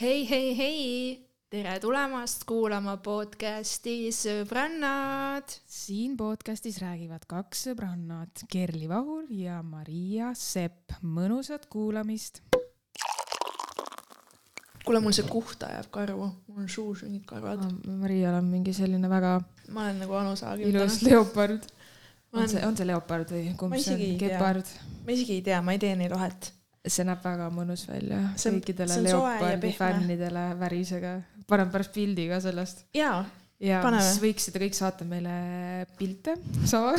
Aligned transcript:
hei, 0.00 0.26
hei, 0.30 0.56
hei, 0.56 1.28
tere 1.50 1.78
tulemast 1.82 2.44
kuulama 2.48 2.96
podcasti 3.02 4.10
Sõbrannad. 4.14 5.50
siin 5.66 6.16
podcastis 6.16 6.78
räägivad 6.82 7.24
kaks 7.28 7.66
sõbrannat, 7.68 8.44
Kerli 8.52 8.88
Vahur 8.90 9.26
ja 9.30 9.60
Maria 9.62 10.32
Sepp. 10.34 10.92
mõnusat 11.02 11.66
kuulamist. 11.70 12.42
kuule, 14.84 15.00
mul 15.04 15.12
see 15.12 15.26
kuht 15.28 15.62
ajab 15.62 15.90
karvu, 15.92 16.30
mul 16.48 16.62
on 16.64 16.68
suus 16.68 17.02
mingid 17.04 17.26
karvad. 17.28 17.60
Marial 17.86 18.38
on 18.38 18.46
mingi 18.48 18.72
selline 18.72 19.08
väga 19.08 19.34
ma 19.68 19.82
olen 19.84 19.98
nagu 20.00 20.14
Anu 20.16 20.36
Saagim. 20.36 20.68
ilus 20.70 21.02
leopard. 21.02 21.66
Ma 22.32 22.38
on 22.38 22.44
olen- 22.44 22.48
see, 22.48 22.66
on 22.66 22.76
see 22.76 22.86
leopard 22.86 23.28
või 23.30 23.56
kumb 23.56 23.70
Ma 23.74 23.76
see 23.76 23.94
isegi 23.94 24.04
on? 24.04 24.10
ei 24.12 24.18
tea. 24.18 24.28
gepard? 24.28 24.66
ma 25.06 25.12
isegi 25.12 25.32
ei 25.32 25.42
tea, 25.42 25.60
ma 25.62 25.72
ei 25.72 25.78
tee 25.78 25.94
neil 25.96 26.10
vahet. 26.14 26.52
See 26.92 27.06
näeb 27.08 27.24
väga 27.24 27.48
mõnus 27.54 27.86
välja. 27.88 28.22
See 28.36 28.54
kõikidele 28.58 29.02
leopardi 29.08 29.72
fännidele 29.76 30.46
värisega. 30.60 31.18
panen 31.48 31.70
pärast 31.72 31.92
pildi 31.96 32.28
ka 32.28 32.40
sellest. 32.44 32.84
jaa, 32.94 33.24
ja 33.60 33.80
Paneme. 33.82 34.04
siis 34.06 34.20
võiksite 34.22 34.60
kõik 34.62 34.76
saata 34.76 35.06
meile 35.08 35.32
pilte, 35.98 36.36
sama 36.68 36.92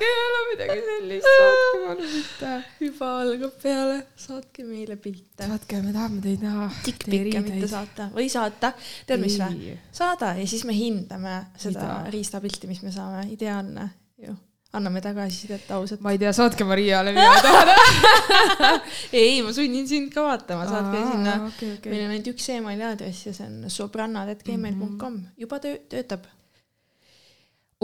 kellel 0.00 0.36
on 0.38 0.46
midagi 0.52 0.76
sellist, 0.86 1.26
saatke 1.26 1.80
palun 1.82 2.10
mitte. 2.12 2.52
juba 2.84 3.10
algab 3.24 3.54
peale, 3.62 3.98
saatke 4.26 4.66
meile 4.68 4.98
pilte. 5.02 5.48
saatke, 5.50 5.82
me 5.82 5.94
tahame 5.96 6.22
teid 6.24 6.44
näha. 6.46 6.68
Tikkpikke 6.86 7.42
mitte 7.46 7.70
saata 7.70 8.08
või 8.14 8.28
saata, 8.32 8.72
tead 9.08 9.24
mis 9.24 9.38
või? 9.42 9.76
saada 9.94 10.34
ja 10.38 10.46
siis 10.46 10.66
me 10.68 10.76
hindame 10.76 11.38
seda 11.60 12.04
riistapilti, 12.14 12.70
mis 12.70 12.82
me 12.86 12.94
saame, 12.94 13.26
ideaalne 13.34 13.90
ju. 14.22 14.36
Anname 14.76 15.00
tagasisidet 15.04 15.70
ausalt. 15.74 16.02
ma 16.04 16.12
ei 16.14 16.20
tea, 16.20 16.32
saatke 16.36 16.66
Mariale, 16.68 17.12
mina 17.16 17.32
ei 17.36 17.42
taha 17.44 17.64
näha. 17.70 18.70
ei, 19.12 19.42
ma 19.46 19.52
sunnin 19.56 19.88
sind 19.88 20.12
ka 20.14 20.24
vaatama, 20.26 20.66
saatke 20.70 21.02
sinna. 21.02 21.36
okei, 21.48 21.68
meil 21.68 21.78
okei. 21.80 22.00
on 22.04 22.14
ainult 22.14 22.32
üks 22.34 22.48
emaili 22.54 22.86
aadress 22.86 23.28
ja 23.28 23.34
see 23.36 23.46
on 23.48 23.70
sobrannad.gmail.com, 23.72 25.20
juba 25.44 25.60
töö, 25.64 25.78
töötab. 25.92 26.28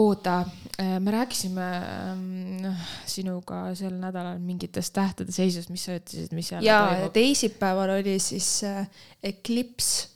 oota, 0.03 0.39
me 0.77 1.13
rääkisime 1.13 1.65
ähm, 1.79 2.69
sinuga 3.09 3.65
sel 3.77 3.97
nädalal 4.01 4.39
mingitest 4.41 4.93
tähtede 4.95 5.35
seisust, 5.35 5.73
mis 5.73 5.85
sa 5.85 5.97
ütlesid, 5.99 6.33
mis 6.37 6.53
seal 6.53 6.65
ja 6.65 6.79
toimub? 6.89 7.13
teisipäeval 7.17 7.97
oli 7.99 8.17
siis 8.21 8.49
äh, 8.69 8.87
Eclipse, 9.33 10.09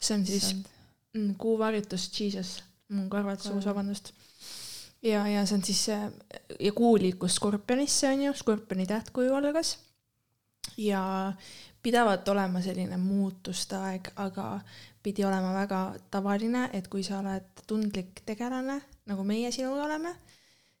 see 0.00 0.16
on 0.18 0.26
siis 0.28 0.52
mm, 1.16 1.36
kuuvarjutus 1.40 2.10
Jesus, 2.16 2.58
mul 2.88 3.06
on 3.06 3.12
karvad 3.12 3.40
suus, 3.42 3.64
vabandust. 3.68 4.12
ja, 5.02 5.26
ja 5.28 5.46
see 5.46 5.56
on 5.56 5.64
siis 5.64 5.88
äh, 5.88 6.08
ja 6.60 6.72
kuu 6.72 6.98
liikus 6.98 7.38
skorpionisse 7.40 8.08
on 8.08 8.22
ju, 8.22 8.34
skorpioni 8.34 8.86
tähtkuju 8.86 9.34
algas. 9.34 9.78
ja 10.76 11.32
pidavat 11.82 12.28
olema 12.28 12.60
selline 12.60 12.96
muutuste 12.96 13.76
aeg, 13.76 14.10
aga 14.16 14.60
pidi 15.02 15.24
olema 15.24 15.52
väga 15.54 15.80
tavaline, 16.10 16.68
et 16.72 16.88
kui 16.88 17.02
sa 17.02 17.20
oled 17.20 17.62
tundlik 17.66 18.20
tegelane, 18.26 18.80
nagu 19.08 19.24
meie 19.24 19.52
sinuga 19.52 19.86
oleme, 19.86 20.12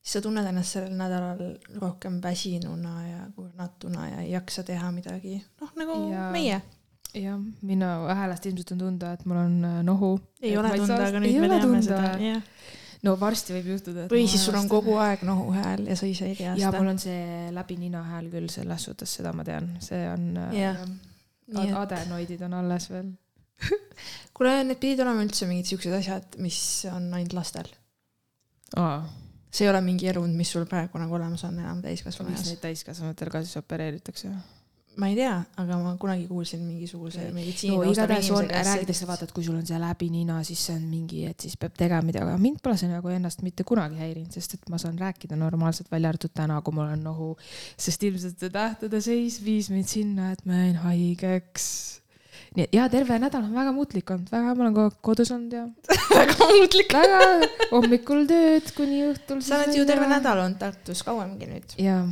siis 0.00 0.18
sa 0.18 0.24
tunned 0.24 0.46
ennast 0.46 0.76
sellel 0.76 0.96
nädalal 0.98 1.40
rohkem 1.80 2.20
väsinuna 2.22 2.94
ja 3.06 3.22
kurnatuna 3.36 4.08
ja 4.08 4.20
ei 4.24 4.34
jaksa 4.34 4.64
teha 4.66 4.92
midagi, 4.92 5.40
noh 5.60 5.72
nagu 5.80 5.96
ja. 6.12 6.28
Meie. 6.34 6.60
jah, 7.14 7.40
minu 7.62 7.88
häälest 8.08 8.46
ilmselt 8.46 8.76
on 8.76 8.84
tunda, 8.84 9.14
et 9.16 9.24
mul 9.24 9.40
on 9.40 9.64
äh, 9.64 9.80
nohu. 9.82 10.18
ei 10.42 10.56
ole 10.58 10.76
tunda, 10.76 11.00
aga 11.06 11.24
nüüd 11.24 11.40
me 11.40 11.48
teame 11.56 11.82
seda, 11.82 12.12
jah. 12.20 12.44
No 13.06 13.14
varsti 13.20 13.54
võib 13.56 13.70
juhtuda, 13.74 14.06
või 14.12 14.26
siis 14.28 14.44
sul 14.44 14.58
on 14.58 14.68
kogu 14.70 14.96
aeg 15.00 15.22
nohuhääl 15.26 15.86
ja 15.88 15.96
sa 15.98 16.08
ise 16.08 16.28
ei 16.30 16.36
tea 16.38 16.52
ja 16.52 16.68
seda 16.68 16.82
mul. 16.82 16.92
on 16.92 17.00
see 17.02 17.48
läbi 17.56 17.78
nina 17.80 18.02
hääl 18.10 18.28
küll 18.32 18.50
selles 18.52 18.84
suhtes, 18.88 19.14
seda 19.20 19.32
ma 19.36 19.46
tean, 19.46 19.72
see 19.84 20.02
on 20.10 20.28
Jah. 20.56 20.82
äh, 20.84 21.64
et- 21.64 21.74
adenoidid 21.84 22.44
on 22.46 22.58
alles 22.60 22.90
veel. 22.92 23.10
kuule, 24.36 24.54
need 24.64 24.80
pidid 24.80 25.02
olema 25.04 25.24
üldse 25.24 25.48
mingid 25.48 25.68
siuksed 25.68 25.96
asjad, 25.98 26.38
mis 26.40 26.60
on 26.92 27.10
ainult 27.16 27.36
lastel. 27.36 27.68
aa, 28.80 29.02
see 29.50 29.66
ei 29.66 29.72
ole 29.72 29.80
mingi 29.84 30.08
elund, 30.12 30.36
mis 30.38 30.52
sul 30.52 30.64
praegu 30.70 31.00
nagu 31.00 31.16
olemas 31.18 31.44
on 31.48 31.58
enam 31.58 31.82
täiskasvanu 31.84 32.30
miks 32.32 32.44
eas. 32.44 32.52
neid 32.54 32.64
täiskasvanutel 32.64 33.32
ka 33.32 33.44
siis 33.44 33.56
opereeritakse? 33.60 34.32
Ma 34.96 35.08
ei 35.08 35.14
tea, 35.14 35.36
aga 35.62 35.76
ma 35.78 35.92
kunagi 36.00 36.26
kuulsin 36.28 36.62
mingisuguse 36.66 37.28
meditsiini 37.34 37.76
no 37.76 37.92
igatahes 37.92 38.30
on, 38.34 38.48
räägitakse 38.50 39.06
vaata, 39.08 39.28
et 39.28 39.34
kui 39.36 39.44
sul 39.46 39.58
on 39.60 39.66
see 39.66 39.78
läbi 39.80 40.10
nina, 40.10 40.40
siis 40.46 40.64
see 40.66 40.74
on 40.76 40.88
mingi, 40.90 41.22
et 41.30 41.46
siis 41.46 41.54
peab 41.60 41.76
tegema 41.78 42.02
midagi, 42.08 42.26
aga 42.26 42.40
mind 42.42 42.58
pole 42.64 42.76
see 42.80 42.90
nagu 42.90 43.12
ennast 43.14 43.44
mitte 43.46 43.64
kunagi 43.68 44.00
häirinud, 44.00 44.34
sest 44.34 44.58
et 44.58 44.72
ma 44.72 44.80
saan 44.82 44.98
rääkida 45.00 45.38
normaalselt, 45.38 45.90
välja 45.92 46.10
arvatud 46.10 46.34
täna, 46.34 46.58
kui 46.66 46.74
mul 46.76 46.90
on 46.90 47.06
nohu. 47.06 47.30
sest 47.78 48.02
ilmselt 48.08 48.42
see 48.42 48.52
tähtede 48.54 49.00
seis 49.04 49.38
viis 49.44 49.70
mind 49.70 49.88
sinna, 49.90 50.32
et 50.34 50.44
ma 50.44 50.64
jäin 50.64 50.82
haigeks. 50.82 51.99
Nii 52.56 52.66
et 52.66 52.74
jaa, 52.74 52.88
terve 52.92 53.18
nädal 53.22 53.44
on 53.46 53.52
väga 53.54 53.74
muutlik 53.76 54.10
olnud, 54.14 54.30
väga, 54.32 54.54
ma 54.54 54.64
olen 54.66 54.78
kogu 54.78 54.88
aeg 54.88 54.96
kodus 55.10 55.30
olnud 55.36 55.54
ja 55.54 55.66
väga 56.20 56.48
muutlik. 56.54 56.96
väga 56.96 57.20
hommikul 57.74 58.24
tööd 58.30 58.72
kuni 58.78 59.04
õhtul. 59.10 59.44
sa 59.44 59.60
oled 59.60 59.78
ju 59.78 59.86
terve. 59.88 60.08
nädal 60.10 60.42
olnud 60.46 60.58
Tartus 60.62 61.04
kauemgi 61.06 61.50
nüüd. 61.50 61.76
jaa, 61.78 62.02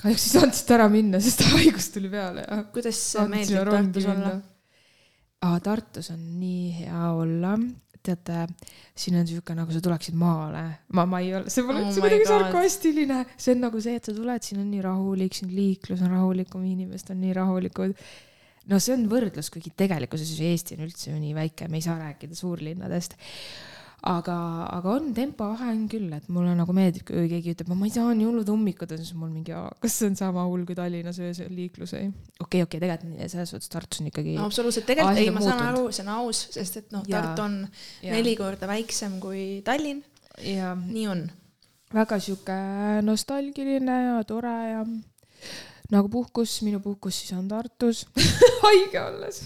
kahjuks 0.00 0.26
ei 0.26 0.34
saanud 0.38 0.58
siit 0.58 0.74
ära 0.78 0.88
minna, 0.92 1.22
sest 1.22 1.46
haigus 1.52 1.92
tuli 1.94 2.10
peale 2.12 2.48
ja 2.48 2.64
kuidas 2.74 3.04
meeldib 3.30 3.70
Tartus 3.70 4.10
olla 4.16 4.34
aa, 5.44 5.60
Tartus 5.60 6.10
on 6.14 6.20
nii 6.40 6.68
hea 6.80 7.06
olla. 7.12 7.56
teate, 8.04 8.42
siin 9.00 9.14
on 9.16 9.24
sihuke 9.24 9.54
nagu 9.56 9.72
sa 9.72 9.80
tuleksid 9.80 10.16
maale. 10.20 10.62
ma, 10.92 11.06
ma 11.08 11.22
ei 11.24 11.30
ole, 11.38 11.48
see 11.48 11.64
pole 11.64 11.80
Oh 11.80 11.86
üldse 11.86 12.02
my 12.02 12.08
kuidagi 12.10 12.26
sarkastiline. 12.28 13.22
see 13.36 13.54
on 13.54 13.62
nagu 13.64 13.80
see, 13.80 13.96
et 13.96 14.04
sa 14.04 14.12
tuled, 14.12 14.44
siin 14.44 14.60
on 14.60 14.68
nii 14.68 14.82
rahulik, 14.84 15.36
siin 15.38 15.54
liiklus 15.56 16.02
on 16.04 16.12
rahulikum, 16.12 16.66
inimesed 16.68 17.14
on 17.14 17.22
nii 17.24 17.32
rahulikud. 17.38 17.96
No 18.70 18.80
see 18.80 18.96
on 18.96 19.06
võrdlus, 19.10 19.50
kuigi 19.52 19.74
tegelikkuses 19.76 20.34
Eesti 20.40 20.78
on 20.78 20.88
üldse 20.88 21.10
ju 21.12 21.20
nii 21.20 21.36
väike, 21.36 21.68
me 21.68 21.80
ei 21.80 21.86
saa 21.86 21.98
rääkida 22.00 22.36
suurlinnadest 22.38 23.18
aga, 24.04 24.36
aga 24.74 24.92
on 24.98 25.12
tempovahe 25.16 25.70
on 25.72 25.84
küll, 25.90 26.10
et 26.16 26.26
mulle 26.32 26.52
nagu 26.58 26.74
meeldib, 26.76 27.06
kui 27.08 27.24
keegi 27.30 27.54
ütleb, 27.54 27.70
ma 27.72 27.88
ei 27.88 27.94
saa 27.94 28.12
nii 28.16 28.26
hullud 28.28 28.50
ummikud 28.52 28.92
on, 28.94 29.00
siis 29.00 29.16
mul 29.18 29.30
mingi, 29.32 29.54
kas 29.80 29.96
see 29.98 30.10
on 30.10 30.18
sama 30.18 30.44
hull 30.48 30.66
kui 30.68 30.76
Tallinnas 30.78 31.20
öösel 31.24 31.52
liiklus 31.54 31.94
või? 31.96 32.10
okei, 32.44 32.64
okei, 32.66 32.82
tegelikult 32.82 33.14
nii- 33.14 33.30
selles 33.32 33.54
suhtes 33.54 33.72
Tartus 33.72 34.02
on 34.02 34.10
ikkagi 34.12 34.36
no 34.36 34.48
absoluutselt, 34.50 34.86
tegelikult 34.90 35.22
ei, 35.22 35.30
ma 35.32 35.44
saan 35.44 35.62
muutunud. 35.62 35.70
aru, 35.70 35.94
see 35.96 36.04
on 36.04 36.12
aus, 36.18 36.42
sest 36.56 36.80
et 36.82 36.92
noh. 36.94 37.06
Tartu 37.08 37.46
on 37.46 37.58
ja, 38.04 38.12
neli 38.12 38.36
korda 38.40 38.68
väiksem 38.70 39.16
kui 39.22 39.44
Tallinn, 39.64 40.04
ja 40.44 40.74
nii 40.76 41.06
on. 41.12 41.26
väga 41.94 42.20
sihuke 42.20 42.58
nostalgiline 43.06 44.00
ja 44.08 44.18
tore 44.28 44.56
ja 44.72 44.84
nagu 45.92 46.08
puhkus, 46.08 46.58
minu 46.64 46.80
puhkus 46.80 47.18
siis 47.20 47.34
on 47.36 47.48
Tartus 47.48 48.04
haige 48.64 49.00
olles. 49.02 49.42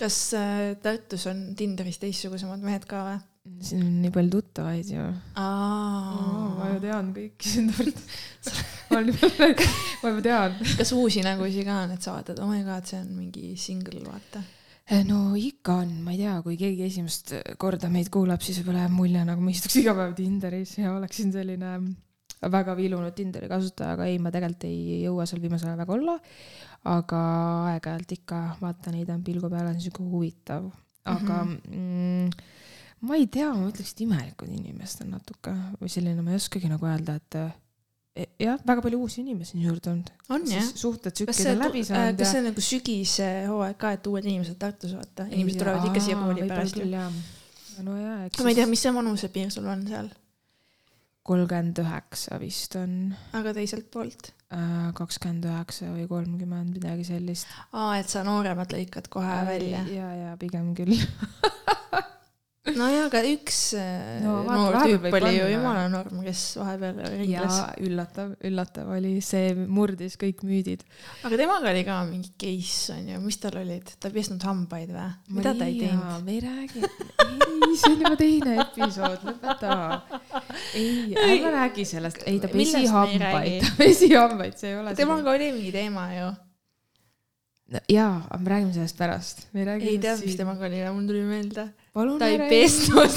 kas 0.00 0.20
äh, 0.38 0.76
Tartus 0.82 1.26
on 1.28 1.50
Tinderis 1.58 2.00
teistsugusemad 2.00 2.64
mehed 2.64 2.86
ka 2.88 3.02
või? 3.04 3.18
siin 3.64 3.80
on 3.84 3.94
nii 4.02 4.12
palju 4.12 4.30
tuttavaid 4.32 4.92
ju. 4.92 5.04
ma 5.36 5.44
aa 5.44 6.70
ju. 6.74 6.80
tean 6.84 7.12
kõiki 7.16 7.52
siin 7.52 7.72
Tartus. 7.72 8.62
ma 8.92 9.02
juba, 9.04 9.32
ma 10.02 10.12
juba 10.14 10.24
tean. 10.24 10.56
kas 10.80 10.94
uusi 10.96 11.24
nägusid 11.26 11.68
ka 11.68 11.82
on, 11.84 11.96
et 11.96 12.04
sa 12.04 12.16
vaatad, 12.16 12.40
oh 12.44 12.48
my 12.48 12.62
god, 12.66 12.88
see 12.88 13.00
on 13.00 13.12
mingi 13.16 13.52
single, 13.60 14.00
vaata. 14.08 14.42
no 15.08 15.36
ikka 15.36 15.80
on, 15.84 15.94
ma 16.04 16.16
ei 16.16 16.24
tea, 16.24 16.40
kui 16.44 16.56
keegi 16.60 16.88
esimest 16.88 17.36
korda 17.60 17.92
meid 17.92 18.08
kuulab, 18.12 18.40
siis 18.44 18.62
võib-olla 18.62 18.86
jääb 18.86 18.96
mulje 18.96 19.28
nagu 19.28 19.44
ma 19.44 19.52
istuks 19.52 19.80
iga 19.82 19.96
päev 19.96 20.16
Tinderis 20.16 20.78
ja 20.80 20.96
oleksin 20.96 21.36
selline 21.36 21.76
väga 22.42 22.74
vilunud 22.78 23.14
Tinderi 23.16 23.48
kasutaja, 23.50 23.96
aga 23.96 24.06
ei, 24.10 24.18
ma 24.22 24.32
tegelikult 24.34 24.68
ei 24.68 25.02
jõua 25.04 25.26
seal 25.26 25.42
viimasel 25.42 25.72
ajal 25.72 25.82
väga 25.82 25.96
olla. 25.96 26.18
aga 26.88 27.20
aeg-ajalt 27.72 28.12
ikka 28.14 28.36
vaatan 28.60 28.94
neid 28.94 29.10
pilgu 29.26 29.50
peale, 29.50 29.72
on 29.74 29.80
siuke 29.82 30.04
huvitav, 30.06 30.68
aga 31.04 31.44
mm 31.44 31.56
-hmm. 31.56 31.76
mm, 31.76 32.30
ma 33.00 33.16
ei 33.18 33.26
tea, 33.26 33.48
ma 33.54 33.70
ütleks, 33.70 33.94
et 33.94 34.04
imelikud 34.06 34.50
inimesed 34.52 35.04
on 35.04 35.16
natuke 35.16 35.54
või 35.80 35.90
selline, 35.92 36.22
ma 36.22 36.34
ei 36.34 36.38
oskagi 36.38 36.70
nagu 36.70 36.86
öelda, 36.86 37.16
et 37.18 37.38
eh, 37.38 38.30
jah, 38.42 38.60
väga 38.66 38.84
palju 38.84 39.00
uusi 39.04 39.20
inimesi 39.22 39.56
on 39.58 39.64
juurde 39.64 39.80
tulnud. 39.80 40.12
on 40.28 40.46
jah? 40.50 40.70
suhted 40.74 41.12
kas 41.12 41.36
tsüklid 41.36 41.52
on, 41.52 41.66
läbi 41.66 41.84
saanud 41.84 42.18
kas 42.18 42.32
see 42.32 42.40
on 42.40 42.48
nagu 42.50 42.64
sügishooaeg 42.68 43.76
ka, 43.82 43.92
et 43.98 44.06
uued 44.06 44.30
inimesed 44.30 44.58
Tartus 44.62 44.94
vaata, 44.94 45.26
inimesed 45.30 45.62
tulevad 45.62 45.90
ikka 45.90 46.06
siia 46.06 46.22
kooli 46.22 46.48
pärast 46.48 46.80
ju. 46.80 46.88
no 47.82 47.98
jaa, 47.98 48.24
eks 48.26 48.42
ma 48.42 48.54
ei 48.54 48.58
tea, 48.58 48.66
mis 48.70 48.82
see 48.86 48.94
vanusepiir 48.94 49.52
sul 49.54 49.66
on 49.70 49.86
seal, 49.86 50.10
kolmkümmend 51.28 51.78
üheksa 51.82 52.38
vist 52.40 52.76
on, 52.80 53.14
aga 53.36 53.54
teiselt 53.56 53.90
poolt. 53.92 54.32
kakskümmend 54.98 55.44
üheksa 55.44 55.90
või 55.92 56.06
kolmkümmend, 56.08 56.72
midagi 56.78 57.04
sellist. 57.08 57.50
aa, 57.72 57.98
et 58.00 58.08
sa 58.08 58.24
nooremad 58.26 58.72
lõikad 58.72 59.10
kohe 59.12 59.40
välja. 59.48 59.84
ja, 59.92 60.12
ja 60.24 60.36
pigem 60.40 60.72
küll. 60.78 60.96
nojah, 62.66 63.06
aga 63.06 63.20
üks 63.24 63.58
äh, 63.78 64.18
No 64.22 64.38
vaata, 64.44 64.56
noor 64.58 64.76
tüüp 64.82 65.06
oli 65.18 65.32
ju 65.36 65.46
jumala 65.52 65.84
norm, 65.92 66.20
kes 66.24 66.42
vahepeal 66.58 66.98
ringles. 67.14 67.60
üllatav, 67.86 68.34
üllatav 68.44 68.90
oli, 68.96 69.14
see 69.24 69.52
murdis 69.56 70.18
kõik 70.20 70.42
müüdid. 70.46 70.82
aga 71.26 71.38
temaga 71.40 71.70
oli 71.72 71.84
ka 71.86 72.00
mingi 72.08 72.32
case 72.40 72.96
on 72.96 73.12
ju, 73.12 73.20
mis 73.24 73.38
tal 73.42 73.60
olid, 73.62 73.94
ta 74.00 74.10
ei 74.10 74.16
pesnud 74.18 74.44
hambaid 74.48 74.92
või? 74.94 75.06
mida 75.38 75.54
ta 75.58 75.68
ei 75.68 75.78
teinud? 75.84 76.26
me 76.26 76.34
ei 76.34 76.42
räägi, 76.44 76.82
ei, 77.28 77.78
see 77.78 77.94
on 77.94 78.04
juba 78.04 78.18
teine 78.20 78.58
episood, 78.66 79.24
lõpeta. 79.30 79.78
ei, 80.74 80.90
ärme 81.14 81.54
räägi 81.54 81.88
sellest, 81.88 82.26
ei 82.28 82.42
ta 82.42 82.52
pesi 82.52 82.84
hambaid 82.90 83.64
ta 83.64 83.72
pesi 83.78 84.12
hambaid, 84.12 84.60
see 84.60 84.74
ei 84.74 84.78
ole. 84.82 84.94
temaga 84.98 85.32
oli 85.32 85.50
mingi 85.56 85.72
teema 85.74 86.08
ju. 86.12 86.30
no, 87.74 87.84
jaa, 87.92 88.14
aga 88.28 88.42
me 88.44 88.54
räägime 88.54 88.76
sellest 88.76 89.00
pärast. 89.00 89.46
ei 89.56 89.98
tea, 90.02 90.18
mis. 90.20 90.36
temaga 90.36 90.68
oli, 90.68 90.84
mul 90.92 91.08
tuli 91.08 91.24
meelde. 91.28 91.70
Palun 91.98 92.18
ta 92.20 92.28
ei 92.30 92.36
ära- 92.38 92.48
pesnud. 92.52 93.14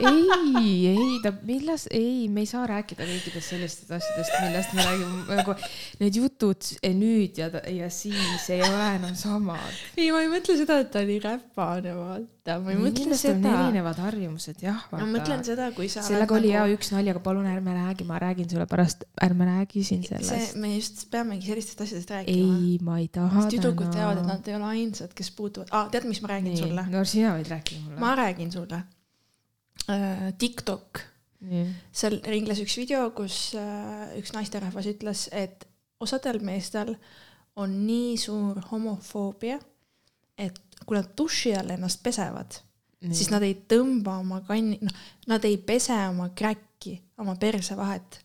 ei, 0.00 0.86
ei 0.90 1.18
ta, 1.22 1.32
millest, 1.46 1.88
ei, 1.94 2.28
me 2.32 2.42
ei 2.44 2.48
saa 2.50 2.66
rääkida 2.68 3.06
kõikidest 3.08 3.52
sellistest 3.52 3.92
asjadest, 3.96 4.36
millest 4.44 4.74
me 4.76 4.84
räägime, 4.86 5.36
nagu 5.40 5.56
need 6.02 6.18
jutud 6.20 6.70
eh, 6.82 6.94
nüüd 6.96 7.38
ja, 7.40 7.48
ja 7.72 7.90
siis 7.92 8.48
ei 8.52 8.62
ole 8.66 8.88
enam 8.98 9.14
samad. 9.18 9.84
ei, 9.96 10.10
ma 10.14 10.22
ei 10.24 10.32
mõtle 10.32 10.56
seda, 10.58 10.80
et 10.84 10.90
ta 10.92 11.02
oli 11.04 11.18
räpane, 11.22 11.94
vaata, 11.96 12.58
ma 12.62 12.74
ei 12.74 12.80
mõtle 12.80 12.94
kindlasti 13.00 13.30
on 13.32 13.40
seda. 13.40 13.54
erinevad 13.66 14.02
harjumused, 14.04 14.64
jah. 14.64 14.82
ma 14.92 15.04
mõtlen 15.10 15.44
seda, 15.46 15.70
kui 15.76 15.88
sa 15.92 16.04
sellega 16.06 16.36
oli 16.38 16.52
hea 16.54 16.66
üks 16.74 16.92
nali, 16.94 17.12
aga 17.12 17.22
palun 17.24 17.48
ärme 17.50 17.76
räägi, 17.76 18.08
ma 18.08 18.20
räägin 18.22 18.50
sulle 18.52 18.68
pärast, 18.70 19.06
ärme 19.26 19.48
räägi 19.48 19.84
siin 19.86 20.04
sellest., 20.06 20.58
me 20.60 20.74
just 20.74 21.06
peamegi 21.12 21.52
sellistest 21.52 21.86
asjadest 21.86 22.12
rääkima. 22.18 22.58
ei, 22.60 22.76
ma 22.84 23.00
ei 23.00 23.08
taha 23.12 23.46
tüdrukud 23.52 23.88
teavad, 23.94 24.20
et 24.20 24.28
nad 24.28 24.52
ei 24.52 24.58
ole 24.60 24.74
ainsad, 24.74 25.16
kes 25.16 25.32
puutuvad 25.36 25.72
ah,. 25.72 25.88
tead, 25.92 26.08
mis 26.10 26.20
ma 26.24 26.34
räägin 26.34 26.52
nii 26.52 26.62
sulle?, 26.66 26.86
no 26.92 27.06
sina 27.08 27.32
võid 27.38 27.50
rääkida 27.54 27.86
mulle. 27.86 28.02
ma 28.02 28.12
räägin 28.18 28.52
sulle 28.52 28.84
uh,. 29.88 30.26
TikTok, 30.38 31.00
nii, 31.46 31.64
seal 31.94 32.18
ringles 32.26 32.60
üks 32.64 32.76
video, 32.80 33.08
kus 33.16 33.54
uh, 33.58 34.06
üks 34.18 34.34
naisterahvas 34.36 34.90
ütles, 34.90 35.28
et 35.32 35.66
osadel 36.02 36.40
meestel 36.44 36.94
on 37.56 37.72
nii 37.86 38.16
suur 38.20 38.60
homofoobia, 38.70 39.58
et 40.38 40.58
kui 40.84 40.98
nad 40.98 41.08
duši 41.16 41.54
all 41.56 41.72
ennast 41.72 42.02
pesevad, 42.04 42.58
siis 43.12 43.30
nad 43.32 43.44
ei 43.46 43.54
tõmba 43.68 44.18
oma 44.20 44.42
kanni, 44.46 44.78
noh, 44.84 45.06
nad 45.30 45.44
ei 45.48 45.56
pese 45.62 45.96
oma 46.10 46.28
kräkki, 46.36 46.98
oma 47.22 47.36
perse 47.40 47.76
vahet. 47.78 48.20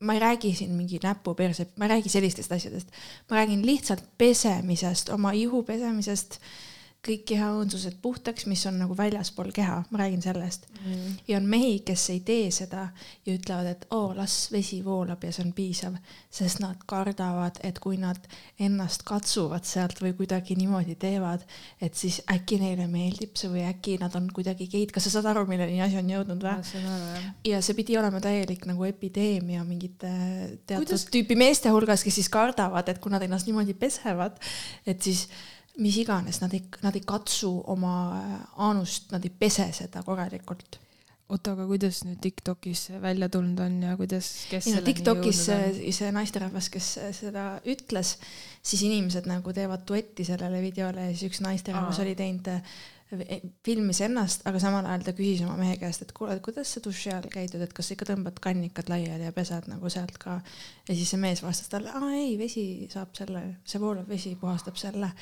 ma 0.00 0.12
ei 0.12 0.20
räägi 0.20 0.50
siin 0.54 0.74
mingi 0.76 0.98
näpu 1.02 1.32
perse, 1.34 1.66
ma 1.80 1.86
ei 1.86 1.94
räägi 1.94 2.10
sellistest 2.12 2.52
asjadest, 2.52 2.90
ma 3.30 3.38
räägin 3.38 3.62
lihtsalt 3.66 4.04
pesemisest, 4.18 5.08
oma 5.08 5.32
ihu 5.32 5.62
pesemisest, 5.62 6.36
kõik 7.06 7.24
kehaõõnsused 7.30 7.98
puhtaks, 8.02 8.46
mis 8.50 8.64
on 8.68 8.78
nagu 8.80 8.96
väljaspool 8.98 9.52
keha, 9.54 9.82
ma 9.90 10.00
räägin 10.00 10.22
sellest. 10.24 10.66
ja 11.28 11.38
on 11.38 11.46
mehi, 11.50 11.80
kes 11.86 12.10
ei 12.10 12.20
tee 12.20 12.50
seda 12.54 12.88
ja 13.26 13.34
ütlevad, 13.34 13.66
et 13.70 13.86
oo, 13.90 14.12
las 14.14 14.50
vesi 14.52 14.82
voolab 14.84 15.24
ja 15.24 15.32
see 15.34 15.44
on 15.46 15.52
piisav, 15.56 15.96
sest 16.30 16.60
nad 16.62 16.82
kardavad, 16.86 17.58
et 17.66 17.78
kui 17.82 17.96
nad 18.00 18.20
ennast 18.62 19.02
katsuvad 19.06 19.66
sealt 19.66 20.02
või 20.02 20.12
kuidagi 20.18 20.56
niimoodi 20.58 20.94
teevad, 21.00 21.42
et 21.80 21.94
siis 21.94 22.20
äkki 22.32 22.60
neile 22.62 22.86
meeldib 22.90 23.34
see 23.38 23.50
või 23.50 23.64
äkki 23.66 23.96
nad 24.02 24.14
on 24.18 24.28
kuidagi 24.34 24.68
geid, 24.70 24.94
kas 24.94 25.08
sa 25.08 25.16
saad 25.16 25.30
aru, 25.32 25.46
milleni 25.50 25.80
asi 25.82 25.98
on 25.98 26.10
jõudnud 26.10 26.46
või? 26.46 26.76
ja 27.46 27.62
see 27.62 27.78
pidi 27.78 27.98
olema 27.98 28.20
täielik 28.22 28.66
nagu 28.68 28.86
epideemia 28.88 29.64
mingite 29.64 30.12
teatud 30.66 30.86
Kuidas... 30.86 31.08
tüüpi 31.10 31.38
meeste 31.38 31.72
hulgas, 31.74 32.04
kes 32.06 32.20
siis 32.20 32.30
kardavad, 32.32 32.88
et 32.88 33.02
kui 33.02 33.12
nad 33.12 33.22
ennast 33.26 33.48
niimoodi 33.48 33.74
pesevad, 33.78 34.38
et 34.86 35.02
siis 35.02 35.26
mis 35.82 35.98
iganes, 36.00 36.40
nad 36.40 36.54
ei, 36.56 36.64
nad 36.84 36.96
ei 36.96 37.04
katsu 37.06 37.52
oma 37.72 37.92
aanust, 38.64 39.10
nad 39.12 39.24
ei 39.26 39.32
pese 39.32 39.68
seda 39.76 40.02
korralikult. 40.06 40.80
oota, 41.26 41.56
aga 41.56 41.64
kuidas 41.66 42.04
nüüd 42.06 42.20
Tiktokis 42.22 42.84
see 42.86 42.98
välja 43.02 43.26
tulnud 43.28 43.58
on 43.58 43.80
ja 43.82 43.96
kuidas, 43.98 44.28
kes 44.46 44.68
ei 44.70 44.76
no 44.76 44.82
Tiktokis 44.86 45.40
jõudnud 45.42 45.64
on? 45.66 45.78
see, 45.80 45.94
see 45.98 46.10
naisterahvas, 46.14 46.68
kes 46.70 46.90
seda 47.18 47.46
ütles, 47.66 48.12
siis 48.62 48.84
inimesed 48.86 49.26
nagu 49.26 49.54
teevad 49.56 49.82
duetti 49.88 50.26
sellele 50.28 50.62
videole 50.62 51.08
ja 51.08 51.14
siis 51.16 51.32
üks 51.32 51.42
naisterahvas 51.42 51.98
oli 52.04 52.14
teinud, 52.18 52.52
filmis 53.06 54.00
ennast, 54.02 54.42
aga 54.48 54.58
samal 54.58 54.86
ajal 54.88 55.04
ta 55.06 55.12
küsis 55.14 55.44
oma 55.46 55.54
mehe 55.60 55.76
käest, 55.78 56.02
et 56.02 56.10
kuule, 56.14 56.34
et 56.34 56.42
kuidas 56.42 56.72
sa 56.74 56.80
duši 56.82 57.12
all 57.14 57.28
käidud, 57.30 57.62
et 57.62 57.74
kas 57.74 57.86
sa 57.86 57.94
ikka 57.94 58.08
tõmbad 58.08 58.40
kannikad 58.42 58.90
laiali 58.90 59.28
ja 59.28 59.34
pesed 59.34 59.68
nagu 59.70 59.90
sealt 59.92 60.16
ka. 60.18 60.40
ja 60.88 60.94
siis 60.94 61.12
see 61.14 61.20
mees 61.22 61.42
vastas 61.44 61.70
talle, 61.70 61.92
aa 61.94 62.10
ei, 62.18 62.34
vesi 62.38 62.88
saab 62.90 63.14
selle, 63.14 63.44
see 63.64 63.82
voolav 63.82 64.08
vesi 64.10 64.34
puhastab 64.40 64.78
selle. 64.80 65.12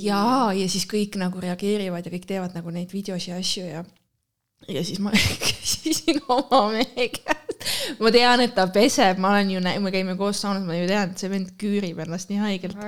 jaa, 0.00 0.54
ja 0.56 0.70
siis 0.72 0.88
kõik 0.88 1.20
nagu 1.20 1.44
reageerivad 1.44 2.08
ja 2.08 2.14
kõik 2.14 2.24
teevad 2.30 2.56
nagu 2.56 2.72
neid 2.72 2.96
videosi 2.96 3.34
ja 3.34 3.42
asju 3.42 3.66
ja 3.68 3.84
ja 4.68 4.84
siis 4.84 5.02
ma 5.04 5.12
küsisin 5.44 6.22
oma 6.28 6.62
mehe 6.72 7.10
käest, 7.18 7.68
ma 8.00 8.14
tean, 8.14 8.46
et 8.46 8.56
ta 8.56 8.64
peseb, 8.72 9.20
ma 9.20 9.34
olen 9.34 9.52
ju, 9.52 9.60
me 9.84 9.92
käime 9.92 10.16
koos 10.16 10.40
saunas, 10.40 10.64
ma 10.64 10.78
ju 10.78 10.88
tean, 10.88 11.12
et 11.12 11.20
see 11.20 11.28
vend 11.28 11.52
küürib 11.60 12.00
ennast 12.06 12.32
nii 12.32 12.40
haigelt 12.40 12.80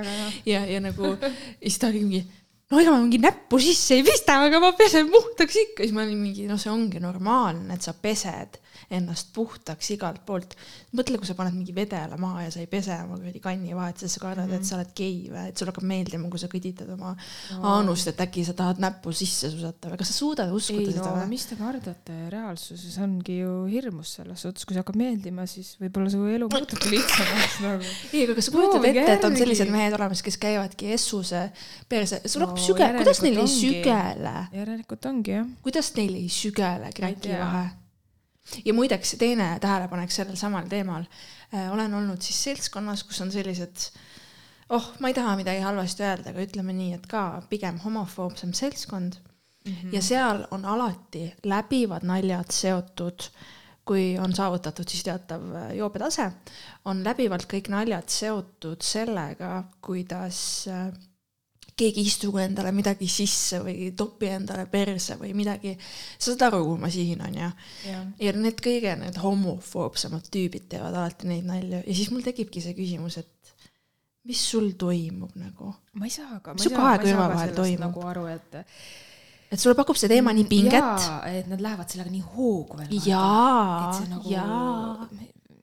ja, 0.49 0.65
ja 0.65 0.81
nagu 0.81 1.13
ja 1.13 1.31
siis 1.61 1.77
ta 1.77 1.93
oli 1.93 2.01
mingi, 2.01 2.25
no 2.71 2.79
ega 2.81 2.91
ma 2.91 2.99
mingi 2.99 3.19
näppu 3.23 3.59
sisse 3.63 3.95
ei 3.97 4.05
pista, 4.07 4.39
aga 4.43 4.59
ma 4.63 4.73
pesen 4.77 5.11
puhtaks 5.13 5.59
ikka, 5.63 5.83
siis 5.85 5.95
ma 5.95 6.03
olin 6.03 6.19
mingi, 6.19 6.47
no 6.49 6.59
see 6.61 6.71
ongi 6.73 7.01
normaalne, 7.03 7.77
et 7.77 7.85
sa 7.85 7.95
pesed 7.95 8.59
ennast 8.97 9.33
puhtaks 9.35 9.91
igalt 9.95 10.23
poolt. 10.25 10.55
mõtle, 10.97 11.19
kui 11.19 11.29
sa 11.29 11.35
paned 11.37 11.55
mingi 11.57 11.75
vedela 11.75 12.17
maha 12.19 12.47
ja 12.47 12.53
sa 12.53 12.61
ei 12.63 12.69
pese 12.71 12.95
oma 13.03 13.19
kuradi 13.19 13.41
kanni 13.43 13.75
vahet, 13.77 14.01
sest 14.01 14.17
sa 14.17 14.23
kardad, 14.23 14.51
et 14.55 14.65
sa 14.67 14.77
oled 14.79 14.93
gei 14.97 15.27
või 15.31 15.51
et 15.51 15.59
sulle 15.59 15.73
hakkab 15.73 15.87
meeldima, 15.87 16.29
kui 16.31 16.41
sa 16.41 16.49
kõditad 16.51 16.89
oma 16.95 17.13
no. 17.13 17.61
aanust, 17.73 18.09
et 18.11 18.23
äkki 18.25 18.45
sa 18.47 18.55
tahad 18.57 18.81
näppu 18.83 19.13
sisse 19.15 19.51
susata 19.53 19.91
või 19.91 20.01
kas 20.01 20.11
sa 20.13 20.17
suudad 20.17 20.53
uskuda 20.53 20.81
ei 20.81 20.89
no 20.89 20.97
seda 20.97 21.11
aga 21.11 21.23
või? 21.23 21.31
mis 21.35 21.45
te 21.49 21.59
kardate, 21.59 22.17
reaalsuses 22.33 22.97
ongi 23.03 23.39
ju 23.41 23.53
hirmus 23.71 24.15
selles 24.19 24.45
suhtes, 24.45 24.65
kui 24.65 24.77
see 24.77 24.81
hakkab 24.81 24.99
meeldima, 24.99 25.45
siis 25.49 25.75
võib-olla 25.81 26.11
su 26.13 26.23
elu 26.33 26.49
muutubki 26.53 26.91
lihtsamaks 26.95 27.59
nagu. 27.65 27.93
ei, 28.13 28.25
aga 28.25 28.37
kas 28.37 28.49
sa 28.49 28.55
kujutad 28.55 28.89
ette, 28.91 29.07
et 29.17 29.27
on 29.27 29.39
sellised 29.39 29.73
mehed 29.73 29.97
olemas, 29.97 30.23
kes 30.25 30.39
käivadki 30.41 30.93
Essuse 30.97 31.47
perse, 31.89 32.21
sul 32.25 32.47
No 32.47 32.51
hakkab 32.51 32.63
süge-, 32.63 32.91
kuidas 32.99 33.21
neil 33.25 33.41
ei 33.41 33.51
sügele? 33.51 34.35
järelikult 34.55 35.09
ongi 35.09 35.35
jah. 35.35 35.51
kuidas 35.65 35.91
neil 35.97 36.15
ei 36.19 36.29
sügele 36.31 36.93
kräki 36.95 37.35
vahe? 37.35 37.65
Ja 38.65 38.73
muideks 38.73 39.15
teine 39.19 39.57
tähelepanek 39.61 40.11
sellel 40.11 40.35
samal 40.35 40.67
teemal. 40.69 41.03
olen 41.71 41.93
olnud 41.93 42.21
siis 42.21 42.43
seltskonnas, 42.43 43.03
kus 43.03 43.21
on 43.21 43.31
sellised, 43.31 43.89
oh, 44.69 44.91
ma 44.99 45.07
ei 45.07 45.13
taha 45.13 45.35
midagi 45.39 45.61
halvasti 45.63 46.03
öelda, 46.03 46.29
aga 46.33 46.43
ütleme 46.43 46.73
nii, 46.75 46.93
et 46.97 47.07
ka 47.07 47.41
pigem 47.49 47.79
homofoobsem 47.79 48.53
seltskond 48.53 49.15
mm. 49.15 49.71
-hmm. 49.71 49.93
ja 49.95 50.01
seal 50.01 50.43
on 50.51 50.65
alati 50.65 51.33
läbivad 51.43 52.03
naljad 52.03 52.51
seotud 52.51 53.29
kui 53.87 54.17
on 54.19 54.35
saavutatud 54.35 54.89
siis 54.89 55.05
teatav 55.07 55.43
äh, 55.55 55.69
joobetase, 55.79 56.31
on 56.85 57.03
läbivalt 57.05 57.47
kõik 57.51 57.71
naljad 57.71 58.09
seotud 58.11 58.83
sellega, 58.83 59.63
kuidas 59.81 60.39
äh, 60.71 60.89
keegi 61.77 62.03
istugu 62.09 62.41
endale 62.41 62.71
midagi 62.75 63.07
sisse 63.11 63.59
või 63.61 63.91
topi 63.97 64.31
endale 64.33 64.65
perse 64.71 65.17
või 65.19 65.33
midagi. 65.37 65.75
sa 66.17 66.31
saad 66.31 66.47
aru, 66.49 66.63
kuhu 66.65 66.77
ma 66.81 66.89
sihin, 66.93 67.21
onju. 67.21 67.49
ja 68.23 68.35
need 68.35 68.61
kõige 68.63 68.95
need 68.99 69.19
homofoobsemad 69.21 70.29
tüübid 70.33 70.67
teevad 70.71 70.95
alati 70.95 71.29
neid 71.29 71.45
nalju 71.47 71.83
ja 71.83 71.97
siis 71.97 72.11
mul 72.13 72.25
tekibki 72.25 72.63
see 72.63 72.77
küsimus, 72.77 73.19
et 73.21 73.53
mis 74.27 74.39
sul 74.51 74.73
toimub 74.79 75.35
nagu, 75.39 75.73
ma 75.95 76.07
ei 76.07 76.13
saa 76.13 76.41
ka. 76.43 76.55
Mis 76.57 76.67
su 76.67 76.73
kahe 76.73 76.97
kõrva 77.03 77.29
vahel 77.31 77.53
toimub? 77.55 77.85
nagu 77.85 78.07
aru, 78.09 78.25
et. 78.33 78.57
et 79.47 79.61
sulle 79.61 79.77
pakub 79.77 79.99
see 79.99 80.11
teema 80.11 80.33
nii 80.35 80.47
pinget. 80.49 81.07
et 81.31 81.47
nad 81.51 81.63
lähevad 81.63 81.93
sellega 81.93 82.11
nii 82.11 82.25
hoogu 82.33 82.81
veel. 82.81 82.97
jaa 83.07 83.93
nagu 84.09 84.33
jaa, 84.33 85.07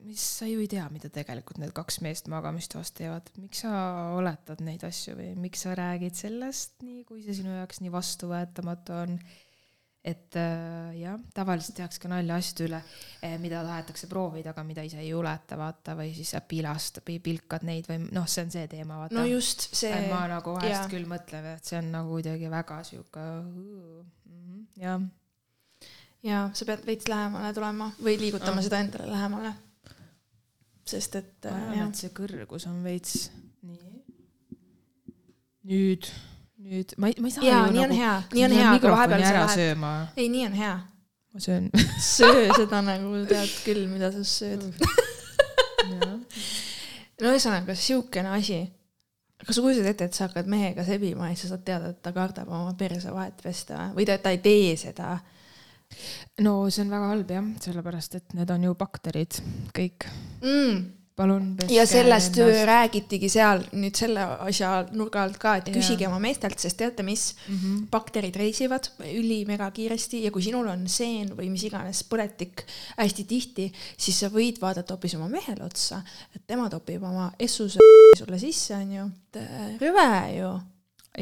mis 0.05 0.21
sa 0.39 0.45
ju 0.49 0.59
ei 0.63 0.67
tea, 0.71 0.85
mida 0.93 1.09
tegelikult 1.13 1.57
need 1.61 1.73
kaks 1.75 1.99
meest 2.05 2.27
magamistoas 2.31 2.91
teevad, 2.95 3.29
miks 3.41 3.63
sa 3.65 3.71
oletad 4.17 4.61
neid 4.65 4.83
asju 4.87 5.15
või 5.17 5.31
miks 5.47 5.65
sa 5.65 5.73
räägid 5.77 6.15
sellest 6.17 6.77
nii, 6.85 7.03
kui 7.09 7.23
see 7.25 7.35
sinu 7.41 7.55
jaoks 7.57 7.81
nii 7.81 7.91
vastuvõetamatu 7.93 8.95
on. 9.05 9.17
et 10.05 10.35
äh, 10.37 10.91
jah, 10.99 11.15
tavaliselt 11.33 11.79
tehakse 11.79 11.97
ka 12.03 12.09
nalja 12.11 12.35
asjade 12.37 12.67
üle, 12.67 12.79
mida 13.41 13.63
tahetakse 13.65 14.05
proovida, 14.11 14.51
aga 14.53 14.61
mida 14.63 14.83
ise 14.85 14.99
ei 15.01 15.07
juleta 15.09 15.57
vaata 15.57 15.95
või 15.97 16.11
siis 16.13 16.29
sa 16.35 16.43
pilast 16.45 16.99
või 17.07 17.15
pilkad 17.25 17.65
neid 17.65 17.89
või 17.89 18.03
noh, 18.13 18.27
see 18.29 18.43
on 18.45 18.51
see 18.53 18.67
teema 18.69 18.99
vaata 19.01 19.17
no 19.17 19.25
just 19.25 19.65
see 19.73 20.03
ma 20.11 20.27
nagu 20.29 20.53
vahest 20.59 20.83
jaa. 20.83 20.89
küll 20.93 21.09
mõtlen, 21.09 21.47
et 21.55 21.65
see 21.65 21.79
on 21.81 21.89
nagu 21.97 22.13
kuidagi 22.19 22.51
väga 22.53 22.77
sihuke 22.85 23.25
jah, 24.77 25.01
ja 26.25 26.45
sa 26.53 26.65
pead 26.69 26.85
veits 26.85 27.09
lähemale 27.09 27.53
tulema 27.57 27.89
või 27.97 28.19
liigutama 28.21 28.59
Mm. 28.61 28.67
seda 28.69 28.79
endale 28.85 29.09
lähemale. 29.09 29.53
Sest 30.85 31.17
et 31.17 31.47
ma 31.47 31.51
äh, 31.51 31.67
arvan, 31.71 31.89
et, 31.89 31.99
see 31.99 32.11
kõrgus 32.13 32.67
on 32.69 32.81
veits 32.85 33.29
nii. 33.65 34.01
nüüd, 35.65 36.09
nüüd 36.61 36.93
ma 37.01 37.09
ei, 37.09 37.17
ma 37.17 37.31
ei 37.31 37.33
saa 37.33 37.47
jaa, 37.47 37.63
nii 37.73 37.81
on 37.81 37.89
nagu 37.89 38.01
hea, 38.01 38.13
nii 38.35 38.45
on 38.45 38.55
hea, 38.59 38.67
aga 38.77 38.91
vahepeal 38.93 39.25
sa 39.25 39.33
lähed, 39.39 39.87
ei, 40.21 40.29
nii 40.29 40.45
on 40.45 40.59
hea. 40.59 40.75
ma 41.33 41.43
söön. 41.47 41.71
söö 42.15 42.45
seda 42.53 42.83
nagu 42.85 43.25
tead 43.31 43.57
küll, 43.65 43.87
mida 43.89 44.11
sa 44.13 44.21
sööd. 44.29 44.69
no 45.89 47.31
ühesõnaga, 47.31 47.77
siukene 47.79 48.35
asi. 48.37 48.61
kas 49.41 49.57
sa 49.57 49.65
kujutad 49.65 49.89
ette, 49.89 50.09
et 50.09 50.17
sa 50.17 50.27
hakkad 50.29 50.49
mehega 50.51 50.85
sebima 50.85 51.31
ja 51.31 51.37
siis 51.37 51.49
sa 51.49 51.55
saad 51.55 51.65
teada, 51.65 51.95
et 51.95 52.01
ta 52.05 52.13
kardab 52.13 52.51
oma 52.53 52.77
perse 52.77 53.09
vahet 53.13 53.41
pesta 53.41 53.89
või 53.97 54.05
ta, 54.05 54.19
ta 54.21 54.33
ei 54.35 54.43
tee 54.43 54.75
seda. 54.79 55.17
No 56.45 56.57
see 56.69 56.83
on 56.85 56.91
väga 56.93 57.13
halb 57.13 57.33
jah, 57.37 57.47
sellepärast 57.63 58.19
et 58.19 58.37
need 58.37 58.51
on 58.51 58.67
ju 58.69 58.75
bakterid 58.77 59.39
kõik. 59.75 60.07
mm,. 60.43 60.81
palun. 61.15 61.47
ja 61.71 61.85
sellest 61.87 62.37
ennast. 62.37 62.65
räägitigi 62.67 63.29
seal 63.31 63.63
nüüd 63.77 63.95
selle 63.95 64.25
asja 64.47 64.71
nurga 64.91 65.23
alt 65.23 65.39
ka, 65.41 65.55
et 65.61 65.71
küsige 65.71 66.09
oma 66.09 66.19
meestelt, 66.23 66.59
sest 66.59 66.77
teate 66.81 67.05
mis, 67.07 67.29
mm. 67.47 67.55
-hmm. 67.55 67.87
bakterid 67.93 68.35
reisivad 68.35 68.91
ülimega 68.99 69.71
kiiresti 69.71 70.25
ja 70.25 70.33
kui 70.35 70.43
sinul 70.43 70.67
on 70.71 70.87
seen 70.91 71.31
või 71.37 71.49
mis 71.53 71.63
iganes 71.69 72.03
põletik 72.09 72.65
hästi 72.97 73.23
tihti, 73.23 73.71
siis 73.97 74.19
sa 74.19 74.31
võid 74.33 74.59
vaadata 74.61 74.95
hoopis 74.95 75.15
oma 75.15 75.31
mehele 75.31 75.63
otsa, 75.63 76.01
et 76.35 76.43
tema 76.47 76.69
topib 76.69 77.03
oma 77.03 77.31
essuse 77.39 77.79
sulle 78.17 78.39
sisse, 78.39 78.75
onju. 78.75 79.09
rüve 79.79 80.11
ju, 80.37 80.51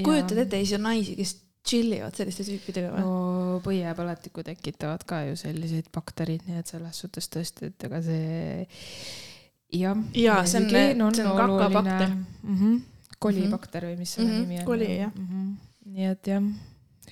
kujutad 0.04 0.38
ette, 0.46 0.60
siis 0.62 0.78
on 0.78 0.86
naisi, 0.90 1.16
kes 1.18 1.43
chill 1.64 1.94
ivad 1.96 2.16
selliste 2.18 2.44
tüüpidega 2.48 2.90
või 2.92 3.04
no.? 3.06 3.60
põiepõletikku 3.64 4.44
tekitavad 4.44 5.04
ka 5.08 5.22
ju 5.30 5.36
selliseid 5.40 5.88
bakterid, 5.96 6.42
nii 6.48 6.60
et 6.60 6.68
selles 6.74 6.98
suhtes 7.04 7.30
tõesti, 7.32 7.70
et 7.72 7.86
ega 7.88 8.02
see 8.04 8.68
jah. 9.74 9.98
Jaa, 10.14 10.42
see 10.46 10.60
on- 10.60 11.14
see 11.16 11.26
on 11.26 11.38
kakabakter. 11.38 12.10
mm. 12.44 12.58
-hmm. 12.58 12.82
kolibakter 13.20 13.86
või 13.88 13.98
mis 13.98 14.12
selle 14.18 14.30
Mhm, 14.32 14.42
nimi 14.42 14.60
on. 14.60 14.66
koli, 14.66 14.90
jah. 14.98 15.12
mm. 15.16 15.28
-hmm. 15.28 15.54
nii 15.96 16.06
et 16.12 16.28
jah, 16.28 16.44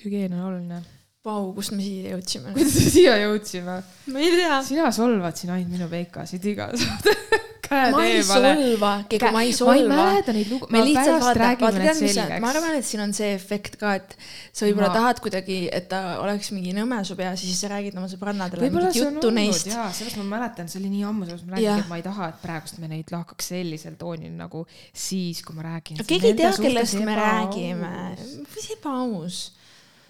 hügieen 0.04 0.34
on 0.34 0.46
oluline. 0.50 0.82
Vau, 1.26 1.54
kust 1.54 1.72
me 1.72 1.84
siia 1.84 2.16
jõudsime? 2.16 2.52
kuidas 2.54 2.76
me 2.76 2.90
siia 2.90 3.16
jõudsime? 3.22 3.82
ma 4.08 4.20
ei 4.20 4.32
tea. 4.36 4.64
sina 4.64 4.92
solvad 4.92 5.36
siin 5.38 5.52
ainult 5.54 5.72
minu 5.72 5.88
peikasid 5.90 6.46
iga 6.46 6.72
saade. 6.76 7.16
käed 7.72 7.94
ma 7.96 8.04
ei 8.06 8.18
eemale. 8.20 8.52
ma 8.82 8.92
ei 9.08 9.32
ma 9.32 9.44
ei 9.46 9.54
solva. 9.56 9.96
mäleta 9.96 10.34
neid 10.36 10.50
lugu, 10.52 10.68
me 10.70 10.80
ma 10.80 10.86
lihtsalt 10.88 11.08
pärast 11.08 11.26
vaata, 11.26 11.42
räägime 11.42 11.66
vaata 11.66 11.80
need 11.80 11.88
tead, 11.88 12.02
mis 12.04 12.18
on, 12.24 12.34
ma 12.44 12.50
arvan, 12.52 12.76
et 12.80 12.88
siin 12.88 13.04
on 13.06 13.14
see 13.16 13.30
efekt 13.36 13.78
ka, 13.82 13.94
et 14.00 14.16
sa 14.52 14.68
võib-olla 14.68 14.90
Ma- 14.90 14.98
tahad 14.98 15.22
kuidagi, 15.24 15.58
et 15.72 15.88
ta 15.92 16.02
oleks 16.24 16.52
mingi 16.56 16.76
nõme 16.76 17.00
su 17.08 17.18
peas 17.20 17.40
ja 17.40 17.48
siis 17.48 17.62
sa 17.64 17.72
räägid 17.72 17.98
oma 18.02 18.10
sõbrannadele 18.12 18.70
mingit 18.74 19.00
juttu 19.00 19.32
neist. 19.36 19.72
jaa, 19.72 19.88
sellest 19.96 20.20
ma 20.20 20.28
mäletan, 20.36 20.70
see 20.72 20.82
oli 20.82 20.92
nii 20.98 21.08
ammu, 21.12 21.30
sellest 21.30 21.48
ma 21.48 21.58
räägin, 21.58 21.86
et 21.86 21.92
ma 21.94 22.02
ei 22.02 22.06
taha, 22.10 22.30
et 22.34 22.44
praegust 22.44 22.82
me 22.84 22.92
neid 22.92 23.16
lahkaks 23.16 23.52
sellisel 23.54 23.98
toonil 24.02 24.36
nagu 24.36 24.66
siis, 24.92 25.42
kui 25.48 25.58
ma 25.58 25.68
räägin. 25.72 26.04
keegi 26.04 26.34
ei 26.34 26.38
tea, 26.44 26.54
kellest 26.68 27.00
me 27.00 27.18
räägime. 27.24 27.96
mis 28.44 28.72
ebaaus. 28.78 29.42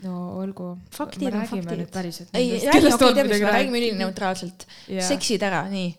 no 0.02 0.20
olgu. 0.42 0.74
Faktid 0.90 1.30
on 1.30 1.44
faktid. 1.46 1.70
ei, 2.34 2.58
räägi, 2.66 2.88
mis, 2.90 3.38
me 3.38 3.52
räägime 3.52 3.84
ülineutraalselt. 3.84 4.66
seksid 4.90 5.44
ära, 5.46 5.68
nii. 5.70 5.92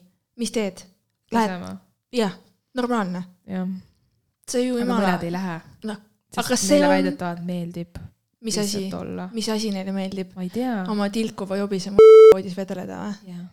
mis 0.42 0.50
teed? 0.50 0.88
Lähed, 1.32 1.66
jah, 2.12 2.32
normaalne. 2.78 3.24
jah, 3.48 3.68
sa 4.48 4.62
ju 4.62 4.78
jumala 4.78 5.14
mõned, 5.14 5.26
ei 5.28 5.34
lähe. 5.34 5.58
noh, 5.88 6.00
aga 6.36 6.56
see 6.56 6.76
neile 6.76 6.88
on, 6.88 6.94
väidetavalt 6.96 7.44
meeldib 7.46 8.00
mis 8.42 8.58
asi, 8.58 8.90
mis 9.32 9.48
asi 9.48 9.70
neile 9.70 9.92
meeldib? 9.94 10.32
ma 10.36 10.42
ei 10.42 10.50
tea. 10.50 10.82
oma 10.90 11.08
tilkuva 11.14 11.56
jobise 11.60 11.92
voodis 11.96 12.56
vedeleda 12.60 13.04
või? 13.04 13.30
jah, 13.30 13.44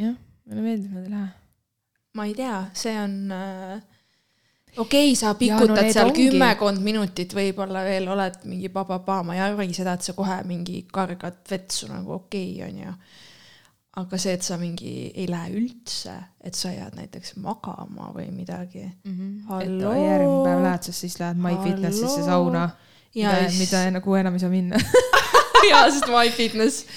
jah, 0.00 0.14
meile 0.46 0.68
meeldib, 0.68 0.94
nad 0.94 1.08
ei 1.08 1.16
lähe. 1.16 1.32
ma 2.14 2.28
ei 2.30 2.36
tea, 2.38 2.60
see 2.78 2.94
on 3.00 3.18
äh, 3.34 3.82
okei 4.76 5.10
okay,, 5.10 5.18
sa 5.18 5.32
no 5.32 5.38
pikutad 5.40 5.80
need 5.80 5.96
seal 5.96 6.10
ongi- 6.10 6.28
kümmekond 6.30 6.82
minutit, 6.84 7.34
võib-olla 7.36 7.84
veel 7.86 8.08
oled 8.14 8.40
mingi 8.50 8.70
pa-pa-pa, 8.72 9.22
ma 9.26 9.36
ei 9.36 9.44
arvagi 9.44 9.76
seda, 9.76 9.96
et 9.98 10.06
sa 10.06 10.14
kohe 10.16 10.40
mingi 10.48 10.84
kargad 10.92 11.42
vetsu 11.50 11.90
nagu 11.90 12.18
okei 12.20 12.56
okay,, 12.56 12.70
onju. 12.70 12.96
Aga 13.96 14.18
see, 14.18 14.34
et 14.34 14.42
sa 14.42 14.56
mingi 14.58 14.92
ei 15.14 15.26
lähe 15.30 15.52
üldse, 15.54 16.14
et 16.42 16.56
sa 16.58 16.72
jääd 16.74 16.96
näiteks 16.98 17.36
magama 17.42 18.10
või 18.14 18.30
midagi. 18.34 18.88
et 18.88 19.48
Halloo? 19.48 19.92
järgmine 19.94 20.46
päev 20.48 20.62
lähed, 20.66 20.88
sest 20.88 21.06
siis 21.06 21.18
lähed 21.20 21.38
MyFitnessisse 21.38 22.24
sauna, 22.26 22.68
ja 23.14 23.34
mida, 23.36 23.50
siis 23.50 23.60
mida, 23.62 23.84
nagu 23.94 24.16
enam 24.18 24.34
ei 24.34 24.42
saa 24.42 24.50
minna. 24.52 24.80
jaa, 25.70 25.84
sest 25.90 26.10
MyFitness 26.10 26.88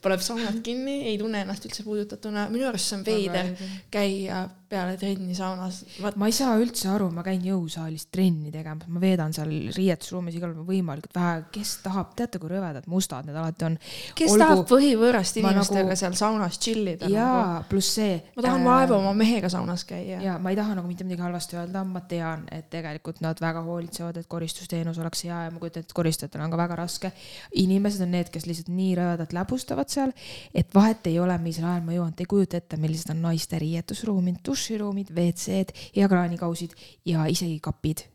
paneb 0.00 0.22
saunad 0.24 0.62
kinni, 0.64 1.02
ei 1.10 1.18
tunne 1.20 1.42
ennast 1.44 1.66
üldse 1.68 1.84
puudutatuna, 1.84 2.48
minu 2.52 2.68
arust 2.70 2.88
see 2.88 2.96
on 2.96 3.04
veider 3.04 3.52
käia 3.92 4.46
peale 4.70 4.96
trenni 5.00 5.34
saunas, 5.34 5.80
ma 6.14 6.28
ei 6.30 6.34
saa 6.34 6.54
üldse 6.60 6.88
aru, 6.92 7.08
ma 7.14 7.24
käin 7.26 7.42
jõusaalis 7.42 8.06
trenni 8.14 8.52
tegemas, 8.54 8.86
ma 8.92 9.00
veedan 9.02 9.34
seal 9.34 9.50
riietusruumis 9.74 10.36
igal 10.38 10.52
pool 10.54 10.68
võimalikult 10.68 11.16
vähe, 11.16 11.40
kes 11.54 11.72
tahab, 11.84 12.12
teate, 12.18 12.38
kui 12.38 12.52
rõvedad 12.52 12.86
mustad 12.90 13.26
need 13.26 13.36
alati 13.36 13.66
on. 13.66 13.78
kes 14.18 14.34
Olgu- 14.34 14.44
tahab 14.44 14.62
põhivõõrast 14.70 15.40
ma 15.40 15.50
inimestega 15.50 15.82
nagu- 15.82 15.90
nagu... 15.90 16.00
seal 16.02 16.16
saunas 16.20 16.58
chillida 16.62 17.08
nagu.? 17.08 17.16
jaa, 17.16 17.64
pluss 17.70 17.96
see. 17.98 18.20
ma 18.36 18.46
tahan 18.46 18.64
vaeva 18.68 18.98
oma 19.00 19.14
mehega 19.18 19.50
saunas 19.52 19.84
käia. 19.88 20.20
ja 20.22 20.38
ma 20.38 20.54
ei 20.54 20.58
taha 20.60 20.78
nagu 20.78 20.88
mitte 20.88 21.04
midagi 21.04 21.26
halvasti 21.26 21.58
öelda, 21.58 21.84
ma 21.84 22.04
tean, 22.06 22.46
et 22.54 22.70
tegelikult 22.70 23.20
nad 23.24 23.42
väga 23.42 23.64
hoolitsevad, 23.66 24.22
et 24.22 24.30
koristusteenus 24.30 24.98
oleks 25.02 25.24
hea 25.26 25.42
ja 25.48 25.50
ma 25.50 25.58
kujutan 25.58 25.82
ette, 25.82 25.90
et 25.90 25.98
koristajatel 25.98 26.46
on 26.46 26.54
ka 26.54 26.60
väga 26.62 26.78
raske. 26.84 27.12
inimesed 27.58 28.06
on 28.06 28.14
need, 28.14 28.30
kes 28.30 28.46
lihtsalt 28.46 28.70
nii 28.70 28.94
rõvedalt 28.98 29.34
läbustavad 29.34 29.90
seal, 29.90 30.14
et 30.54 30.70
vahet 30.74 31.06
ei 31.10 31.18
ole, 31.18 31.36
millisel 31.42 31.66
ajal 31.66 31.84
ma 31.86 31.98
jõuan, 31.98 32.14
te 32.14 32.24
ei 32.24 32.30
kujuta 32.30 32.60
ette, 32.60 32.78
millised 32.80 33.10
on 33.10 33.22
naiste 33.26 33.58
riietusruumid, 33.58 34.40
duširuumid, 34.60 35.12
WC-d 35.16 35.90
ja 35.96 36.08
kraanikausid 36.08 36.76
ja 37.08 37.26
isegi 37.26 37.60
kapid. 37.60 38.06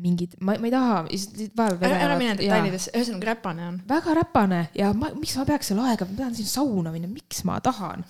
mingid, 0.00 0.36
ma, 0.38 0.54
ma 0.54 0.68
ei 0.68 0.70
taha, 0.70 0.98
vahepeal 1.58 1.90
ära, 1.90 1.96
ära 2.06 2.16
mine 2.16 2.36
detailidesse, 2.38 2.92
ühesõnaga 2.94 3.26
räpane 3.26 3.64
on. 3.66 3.80
väga 3.88 4.12
räpane 4.20 4.60
ja 4.78 4.92
ma, 4.94 5.08
miks 5.18 5.34
ma 5.36 5.42
peaks 5.48 5.72
seal 5.72 5.80
aega, 5.82 6.06
ma 6.06 6.14
tahan 6.20 6.36
sinna 6.38 6.52
sauna 6.52 6.92
minna, 6.94 7.10
miks 7.10 7.42
ma 7.44 7.56
tahan? 7.60 8.04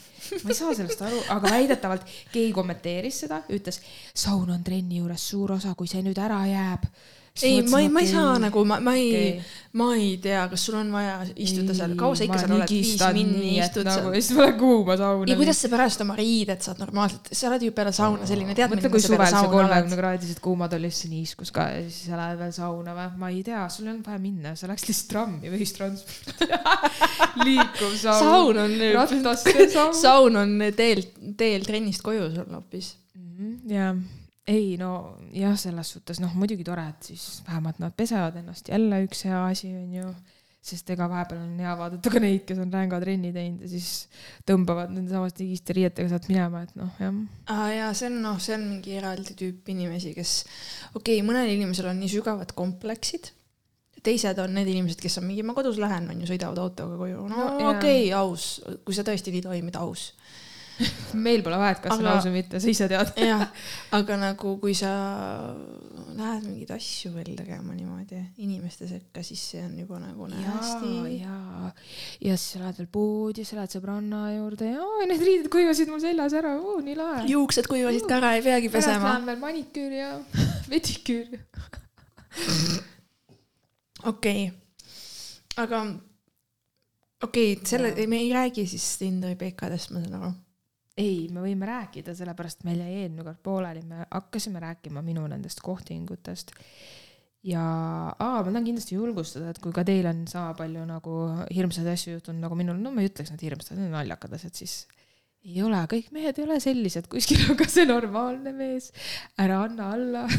ma 0.45 0.53
ei 0.53 0.59
saa 0.59 0.75
sellest 0.77 1.01
aru, 1.09 1.23
aga 1.33 1.55
väidetavalt 1.57 2.05
keegi 2.35 2.53
kommenteeris 2.55 3.23
seda, 3.25 3.41
ütles, 3.49 3.81
saun 4.13 4.53
on 4.53 4.61
trenni 4.67 5.01
juures 5.01 5.25
suur 5.33 5.57
osa, 5.57 5.73
kui 5.75 5.89
see 5.89 6.05
nüüd 6.05 6.21
ära 6.21 6.43
jääb. 6.51 6.85
ei, 7.43 7.63
ma 7.63 7.81
ei, 7.81 7.89
ma 7.89 8.01
ei 8.01 8.11
saa 8.11 8.39
nagu, 8.43 8.65
ma, 8.65 8.81
ma 8.81 8.95
ei 8.99 9.09
okay., 9.11 9.59
ma 9.73 9.93
ei 9.95 10.17
tea, 10.19 10.49
kas 10.51 10.65
sul 10.67 10.75
on 10.81 10.89
vaja 10.91 11.21
istuda 11.39 11.75
seal, 11.79 11.93
kaua 11.99 12.17
sa 12.19 12.25
ikka 12.27 12.41
seal 12.43 12.55
oled, 12.57 12.73
viis 12.75 13.05
minni 13.15 13.53
istud 13.63 13.87
nagu, 13.87 14.11
seal 14.11 14.17
siis 14.17 14.31
ma 14.35 14.49
lähen 14.49 14.59
kuuma 14.59 14.97
sauna. 14.99 15.29
ja 15.31 15.37
kuidas 15.39 15.61
sa 15.63 15.71
pärast 15.71 16.03
oma 16.03 16.17
riided 16.19 16.65
saad 16.67 16.83
normaalselt, 16.83 17.31
sa 17.31 17.47
oled 17.53 17.67
ju 17.69 17.75
peale 17.77 17.95
sauna 17.95 18.27
selline, 18.27 18.57
tead, 18.59 18.75
mõtle, 18.75 18.91
kui 18.91 19.05
suvel 19.05 19.31
see 19.31 19.53
kolmekümne 19.55 20.01
kraadised 20.03 20.43
kuumad 20.43 20.75
olid, 20.75 20.95
siis 20.97 21.13
niiskus 21.13 21.55
ka 21.55 21.69
ja 21.71 21.85
siis 21.87 22.11
sa 22.11 22.19
lähed 22.19 22.43
veel 22.43 22.55
sauna 22.59 22.99
või? 22.99 23.09
ma 23.23 23.31
ei 23.31 23.45
tea, 23.47 23.63
sul 23.71 23.87
ei 23.87 23.95
olnud 23.95 24.11
vaja 24.11 24.23
minna, 24.27 24.57
sa 24.59 24.71
läks 24.73 24.91
lihtsalt 24.91 25.13
trammi 25.15 25.53
või 25.53 25.63
ühistransporti. 25.63 26.51
liikuv 27.47 27.95
saun, 27.95 28.25
saun 28.27 28.65
on 28.67 28.75
nüüd, 28.75 28.97
rataste 28.99 29.69
saun. 29.71 29.95
saun 30.03 30.43
on 30.43 30.57
teel, 30.75 31.07
teel 31.39 31.63
trennist 31.69 32.03
koju 32.03 32.33
sul 32.35 32.57
hoopis. 32.59 32.97
ja 33.71 33.95
ei 34.49 34.77
no 34.81 35.17
jah, 35.37 35.57
selles 35.59 35.95
suhtes 35.95 36.21
noh, 36.23 36.33
muidugi 36.39 36.65
tore, 36.67 36.85
et 36.93 37.11
siis 37.13 37.41
vähemalt 37.47 37.81
nad 37.83 37.95
pesevad 37.97 38.39
ennast, 38.41 38.71
jälle 38.73 39.03
üks 39.07 39.25
hea 39.29 39.41
asi 39.51 39.73
on 39.77 39.97
ju, 39.99 40.13
sest 40.65 40.91
ega 40.93 41.07
vahepeal 41.09 41.41
on 41.41 41.61
hea 41.61 41.73
vaadata 41.77 42.13
ka 42.13 42.21
neid, 42.21 42.43
kes 42.49 42.61
on 42.61 42.73
ränga 42.73 43.01
trenni 43.01 43.33
teinud 43.33 43.65
ja 43.65 43.71
siis 43.73 43.91
tõmbavad 44.49 44.93
nende 44.93 45.13
samaste 45.13 45.45
higiste 45.45 45.77
riietega 45.77 46.11
sealt 46.13 46.29
minema, 46.29 46.65
et 46.67 46.75
noh 46.77 47.01
jah. 47.01 47.21
aa 47.53 47.69
jaa, 47.73 47.91
see 47.97 48.11
on 48.11 48.19
noh, 48.27 48.41
see 48.43 48.57
on 48.57 48.67
mingi 48.69 48.97
eraldi 49.01 49.37
tüüp 49.39 49.71
inimesi, 49.73 50.15
kes, 50.17 50.35
okei 50.95 51.21
okay,, 51.21 51.27
mõnel 51.27 51.53
inimesel 51.55 51.93
on 51.93 52.01
nii 52.01 52.13
sügavad 52.13 52.53
kompleksid, 52.57 53.33
teised 54.05 54.39
on 54.41 54.55
need 54.57 54.69
inimesed, 54.73 55.01
kes 55.01 55.19
on 55.21 55.27
mingi, 55.29 55.45
ma 55.47 55.57
kodus 55.57 55.81
lähen, 55.81 56.09
on 56.13 56.21
ju, 56.23 56.29
sõidavad 56.29 56.61
autoga 56.63 56.97
koju, 57.01 57.25
no, 57.31 57.49
No 57.61 57.73
okei 57.75 58.07
okay,, 58.09 58.13
aus, 58.17 58.53
kui 58.85 58.97
sa 58.97 59.05
tõesti 59.07 59.33
nii 59.35 59.45
toimid, 59.49 59.81
aus. 59.81 60.11
meil 61.27 61.43
pole 61.45 61.59
vahet, 61.61 61.81
kas 61.83 61.95
see 61.95 62.03
on 62.03 62.09
Aga- 62.09 62.17
aus 62.19 62.27
või 62.29 62.35
mitte, 62.39 62.61
sa 62.63 62.71
ise 62.71 62.89
tead. 62.91 63.13
jah, 63.31 63.47
aga 63.97 64.19
nagu 64.21 64.55
kui 64.63 64.75
sa 64.77 64.91
lähed 66.17 66.47
mingeid 66.47 66.73
asju 66.75 67.13
veel 67.15 67.33
tegema 67.39 67.75
niimoodi 67.77 68.21
inimeste 68.45 68.89
sekka, 68.91 69.25
siis 69.27 69.43
see 69.53 69.63
on 69.65 69.77
juba 69.81 70.01
nagu 70.03 70.29
ja, 70.33 70.57
hästi. 70.57 70.93
ja, 71.19 71.39
ja 72.29 72.37
siis 72.37 72.57
sa 72.57 72.65
lähed 72.65 72.81
veel 72.83 72.91
poodi, 72.93 73.47
sa 73.49 73.61
lähed 73.61 73.77
sõbranna 73.77 74.23
juurde 74.37 74.73
ja 74.73 74.85
oi, 74.85 75.09
need 75.11 75.25
riided 75.27 75.51
kuivasid 75.53 75.93
mul 75.93 76.03
seljas 76.03 76.37
ära, 76.41 76.57
nii 76.59 76.99
lahe. 76.99 77.25
juuksed 77.31 77.71
kuivasid 77.71 78.09
ka 78.11 78.21
ära, 78.21 78.35
ei 78.39 78.45
peagi 78.47 78.73
pärast 78.73 78.93
pesema. 78.93 79.15
lähen 79.15 79.31
veel 79.31 79.43
maniküür 79.45 79.97
ja 79.97 80.13
pediküür. 80.71 81.41
okei 84.07 84.47
okay., 84.51 84.51
aga 85.61 85.85
okei 87.23 87.53
okay,, 87.53 87.67
selle 87.67 88.07
me 88.07 88.23
ei 88.25 88.33
räägi 88.33 88.67
siis 88.67 88.97
Tinderi 88.99 89.37
PK-dest, 89.37 89.93
ma 89.95 90.05
saan 90.05 90.23
aru. 90.23 90.33
ei, 91.01 91.27
me 91.33 91.43
võime 91.45 91.69
rääkida, 91.69 92.15
sellepärast 92.17 92.65
meil 92.69 92.83
jäi 92.85 93.03
eelmine 93.03 93.27
kord 93.27 93.41
pooleli, 93.47 93.83
me 93.89 94.05
hakkasime 94.07 94.63
rääkima 94.63 95.03
minu 95.07 95.27
nendest 95.31 95.63
kohtingutest. 95.65 96.53
ja 97.47 97.65
aa, 98.13 98.41
ma 98.45 98.49
tahan 98.51 98.67
kindlasti 98.69 98.99
julgustada, 98.99 99.51
et 99.51 99.61
kui 99.65 99.73
ka 99.73 99.85
teil 99.89 100.07
on 100.11 100.27
sama 100.29 100.55
palju 100.59 100.85
nagu 100.89 101.19
hirmsaid 101.49 101.89
asju 101.89 102.19
juhtunud 102.19 102.45
nagu 102.45 102.59
minul, 102.59 102.81
no 102.81 102.93
ma 102.93 103.05
ei 103.05 103.09
ütleks 103.09 103.33
need 103.33 103.47
hirmsad, 103.49 103.79
need 103.79 103.89
on 103.89 103.97
naljakad 103.97 104.37
asjad, 104.37 104.57
siis 104.61 104.83
ei 105.47 105.63
ole, 105.65 105.81
kõik 105.89 106.11
mehed 106.13 106.37
ei 106.37 106.45
ole 106.45 106.59
sellised, 106.61 107.09
kuskil 107.13 107.47
on 107.51 107.57
ka 107.61 107.69
see 107.71 107.89
normaalne 107.89 108.53
mees, 108.57 108.93
ära 109.41 109.63
anna 109.65 109.95
alla 109.97 110.27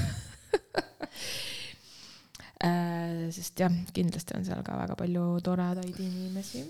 Äh, 2.61 3.31
sest 3.33 3.57
jah, 3.57 3.73
kindlasti 3.95 4.35
on 4.37 4.43
seal 4.45 4.61
ka 4.65 4.75
väga 4.77 4.93
palju 4.99 5.23
toredaid 5.41 5.97
inimesi. 5.97 6.61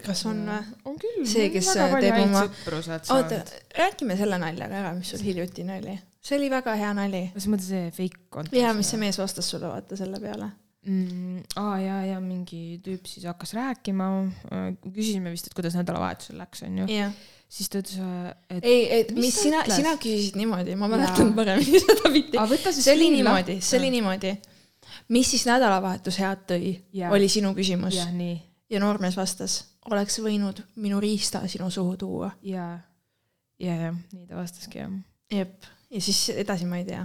Kas 0.00 0.24
on 0.28 0.40
või? 0.48 0.60
on 0.88 0.96
küll. 1.00 1.20
See, 1.28 1.50
kes 1.52 1.68
teeb 1.76 2.16
oma- 2.24 2.46
oota 3.12 3.42
räägime 3.76 4.16
selle 4.16 4.38
nalja 4.40 4.68
ka 4.70 4.80
ära, 4.80 4.94
mis 4.96 5.12
sul 5.12 5.20
hiljutine 5.26 5.78
oli. 5.82 5.98
see 6.22 6.38
oli 6.38 6.48
väga 6.52 6.74
hea 6.78 6.92
nali. 6.96 7.22
mis 7.34 7.48
mõttes 7.50 7.68
see 7.74 7.90
fake 7.92 8.26
content? 8.32 8.56
ja 8.56 8.72
mis 8.76 8.88
see 8.92 9.00
mees 9.02 9.18
vastas 9.20 9.50
sulle, 9.52 9.68
vaata 9.68 9.98
selle 10.00 10.20
peale. 10.22 10.48
mm,. 10.86 11.42
aa 11.60 11.76
ja, 11.82 11.98
ja 12.14 12.20
mingi 12.24 12.80
tüüp 12.84 13.06
siis 13.10 13.26
hakkas 13.28 13.52
rääkima, 13.58 14.08
küsisime 14.88 15.34
vist, 15.34 15.50
et 15.50 15.54
kuidas 15.58 15.76
nädalavahetusel 15.78 16.40
läks, 16.40 16.62
onju. 16.68 16.86
jah, 16.90 17.12
siis 17.52 17.68
ta 17.68 17.82
ütles, 17.82 17.98
et 18.48 18.64
ei, 18.64 18.86
et 19.00 19.12
Mis 19.12 19.26
mis 19.28 19.42
sina, 19.44 19.60
sina 19.68 19.92
küsisid 20.00 20.38
niimoodi, 20.40 20.78
ma 20.80 20.88
Jaa. 20.88 20.96
mäletan 20.96 21.34
paremini 21.36 21.82
seda 21.84 22.14
pilti. 22.14 22.72
see 22.80 22.96
oli 22.96 23.10
niimoodi, 23.18 23.58
see 23.60 23.78
oli 23.82 23.92
niimoodi. 23.98 24.32
mis 25.12 25.34
siis 25.36 25.44
nädalavahetus 25.50 26.18
head 26.22 26.48
tõi 26.48 26.72
Jaa., 26.96 27.12
oli 27.12 27.28
sinu 27.28 27.52
küsimus. 27.58 28.00
nii 28.16 28.40
ja 28.72 28.80
noormees 28.80 29.16
vastas, 29.16 29.58
oleks 29.90 30.18
võinud 30.22 30.62
minu 30.82 31.00
riista 31.02 31.42
sinu 31.50 31.70
suhu 31.72 31.96
tuua. 31.98 32.30
ja, 32.46 32.66
ja, 33.58 33.74
ja 33.86 33.90
nii 33.94 34.26
ta 34.28 34.38
vastaski 34.38 34.82
jah. 34.82 34.94
jep, 35.32 35.68
ja 35.90 36.02
siis 36.04 36.22
edasi 36.36 36.68
ma 36.70 36.80
ei 36.80 36.86
tea. 36.88 37.04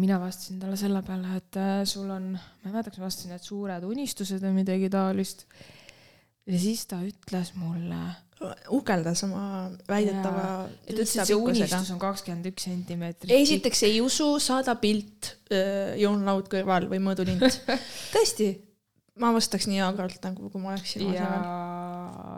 mina 0.00 0.20
vastasin 0.22 0.60
talle 0.62 0.76
selle 0.78 1.02
peale, 1.02 1.40
et 1.40 1.58
äh, 1.60 1.80
sul 1.88 2.10
on, 2.10 2.32
ma 2.36 2.68
ei 2.68 2.72
mäleta, 2.72 2.92
kas 2.92 3.02
ma 3.02 3.08
vastasin, 3.10 3.34
et 3.36 3.48
suured 3.48 3.88
unistused 3.88 4.44
või 4.44 4.60
midagi 4.62 4.90
taolist. 4.92 5.46
ja 6.46 6.60
siis 6.60 6.86
ta 6.86 7.00
ütles 7.04 7.52
mulle, 7.58 8.04
uhkeldas 8.76 9.22
oma 9.24 9.70
väidetava 9.88 10.68
et 10.84 10.92
ütles, 10.94 11.14
et 11.16 11.28
see 11.28 11.38
unistus 11.40 11.90
on 11.94 12.00
kakskümmend 12.00 12.46
üks 12.52 12.68
sentimeetrit. 12.68 13.32
esiteks 13.32 13.82
ei 13.88 14.00
usu, 14.04 14.36
saada 14.40 14.76
pilt, 14.80 15.34
joonlaud 16.00 16.48
kõrval 16.52 16.88
või 16.90 17.02
mõõdulint. 17.04 17.42
tõesti, 18.14 18.52
ma 19.20 19.32
vastaks 19.36 19.68
nii 19.70 19.80
agralt 19.84 20.22
nagu, 20.26 20.50
kui 20.52 20.62
ma 20.62 20.74
oleks 20.74 20.96
sinu 20.96 21.12
ja 21.14 21.28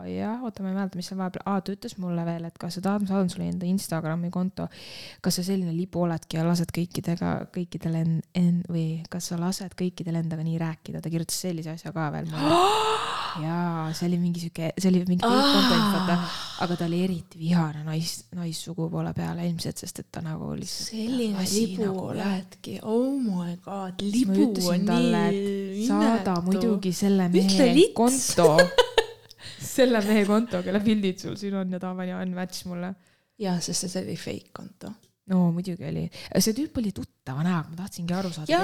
jah, 0.09 0.41
oota, 0.45 0.63
ma 0.63 0.71
ei 0.71 0.77
mäleta, 0.77 0.99
mis 0.99 1.09
seal 1.11 1.19
vahepeal, 1.19 1.43
aa, 1.49 1.61
ta 1.61 1.73
ütles 1.75 1.95
mulle 2.01 2.25
veel, 2.27 2.45
et 2.49 2.57
kas 2.61 2.77
sa 2.77 2.83
tahad, 2.85 3.03
ma 3.05 3.11
saadan 3.11 3.29
sulle 3.33 3.49
enda 3.51 3.67
Instagrami 3.69 4.31
konto. 4.33 4.67
kas 5.21 5.39
sa 5.39 5.45
selline 5.47 5.73
libu 5.75 6.03
oledki 6.05 6.39
ja 6.39 6.45
lased 6.47 6.71
kõikidega, 6.75 7.33
kõikidel 7.55 7.99
en-, 8.01 8.19
en- 8.35 8.63
või 8.69 8.87
kas 9.09 9.31
sa 9.31 9.39
lased 9.41 9.75
kõikidel 9.79 10.19
endaga 10.21 10.45
nii 10.45 10.59
rääkida, 10.61 11.01
ta 11.01 11.09
kirjutas 11.13 11.39
sellise 11.47 11.75
asja 11.75 11.93
ka 11.95 12.09
veel 12.15 12.29
mulle. 12.31 12.59
jaa, 13.45 13.89
see 13.93 14.07
oli 14.09 14.17
mingi 14.21 14.41
sihuke, 14.41 14.71
see 14.77 14.89
oli 14.89 15.03
mingi 15.05 15.21
fake 15.21 15.51
content, 15.53 15.85
vaata, 15.93 16.15
aga 16.65 16.77
ta 16.79 16.87
oli 16.89 17.01
eriti 17.05 17.39
vihane 17.41 17.83
nais, 17.85 18.13
naissugupoole 18.35 19.13
peale 19.17 19.45
ilmselt, 19.47 19.77
sest 19.83 20.01
et 20.03 20.07
ta 20.11 20.23
nagu 20.25 20.49
lihtsalt. 20.57 20.89
selline 20.89 21.45
libu 21.53 21.85
nagu, 21.85 22.05
oledki, 22.13 22.79
oh 22.81 23.11
my 23.21 23.55
god, 23.65 24.01
libu 24.01 24.33
on 24.33 24.43
ütlesin 24.47 24.87
talle, 24.89 25.23
nii 25.35 25.83
et 25.83 25.91
saada 25.91 26.39
muidugi 26.45 26.93
selle 26.95 27.29
mehe 27.33 27.87
konto, 27.97 28.49
selle 29.63 30.01
mehe 30.05 30.25
konto, 30.27 30.63
kelle 30.65 30.81
pildid 30.83 31.21
sul 31.21 31.37
siin 31.39 31.59
on 31.59 31.75
ja 31.75 31.79
ta 31.81 31.93
pani 31.97 32.15
unmatch 32.15 32.67
mulle. 32.69 32.93
jaa, 33.39 33.59
sest 33.63 33.87
see 33.87 34.03
oli 34.03 34.17
fake 34.19 34.51
konto. 34.55 34.91
no 35.31 35.45
muidugi 35.55 35.85
oli, 35.87 36.07
see 36.37 36.55
tüüp 36.57 36.79
oli 36.81 36.91
tuttava 36.95 37.45
näoga, 37.45 37.69
ma 37.71 37.81
tahtsingi 37.83 38.15
aru 38.17 38.33
saada, 38.35 38.61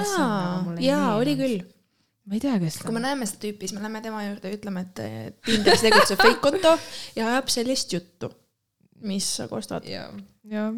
on, 0.66 0.82
jaa 0.82 1.00
jaa, 1.00 1.14
oli 1.22 1.36
küll. 1.40 1.62
ma 2.26 2.38
ei 2.38 2.44
tea, 2.44 2.58
kes 2.62 2.80
ta 2.80 2.88
kui 2.88 2.98
me 2.98 3.02
on. 3.04 3.08
näeme 3.10 3.30
seda 3.30 3.44
tüüpi, 3.46 3.68
siis 3.68 3.78
me 3.78 3.84
läheme 3.84 4.04
tema 4.06 4.24
juurde 4.26 4.52
ja 4.52 4.60
ütleme, 4.60 4.86
et 4.88 5.04
eh, 5.06 5.18
Tinderis 5.46 5.86
tegutseb 5.86 6.22
fake 6.24 6.42
konto 6.44 6.76
ja 7.18 7.30
ajab 7.34 7.52
sellist 7.54 7.94
juttu, 7.96 8.32
mis 9.06 9.30
sa 9.40 9.50
kostad. 9.52 9.88
jah, 9.90 10.10
jah. 10.50 10.74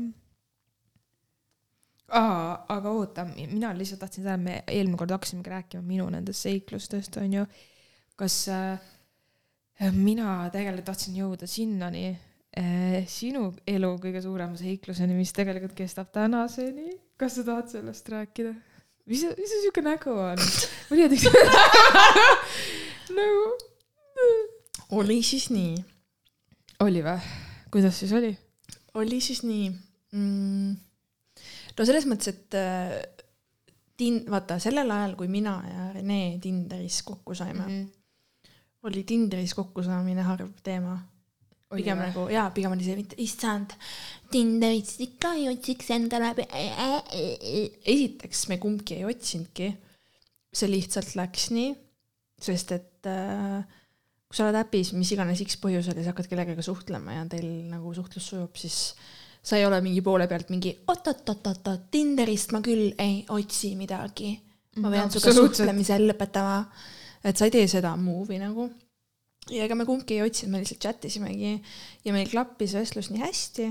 aa, 2.10 2.52
aga 2.78 2.94
oota, 3.00 3.26
mina 3.38 3.72
lihtsalt 3.78 4.04
tahtsin 4.04 4.26
seda, 4.26 4.38
me 4.42 4.62
eelmine 4.68 5.00
kord 5.00 5.16
hakkasimegi 5.16 5.56
rääkima 5.56 5.88
minu 5.88 6.10
nendest 6.12 6.46
seiklustest, 6.50 7.18
onju. 7.24 7.48
kas 8.18 8.44
äh, 8.52 8.94
mina 9.94 10.48
tegelikult 10.54 10.88
tahtsin 10.90 11.18
jõuda 11.20 11.48
sinnani 11.50 12.08
äh, 12.10 13.04
sinu 13.10 13.52
elu 13.68 13.92
kõige 14.02 14.22
suurema 14.26 14.58
seikluseni, 14.58 15.18
mis 15.18 15.34
tegelikult 15.36 15.76
kestab 15.78 16.10
tänaseni. 16.16 16.98
kas 17.18 17.38
sa 17.38 17.46
tahad 17.48 17.70
sellest 17.72 18.10
rääkida? 18.10 18.56
mis 19.08 19.24
mis 19.38 19.54
see 19.54 19.62
siuke 19.66 19.84
nägu 19.86 20.12
on? 20.12 20.42
ma 20.90 20.98
teadaks 20.98 21.28
nagu. 23.18 23.46
oli 24.98 25.22
siis 25.24 25.50
nii, 25.54 25.76
oli 26.86 27.06
või? 27.06 27.20
kuidas 27.72 28.02
siis 28.02 28.16
oli? 28.18 28.34
oli 28.98 29.22
siis 29.22 29.44
nii 29.46 29.70
mm,. 30.18 30.74
no 31.78 31.88
selles 31.88 32.10
mõttes, 32.10 32.34
et 32.34 32.58
äh, 32.58 32.98
tin-, 33.98 34.26
vaata 34.32 34.60
sellel 34.64 34.92
ajal, 34.92 35.16
kui 35.20 35.30
mina 35.32 35.60
ja 35.70 35.88
Rene 35.96 36.38
Tinderis 36.42 37.04
kokku 37.08 37.36
saime 37.38 37.64
mm, 37.64 37.70
-hmm. 37.70 37.88
Oli 38.90 39.04
Tinderis 39.08 39.54
kokkusaamine 39.58 40.26
harv 40.28 40.52
teema. 40.64 40.98
pigem 41.76 42.00
nagu 42.00 42.30
jaa, 42.32 42.50
pigem 42.56 42.72
oli 42.72 42.86
see 42.86 43.06
issand, 43.26 43.74
Tinderist 44.32 45.02
ikka 45.04 45.34
ei 45.36 45.50
otsiks 45.52 45.92
endale. 45.96 46.34
esiteks 47.86 48.48
me 48.50 48.58
kumbki 48.58 49.02
ei 49.02 49.06
otsinudki. 49.06 49.74
see 50.58 50.72
lihtsalt 50.72 51.16
läks 51.20 51.52
nii, 51.54 51.74
sest 52.42 52.72
et 52.72 53.10
äh, 53.12 53.62
kui 54.28 54.36
sa 54.36 54.48
oled 54.48 54.60
äpis, 54.60 54.92
mis 54.98 55.12
iganes 55.16 55.42
X 55.44 55.60
põhjusel 55.62 56.00
ja 56.00 56.04
sa 56.04 56.12
hakkad 56.12 56.28
kellegagi 56.32 56.66
suhtlema 56.66 57.16
ja 57.16 57.24
teil 57.32 57.48
nagu 57.72 57.94
suhtlus 57.96 58.28
sujub, 58.32 58.58
siis 58.60 58.96
sa 59.48 59.56
ei 59.56 59.66
ole 59.66 59.80
mingi 59.84 60.02
poole 60.04 60.28
pealt 60.28 60.52
mingi 60.52 60.74
oot-oot-oot-oot, 60.84 61.88
Tinderist 61.92 62.52
ma 62.56 62.60
küll 62.66 62.92
ei 63.00 63.22
otsi 63.32 63.76
midagi. 63.80 64.34
ma 64.84 64.92
pean 64.92 65.08
sinuga 65.10 65.30
Absoluutselt. 65.32 65.56
suhtlemise 65.64 66.00
lõpetama. 66.04 66.58
et 67.24 67.38
sa 67.38 67.48
ei 67.48 67.56
tee 67.56 67.68
seda 67.72 67.96
move'i 67.96 68.40
nagu. 68.42 68.68
Ja 69.52 69.66
ega 69.66 69.76
me 69.78 69.86
kumbki 69.88 70.18
ei 70.18 70.26
otsinud, 70.26 70.54
me 70.54 70.62
lihtsalt 70.64 70.82
chat 70.84 71.06
isimegi 71.10 71.54
ja 72.06 72.16
meil 72.16 72.30
klappis 72.32 72.76
vestlus 72.78 73.12
nii 73.12 73.24
hästi, 73.24 73.68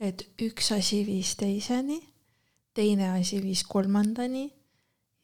et 0.00 0.24
üks 0.44 0.72
asi 0.76 1.02
viis 1.06 1.34
teiseni, 1.38 1.98
teine 2.76 3.12
asi 3.16 3.40
viis 3.42 3.64
kolmandani 3.68 4.46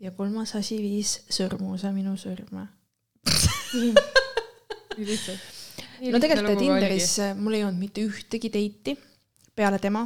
ja 0.03 0.13
kolmas 0.17 0.55
asi 0.59 0.81
viis 0.83 1.17
sõrmuse 1.33 1.93
minu 1.95 2.17
sõrme. 2.21 2.67
nii 4.97 5.07
lihtsalt. 5.09 5.53
no 6.13 6.21
tegelikult 6.23 6.61
Tinderis 6.61 7.17
mul 7.39 7.59
ei 7.59 7.65
olnud 7.67 7.81
mitte 7.81 8.05
ühtegi 8.05 8.51
date'i 8.53 8.99
peale 9.57 9.81
tema. 9.83 10.05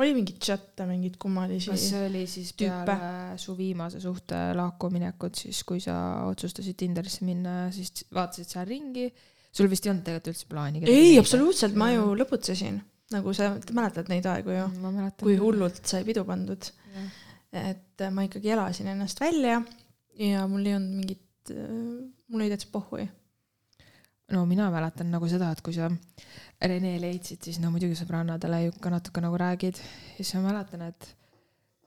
Oli 0.00 0.14
mingeid 0.16 0.38
chat'e, 0.42 0.86
mingeid 0.88 1.18
kummalisi 1.20 1.72
kas 1.72 1.84
see 1.92 2.06
oli 2.08 2.22
siis 2.30 2.52
tüüpe. 2.58 2.84
peale 2.88 3.38
su 3.40 3.54
viimase 3.58 4.00
suhte 4.02 4.38
lahkuminekut, 4.58 5.38
siis 5.44 5.62
kui 5.68 5.82
sa 5.82 5.96
otsustasid 6.28 6.78
Tinderisse 6.78 7.26
minna, 7.28 7.66
siis 7.74 8.06
vaatasid 8.14 8.50
seal 8.54 8.66
ringi? 8.68 9.06
sul 9.52 9.68
vist 9.68 9.84
ei 9.86 9.92
olnud 9.92 10.06
tegelikult 10.06 10.32
üldse 10.32 10.48
plaani? 10.50 10.84
ei, 10.88 11.16
absoluutselt, 11.20 11.76
ma 11.78 11.90
ju 11.92 12.12
lõbutsesin, 12.18 12.78
nagu 13.12 13.34
sa 13.36 13.52
mäletad 13.76 14.08
neid 14.12 14.28
aegu 14.30 14.56
ju, 14.56 14.68
kui. 15.20 15.36
hullult 15.40 15.82
sai 15.88 16.06
pidu 16.08 16.24
pandud. 16.28 16.70
et 17.52 18.00
äh, 18.00 18.12
ma 18.12 18.24
ikkagi 18.24 18.54
elasin 18.54 18.88
ennast 18.94 19.20
välja 19.20 19.60
ja 20.18 20.46
mul 20.48 20.64
ei 20.66 20.76
olnud 20.78 21.02
mingit, 21.02 21.52
mul 21.52 22.40
oli 22.40 22.52
täitsa 22.52 22.70
pohhui. 22.72 23.04
No 24.32 24.44
mina 24.48 24.68
mäletan 24.72 25.10
nagu 25.12 25.28
seda, 25.30 25.52
et 25.52 25.62
kui 25.64 25.74
sa 25.76 25.90
Rene 26.62 26.94
leidsid, 27.02 27.40
siis 27.42 27.58
no 27.58 27.72
muidugi 27.74 27.96
sõbrannadele 27.98 28.60
ju 28.68 28.76
ka 28.82 28.92
natuke 28.92 29.22
nagu 29.24 29.38
räägid 29.40 29.80
ja 29.80 30.16
siis 30.20 30.34
ma 30.38 30.52
mäletan, 30.52 30.86
et 30.92 31.08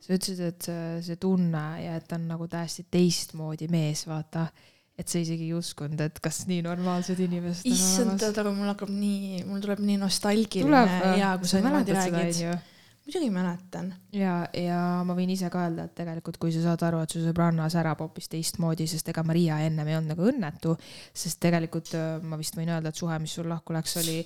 sa 0.03 0.13
ütlesid, 0.13 0.41
et 0.43 0.69
see, 1.05 1.17
tunne 1.21 1.65
ja 1.81 1.95
et 1.97 2.07
ta 2.09 2.19
on 2.19 2.27
nagu 2.29 2.47
täiesti 2.51 2.85
teistmoodi 2.91 3.69
mees, 3.71 4.05
vaata. 4.09 4.49
et 4.95 5.11
sa 5.11 5.19
isegi 5.19 5.49
ei 5.49 5.55
uskunud, 5.57 5.99
et 5.99 6.19
kas 6.23 6.45
nii 6.47 6.61
normaalsed 6.63 7.19
inimesed 7.19 7.67
issand, 7.67 8.15
tead 8.21 8.37
aru, 8.39 8.53
mul 8.55 8.69
hakkab 8.71 8.91
nii, 8.95 9.41
mul 9.43 9.59
tuleb 9.63 9.81
nii 9.83 9.97
nostalgiline 9.99 10.83
ja 11.19 11.33
kui 11.41 11.49
sa 11.51 11.59
niimoodi 11.59 11.97
räägid. 11.97 12.74
Muidugi 13.05 13.29
mäletan. 13.29 13.91
ja, 14.15 14.47
ja 14.57 14.79
ma 15.05 15.13
võin 15.17 15.29
ise 15.29 15.49
ka 15.53 15.65
öelda, 15.67 15.85
et 15.85 15.95
tegelikult 15.97 16.39
kui 16.41 16.53
sa 16.53 16.63
saad 16.63 16.81
aru, 16.87 17.03
et 17.05 17.13
su 17.13 17.21
sõbranna 17.21 17.67
särab 17.69 18.01
hoopis 18.01 18.29
teistmoodi, 18.31 18.87
sest 18.89 19.11
ega 19.13 19.23
Maria 19.23 19.59
ennem 19.65 19.91
ei 19.91 19.97
olnud 19.99 20.15
nagu 20.15 20.25
õnnetu, 20.31 20.73
sest 21.13 21.39
tegelikult 21.43 21.93
öö, 21.93 22.17
ma 22.25 22.39
vist 22.41 22.57
võin 22.57 22.71
öelda, 22.73 22.89
et 22.89 22.97
suhe, 22.97 23.19
mis 23.21 23.35
sul 23.37 23.49
lahku 23.51 23.75
läks, 23.77 23.93
oli 24.01 24.17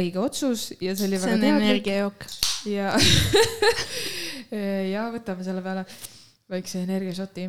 õige 0.00 0.18
otsus 0.22 0.72
ja 0.80 0.96
see 0.96 1.06
oli 1.08 1.20
see 1.20 1.28
väga 1.28 1.38
on 1.38 1.46
teadlik 1.46 1.70
energiajook. 1.70 2.26
ja 2.74 2.90
ja 4.94 5.06
võtame 5.14 5.46
selle 5.46 5.62
peale 5.64 5.86
väikse 6.50 6.82
energiašoti. 6.84 7.48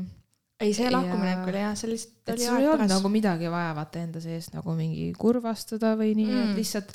ei, 0.62 0.72
see 0.74 0.92
lahkuminek 0.94 1.50
oli 1.50 1.62
jah, 1.66 1.76
see 1.76 1.92
lihtsalt 1.92 2.34
oli 2.36 2.48
aeg 2.70 2.86
nagu 2.90 3.12
midagi 3.12 3.50
vaja 3.52 3.74
vaata 3.76 4.06
enda 4.06 4.22
sees 4.24 4.54
nagu 4.54 4.78
mingi 4.78 5.10
kurvastada 5.18 5.96
või 6.00 6.14
nii 6.16 6.30
Mm. 6.32 6.52
et 6.52 6.60
lihtsalt 6.62 6.94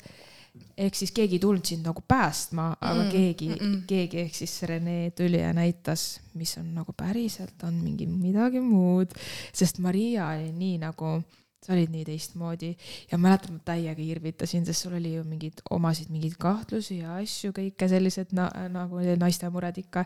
ehk 0.77 0.95
siis 0.97 1.11
keegi 1.15 1.37
ei 1.37 1.43
tulnud 1.43 1.65
sind 1.65 1.85
nagu 1.87 2.03
päästma, 2.07 2.71
aga 2.81 3.03
Mm, 3.03 3.11
keegi 3.11 3.49
mm, 3.49 3.67
mm. 3.67 3.83
keegi 3.87 4.19
ehk 4.25 4.35
siis 4.35 4.55
Rene 4.67 5.11
tuli 5.15 5.39
ja 5.39 5.53
näitas, 5.53 6.19
mis 6.33 6.57
on 6.57 6.73
nagu 6.75 6.93
päriselt 6.97 7.63
on 7.63 7.77
mingi 7.83 8.07
midagi 8.07 8.59
muud, 8.59 9.13
sest 9.53 9.79
Maria 9.79 10.27
oli 10.35 10.51
nii 10.51 10.81
nagu 10.83 11.21
sa 11.61 11.75
olid 11.75 11.91
nii 11.93 12.05
teistmoodi 12.07 12.71
ja 13.11 13.17
mäletan, 13.21 13.59
ma 13.59 13.65
täiega 13.65 14.01
irvitasin, 14.01 14.65
sest 14.65 14.87
sul 14.87 14.95
oli 14.97 15.13
ju 15.13 15.25
mingeid 15.27 15.61
omasid 15.69 16.09
mingeid 16.09 16.39
kahtlusi 16.41 17.01
ja 17.03 17.19
asju, 17.19 17.53
kõike 17.53 17.89
sellised 17.91 18.33
na, 18.33 18.47
nagu 18.73 19.03
naiste 19.21 19.49
mured 19.53 19.77
ikka. 19.77 20.05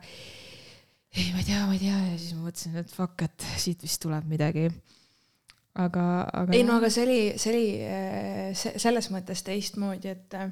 ei, 1.15 1.31
ma 1.31 1.39
ei 1.39 1.47
tea, 1.47 1.61
ma 1.63 1.77
ei 1.77 1.79
tea 1.79 1.95
ja 1.95 2.17
siis 2.19 2.35
ma 2.35 2.49
mõtlesin, 2.49 2.75
et 2.81 2.91
fuck, 2.91 3.23
et 3.23 3.47
siit 3.55 3.87
vist 3.87 4.01
tuleb 4.03 4.27
midagi. 4.27 4.67
aga, 5.75 6.05
aga. 6.31 6.55
ei 6.55 6.63
no 6.67 6.79
aga 6.79 6.89
see 6.93 7.05
oli, 7.05 7.21
see 7.41 7.53
oli 7.53 7.67
äh, 7.83 8.51
se- 8.57 8.75
selles 8.81 9.11
mõttes 9.13 9.43
teistmoodi, 9.45 10.13
et 10.15 10.37
äh, 10.39 10.51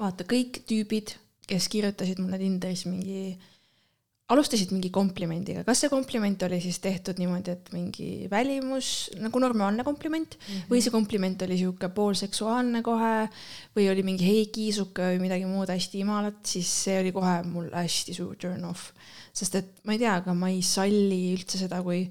vaata 0.00 0.26
kõik 0.28 0.62
tüübid, 0.68 1.16
kes 1.46 1.68
kirjutasid 1.72 2.20
mulle 2.20 2.40
Tinderis 2.40 2.84
mingi 2.88 3.36
alustasid 4.26 4.72
mingi 4.74 4.88
komplimendiga, 4.90 5.62
kas 5.66 5.84
see 5.84 5.90
kompliment 5.92 6.40
oli 6.42 6.58
siis 6.62 6.80
tehtud 6.82 7.20
niimoodi, 7.20 7.52
et 7.54 7.68
mingi 7.70 8.26
välimus 8.30 8.88
nagu 9.22 9.38
normaalne 9.42 9.84
kompliment 9.86 10.34
mm 10.34 10.46
-hmm. 10.48 10.64
või 10.72 10.80
see 10.82 10.94
kompliment 10.94 11.42
oli 11.46 11.58
sihuke 11.60 11.88
poolseksuaalne 11.94 12.82
kohe 12.82 13.28
või 13.76 13.86
oli 13.92 14.02
mingi 14.02 14.26
hei 14.26 14.48
kiisuke 14.50 15.12
või 15.12 15.20
midagi 15.22 15.46
muud 15.46 15.70
hästi 15.70 16.02
imalat, 16.02 16.42
siis 16.42 16.72
see 16.84 16.98
oli 17.04 17.12
kohe 17.14 17.36
mul 17.46 17.70
hästi 17.70 18.14
suur 18.14 18.34
turn 18.36 18.64
off. 18.64 18.90
sest 19.32 19.54
et 19.54 19.70
ma 19.84 19.92
ei 19.92 19.98
tea, 19.98 20.16
aga 20.16 20.34
ma 20.34 20.50
ei 20.50 20.62
salli 20.62 21.34
üldse 21.36 21.58
seda, 21.58 21.82
kui 21.82 22.10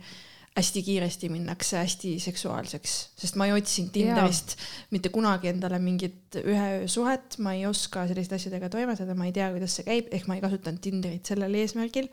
hästi 0.56 0.82
kiiresti 0.88 1.30
minnakse 1.30 1.78
hästi 1.82 2.14
seksuaalseks, 2.24 2.94
sest 3.20 3.36
ma 3.40 3.50
ei 3.50 3.56
otsinud 3.58 3.92
Tinderist 3.96 4.56
mitte 4.96 5.12
kunagi 5.12 5.52
endale 5.52 5.82
mingit 5.84 6.38
ühe 6.40 6.68
öö 6.80 6.86
suhet, 6.92 7.36
ma 7.44 7.56
ei 7.58 7.66
oska 7.68 8.06
selliste 8.08 8.38
asjadega 8.40 8.70
toimetada, 8.72 9.18
ma 9.20 9.28
ei 9.28 9.36
tea, 9.36 9.50
kuidas 9.52 9.76
see 9.76 9.88
käib, 9.88 10.08
ehk 10.16 10.30
ma 10.32 10.38
ei 10.38 10.46
kasutanud 10.46 10.80
Tinderit 10.84 11.28
sellel 11.28 11.60
eesmärgil, 11.60 12.08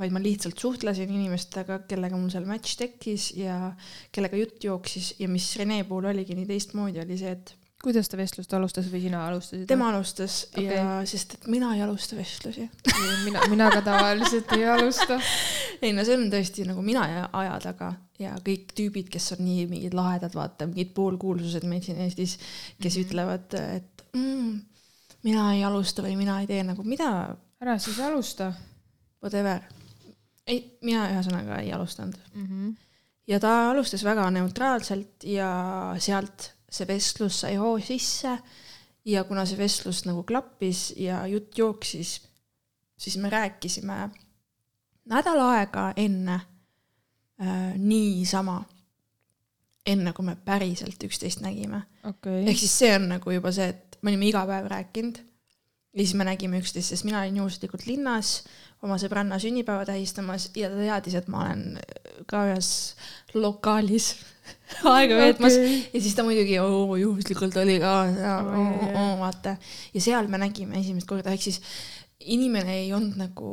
vaid 0.00 0.12
ma 0.12 0.22
lihtsalt 0.24 0.56
suhtlesin 0.60 1.12
inimestega, 1.12 1.82
kellega 1.90 2.16
mul 2.16 2.32
seal 2.32 2.48
match 2.48 2.80
tekkis 2.80 3.30
ja 3.36 3.58
kellega 4.12 4.40
jutt 4.40 4.64
jooksis 4.64 5.12
ja 5.20 5.28
mis 5.28 5.52
Rene 5.60 5.82
puhul 5.88 6.08
oligi 6.12 6.36
nii 6.36 6.48
teistmoodi, 6.48 7.04
oli 7.04 7.20
see, 7.20 7.36
et 7.36 7.52
kuidas 7.86 8.10
ta 8.10 8.18
vestlust 8.18 8.54
alustas 8.56 8.88
või 8.90 9.04
sina 9.04 9.20
alustasid? 9.28 9.66
tema 9.70 9.92
alustas 9.92 10.40
okay. 10.50 10.64
ja 10.74 10.86
sest, 11.06 11.36
et 11.38 11.46
mina 11.50 11.70
ei 11.76 11.84
alusta 11.84 12.18
vestlusi 12.18 12.66
mina, 13.24 13.44
mina 13.52 13.68
ka 13.70 13.82
tavaliselt 13.86 14.50
ei 14.56 14.66
alusta. 14.70 15.20
ei 15.84 15.92
no 15.94 16.04
see 16.06 16.16
on 16.18 16.26
tõesti 16.32 16.66
nagu 16.66 16.82
mina 16.82 17.04
ja 17.12 17.28
aja 17.42 17.60
taga 17.62 17.92
ja 18.18 18.34
kõik 18.44 18.72
tüübid, 18.76 19.10
kes 19.12 19.34
on 19.36 19.44
nii 19.44 19.66
mingid 19.70 19.94
lahedad, 19.96 20.34
vaata 20.34 20.66
mingid 20.68 20.90
poolkuulsused 20.96 21.66
meil 21.68 21.84
siin 21.84 22.00
Eestis, 22.02 22.38
kes 22.80 22.96
mm 22.96 23.02
-hmm. 23.02 23.06
ütlevad, 23.06 23.56
et 23.76 24.04
mm, 24.16 24.50
mina 25.28 25.52
ei 25.54 25.62
alusta 25.64 26.02
või 26.02 26.16
mina 26.18 26.40
ei 26.40 26.50
tee 26.50 26.62
nagu 26.64 26.82
mida. 26.82 27.36
ära 27.60 27.78
siis 27.78 28.00
alusta. 28.00 28.52
Whatever. 29.22 29.62
ei, 30.46 30.78
mina 30.82 31.06
ühesõnaga 31.10 31.60
ei 31.62 31.72
alustanud 31.72 32.18
mm. 32.34 32.46
-hmm. 32.46 32.74
ja 33.26 33.40
ta 33.40 33.70
alustas 33.70 34.04
väga 34.04 34.30
neutraalselt 34.30 35.24
ja 35.24 35.94
sealt 35.98 36.55
see 36.76 36.88
vestlus 36.88 37.40
sai 37.44 37.56
hoo 37.60 37.76
sisse 37.82 38.36
ja 39.06 39.24
kuna 39.24 39.46
see 39.46 39.58
vestlus 39.58 40.04
nagu 40.08 40.24
klappis 40.26 40.90
ja 40.96 41.24
jutt 41.30 41.58
jooksis, 41.58 42.20
siis 42.98 43.16
me 43.22 43.30
rääkisime 43.30 44.08
nädal 45.06 45.40
aega 45.46 45.92
enne 45.96 46.34
äh, 46.34 47.76
niisama, 47.78 48.60
enne 49.86 50.12
kui 50.12 50.26
me 50.26 50.36
päriselt 50.36 51.02
üksteist 51.06 51.44
nägime. 51.44 51.84
Okay.. 52.04 52.42
ehk 52.46 52.58
siis 52.58 52.78
see 52.78 52.94
on 52.96 53.08
nagu 53.14 53.30
juba 53.30 53.52
see, 53.54 53.70
et 53.70 53.98
me 54.02 54.12
olime 54.12 54.30
iga 54.30 54.42
päev 54.48 54.70
rääkinud 54.72 55.22
ja 55.96 56.02
siis 56.04 56.14
me 56.18 56.26
nägime 56.28 56.60
üksteist, 56.60 56.92
sest 56.92 57.06
mina 57.08 57.22
olin 57.22 57.38
juhuslikult 57.40 57.86
linnas 57.86 58.40
oma 58.84 58.98
sõbranna 59.00 59.38
sünnipäeva 59.40 59.86
tähistamas 59.88 60.50
ja 60.56 60.68
ta 60.70 60.82
teadis, 60.82 61.14
et 61.16 61.30
ma 61.32 61.46
olen 61.46 61.78
ka 62.30 62.46
ühes 62.50 62.70
lokaalis 63.34 64.14
aega 64.96 65.18
veetmas. 65.20 65.58
Okay. 65.58 65.82
ja 65.92 66.00
siis 66.00 66.16
ta 66.16 66.24
muidugi 66.26 66.58
oo, 66.62 66.96
juhuslikult 67.00 67.56
oli 67.62 67.78
ka 67.82 67.92
oh, 68.06 69.12
vaata. 69.20 69.56
Ja 69.94 70.04
seal 70.04 70.30
me 70.32 70.40
nägime 70.42 70.80
esimest 70.80 71.08
korda, 71.10 71.34
ehk 71.34 71.48
siis 71.48 71.60
inimene 72.26 72.80
ei 72.82 72.92
olnud 72.96 73.18
nagu 73.20 73.50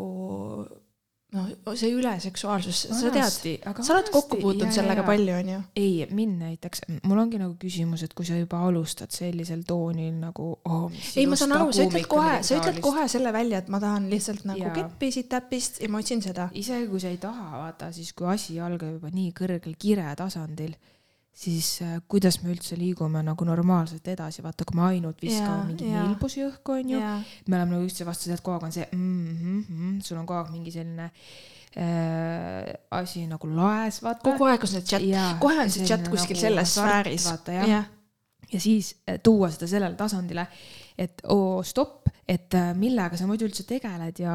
noh, 1.34 1.50
see 1.78 1.92
üleseksuaalsus, 1.96 2.84
sa 2.94 3.12
tead, 3.14 3.64
sa 3.82 3.96
oled 3.96 4.10
kokku 4.14 4.40
puutunud 4.42 4.74
sellega 4.76 5.02
ja. 5.02 5.08
palju, 5.08 5.36
onju. 5.40 5.60
ei, 5.80 6.06
mind 6.14 6.40
näiteks, 6.44 6.86
mul 7.10 7.22
ongi 7.24 7.42
nagu 7.42 7.58
küsimus, 7.62 8.06
et 8.06 8.14
kui 8.18 8.28
sa 8.28 8.38
juba 8.38 8.62
alustad 8.68 9.14
sellisel 9.14 9.66
toonil 9.68 10.14
nagu 10.22 10.50
oh,. 10.58 10.88
ei, 11.16 11.26
ma 11.30 11.40
saan 11.40 11.56
aru, 11.58 11.72
sa 11.76 11.88
ütled 11.88 12.08
kohe, 12.12 12.40
sa 12.46 12.60
ütled 12.60 12.80
kohe 12.84 13.08
selle 13.12 13.34
välja, 13.36 13.64
et 13.64 13.72
ma 13.74 13.82
tahan 13.84 14.10
lihtsalt 14.14 14.46
nagu 14.50 14.66
ja. 14.66 14.74
keppi 14.78 15.12
siit 15.16 15.30
täpist 15.34 15.82
ja 15.84 15.92
ma 15.92 16.04
otsin 16.04 16.24
seda. 16.26 16.50
isegi 16.54 16.90
kui 16.92 17.04
sa 17.04 17.14
ei 17.14 17.20
taha, 17.22 17.50
vaata 17.66 17.92
siis, 17.96 18.14
kui 18.18 18.30
asi 18.30 18.60
algab 18.64 18.98
juba 18.98 19.14
nii 19.14 19.34
kõrgel 19.38 19.78
kire 19.80 20.08
tasandil 20.20 20.78
siis 21.34 21.80
äh, 21.82 21.96
kuidas 22.08 22.38
me 22.44 22.52
üldse 22.54 22.78
liigume 22.78 23.24
nagu 23.26 23.46
normaalselt 23.48 24.08
edasi, 24.14 24.44
vaata, 24.46 24.66
kui 24.70 24.78
me 24.78 24.86
ainult 24.92 25.22
viskame 25.24 25.72
mingeid 25.72 25.96
nilbusi 25.96 26.44
õhku, 26.46 26.78
onju. 26.78 27.00
me 27.48 27.58
oleme 27.58 27.76
nagu 27.76 27.88
üksteise 27.88 28.08
vastu, 28.08 28.36
kogu 28.38 28.60
aeg 28.60 28.68
on 28.70 28.76
see 28.76 28.86
mm, 28.92 29.34
-hmm, 29.40 29.64
mm, 29.70 29.98
sul 30.06 30.20
on 30.22 30.28
kogu 30.30 30.40
aeg 30.44 30.54
mingi 30.54 30.76
selline 30.76 31.10
äh, 31.10 32.70
asi 33.00 33.26
nagu 33.28 33.50
laes, 33.50 34.00
vaata. 34.06 34.24
kogu 34.30 34.46
aeg 34.52 34.68
on 34.68 34.74
see 34.76 34.86
chat, 34.94 35.10
kohe 35.42 35.60
on 35.66 35.74
see 35.74 35.90
chat 35.90 36.08
kuskil 36.08 36.38
nagu 36.38 36.46
selles 36.46 36.78
sfääris. 36.78 37.26
vaata 37.32 37.58
jah 37.58 37.70
ja. 37.70 37.84
ja 38.54 38.60
siis 38.60 38.96
äh, 39.10 39.20
tuua 39.24 39.50
seda 39.52 39.68
sellele 39.68 39.98
tasandile, 39.98 40.48
et 40.98 41.24
oo 41.32 41.62
stopp, 41.66 42.10
et 42.30 42.56
äh, 42.56 42.72
millega 42.78 43.18
sa 43.20 43.28
muidu 43.28 43.48
üldse 43.50 43.66
tegeled 43.68 44.20
ja 44.22 44.34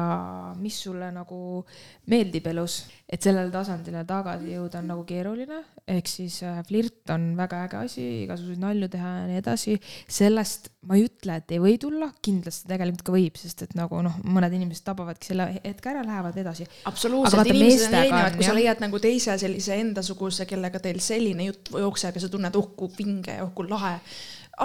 mis 0.59 0.77
sulle 0.83 1.07
nagu 1.13 1.63
meeldib 2.11 2.45
elus, 2.51 2.83
et 3.09 3.23
sellele 3.25 3.49
tasandile 3.53 4.03
tagasi 4.07 4.53
jõuda 4.53 4.83
on 4.83 4.91
nagu 4.91 5.05
keeruline, 5.09 5.63
ehk 5.89 6.11
siis 6.11 6.41
äh, 6.45 6.59
flirt 6.67 7.09
on 7.15 7.31
väga 7.39 7.63
äge 7.65 7.79
asi, 7.81 8.05
igasuguseid 8.25 8.61
nalju 8.61 8.91
teha 8.93 9.13
ja 9.15 9.25
nii 9.31 9.41
edasi. 9.41 9.77
sellest 10.05 10.69
ma 10.85 10.99
ei 10.99 11.07
ütle, 11.09 11.39
et 11.41 11.51
ei 11.55 11.61
või 11.63 11.79
tulla, 11.81 12.11
kindlasti 12.23 12.69
tegelikult 12.69 13.05
ka 13.07 13.15
võib, 13.15 13.39
sest 13.41 13.65
et 13.65 13.73
nagu 13.79 14.03
noh, 14.05 14.19
mõned 14.23 14.53
inimesed 14.59 14.85
tabavadki 14.85 15.31
selle 15.31 15.49
hetke 15.57 15.91
ära, 15.91 16.05
lähevad 16.05 16.37
edasi. 16.39 16.67
absoluutselt, 16.89 17.49
inimesed 17.49 17.89
on 17.89 18.01
erinevad, 18.03 18.37
kui 18.37 18.47
sa 18.47 18.57
leiad 18.57 18.83
nagu 18.85 19.01
teise 19.01 19.39
sellise 19.41 19.79
endasuguse, 19.81 20.45
kellega 20.49 20.83
teil 20.83 21.01
selline 21.03 21.49
jutt 21.49 21.73
jookseb 21.73 22.19
ja 22.19 22.23
sa 22.23 22.29
tunned, 22.31 22.59
oh 22.59 22.69
kui 22.77 22.93
vinge 23.01 23.39
ja 23.39 23.47
oh 23.47 23.55
kui 23.57 23.67
lahe 23.71 23.97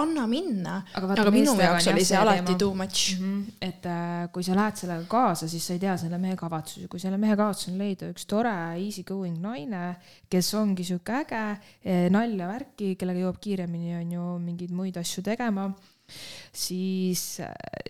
anna 0.01 0.25
minna. 0.27 0.75
aga, 0.93 1.13
aga 1.13 1.33
minu 1.33 1.55
jaoks 1.59 1.89
oli 1.91 2.05
see 2.05 2.17
alati 2.19 2.43
teema. 2.43 2.59
too 2.59 2.73
much 2.73 3.15
mm. 3.19 3.25
-hmm. 3.25 3.67
et 3.69 3.85
äh, 3.85 4.27
kui 4.31 4.43
sa 4.43 4.55
lähed 4.55 4.75
sellega 4.81 5.07
kaasa, 5.09 5.47
siis 5.47 5.67
sa 5.67 5.73
ei 5.73 5.79
tea 5.79 5.97
selle 5.97 6.17
mehe 6.17 6.35
kavatsusi, 6.35 6.87
kui 6.87 6.99
selle 6.99 7.17
mehe 7.17 7.35
kavatsus 7.35 7.71
on 7.73 7.77
leida 7.77 8.11
üks 8.13 8.27
tore 8.27 8.55
easy 8.85 9.03
going 9.03 9.39
naine, 9.41 9.95
kes 10.29 10.53
ongi 10.53 10.83
sihuke 10.83 11.19
äge, 11.23 11.43
eh, 11.83 12.07
nalja, 12.09 12.47
värki, 12.47 12.95
kellega 12.95 13.25
jõuab 13.25 13.39
kiiremini, 13.41 13.95
on 14.01 14.11
ju, 14.17 14.31
mingeid 14.39 14.71
muid 14.71 14.97
asju 14.97 15.23
tegema 15.23 15.71
siis, 16.55 17.21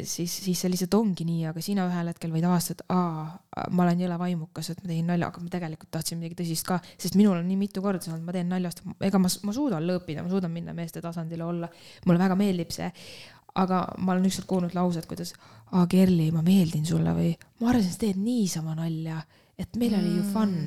siis, 0.01 0.34
siis 0.45 0.60
see 0.60 0.71
lihtsalt 0.71 0.95
ongi 0.97 1.25
nii, 1.28 1.45
aga 1.51 1.62
sina 1.63 1.86
ühel 1.89 2.10
hetkel 2.10 2.34
võid 2.34 2.47
avastada, 2.47 2.82
et 2.82 2.95
aa, 2.95 3.67
ma 3.75 3.86
olen 3.86 4.01
jõle 4.06 4.17
vaimukas, 4.19 4.71
et 4.71 4.82
ma 4.82 4.89
tegin 4.89 5.10
nalja, 5.12 5.30
aga 5.30 5.43
ma 5.43 5.51
tegelikult 5.54 5.91
tahtsin 5.93 6.19
midagi 6.19 6.39
tõsist 6.41 6.67
ka, 6.67 6.80
sest 6.97 7.17
minul 7.19 7.38
on 7.38 7.47
nii 7.47 7.60
mitu 7.60 7.84
korda 7.86 8.01
see 8.04 8.13
olnud, 8.13 8.25
ma 8.28 8.36
teen 8.36 8.49
naljast, 8.51 8.82
ega 9.06 9.21
ma, 9.21 9.32
ma 9.47 9.56
suudan 9.56 9.86
lõõpida, 9.86 10.25
ma 10.25 10.34
suudan 10.34 10.54
minna 10.54 10.75
meeste 10.78 11.04
tasandile 11.04 11.45
olla, 11.45 11.69
mulle 12.06 12.21
väga 12.21 12.38
meeldib 12.39 12.73
see. 12.75 12.91
aga 13.56 13.86
ma 14.04 14.12
olen 14.12 14.25
ükskord 14.28 14.47
kuulnud 14.49 14.73
lauset, 14.75 15.06
kuidas, 15.08 15.32
aa 15.71 15.86
Kerli, 15.88 16.28
ma 16.36 16.41
meeldin 16.43 16.84
sulle 16.86 17.13
või 17.15 17.30
ma 17.62 17.69
arvasin, 17.71 17.93
sa 17.93 18.01
teed 18.01 18.17
niisama 18.19 18.73
nalja, 18.75 19.21
et 19.56 19.78
meil 19.80 19.93
mm. 19.95 20.01
oli 20.01 20.17
ju 20.17 20.23
fun. 20.34 20.58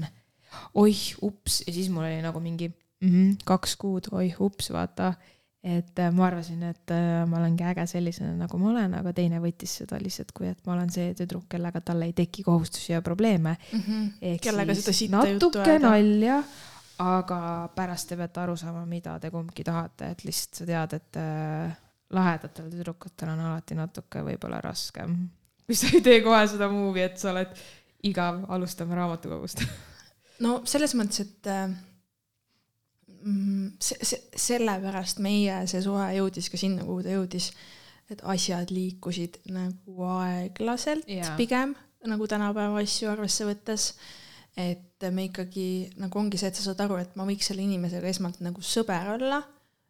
oih, 0.80 1.02
ups, 1.26 1.62
ja 1.66 1.74
siis 1.74 1.90
mul 1.92 2.06
oli 2.06 2.22
nagu 2.24 2.40
mingi 2.40 2.70
mm 2.70 3.10
-hmm, 3.10 3.34
kaks 3.44 3.76
kuud, 3.76 4.08
oih, 4.12 4.40
ups, 4.40 4.70
vaata 4.72 5.12
et 5.64 5.98
äh, 5.98 6.10
ma 6.14 6.28
arvasin, 6.28 6.62
et 6.68 6.92
äh, 6.94 7.24
ma 7.26 7.40
olengi 7.40 7.64
äge 7.66 7.86
sellisena, 7.90 8.30
nagu 8.38 8.60
ma 8.62 8.70
olen, 8.70 8.94
aga 9.00 9.12
teine 9.16 9.40
võttis 9.42 9.74
seda 9.80 9.98
lihtsalt 10.00 10.30
kui, 10.36 10.46
et 10.52 10.60
ma 10.66 10.76
olen 10.76 10.90
see 10.94 11.10
tüdruk, 11.18 11.48
kellega 11.50 11.82
tal 11.84 12.04
ei 12.06 12.14
teki 12.16 12.44
kohustusi 12.46 12.92
ja 12.92 13.02
probleeme 13.02 13.56
mm. 13.72 13.80
-hmm. 13.80 14.38
kellega 14.42 14.74
sitta 14.74 14.92
juttu 14.92 15.18
ajada. 15.18 15.32
natuke 15.32 15.78
nalja, 15.82 16.42
aga 17.02 17.40
pärast 17.74 18.08
te 18.08 18.16
peate 18.16 18.40
aru 18.40 18.56
saama, 18.56 18.84
mida 18.86 19.18
te 19.18 19.30
kumbki 19.34 19.64
tahate, 19.64 20.12
et 20.14 20.24
lihtsalt 20.24 20.62
sa 20.62 20.66
tead, 20.66 20.94
et 21.00 21.16
äh, 21.16 21.76
lahedatel 22.10 22.70
tüdrukutel 22.70 23.34
on 23.34 23.40
alati 23.40 23.74
natuke 23.74 24.22
võib-olla 24.22 24.60
raskem. 24.60 25.28
kui 25.66 25.74
sa 25.74 25.90
ei 25.92 26.00
tee 26.00 26.22
kohe 26.22 26.46
seda 26.46 26.70
movie, 26.70 27.04
et 27.04 27.18
sa 27.18 27.32
oled 27.34 27.50
igav, 28.02 28.44
alustame 28.48 28.94
raamatukogust 28.94 29.66
no 30.44 30.60
selles 30.64 30.94
mõttes, 30.94 31.26
et 31.26 31.87
see, 33.82 33.98
see, 34.02 34.20
sellepärast 34.38 35.20
meie 35.24 35.60
see 35.70 35.82
suhe 35.84 36.06
jõudis 36.18 36.48
ka 36.52 36.60
sinna, 36.60 36.86
kuhu 36.86 37.04
ta 37.06 37.16
jõudis, 37.16 37.50
et 38.12 38.22
asjad 38.24 38.70
liikusid 38.72 39.40
nagu 39.52 40.06
aeglaselt 40.08 41.08
yeah. 41.10 41.34
pigem, 41.36 41.74
nagu 42.08 42.28
tänapäeva 42.30 42.80
asju 42.80 43.10
arvesse 43.12 43.46
võttes. 43.48 43.92
et 44.58 45.04
me 45.14 45.28
ikkagi 45.28 45.92
nagu 46.02 46.18
ongi 46.18 46.38
see, 46.40 46.50
et 46.50 46.58
sa 46.58 46.64
saad 46.64 46.80
aru, 46.82 46.96
et 46.98 47.14
ma 47.18 47.26
võiks 47.28 47.46
selle 47.50 47.62
inimesega 47.62 48.08
esmalt 48.10 48.40
nagu 48.42 48.62
sõber 48.64 49.12
olla, 49.14 49.42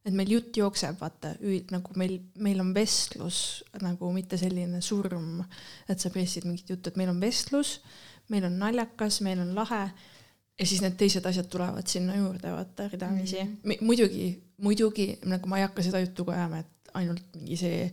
et 0.04 0.12
meil 0.16 0.34
jutt 0.34 0.56
jookseb, 0.56 0.98
vaata, 1.00 1.34
nagu 1.72 1.94
meil, 2.00 2.18
meil 2.40 2.60
on 2.60 2.74
vestlus 2.76 3.62
nagu 3.84 4.10
mitte 4.12 4.38
selline 4.40 4.82
surm, 4.84 5.42
et 5.88 6.00
sa 6.00 6.12
pressid 6.12 6.44
mingit 6.48 6.68
juttu, 6.74 6.90
et 6.90 7.00
meil 7.00 7.12
on 7.12 7.20
vestlus, 7.22 7.78
meil 8.32 8.44
on 8.48 8.58
naljakas, 8.60 9.22
meil 9.24 9.40
on 9.44 9.54
lahe 9.56 9.86
ja 10.58 10.66
siis 10.66 10.82
need 10.82 10.96
teised 10.98 11.26
asjad 11.28 11.46
tulevad 11.50 11.86
sinna 11.90 12.16
juurde, 12.18 12.50
vaata, 12.52 12.88
ridamisi 12.92 13.38
mm. 13.44 13.84
muidugi, 13.86 14.32
muidugi 14.64 15.12
nagu 15.30 15.50
ma 15.50 15.60
ei 15.60 15.68
hakka 15.68 15.84
seda 15.86 16.02
juttu 16.02 16.26
ka 16.26 16.34
ajama, 16.34 16.64
et 16.64 16.92
ainult 16.98 17.36
mingi 17.36 17.58
see 17.60 17.86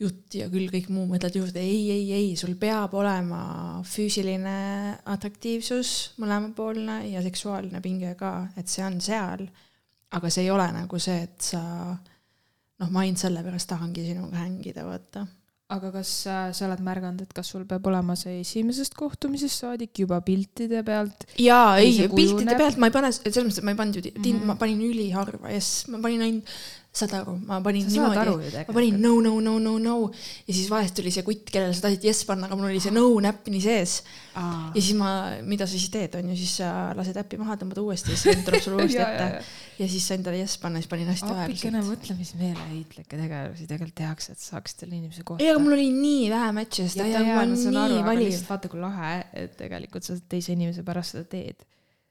jutt 0.00 0.34
ja 0.34 0.48
küll 0.50 0.70
kõik 0.72 0.88
muu 0.92 1.04
mõtled 1.10 1.36
juurde, 1.36 1.60
ei, 1.60 1.90
ei, 1.92 2.06
ei, 2.16 2.28
sul 2.40 2.54
peab 2.60 2.94
olema 2.96 3.42
füüsiline 3.86 4.54
atraktiivsus 5.12 6.14
mõlemapoolne 6.22 7.02
ja 7.10 7.20
seksuaalne 7.24 7.82
pinge 7.84 8.14
ka, 8.18 8.32
et 8.56 8.70
see 8.72 8.86
on 8.86 9.00
seal. 9.04 9.44
aga 10.10 10.30
see 10.32 10.42
ei 10.42 10.50
ole 10.50 10.64
nagu 10.74 10.98
see, 10.98 11.20
et 11.22 11.50
sa 11.52 11.60
noh, 11.60 12.88
ma 12.90 13.04
ainult 13.04 13.20
sellepärast 13.20 13.68
tahangi 13.70 14.08
sinuga 14.08 14.40
hängida, 14.40 14.82
vaata 14.88 15.26
aga 15.70 15.92
kas 15.94 16.10
äh, 16.26 16.50
sa 16.56 16.66
oled 16.66 16.82
märganud, 16.86 17.22
et 17.22 17.32
kas 17.36 17.52
sul 17.52 17.64
peab 17.68 17.86
olema 17.86 18.16
see 18.18 18.40
esimesest 18.40 18.96
kohtumisest 18.98 19.62
saadik 19.64 20.02
juba 20.02 20.20
piltide 20.26 20.82
pealt? 20.86 21.26
jaa, 21.38 21.78
ei, 21.78 22.08
piltide 22.14 22.56
pealt 22.58 22.80
ma 22.82 22.90
ei 22.90 22.96
pane, 22.98 23.12
selles 23.12 23.44
mõttes, 23.46 23.62
et 23.62 23.68
ma 23.68 23.74
ei 23.76 23.80
pannud 23.82 24.00
ju 24.00 24.02
mm, 24.10 24.20
Mhm. 24.20 24.36
-hmm. 24.40 24.46
ma 24.50 24.54
panin 24.56 24.82
üliharva, 24.90 25.50
jess, 25.54 25.86
ma 25.88 25.98
panin 26.02 26.22
ainult, 26.26 26.54
saad 26.90 27.12
aru, 27.20 27.36
ma 27.46 27.60
panin 27.62 27.86
sa 27.86 27.92
niimoodi, 27.94 28.62
ma 28.66 28.74
panin 28.74 28.96
no, 28.98 29.12
no, 29.22 29.36
no, 29.38 29.52
no, 29.62 29.76
no 29.78 29.92
ja 30.10 30.50
siis 30.50 30.66
vahest 30.72 30.96
tuli 30.98 31.12
see 31.14 31.22
kutt, 31.22 31.46
kellele 31.54 31.74
sa 31.76 31.84
tahtsid 31.84 32.06
yes 32.08 32.24
panna, 32.26 32.48
aga 32.48 32.58
mul 32.58 32.66
oli 32.66 32.80
see 32.82 32.90
no 32.94 33.04
näpp 33.22 33.46
nii 33.46 33.62
sees. 33.62 34.00
Ja 34.34 34.74
siis 34.74 34.96
ma, 34.98 35.10
mida 35.46 35.68
sa 35.70 35.78
siis 35.78 35.90
teed, 35.94 36.16
on 36.18 36.32
ju, 36.32 36.38
siis 36.40 36.56
sa 36.58 36.90
lased 36.98 37.18
äppi 37.22 37.38
maha, 37.38 37.54
tõmbad 37.60 37.78
uuesti 37.84 38.10
ja 38.10 38.18
siis 38.18 38.32
vend 38.32 38.46
tuleb 38.48 38.64
sulle 38.64 38.78
uuesti 38.82 38.98
Ja, 38.98 39.06
ette 39.14 39.44
ja. 39.78 39.86
siis 39.86 40.10
sain 40.10 40.26
talle 40.26 40.42
yes 40.42 40.58
panna, 40.62 40.82
siis 40.82 40.90
panin 40.90 41.12
hästi 41.12 41.30
appikene 41.30 41.78
aeglaselt. 41.78 41.94
mõtlemismeeleheitlikke 41.94 43.22
tegevusi 43.22 43.70
tegelikult 43.70 43.98
tehakse, 44.02 44.34
et 44.34 44.42
saaks 44.42 44.74
selle 44.82 44.98
inimese 44.98 45.22
kohta. 45.22 45.44
ei, 45.44 45.54
aga 45.54 45.62
mul 45.62 45.78
oli 45.78 45.88
nii 45.94 46.26
vähe 46.34 46.52
match'e, 46.58 46.88
sest 46.90 46.98
ta 46.98 47.22
on 47.38 47.54
nii 47.54 48.06
valiv. 48.06 48.34
vaata, 48.50 48.72
kui 48.72 48.82
lahe, 48.82 49.12
et 49.46 49.54
tegelikult 49.62 50.10
sa 50.10 50.18
teise 50.26 50.56
inimese 50.58 50.82
pärast 50.86 51.14
seda 51.14 51.30
teed. 51.38 51.62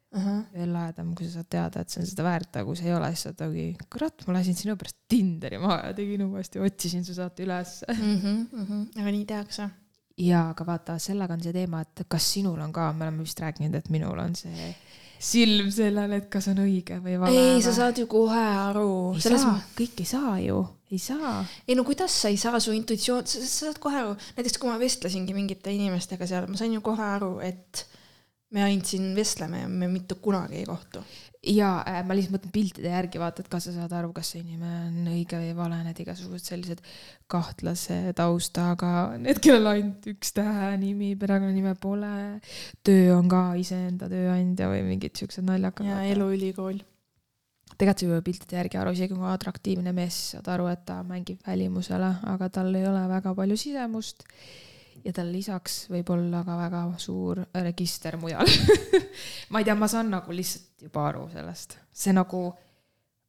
Veel 0.10 0.72
lahedam, 0.74 1.12
kui 1.14 1.28
sa 1.28 1.40
saad 1.40 1.50
teada, 1.54 1.84
et 1.84 1.94
see 1.94 2.02
on 2.02 2.08
seda 2.10 2.24
väärt, 2.26 2.50
aga 2.56 2.66
kui 2.66 2.80
see 2.80 2.90
ei 2.90 2.96
ole, 2.98 3.12
siis 3.14 3.28
sa 3.28 3.30
oled 3.30 3.44
mingi, 3.54 3.90
kurat, 3.94 4.24
ma 4.26 4.38
lasin 4.40 4.58
sinu 4.58 4.74
pärast 4.80 4.98
Tinderi 5.10 5.60
maha 5.62 5.92
ja 5.92 5.98
tegin 5.98 6.24
uuesti, 6.26 6.62
otsisin 6.66 7.06
su 7.06 7.14
saate 7.18 7.46
ülesse. 7.46 7.86
Mhm, 7.94 8.82
aga 8.98 9.14
nii 9.14 9.28
tehakse. 9.30 9.70
ja, 10.20 10.50
aga 10.50 10.66
vaata, 10.66 10.98
sellega 11.00 11.38
on 11.38 11.44
see 11.46 11.54
teema, 11.56 11.84
et 11.86 12.04
kas 12.10 12.32
sinul 12.34 12.58
on 12.60 12.74
ka, 12.76 12.90
me 12.94 13.06
oleme 13.06 13.24
vist 13.24 13.40
rääkinud, 13.40 13.78
et 13.78 13.94
minul 13.94 14.18
on 14.20 14.34
see 14.36 14.74
silm 15.20 15.70
sellele, 15.72 16.22
et 16.24 16.28
kas 16.32 16.48
on 16.52 16.62
õige 16.64 16.98
või 17.04 17.20
vale. 17.20 17.38
ei, 17.38 17.62
sa 17.64 17.74
saad 17.76 18.00
ju 18.00 18.08
kohe 18.10 18.40
aru. 18.40 18.90
ei 19.14 19.24
selles 19.24 19.44
saa 19.44 19.54
mõttes, 19.54 19.78
kõik 19.78 20.04
ei 20.04 20.10
saa 20.10 20.34
ju, 20.42 20.60
ei 20.90 21.02
saa. 21.04 21.34
ei 21.68 21.78
no 21.78 21.86
kuidas 21.88 22.16
sa 22.24 22.32
ei 22.32 22.40
saa, 22.40 22.60
su 22.64 22.74
intuitsioon, 22.76 23.28
sa 23.28 23.44
sa 23.44 23.70
saad 23.70 23.80
kohe 23.84 24.00
aru, 24.00 24.18
näiteks 24.40 24.58
kui 24.58 24.72
ma 24.72 24.80
vestlesingi 24.82 25.38
mingite 25.38 25.76
inimestega 25.76 26.28
seal, 26.28 26.48
ma 26.50 26.60
sain 26.60 26.74
ju 26.74 26.82
kohe 26.86 27.04
aru, 27.20 27.34
et 27.46 27.86
me 28.56 28.64
ainult 28.66 28.90
siin 28.90 29.12
vestleme 29.18 29.64
ja 29.64 29.70
me 29.72 29.90
mitte 29.92 30.18
kunagi 30.22 30.62
ei 30.62 30.68
kohtu. 30.68 31.02
ja 31.46 31.70
äh, 31.88 32.02
ma 32.04 32.16
lihtsalt 32.18 32.36
mõtlen 32.36 32.52
piltide 32.52 32.90
järgi 32.92 33.20
vaata, 33.22 33.44
et 33.44 33.52
kas 33.52 33.70
sa 33.70 33.74
saad 33.76 33.94
aru, 33.96 34.10
kas 34.16 34.34
see 34.34 34.42
inimene 34.42 34.90
on 34.90 35.12
õige 35.14 35.40
või 35.40 35.54
vale, 35.56 35.78
need 35.86 36.02
igasugused 36.04 36.52
sellised 36.52 36.82
kahtlase 37.32 38.00
taustaga, 38.18 38.92
need, 39.22 39.40
kellel 39.44 39.70
ainult 39.72 40.10
üks 40.12 40.34
tähenimi, 40.36 41.14
perekonnanime 41.22 41.76
pole, 41.80 42.14
töö 42.84 43.14
on 43.16 43.30
ka 43.32 43.44
iseenda 43.62 44.10
tööandja 44.12 44.68
või 44.74 44.84
mingid 44.90 45.16
siuksed 45.22 45.48
naljakad. 45.48 45.88
ja 45.88 46.02
eluülikool. 46.12 46.82
tegelikult 47.78 48.02
sa 48.02 48.10
juba 48.10 48.24
piltide 48.26 48.58
järgi 48.60 48.82
aru, 48.82 48.96
isegi 48.98 49.16
kui 49.16 49.30
atraktiivne 49.30 49.94
mees, 49.96 50.18
saad 50.34 50.50
aru, 50.58 50.68
et 50.74 50.84
ta 50.90 51.00
mängib 51.08 51.46
välimusele, 51.48 52.16
aga 52.34 52.50
tal 52.58 52.74
ei 52.76 52.90
ole 52.90 53.06
väga 53.14 53.36
palju 53.38 53.62
sisemust. 53.62 54.28
Ja 55.06 55.14
tal 55.16 55.32
lisaks 55.34 55.82
võib 55.92 56.10
olla 56.14 56.44
ka 56.48 56.58
väga 56.60 56.82
suur 57.02 57.44
register 57.66 58.18
mujal. 58.22 58.50
Ma 59.52 59.62
ei 59.62 59.68
tea, 59.68 59.76
ma 59.78 59.90
saan 59.92 60.12
nagu 60.14 60.36
lihtsalt 60.36 60.86
juba 60.88 61.08
aru 61.10 61.28
sellest, 61.34 61.78
see 61.92 62.16
nagu, 62.16 62.44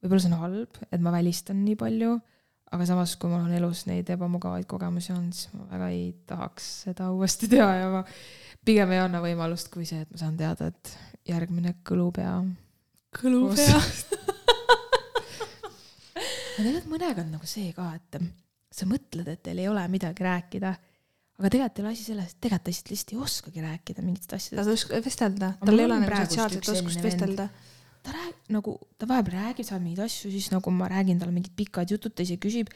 võib-olla 0.03 0.23
see 0.23 0.33
on 0.33 0.43
halb, 0.45 0.83
et 0.91 1.03
ma 1.03 1.13
välistan 1.15 1.65
nii 1.65 1.77
palju, 1.81 2.15
aga 2.71 2.87
samas, 2.87 3.17
kui 3.19 3.33
mul 3.33 3.49
on 3.49 3.55
elus 3.57 3.85
neid 3.91 4.11
ebamugavaid 4.15 4.69
kogemusi 4.71 5.13
olnud, 5.17 5.35
siis 5.35 5.51
ma 5.57 5.67
väga 5.73 5.91
ei 5.97 6.11
tahaks 6.31 6.71
seda 6.87 7.11
uuesti 7.15 7.51
teha 7.51 7.71
ja 7.81 7.93
ma 7.97 8.05
pigem 8.65 8.95
ei 8.95 9.03
anna 9.03 9.23
võimalust, 9.25 9.73
kui 9.75 9.89
see, 9.89 10.05
et 10.05 10.13
ma 10.15 10.23
saan 10.23 10.39
teada, 10.39 10.71
et 10.71 10.97
järgmine 11.31 11.75
kõlupea 11.87 12.37
kõlupea. 13.17 13.79
aga 16.11 16.61
tegelikult 16.61 16.91
mõnega 16.93 17.25
on 17.25 17.33
nagu 17.35 17.49
see 17.49 17.73
ka, 17.77 17.91
et 17.97 18.21
sa 18.71 18.87
mõtled, 18.89 19.27
et 19.29 19.43
teil 19.43 19.63
ei 19.63 19.69
ole 19.71 19.83
midagi 19.91 20.27
rääkida, 20.27 20.75
aga 21.41 21.49
tegelikult 21.49 21.79
ei 21.81 21.85
ole 21.85 21.93
asi 21.95 22.07
selles, 22.07 22.33
et 22.35 22.41
tegelikult 22.45 22.65
ta 22.67 22.71
lihtsalt 22.71 22.91
lihtsalt 22.93 23.13
ei 23.15 23.21
oskagi 23.25 23.63
rääkida 23.65 24.03
mingitest 24.05 24.31
ta 24.31 24.39
asjadest. 24.39 24.73
oskab 24.77 25.07
vestelda, 25.07 25.53
tal 25.61 25.79
ei 25.79 25.87
ole 25.87 26.01
nagu 26.03 26.19
sotsiaalset 26.21 26.69
oskust 26.75 27.05
vestelda. 27.05 27.47
ta 28.05 28.17
räägib 28.17 28.51
nagu, 28.57 28.75
ta 29.01 29.09
vahepeal 29.09 29.39
räägib 29.39 29.69
seal 29.69 29.81
mingeid 29.81 30.05
asju, 30.05 30.33
siis 30.33 30.51
nagu 30.53 30.73
ma 30.75 30.89
räägin 30.93 31.21
talle 31.21 31.33
mingid 31.37 31.57
pikad 31.57 31.93
jutud, 31.93 32.13
ta 32.17 32.27
ise 32.27 32.37
küsib, 32.41 32.69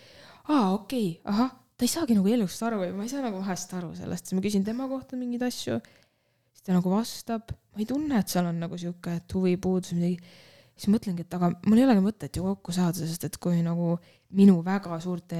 aa 0.48 0.72
okei 0.78 1.10
okay,, 1.10 1.20
ahah, 1.32 1.52
ta 1.76 1.84
ei 1.84 1.92
saagi 1.92 2.16
nagu 2.16 2.32
elust 2.32 2.64
aru 2.64 2.80
või 2.80 2.94
ma 2.96 3.04
ei 3.04 3.12
saa 3.12 3.24
nagu 3.24 3.42
vahest 3.42 3.76
aru 3.76 3.92
sellest, 3.98 4.28
siis 4.28 4.38
ma 4.38 4.44
küsin 4.44 4.64
tema 4.64 4.88
kohta 4.88 5.20
mingeid 5.20 5.44
asju, 5.48 5.78
siis 6.56 6.64
ta 6.64 6.76
nagu 6.76 6.92
vastab, 6.92 7.52
ma 7.74 7.84
ei 7.84 7.88
tunne, 7.88 8.20
et 8.20 8.32
seal 8.32 8.48
on 8.48 8.64
nagu 8.64 8.80
sihuke, 8.80 9.20
et 9.20 9.38
huvipuudus 9.38 9.92
või 9.92 10.02
midagi. 10.02 10.34
Siis 10.74 10.90
mõtlengi, 10.90 11.22
et 11.22 11.34
aga 11.36 11.52
mul 11.68 11.78
ei 11.78 11.84
olegi 11.86 12.00
mõtet 12.02 12.34
ju 12.34 12.42
kokku 12.42 12.72
saada, 12.74 12.98
sest 13.06 13.22
et 13.28 13.36
kui 13.38 13.60
nagu 13.62 13.92
minu 14.34 14.56
väga 14.66 14.98
suurte 15.02 15.38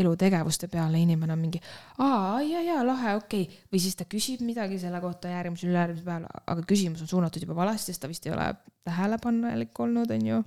elutegevuste 0.00 0.68
peale 0.72 1.00
inimene 1.02 1.34
on 1.34 1.40
mingi 1.40 1.60
aa, 1.98 2.40
ja, 2.46 2.62
ja 2.64 2.82
lahe, 2.86 3.16
okei 3.18 3.46
okay., 3.46 3.64
või 3.72 3.82
siis 3.82 3.98
ta 3.98 4.06
küsib 4.10 4.44
midagi 4.46 4.78
selle 4.82 5.00
kohta 5.02 5.32
järgmisel, 5.32 5.72
ülejärgmisel 5.72 6.06
päeval, 6.06 6.44
aga 6.54 6.66
küsimus 6.68 7.02
on 7.04 7.10
suunatud 7.10 7.44
juba 7.44 7.56
valesti, 7.58 7.92
sest 7.92 8.04
ta 8.04 8.10
vist 8.10 8.28
ei 8.28 8.34
ole 8.34 8.48
tähelepanelik 8.88 9.82
olnud, 9.84 10.10
onju. 10.14 10.42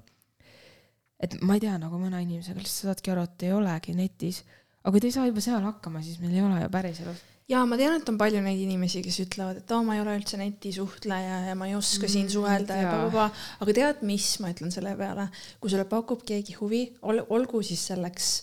et 1.22 1.38
ma 1.46 1.58
ei 1.58 1.64
tea, 1.64 1.76
nagu 1.82 2.00
mõne 2.02 2.22
inimesega 2.24 2.60
lihtsalt 2.60 2.92
saadki 2.92 3.14
aru, 3.14 3.28
et 3.28 3.48
ei 3.48 3.54
olegi 3.54 3.98
netis, 3.98 4.44
aga 4.82 4.96
kui 4.96 5.04
ta 5.04 5.12
ei 5.12 5.18
saa 5.18 5.28
juba 5.30 5.44
seal 5.44 5.68
hakkama, 5.68 6.02
siis 6.06 6.22
meil 6.24 6.38
ei 6.38 6.46
ole 6.46 6.64
ju 6.64 6.72
päriselus. 6.74 7.28
Ja 7.52 7.62
ma 7.68 7.78
tean, 7.80 8.00
et 8.00 8.10
on 8.10 8.18
palju 8.20 8.42
neid 8.44 8.62
inimesi, 8.64 9.04
kes 9.06 9.20
ütlevad, 9.26 9.62
et 9.62 9.76
oo, 9.76 9.84
ma 9.86 9.98
ei 9.98 10.04
ole 10.04 10.16
üldse 10.20 10.40
netisuhtleja 10.40 11.42
ja 11.50 11.56
ma 11.60 11.68
ei 11.70 11.76
oska 11.78 12.08
siin 12.08 12.28
Mm, 12.28 12.34
suhelda 12.34 12.78
ja 12.80 12.90
blablabla, 12.90 13.28
aga 13.64 13.76
tead, 13.78 14.04
mis 14.08 14.28
ma 14.44 14.52
ütlen 14.54 14.72
selle 14.74 14.94
peale, 15.00 15.28
kui 15.60 15.72
sulle 15.74 15.88
pakub 15.90 16.24
keegi 16.28 16.56
huvi 16.60 16.84
ol,, 17.02 17.24
olgu 17.34 17.64
siis 17.66 17.84
selleks 17.92 18.34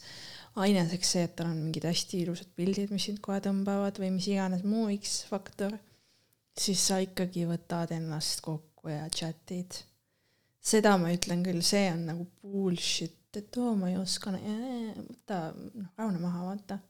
aineseks 0.59 1.13
see, 1.15 1.27
et 1.29 1.37
tal 1.39 1.51
on 1.53 1.61
mingid 1.61 1.87
hästi 1.89 2.23
ilusad 2.25 2.51
pildid, 2.59 2.93
mis 2.95 3.09
sind 3.09 3.21
kohe 3.25 3.39
tõmbavad 3.45 4.01
või 4.03 4.11
mis 4.17 4.27
iganes 4.31 4.65
muu 4.67 4.89
X-faktor, 4.97 5.77
siis 6.59 6.83
sa 6.91 6.99
ikkagi 7.03 7.47
võtad 7.49 7.95
ennast 7.97 8.43
kokku 8.45 8.91
ja 8.93 9.07
chat'id. 9.15 9.85
seda 10.69 10.97
ma 11.01 11.13
ütlen 11.15 11.45
küll, 11.47 11.63
see 11.65 11.87
on 11.93 12.05
nagu 12.11 12.27
bullshit, 12.43 13.17
et 13.39 13.57
oo, 13.61 13.75
ma 13.79 13.93
ei 13.93 13.97
oska, 14.01 14.35
võta, 14.35 15.41
noh, 15.55 15.93
rahune 15.97 16.21
maha, 16.23 16.45
vaata. 16.51 16.81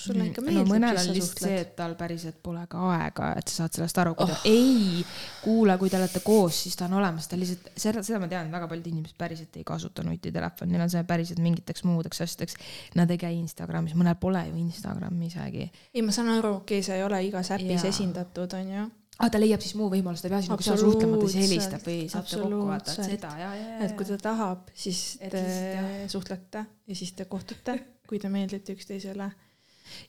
Sulle 0.00 0.24
ikka 0.30 0.40
meeldib 0.40 0.64
no 0.64 0.72
mõnel 0.72 0.96
on 0.96 1.04
sa 1.04 1.12
lihtsalt 1.12 1.42
see, 1.44 1.56
et 1.62 1.72
tal 1.76 1.94
päriselt 1.98 2.38
pole 2.44 2.62
ka 2.70 2.80
aega, 2.94 3.28
et 3.36 3.50
sa 3.52 3.62
saad 3.62 3.76
sellest 3.76 3.98
aru, 4.00 4.14
kui 4.16 4.30
ta 4.30 4.38
Oh. 4.38 4.46
ei, 4.48 5.04
kuule, 5.42 5.76
kui 5.78 5.90
te 5.92 5.98
olete 5.98 6.22
koos, 6.24 6.62
siis 6.64 6.78
ta 6.78 6.86
on 6.88 6.96
olemas, 7.00 7.28
ta 7.28 7.36
lihtsalt, 7.36 7.68
seda, 7.76 8.02
seda 8.06 8.20
ma 8.22 8.28
tean, 8.30 8.48
väga 8.52 8.70
paljud 8.70 8.88
inimesed 8.88 9.18
päriselt 9.20 9.58
ei 9.60 9.66
kasuta 9.68 10.04
nutitelefoni, 10.06 10.72
neil 10.72 10.86
on 10.86 10.94
see 10.94 11.04
päriselt 11.08 11.42
mingiteks 11.44 11.84
muudeks 11.84 12.24
asjadeks. 12.24 12.56
Nad 12.96 13.12
ei 13.12 13.20
käi 13.20 13.36
Instagramis, 13.36 13.92
mõnel 13.98 14.16
pole 14.22 14.40
ju 14.48 14.56
Instagrami 14.62 15.28
isegi. 15.28 15.68
ei, 15.92 16.02
ma 16.02 16.16
saan 16.16 16.32
aru, 16.38 16.56
okei 16.62 16.80
okay,, 16.80 16.88
sa 16.88 16.96
ei 16.96 17.04
ole 17.04 17.20
igas 17.28 17.52
äpis 17.54 17.84
Jaa. 17.84 17.92
esindatud, 17.92 18.56
onju. 18.58 18.88
aga 19.18 19.30
ta 19.36 19.44
leiab 19.44 19.60
siis 19.60 19.76
muu 19.76 19.92
võimaluse, 19.92 20.24
ta 20.24 20.32
ei 20.32 20.34
pea 20.38 20.42
sinuga 20.48 20.68
seal 20.70 20.80
suhtlema, 20.80 21.20
ta 21.20 21.30
siis 21.36 21.46
helistab 21.50 21.86
või 21.86 22.00
saate 22.08 22.40
kokku 22.40 22.64
vaata, 22.72 22.96
et 22.96 23.12
seda 23.12 23.36
ja, 23.38 23.54
ja, 23.54 23.70
ja. 23.76 23.78
et 23.86 23.96
kui 23.98 24.08
ta 24.08 24.18
tahab, 24.30 24.72
siis 24.74 25.04
te 25.20 25.36
lihtsalt 25.36 26.16
suhtlete 26.16 26.66
ja 26.88 26.96
siis 26.96 27.12
te 27.18 27.28
kohtute, 27.28 27.76
kui 28.08 28.18
te 28.22 28.32
meeldite 28.32 28.72
üksteisele. 28.72 29.30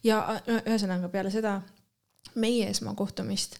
Ja 0.03 0.19
ü- 0.47 0.62
ühesõnaga 0.62 1.09
peale 1.09 1.31
seda 1.33 1.62
meie 2.36 2.69
esmakohtumist, 2.69 3.59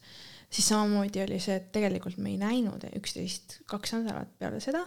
siis 0.49 0.67
samamoodi 0.71 1.23
oli 1.23 1.39
see, 1.39 1.56
et 1.60 1.71
tegelikult 1.76 2.17
me 2.17 2.34
ei 2.34 2.39
näinud 2.41 2.86
üksteist 2.97 3.60
kaks 3.69 3.95
nädalat 3.97 4.34
peale 4.39 4.60
seda. 4.63 4.86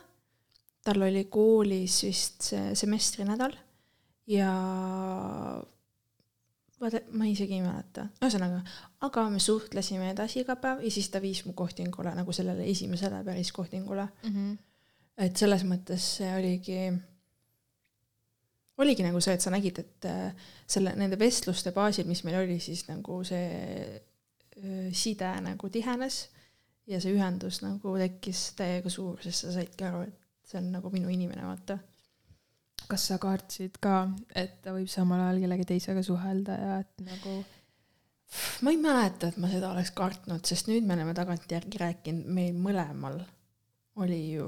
tal 0.86 1.02
oli 1.02 1.24
koolis 1.24 2.02
vist 2.06 2.42
see 2.52 2.74
semestrinädal 2.78 3.56
ja 4.30 4.52
vaata, 6.80 7.00
ma 7.16 7.26
isegi 7.26 7.58
ei 7.58 7.64
mäleta, 7.64 8.06
ühesõnaga, 8.22 8.60
aga 9.06 9.26
me 9.32 9.40
suhtlesime 9.42 10.10
edasi 10.12 10.42
iga 10.44 10.56
päev 10.60 10.84
ja 10.84 10.92
siis 10.92 11.08
ta 11.12 11.22
viis 11.22 11.44
mu 11.46 11.54
kohtingule 11.58 12.12
nagu 12.14 12.34
sellele 12.36 12.66
esimesele 12.70 13.22
päris 13.24 13.52
kohtingule. 13.52 14.08
mm. 14.22 14.32
-hmm. 14.32 14.56
et 15.26 15.36
selles 15.36 15.64
mõttes 15.64 16.10
see 16.18 16.32
oligi, 16.36 16.80
oligi 18.82 19.04
nagu 19.06 19.20
see, 19.24 19.36
et 19.36 19.44
sa 19.44 19.52
nägid, 19.54 19.80
et 19.82 20.08
äh, 20.10 20.48
selle, 20.68 20.92
nende 20.98 21.18
vestluste 21.20 21.72
baasil, 21.76 22.08
mis 22.08 22.22
meil 22.26 22.40
oli, 22.42 22.58
siis 22.62 22.84
nagu 22.90 23.22
see 23.26 23.48
öö, 24.56 24.90
side 24.92 25.32
nagu 25.44 25.70
tihenes 25.72 26.26
ja 26.90 27.00
see 27.02 27.16
ühendus 27.16 27.62
nagu 27.64 27.96
tekkis 28.00 28.50
täiega 28.58 28.92
suur, 28.92 29.20
sest 29.24 29.46
sa 29.46 29.54
saidki 29.56 29.86
aru, 29.88 30.04
et 30.06 30.48
see 30.50 30.60
on 30.60 30.70
nagu 30.76 30.92
minu 30.94 31.10
inimene, 31.12 31.44
vaata. 31.46 31.78
kas 32.86 33.08
sa 33.08 33.18
kartsid 33.18 33.80
ka, 33.82 34.06
et 34.36 34.60
ta 34.62 34.76
võib 34.76 34.88
samal 34.90 35.24
ajal 35.24 35.42
kellegi 35.42 35.66
teisega 35.72 36.04
suhelda 36.06 36.58
ja 36.60 36.74
et 36.84 37.06
nagu 37.06 37.40
ma 38.62 38.72
ei 38.74 38.78
mäleta, 38.78 39.30
et 39.30 39.40
ma 39.42 39.50
seda 39.50 39.72
oleks 39.72 39.90
kartnud, 39.96 40.44
sest 40.46 40.70
nüüd 40.70 40.86
me 40.86 40.94
oleme 40.94 41.14
tagantjärgi 41.16 41.82
rääkinud, 41.82 42.30
meil 42.38 42.54
mõlemal 42.58 43.20
oli 44.02 44.20
ju 44.36 44.46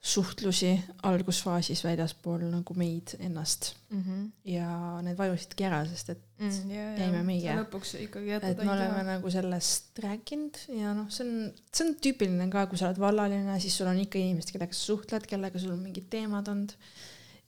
suhtlusi 0.00 0.70
algusfaasis 1.04 1.82
väljaspool 1.84 2.46
nagu 2.48 2.74
meid 2.74 3.12
ennast 3.20 3.74
mm. 3.90 4.00
-hmm. 4.00 4.22
ja 4.48 4.70
need 5.04 5.18
vajusidki 5.18 5.66
ära, 5.68 5.82
sest 5.84 6.14
et 6.14 6.22
mm, 6.38 6.70
ja, 6.72 6.86
jäime 7.02 7.20
meie. 7.26 7.56
lõpuks 7.58 7.92
ikkagi 8.06 8.32
jätad 8.32 8.54
et 8.54 8.64
me 8.64 8.72
oleme 8.72 9.02
nagu 9.04 9.30
sellest 9.30 10.00
rääkinud 10.00 10.56
ja 10.78 10.94
noh, 10.96 11.10
see 11.12 11.28
on, 11.28 11.52
see 11.68 11.84
on 11.84 11.94
tüüpiline 12.00 12.48
ka, 12.48 12.64
kui 12.72 12.80
sa 12.80 12.88
oled 12.88 13.02
vallaline, 13.02 13.60
siis 13.60 13.76
sul 13.76 13.92
on 13.92 14.00
ikka 14.00 14.18
inimesed, 14.18 14.54
kellega 14.56 14.72
sa 14.72 14.86
suhtled, 14.88 15.28
kellega 15.28 15.60
sul 15.60 15.76
on 15.76 15.84
mingid 15.84 16.08
teemad 16.08 16.48
olnud 16.48 16.72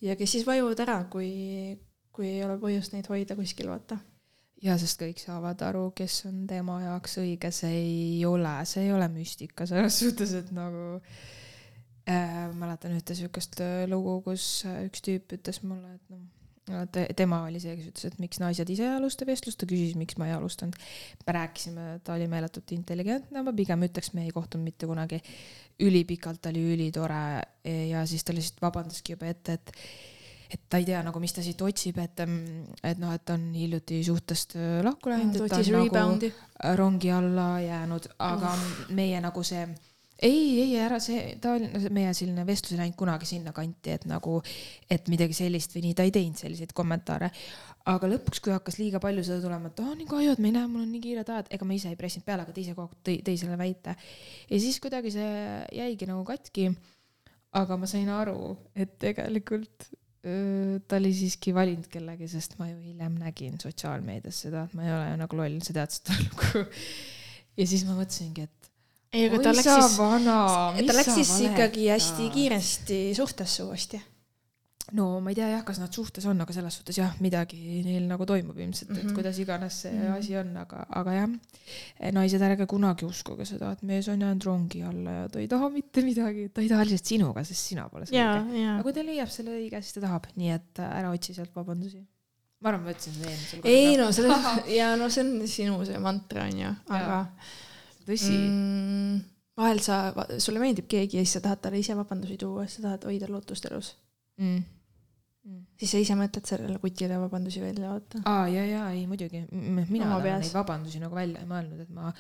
ja 0.05 0.21
kes 0.21 0.37
siis 0.37 0.47
vajuvad 0.47 0.85
ära, 0.85 1.01
kui, 1.09 1.33
kui 2.13 2.35
ei 2.35 2.45
ole 2.45 2.61
põhjust 2.61 2.93
neid 2.93 3.09
hoida 3.09 3.37
kuskil, 3.39 3.73
vaata. 3.73 3.97
ja 4.61 4.77
sest 4.77 5.01
kõik 5.01 5.25
saavad 5.25 5.65
aru, 5.73 5.89
kes 5.97 6.27
on 6.29 6.45
tema 6.47 6.83
jaoks 6.85 7.23
õige, 7.25 7.49
see 7.49 7.79
ei 7.81 8.27
ole, 8.29 8.59
see 8.69 8.91
ei 8.91 8.93
ole 8.93 9.09
müstika 9.09 9.65
selles 9.65 10.03
suhtes, 10.05 10.37
et 10.37 10.53
nagu 10.53 10.99
äh, 11.01 11.31
mäletan 12.07 12.95
ühte 12.97 13.15
siukest 13.15 13.61
äh, 13.63 13.85
lugu, 13.91 14.21
kus 14.27 14.65
äh, 14.67 14.85
üks 14.89 15.05
tüüp 15.07 15.35
ütles 15.37 15.61
mulle, 15.63 15.95
et 15.95 16.13
noh, 16.13 16.87
te, 16.91 17.05
tema 17.19 17.43
oli 17.47 17.61
see, 17.63 17.77
kes 17.79 17.91
ütles, 17.93 18.07
et 18.11 18.23
miks 18.23 18.41
naised 18.43 18.71
ise 18.75 18.87
ei 18.89 18.97
alusta 18.97 19.27
vestlust, 19.29 19.61
ta 19.61 19.69
küsis, 19.71 19.95
miks 19.99 20.19
ma 20.19 20.27
ei 20.31 20.35
alustanud. 20.35 20.79
me 21.27 21.37
rääkisime, 21.39 21.89
ta 22.05 22.17
oli 22.17 22.27
meeletult 22.31 22.75
intelligentne, 22.75 23.45
ma 23.47 23.55
pigem 23.55 23.87
ütleks, 23.87 24.13
me 24.17 24.27
ei 24.27 24.35
kohtunud 24.35 24.67
mitte 24.67 24.89
kunagi. 24.91 25.23
ülipikalt 25.83 26.43
ta 26.43 26.51
oli 26.51 26.65
ülitore 26.75 27.23
ja 27.65 28.03
siis 28.07 28.25
ta 28.25 28.35
lihtsalt 28.35 28.61
vabandaski 28.63 29.17
juba 29.17 29.31
ette, 29.31 29.59
et 29.59 29.73
et 30.53 30.61
ta 30.69 30.77
ei 30.77 30.85
tea 30.85 30.99
nagu, 31.05 31.21
mis 31.23 31.33
ta 31.33 31.41
siit 31.41 31.61
otsib, 31.65 31.97
et, 32.03 32.19
et 32.85 32.99
noh, 33.01 33.15
et 33.15 33.31
on 33.33 33.47
hiljuti 33.57 34.03
suhtest 34.05 34.57
äh, 34.59 34.83
lahku 34.85 35.09
läinud, 35.09 35.39
ta 35.39 35.47
et 35.47 35.71
ta 35.73 36.03
on 36.05 36.19
nagu 36.19 36.77
rongi 36.77 37.11
alla 37.15 37.47
jäänud, 37.63 38.11
aga 38.21 38.53
meie 38.93 39.23
nagu 39.25 39.45
see 39.47 39.65
ei, 40.23 40.63
ei 40.63 40.77
ära 40.81 40.99
see, 41.03 41.35
ta 41.43 41.57
oli, 41.57 41.69
meie 41.95 42.13
selline 42.17 42.45
vestlus 42.47 42.77
ei 42.77 42.83
läinud 42.85 42.97
kunagi 42.99 43.29
sinnakanti, 43.29 43.97
et 43.97 44.07
nagu, 44.11 44.39
et 44.91 45.11
midagi 45.13 45.37
sellist 45.37 45.75
või 45.75 45.89
nii, 45.89 45.97
ta 45.99 46.07
ei 46.07 46.15
teinud 46.15 46.39
selliseid 46.39 46.75
kommentaare. 46.77 47.33
aga 47.91 48.07
lõpuks, 48.13 48.39
kui 48.43 48.53
hakkas 48.55 48.79
liiga 48.79 49.01
palju 49.03 49.25
seda 49.27 49.41
tulema, 49.43 49.73
et 49.73 49.81
aa 49.83 49.97
nii 49.99 50.07
kahju, 50.11 50.37
et 50.37 50.43
me 50.43 50.53
ei 50.53 50.55
näe, 50.55 50.69
mul 50.71 50.85
on 50.85 50.93
nii 50.95 51.03
kiired 51.03 51.33
ajad, 51.35 51.49
ega 51.57 51.67
ma 51.67 51.75
ise 51.75 51.91
ei 51.91 51.99
pressinud 51.99 52.27
peale, 52.29 52.45
aga 52.47 52.55
ta 52.55 52.63
ise 52.63 52.77
kogu 52.77 52.93
aeg 52.93 53.09
tõi, 53.09 53.17
tõi 53.27 53.41
selle 53.41 53.59
väite. 53.59 53.97
ja 54.51 54.61
siis 54.63 54.79
kuidagi 54.85 55.11
see 55.17 55.33
jäigi 55.81 56.07
nagu 56.11 56.23
katki. 56.29 56.71
aga 57.59 57.77
ma 57.77 57.91
sain 57.91 58.09
aru, 58.09 58.55
et 58.79 58.95
tegelikult 59.03 59.91
öö, 60.25 60.79
ta 60.87 60.97
oli 61.03 61.11
siiski 61.17 61.53
valinud 61.55 61.91
kellegi, 61.91 62.31
sest 62.31 62.55
ma 62.61 62.71
ju 62.71 62.79
hiljem 62.79 63.19
nägin 63.19 63.59
sotsiaalmeedias 63.61 64.45
seda, 64.47 64.69
et 64.69 64.79
ma 64.79 64.87
ei 64.87 64.95
ole 64.95 65.11
ju 65.11 65.21
nagu 65.27 65.43
loll, 65.43 65.59
sa 65.67 65.75
tead 65.77 65.99
seda 65.99 66.21
lugu. 66.23 66.67
ja 67.59 67.67
siis 67.67 67.83
ma 67.89 67.99
mõtlesingi, 67.99 68.47
et 68.47 68.62
ei, 69.13 69.27
aga 69.29 69.43
ta 69.45 69.53
läks 69.57 69.69
siis, 69.69 69.99
ta 69.99 70.97
läks 70.97 71.15
siis 71.19 71.35
ikkagi 71.51 71.89
hästi. 71.93 72.31
kiiresti 72.35 73.03
suhtesse 73.19 73.63
uuesti. 73.67 74.01
no 74.93 75.07
ma 75.25 75.31
ei 75.33 75.37
tea 75.39 75.47
jah, 75.49 75.63
kas 75.65 75.79
nad 75.81 75.93
suhtes 75.95 76.25
on, 76.29 76.41
aga 76.45 76.53
selles 76.53 76.75
suhtes 76.77 76.99
jah, 76.99 77.13
midagi 77.25 77.81
neil 77.87 78.05
nagu 78.11 78.27
toimub 78.29 78.59
ilmselt, 78.61 78.91
et 78.91 79.05
Mhm. 79.07 79.15
kuidas 79.17 79.39
iganes 79.41 79.79
see 79.87 79.93
Mhm. 79.93 80.13
asi 80.19 80.37
on, 80.37 80.51
aga, 80.57 80.85
aga 80.91 81.13
jah. 81.13 81.29
naised, 82.13 82.41
ärge 82.43 82.67
kunagi 82.69 83.07
uskuge 83.07 83.47
seda, 83.49 83.71
et 83.73 83.83
mees 83.83 84.09
on 84.09 84.21
jäänud 84.21 84.45
rongi 84.45 84.83
alla 84.83 85.11
ja 85.11 85.29
ta 85.29 85.39
ei 85.39 85.49
taha 85.49 85.71
mitte 85.71 86.03
midagi, 86.05 86.49
ta 86.53 86.61
ei 86.61 86.69
taha 86.69 86.85
lihtsalt 86.85 87.07
sinuga, 87.07 87.45
sest 87.45 87.71
sina 87.73 87.89
pole 87.89 88.07
see 88.07 88.19
ja 88.19 88.35
õige., 88.43 88.61
ja 88.65 88.75
aga. 88.75 88.83
kui 88.83 88.93
ta 88.93 89.03
leiab 89.07 89.29
selle 89.33 89.51
õige, 89.57 89.81
siis 89.83 89.95
ta 89.95 90.01
tahab, 90.01 90.27
nii 90.37 90.51
et 90.59 90.79
äh, 90.83 90.99
ära 90.99 91.11
otsi 91.15 91.33
sealt 91.35 91.55
vabandusi. 91.55 92.03
ma 92.61 92.69
arvan, 92.69 92.85
ma 92.85 92.91
ütlesin 92.93 93.15
seda 93.17 93.31
eelmisel 93.31 93.61
ei 93.65 93.97
no 93.97 94.13
selles, 94.13 94.67
ja 94.77 94.95
no 94.97 95.09
see 95.09 95.25
on 95.25 95.47
sinu 95.49 95.85
see 95.87 95.99
mantra 95.99 96.45
onju, 96.51 96.75
aga 96.91 97.27
tõsi 98.07 98.37
mm.. 98.37 99.17
vahel 99.59 99.83
sa, 99.85 100.05
sulle 100.43 100.63
meeldib 100.63 100.89
keegi 100.91 101.21
ja 101.21 101.25
siis 101.25 101.39
sa 101.39 101.45
tahad 101.49 101.65
talle 101.65 101.83
ise 101.83 101.97
vabandusi 101.99 102.39
tuua, 102.41 102.69
sa 102.71 102.87
tahad 102.87 103.09
hoida 103.11 103.31
lootust 103.31 103.69
elus. 103.71 103.97
Mm. 104.41 104.63
Mm. 105.43 105.65
siis 105.75 105.91
sa 105.91 105.99
ise 105.99 106.15
mõtled 106.15 106.47
sellele 106.47 106.79
kutile 106.79 107.17
vabandusi 107.19 107.59
välja, 107.59 107.89
vaata. 107.91 108.21
aa, 108.31 108.45
ja, 108.47 108.63
ja 108.63 108.83
ei 108.95 109.01
muidugi, 109.11 109.41
mina 109.51 110.07
Oma 110.07 110.21
olen 110.21 110.39
neid 110.39 110.55
vabandusi 110.55 111.01
nagu 111.03 111.19
välja 111.19 111.41
ei 111.43 111.49
mõelnud, 111.51 111.81
et 111.83 111.91
ma 111.91 112.13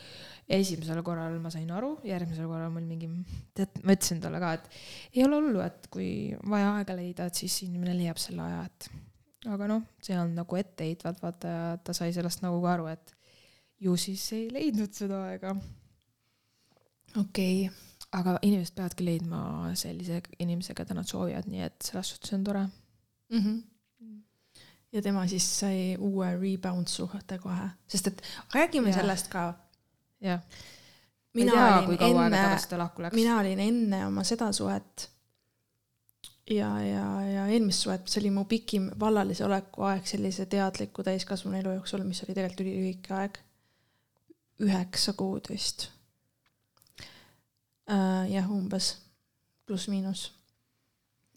esimesel 0.59 0.99
korral 1.07 1.37
ma 1.39 1.53
sain 1.55 1.71
aru, 1.71 1.93
järgmisel 2.03 2.51
korral 2.51 2.73
mul 2.75 2.89
mingi, 2.89 3.13
tead, 3.55 3.79
ma 3.87 3.95
ütlesin 3.95 4.19
talle 4.25 4.43
ka, 4.43 4.51
et 4.59 4.67
ei 5.15 5.23
ole 5.23 5.39
hullu, 5.39 5.63
et 5.63 5.87
kui 5.95 6.09
vaja 6.51 6.75
aega 6.81 6.99
leida, 6.99 7.29
et 7.31 7.39
siis 7.45 7.61
inimene 7.69 7.95
leiab 8.01 8.19
selle 8.19 8.43
aja, 8.43 8.65
et 8.67 8.91
aga 9.55 9.71
noh, 9.71 9.87
see 10.03 10.19
on 10.19 10.35
nagu 10.41 10.59
etteheitvalt, 10.59 11.23
vaata 11.23 11.55
ja 11.55 11.65
ta 11.79 11.95
sai 11.95 12.11
sellest 12.19 12.43
nagu 12.43 12.59
ka 12.67 12.75
aru, 12.75 12.91
et 12.91 13.15
ju 13.83 13.97
siis 13.99 14.25
ei 14.37 14.47
leidnud 14.53 14.95
seda 14.95 15.25
aega. 15.31 15.55
okei 17.21 17.67
okay., 17.67 17.79
aga 18.13 18.37
inimesed 18.45 18.77
peavadki 18.77 19.05
leidma 19.07 19.43
sellise 19.79 20.21
inimese, 20.43 20.75
keda 20.77 20.97
nad 20.97 21.09
soovivad, 21.09 21.49
nii 21.49 21.63
et 21.65 21.79
selles 21.87 22.13
suhtes 22.13 22.35
on 22.37 22.45
tore. 22.45 22.67
mm. 23.29 23.39
-hmm. 23.39 24.21
ja 24.93 25.03
tema 25.03 25.27
siis 25.27 25.47
sai 25.61 25.97
uue 25.99 26.35
rebound 26.37 26.87
suhte 26.87 27.39
kohe, 27.39 27.71
sest 27.89 28.07
et 28.07 28.23
räägime 28.55 28.89
yeah. 28.89 29.01
sellest 29.01 29.29
ka. 29.29 29.55
jah, 30.21 30.41
ei 30.41 31.45
mina 31.45 31.53
tea, 31.53 31.79
olin 31.79 32.35
enne, 32.35 32.59
mina 33.13 33.39
olin 33.39 33.61
enne 33.61 34.07
oma 34.07 34.25
seda 34.25 34.53
suhet 34.53 35.13
ja, 36.51 36.81
ja, 36.83 37.07
ja 37.23 37.47
eelmist 37.47 37.87
suhet, 37.87 38.09
see 38.09 38.23
oli 38.23 38.33
mu 38.35 38.45
pikim 38.51 38.91
vallalise 39.01 39.45
oleku 39.47 39.87
aeg 39.89 40.07
sellise 40.09 40.47
teadliku 40.51 41.05
täiskasvanu 41.07 41.59
elu 41.61 41.77
jooksul, 41.79 42.05
mis 42.07 42.23
oli 42.25 42.35
tegelikult 42.35 42.67
ülilühike 42.67 43.15
aeg. 43.19 43.39
Üheksa 44.63 45.15
kuud 45.19 45.51
vist 45.51 45.89
äh,. 47.89 48.31
jah, 48.33 48.51
umbes 48.51 48.95
pluss-miinus. 49.67 50.31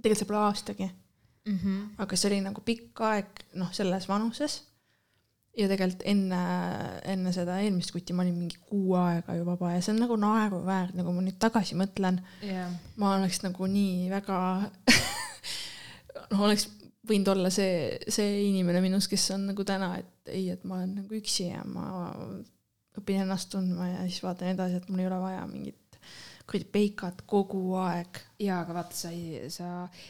tegelikult 0.02 0.22
see 0.22 0.30
pole 0.30 0.40
aastagi, 0.44 0.88
mm. 1.46 1.58
-hmm. 1.58 1.82
aga 2.04 2.16
see 2.16 2.30
oli 2.32 2.40
nagu 2.46 2.62
pikk 2.62 3.02
aeg, 3.10 3.44
noh, 3.62 3.74
selles 3.74 4.08
vanuses. 4.10 4.64
ja 5.58 5.68
tegelikult 5.72 6.04
enne, 6.12 6.40
enne 7.08 7.32
seda 7.32 7.62
eelmist 7.64 7.94
kuti 7.96 8.14
ma 8.14 8.26
olin 8.26 8.36
mingi 8.36 8.58
kuu 8.70 8.96
aega 9.00 9.38
ju 9.38 9.46
vaba 9.48 9.72
ja 9.72 9.82
see 9.82 9.94
on 9.94 10.02
nagu 10.04 10.18
naeruväärne, 10.20 11.04
kui 11.04 11.14
ma 11.16 11.22
nüüd 11.24 11.38
tagasi 11.40 11.78
mõtlen 11.80 12.20
jah, 12.44 12.74
ma 13.00 13.14
oleks 13.16 13.40
nagu 13.46 13.70
nii 13.78 14.10
väga 14.12 14.40
noh, 16.32 16.42
oleks 16.50 16.68
võinud 17.08 17.32
olla 17.32 17.50
see, 17.54 17.96
see 18.10 18.50
inimene 18.50 18.82
minus, 18.84 19.08
kes 19.08 19.30
on 19.38 19.48
nagu 19.52 19.64
täna, 19.64 19.94
et 20.02 20.34
ei, 20.34 20.50
et 20.52 20.64
ma 20.68 20.82
olen 20.82 20.98
nagu 21.00 21.16
üksi 21.16 21.48
ja 21.54 21.64
ma 21.70 21.88
õpin 23.00 23.24
ennast 23.26 23.52
tundma 23.54 23.88
ja 23.90 24.06
siis 24.08 24.22
vaatan 24.24 24.54
edasi, 24.54 24.80
et 24.80 24.90
mul 24.90 25.04
ei 25.04 25.10
ole 25.10 25.20
vaja 25.22 25.48
mingit 25.50 26.00
kuradi 26.46 26.68
peikat 26.72 27.24
kogu 27.26 27.76
aeg. 27.82 28.20
jaa, 28.40 28.58
aga 28.66 28.74
vaata, 28.76 28.96
sa 28.98 29.10
ei, 29.16 29.46
sa 29.54 29.68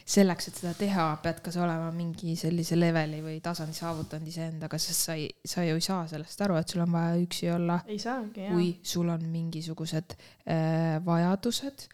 selleks, 0.09 0.47
et 0.49 0.59
seda 0.61 0.71
teha, 0.77 1.03
pead 1.21 1.41
ka 1.45 1.51
sa 1.53 1.61
olema 1.65 1.91
mingi 1.93 2.33
sellise 2.39 2.77
leveli 2.77 3.19
või 3.21 3.35
tasandi 3.45 3.77
saavutanud 3.77 4.29
iseendaga, 4.31 4.79
sest 4.81 5.05
sa 5.09 5.15
ei, 5.19 5.27
sa 5.45 5.61
ju 5.65 5.75
ei 5.77 5.83
saa 5.85 6.07
sellest 6.09 6.41
aru, 6.41 6.57
et 6.57 6.73
sul 6.73 6.81
on 6.85 6.95
vaja 6.95 7.19
üksi 7.21 7.51
olla, 7.53 7.77
ei 7.85 7.99
saagi, 8.01 8.47
kui 8.49 8.71
sul 8.81 9.11
on 9.13 9.27
mingisugused 9.29 10.15
äh, 10.17 10.97
vajadused 11.05 11.85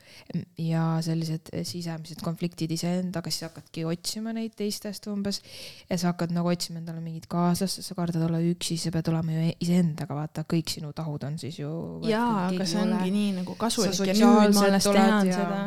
ja 0.63 0.85
sellised 1.03 1.51
sisemised 1.67 2.23
konfliktid 2.23 2.71
iseendaga, 2.77 3.31
siis 3.33 3.49
hakkadki 3.49 3.83
otsima 3.91 4.31
neid 4.37 4.55
teistest 4.59 5.07
umbes 5.11 5.41
ja 5.89 5.99
sa 5.99 6.13
hakkad 6.13 6.31
nagu 6.35 6.47
otsima 6.51 6.79
endale 6.79 7.03
mingit 7.03 7.27
kaaslast, 7.31 7.83
sa 7.83 7.97
kardad 7.97 8.23
olla 8.29 8.39
üksi, 8.39 8.79
sa 8.79 8.93
pead 8.95 9.11
olema 9.11 9.35
ju 9.35 9.51
iseendaga, 9.67 10.15
vaata, 10.23 10.47
kõik 10.47 10.71
sinu 10.77 10.95
tahud 10.95 11.27
on 11.27 11.37
siis 11.41 11.59
ju 11.59 11.75
jaa, 12.07 12.47
aga 12.47 12.65
see 12.67 12.81
ongi 12.87 13.11
nii 13.19 13.31
nagu 13.41 13.59
kasulik 13.59 13.99
ja 14.13 14.15
nüüd 14.15 14.55
ma 14.55 14.67
alles 14.71 14.87
tean 14.87 15.27
ja- 15.27 15.39
seda. 15.41 15.63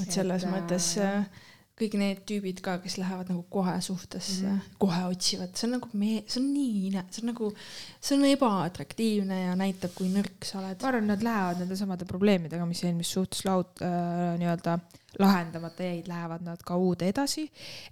Et 0.00 0.12
selles 0.12 0.42
Et, 0.44 0.48
äh, 0.48 0.52
mõttes 0.54 0.86
jah. 0.96 1.18
äh, 1.18 1.48
kõik 1.82 1.94
need 1.98 2.18
tüübid 2.28 2.60
ka, 2.62 2.76
kes 2.78 2.96
lähevad 3.00 3.30
nagu 3.32 3.42
kohe 3.50 3.74
suhtesse 3.80 4.42
mm, 4.42 4.48
Mhm. 4.48 4.58
-hmm. 4.58 4.76
kohe 4.78 5.02
otsivad, 5.10 5.54
see 5.56 5.66
on 5.66 5.72
nagu 5.78 5.88
me, 5.92 6.22
see 6.28 6.40
on 6.42 6.48
nii 6.54 6.90
see 7.10 7.22
on 7.24 7.30
nagu, 7.32 7.52
see 8.00 8.16
on 8.18 8.24
ebaatraktiivne 8.28 9.40
ja 9.42 9.54
näitab, 9.56 9.90
kui 9.94 10.08
nõrk 10.12 10.44
sa 10.44 10.58
oled 10.60 10.76
ma. 10.82 10.88
arvan, 10.88 11.06
nad 11.06 11.22
lähevad 11.22 11.58
nende 11.64 11.76
samade 11.76 12.04
probleemidega, 12.04 12.66
mis 12.66 12.84
eelmises 12.84 13.12
suhtes 13.12 13.44
laud- 13.48 13.82
äh,, 13.82 14.38
nii-öelda 14.38 14.78
lahendamata 15.20 15.84
jäid, 15.84 16.06
lähevad 16.08 16.44
nad 16.46 16.62
ka 16.64 16.76
uude 16.80 17.08
edasi 17.10 17.44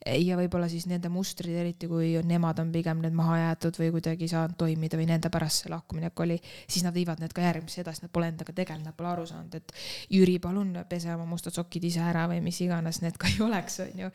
ja 0.06 0.36
võib-olla 0.38 0.68
siis 0.72 0.86
nende 0.88 1.10
mustrid, 1.12 1.54
eriti 1.60 1.88
kui 1.90 2.12
nemad 2.24 2.62
on 2.62 2.70
pigem 2.72 3.02
need 3.04 3.16
maha 3.16 3.36
jäetud 3.42 3.76
või 3.82 3.90
kuidagi 3.96 4.24
ei 4.24 4.32
saanud 4.32 4.56
toimida 4.60 5.00
või 5.00 5.08
nende 5.10 5.32
pärast 5.32 5.64
see 5.64 5.72
lahkuminek 5.72 6.24
oli, 6.24 6.38
siis 6.68 6.84
nad 6.86 6.96
viivad 6.96 7.20
need 7.20 7.34
ka 7.36 7.44
järgmisse 7.44 7.82
edasi, 7.84 8.04
nad 8.06 8.12
pole 8.14 8.30
endaga 8.32 8.54
tegelenud, 8.56 8.88
nad 8.88 8.96
pole 8.96 9.12
aru 9.12 9.26
saanud, 9.28 9.58
et 9.60 9.74
Jüri, 10.12 10.38
palun 10.42 10.72
pese 10.88 11.12
oma 11.14 11.26
mustad 11.28 11.56
sokid 11.56 11.84
ise 11.90 12.02
ära 12.04 12.26
või 12.30 12.40
mis 12.44 12.60
iganes 12.64 13.02
need 13.04 13.20
ka 13.20 13.28
ei 13.30 13.42
oleks, 13.44 13.80
onju. 13.84 14.10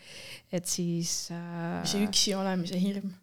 et 0.52 0.68
siis 0.70 1.30
äh, 1.36 1.80
see 1.86 2.06
üksi 2.08 2.36
olemise 2.38 2.80
hirm. 2.82 3.14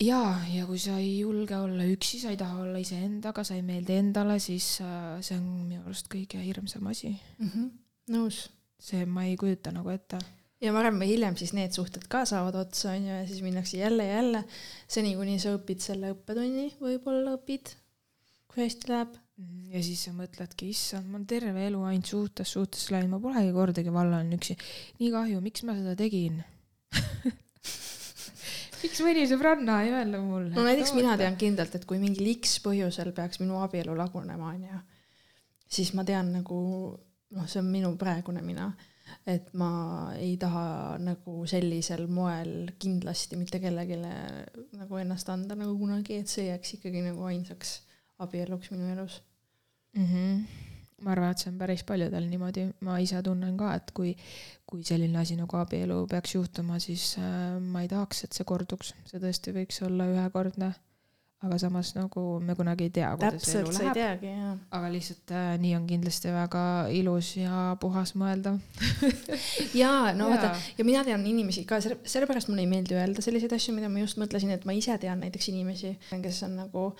jaa, 0.00 0.36
ja 0.52 0.68
kui 0.68 0.78
sa 0.80 0.98
ei 1.00 1.20
julge 1.22 1.56
olla 1.56 1.88
üksi, 1.88 2.20
sa 2.22 2.32
ei 2.34 2.40
taha 2.40 2.60
olla 2.66 2.80
iseendaga, 2.80 3.44
sa 3.44 3.56
ei 3.56 3.64
meeldi 3.66 3.98
endale, 4.00 4.38
siis 4.42 4.78
äh, 4.84 5.18
see 5.24 5.38
on 5.40 5.50
minu 5.68 5.84
arust 5.86 6.12
kõige 6.12 6.42
hirmsam 6.44 6.92
asi. 6.92 7.16
Mhm. 7.40 7.70
nõus. 8.10 8.48
See 8.80 9.06
ma 9.06 9.26
ei 9.28 9.36
kujuta 9.40 9.72
nagu 9.74 9.92
ette. 9.92 10.18
ja 10.60 10.72
varem 10.76 10.98
või 11.00 11.12
hiljem 11.14 11.36
siis 11.40 11.52
need 11.56 11.72
suhted 11.76 12.04
ka 12.10 12.24
saavad 12.28 12.56
otsa, 12.62 12.94
onju, 12.96 13.12
ja 13.12 13.24
siis 13.28 13.42
minnakse 13.44 13.80
jälle 13.80 14.06
jälle, 14.08 14.44
seni 14.88 15.14
kuni 15.16 15.38
sa 15.40 15.54
õpid 15.56 15.82
selle 15.84 16.12
õppetunni, 16.14 16.70
võib-olla 16.80 17.36
õpid, 17.38 17.74
kui 18.50 18.64
hästi 18.64 18.92
läheb. 18.92 19.18
ja 19.72 19.82
siis 19.84 20.04
sa 20.04 20.14
mõtledki, 20.16 20.70
issand, 20.74 21.08
ma 21.08 21.18
olen 21.18 21.28
terve 21.28 21.66
elu 21.68 21.82
ainult 21.88 22.08
suhtes, 22.12 22.56
suhtes 22.56 22.88
läinud, 22.92 23.14
ma 23.14 23.22
polegi 23.22 23.52
kordagi 23.56 23.92
vallanud 23.94 24.36
üksi. 24.40 24.56
nii 25.00 25.12
kahju, 25.14 25.44
miks 25.44 25.64
ma 25.68 25.76
seda 25.78 25.96
tegin? 25.96 26.42
miks 28.82 29.00
mõni 29.04 29.26
sõbranna 29.30 29.82
ei 29.84 29.92
öelnud 29.94 30.24
mulle? 30.24 30.54
no 30.56 30.64
näiteks 30.66 30.92
mina 30.96 31.16
tean 31.20 31.36
kindlalt, 31.40 31.76
et 31.76 31.86
kui 31.88 32.00
mingil 32.02 32.32
X 32.36 32.58
põhjusel 32.64 33.12
peaks 33.16 33.40
minu 33.40 33.60
abielu 33.64 33.94
lagunema, 33.96 34.52
onju, 34.56 34.82
siis 35.70 35.94
ma 35.96 36.04
tean 36.08 36.34
nagu, 36.40 36.60
noh, 37.36 37.46
see 37.50 37.60
on 37.62 37.68
minu 37.70 37.92
praegune 38.00 38.42
mina, 38.44 38.68
et 39.28 39.50
ma 39.58 39.70
ei 40.18 40.36
taha 40.40 40.98
nagu 41.02 41.44
sellisel 41.50 42.06
moel 42.10 42.72
kindlasti 42.80 43.38
mitte 43.40 43.60
kellelegi 43.62 43.98
nagu 44.00 45.00
ennast 45.02 45.30
anda 45.32 45.58
nagu 45.58 45.76
kunagi, 45.78 46.20
et 46.22 46.30
see 46.30 46.48
jääks 46.48 46.76
ikkagi 46.78 47.04
nagu 47.06 47.26
ainsaks 47.30 47.80
abieluks 48.24 48.70
minu 48.74 48.90
elus 48.94 49.20
mm. 49.96 50.06
-hmm. 50.06 50.42
ma 51.04 51.12
arvan, 51.14 51.30
et 51.32 51.42
see 51.42 51.50
on 51.52 51.58
päris 51.58 51.84
paljudel 51.84 52.28
niimoodi, 52.30 52.68
ma 52.86 52.98
ise 52.98 53.22
tunnen 53.22 53.56
ka, 53.56 53.74
et 53.74 53.90
kui, 53.96 54.14
kui 54.66 54.84
selline 54.84 55.18
asi 55.18 55.36
nagu 55.36 55.56
abielu 55.56 56.06
peaks 56.10 56.34
juhtuma, 56.34 56.78
siis 56.78 57.16
äh, 57.18 57.58
ma 57.60 57.82
ei 57.82 57.88
tahaks, 57.88 58.24
et 58.24 58.36
see 58.36 58.44
korduks, 58.44 58.94
see 59.10 59.22
tõesti 59.22 59.56
võiks 59.56 59.82
olla 59.86 60.06
ühekordne 60.14 60.74
aga 61.40 61.56
samas 61.56 61.94
nagu 61.96 62.22
me 62.44 62.54
kunagi 62.56 62.90
ei 62.90 62.92
tea, 62.92 63.10
kuidas 63.16 63.46
täpselt, 63.46 63.70
elu 63.70 63.92
läheb. 63.96 64.24
aga 64.76 64.90
lihtsalt 64.92 65.32
äh, 65.32 65.52
nii 65.62 65.72
on 65.78 65.86
kindlasti 65.88 66.32
väga 66.34 66.64
ilus 66.92 67.30
ja 67.38 67.62
puhas 67.80 68.12
mõelda. 68.20 68.58
Jaa, 69.80 70.12
no 70.16 70.28
vaata, 70.28 70.52
ja 70.76 70.84
mina 70.84 71.04
tean 71.06 71.24
inimesi 71.26 71.64
ka, 71.68 71.80
sellepärast 71.80 72.52
mulle 72.52 72.66
ei 72.66 72.70
meeldi 72.70 72.98
öelda 72.98 73.24
selliseid 73.24 73.54
asju, 73.56 73.72
mida 73.76 73.88
ma 73.88 74.02
just 74.02 74.20
mõtlesin, 74.20 74.52
et 74.52 74.66
ma 74.68 74.76
ise 74.76 74.98
tean 75.00 75.24
näiteks 75.24 75.48
inimesi, 75.54 75.94
kes 76.12 76.42
on 76.48 76.58
nagu 76.60 76.90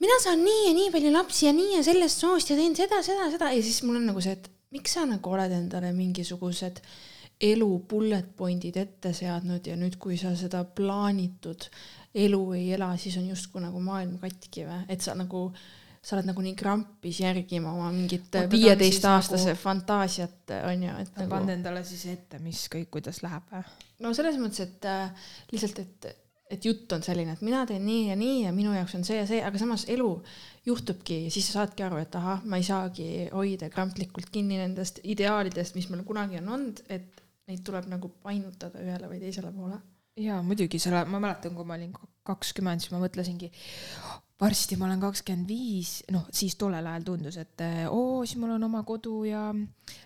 mina 0.00 0.16
saan 0.24 0.40
nii 0.46 0.64
ja 0.70 0.72
nii 0.78 0.88
palju 0.96 1.12
lapsi 1.12 1.46
ja 1.50 1.52
nii 1.52 1.76
ja 1.76 1.84
sellest 1.84 2.24
soost 2.24 2.54
ja 2.54 2.56
teen 2.56 2.76
seda, 2.78 3.02
seda, 3.04 3.28
seda. 3.34 3.52
Ja 3.52 3.60
siis 3.60 3.82
mul 3.84 4.00
on 4.00 4.08
nagu 4.08 4.24
see, 4.24 4.32
et 4.38 4.48
miks 4.72 4.96
sa 4.96 5.04
nagu 5.04 5.36
oled 5.36 5.52
endale 5.52 5.92
mingisugused 5.92 6.80
elu 7.40 7.70
bullet 7.88 8.32
point'id 8.36 8.76
ette 8.80 9.12
seadnud 9.16 9.64
ja 9.68 9.76
nüüd, 9.80 9.96
kui 10.00 10.18
sa 10.20 10.32
seda 10.36 10.62
plaanitud 10.64 11.68
elu 12.14 12.40
ei 12.52 12.72
ela, 12.74 12.94
siis 12.98 13.16
on 13.20 13.28
justkui 13.30 13.62
nagu 13.62 13.80
maailm 13.82 14.18
katki 14.22 14.64
või, 14.66 14.78
et 14.90 15.02
sa 15.04 15.14
nagu, 15.18 15.44
sa 16.02 16.16
oled 16.16 16.30
nagu 16.30 16.42
nii 16.42 16.56
krampis 16.58 17.20
järgima 17.22 17.72
oma 17.76 17.90
mingit 17.94 18.40
viieteistaastase 18.50 19.52
nagu... 19.52 19.60
fantaasiat, 19.62 20.56
on 20.66 20.88
ju, 20.88 20.96
et 21.04 21.20
nagu. 21.20 21.30
pannud 21.30 21.54
endale 21.54 21.84
siis 21.86 22.08
ette, 22.10 22.40
mis 22.42 22.64
kõik, 22.72 22.90
kuidas 22.96 23.22
läheb 23.26 23.46
või? 23.52 23.62
no 24.02 24.14
selles 24.16 24.40
mõttes, 24.42 24.66
et 24.66 24.90
äh, 24.90 25.28
lihtsalt, 25.52 25.78
et, 25.84 26.10
et 26.50 26.66
jutt 26.66 26.90
on 26.96 27.06
selline, 27.06 27.36
et 27.38 27.46
mina 27.46 27.62
teen 27.68 27.86
nii 27.86 28.08
ja 28.08 28.18
nii 28.18 28.42
ja 28.48 28.56
minu 28.56 28.74
jaoks 28.74 28.96
on 28.98 29.06
see 29.06 29.20
ja 29.20 29.28
see, 29.30 29.38
aga 29.46 29.62
samas 29.62 29.86
elu 29.92 30.10
juhtubki 30.66 31.22
ja 31.28 31.30
siis 31.30 31.46
sa 31.52 31.60
saadki 31.60 31.86
aru, 31.86 32.02
et 32.02 32.18
ahah, 32.18 32.42
ma 32.42 32.58
ei 32.58 32.66
saagi 32.66 33.28
hoida 33.30 33.70
kramplikult 33.70 34.34
kinni 34.34 34.58
nendest 34.58 34.98
ideaalidest, 35.04 35.78
mis 35.78 35.86
mul 35.92 36.02
kunagi 36.08 36.42
on 36.42 36.50
olnud, 36.56 36.82
et 36.90 37.22
neid 37.46 37.62
tuleb 37.66 37.86
nagu 37.90 38.10
painutada 38.22 38.82
ühele 38.82 39.06
või 39.10 39.22
teisele 39.22 39.54
poole 39.54 39.78
jaa, 40.18 40.40
muidugi, 40.42 40.78
selle, 40.82 41.04
ma 41.10 41.20
mäletan, 41.22 41.54
kui 41.54 41.66
ma 41.68 41.76
olin 41.78 41.92
kakskümmend, 42.26 42.82
siis 42.82 42.92
ma 42.94 43.00
mõtlesingi, 43.02 43.50
varsti 44.40 44.78
ma 44.80 44.88
olen 44.88 45.02
kakskümmend 45.02 45.48
viis, 45.48 46.00
noh, 46.14 46.24
siis 46.32 46.56
tollel 46.60 46.86
ajal 46.86 47.04
tundus, 47.04 47.36
et 47.40 47.66
oo, 47.90 48.24
siis 48.24 48.40
mul 48.40 48.56
on 48.56 48.68
oma 48.70 48.82
kodu 48.88 49.24
ja 49.28 49.50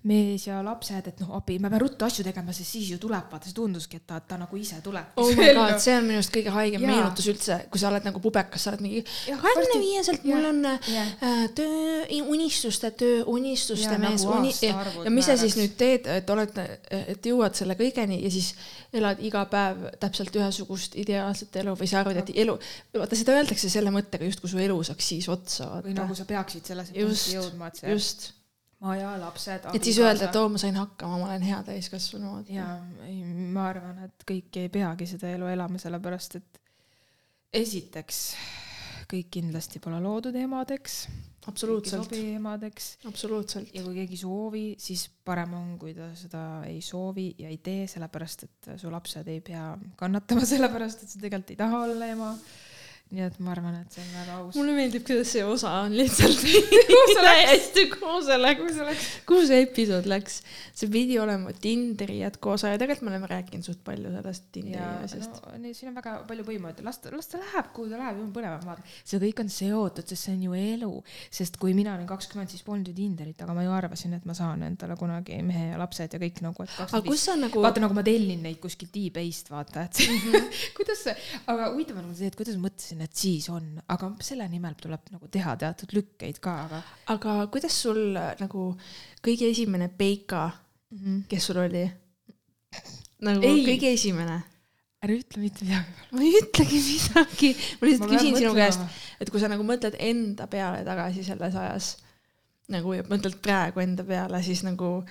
mees 0.08 0.46
ja 0.46 0.58
lapsed, 0.64 1.08
et 1.08 1.20
noh, 1.22 1.32
appi, 1.38 1.56
ma 1.62 1.70
pean 1.72 1.82
ruttu 1.82 2.06
asju 2.06 2.24
tegema, 2.26 2.52
sest 2.56 2.76
siis 2.76 2.90
ju 2.92 2.98
tuleb, 3.00 3.26
vaata, 3.30 3.48
see 3.48 3.56
tunduski, 3.56 4.00
et 4.00 4.06
ta, 4.08 4.18
ta 4.24 4.38
nagu 4.40 4.58
ise 4.60 4.80
tuleb. 4.84 5.16
oh 5.20 5.30
my 5.36 5.50
god, 5.56 5.76
see 5.84 5.96
on 5.96 6.06
minu 6.08 6.20
arust 6.20 6.32
kõige 6.34 6.52
haigem 6.54 6.84
ja. 6.84 6.90
meenutus 6.90 7.28
üldse, 7.32 7.58
kui 7.72 7.80
sa 7.80 7.90
oled 7.90 8.06
nagu 8.08 8.22
pubekas, 8.24 8.64
sa 8.64 8.72
oled 8.72 8.84
mingi 8.84 9.02
kahekümne 9.04 9.80
viieselt, 9.80 10.26
mul 10.28 10.48
on 10.50 10.62
yeah. 10.68 11.12
äh, 11.24 11.44
töö, 11.56 12.04
unistuste 12.34 12.92
töö, 13.00 13.22
unistuste 13.32 13.92
ja, 13.92 14.00
mees 14.00 14.26
nagu 14.26 14.38
uni- 14.40 14.54
ja, 14.64 14.80
ja 15.06 15.14
mis 15.14 15.28
sa 15.30 15.38
siis 15.40 15.56
nüüd 15.60 15.76
teed, 15.80 16.08
et 16.20 16.32
oled, 16.34 16.60
et 17.04 17.30
jõuad 17.30 17.56
selle 17.56 17.78
kõigeni 17.80 18.20
ja 18.24 18.32
siis 18.32 18.52
elad 18.94 19.20
iga 19.24 19.44
päev 19.50 19.88
täpselt 20.02 20.36
ühesugust 20.36 20.98
ideaalset 21.00 21.56
elu 21.62 21.74
või 21.78 21.90
sa 21.90 22.02
arvad, 22.02 22.20
et 22.22 22.34
elu, 22.44 22.56
vaata 22.96 23.18
seda 23.18 23.36
öeldakse 23.38 23.72
selle 23.72 23.92
mõttega 23.94 24.23
justkui 24.28 24.50
su 24.52 24.62
elu 24.62 24.78
saaks 24.90 25.10
siis 25.14 25.28
otsa 25.32 25.68
või 25.84 25.94
nagu 25.96 26.16
sa 26.16 26.26
peaksid 26.28 26.72
sellesse 26.72 26.96
punkti 26.96 27.36
jõudma, 27.36 27.70
et 27.70 27.82
see 27.82 27.94
just 27.94 28.32
maja, 28.84 29.14
lapsed. 29.20 29.70
et 29.74 29.86
siis 29.86 30.00
öelda, 30.02 30.28
et 30.28 30.36
oo, 30.40 30.50
ma 30.52 30.60
sain 30.60 30.76
hakkama, 30.78 31.20
ma 31.20 31.30
olen 31.30 31.46
hea 31.46 31.60
täiskasvanu. 31.66 32.34
ja 32.52 32.66
ei, 33.06 33.22
ma 33.24 33.68
arvan, 33.70 34.04
et 34.08 34.26
kõik 34.28 34.60
ei 34.60 34.72
peagi 34.72 35.08
seda 35.14 35.32
elu 35.34 35.48
elama, 35.54 35.80
sellepärast 35.80 36.38
et 36.40 36.60
esiteks 37.54 38.26
kõik 39.10 39.30
kindlasti 39.36 39.80
pole 39.82 40.00
loodud 40.02 40.34
emadeks. 40.38 41.04
absoluutselt. 41.48 42.12
emadeks. 42.12 42.90
absoluutselt. 43.08 43.72
ja 43.74 43.84
kui 43.84 43.96
keegi 44.00 44.18
ei 44.18 44.22
soovi, 44.22 44.64
siis 44.80 45.06
parem 45.24 45.54
on, 45.58 45.72
kui 45.80 45.94
ta 45.96 46.10
seda 46.18 46.44
ei 46.68 46.80
soovi 46.84 47.30
ja 47.38 47.50
ei 47.52 47.58
tee, 47.64 47.86
sellepärast 47.90 48.46
et 48.48 48.70
su 48.80 48.92
lapsed 48.92 49.28
ei 49.32 49.40
pea 49.44 49.72
kannatama 50.00 50.46
sellepärast, 50.54 51.04
et 51.04 51.14
sa 51.14 51.20
tegelikult 51.22 51.54
ei 51.54 51.60
taha 51.60 51.82
olla 51.88 52.12
ema 52.12 52.32
nii 53.14 53.24
et 53.26 53.36
ma 53.44 53.52
arvan, 53.54 53.76
et 53.80 53.94
see 53.94 54.02
on 54.02 54.12
väga 54.18 54.36
aus. 54.40 54.56
mulle 54.58 54.74
meeldib, 54.76 55.04
kuidas 55.06 55.30
see 55.34 55.44
osa 55.46 55.72
on 55.84 55.94
lihtsalt 55.96 56.42
hästi, 57.50 57.86
kuhu 57.94 58.20
see 58.26 58.38
läks, 58.40 59.10
kuhu 59.28 59.44
see 59.48 59.60
episood 59.64 60.08
läks. 60.10 60.40
see 60.74 60.90
pidi 60.92 61.18
olema 61.22 61.52
Tinderi 61.64 62.20
jätkuosa 62.20 62.74
ja 62.74 62.80
tegelikult 62.80 63.08
me 63.08 63.12
oleme 63.14 63.30
rääkinud 63.30 63.66
suht 63.66 63.82
palju 63.86 64.12
sellest 64.16 64.48
Tinderi 64.54 65.04
asjast. 65.06 65.40
no 65.58 65.74
siin 65.78 65.92
on 65.92 65.98
väga 66.00 66.16
palju 66.28 66.46
võimalusi, 66.48 66.86
las 66.86 67.00
ta, 67.02 67.12
las 67.14 67.30
ta 67.30 67.40
läheb, 67.42 67.70
kuhu 67.76 67.92
ta 67.92 68.00
läheb, 68.00 68.20
jumal 68.20 68.34
põnevam, 68.38 68.66
vaata. 68.72 68.96
see 69.04 69.22
kõik 69.22 69.44
on 69.44 69.52
seotud, 69.52 70.08
sest 70.10 70.28
see 70.28 70.36
on 70.36 70.46
ju 70.48 70.58
elu. 70.58 70.92
sest 71.40 71.58
kui 71.62 71.76
mina 71.76 71.94
olin 71.98 72.08
kakskümmend, 72.10 72.52
siis 72.52 72.66
polnud 72.66 72.90
ju 72.90 72.96
Tinderit, 72.98 73.40
aga 73.44 73.56
ma 73.56 73.66
ju 73.66 73.74
arvasin, 73.74 74.18
et 74.18 74.26
ma 74.28 74.36
saan 74.36 74.62
endale 74.66 74.98
kunagi 75.00 75.40
mehe 75.46 75.70
ja 75.72 75.80
lapsed 75.80 76.16
ja 76.16 76.22
kõik 76.22 76.42
nagu, 76.44 76.66
et 76.66 76.74
kakskümmend 76.76 77.10
viis. 77.12 77.28
Nagu... 77.44 77.62
vaata 77.64 77.82
nagu 77.82 77.96
ma 77.96 78.04
tellin 78.06 78.42
neid 78.44 78.60
kuskilt 78.62 78.94
e-base'ist, 79.00 79.50
vaata, 79.52 79.86
et 79.88 80.02
-hmm. 80.04 80.50
kuidas 80.76 81.02
see, 81.06 81.14
aga 81.50 81.70
huvitav 81.72 82.00
on 82.00 82.12
see, 82.16 82.28
et 82.30 82.36
kuidas 82.38 82.58
mõtlesin, 82.60 83.03
et 83.04 83.12
siis 83.16 83.48
on, 83.52 83.66
aga 83.92 84.10
selle 84.24 84.46
nimel 84.50 84.76
tuleb 84.80 85.12
nagu 85.12 85.28
teha 85.32 85.56
teatud 85.60 85.92
lükkeid 85.96 86.40
ka, 86.44 86.54
aga. 86.66 86.80
aga 87.14 87.36
kuidas 87.52 87.76
sul 87.84 88.16
nagu 88.40 88.70
kõige 89.24 89.50
esimene 89.52 89.88
Peika 89.88 90.48
mm, 90.50 90.98
-hmm. 90.98 91.22
kes 91.28 91.50
sul 91.50 91.60
oli? 91.64 91.84
nagu 93.24 93.44
ei. 93.44 93.64
kõige 93.68 93.92
esimene? 93.94 94.40
ära 95.04 95.12
ütle 95.12 95.42
mitte 95.42 95.66
midagi. 95.66 96.08
ma 96.12 96.24
ei 96.24 96.32
ütlegi 96.40 96.80
midagi, 96.88 97.52
ma 97.80 97.88
lihtsalt 97.88 98.08
ma 98.08 98.16
küsin 98.16 98.40
sinu 98.40 98.54
käest, 98.56 98.88
et 99.20 99.30
kui 99.30 99.42
sa 99.42 99.52
nagu 99.52 99.66
mõtled 99.66 99.98
enda 100.00 100.48
peale 100.50 100.80
tagasi 100.86 101.24
selles 101.26 101.54
ajas 101.60 101.94
nagu 102.72 102.96
ja 102.96 103.04
mõtled 103.10 103.36
praegu 103.44 103.82
enda 103.84 104.04
peale, 104.08 104.40
siis 104.42 104.64
nagu 104.64 105.02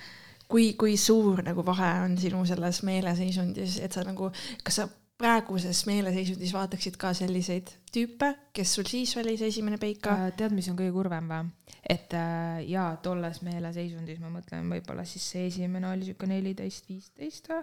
kui, 0.50 0.72
kui 0.78 0.96
suur 1.00 1.42
nagu 1.46 1.64
vahe 1.66 1.92
on 2.04 2.18
sinu 2.20 2.42
selles 2.48 2.82
meeleseisundis, 2.86 3.78
et 3.84 3.94
sa 3.94 4.04
nagu, 4.06 4.30
kas 4.66 4.80
sa 4.80 4.88
praeguses 5.20 5.84
meeleseisundis 5.86 6.52
vaataksid 6.54 6.96
ka 7.00 7.12
selliseid 7.14 7.70
tüüpe, 7.94 8.30
kes 8.56 8.74
sul 8.76 8.88
siis 8.90 9.14
oli 9.20 9.36
see 9.38 9.52
esimene 9.52 9.78
peika? 9.80 10.16
Äh, 10.26 10.32
tead, 10.38 10.54
mis 10.56 10.68
on 10.70 10.78
kõige 10.78 10.94
kurvem 10.96 11.30
või? 11.30 11.52
et 11.84 12.14
äh, 12.16 12.64
jaa, 12.70 12.88
tolles 13.04 13.42
meeleseisundis 13.46 14.20
ma 14.22 14.32
mõtlen, 14.32 14.66
võib-olla 14.72 15.04
siis 15.08 15.26
see 15.34 15.46
esimene 15.50 15.90
oli 15.90 16.08
sihuke 16.08 16.28
neliteist, 16.30 16.88
viisteist 16.90 17.50
või? 17.52 17.62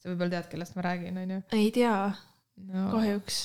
sa 0.00 0.12
võib-olla 0.12 0.38
tead, 0.38 0.50
kellest 0.54 0.76
ma 0.78 0.86
räägin, 0.88 1.20
onju? 1.24 1.40
ei 1.58 1.70
tea 1.74 1.94
no,, 2.08 2.86
kahjuks. 2.94 3.40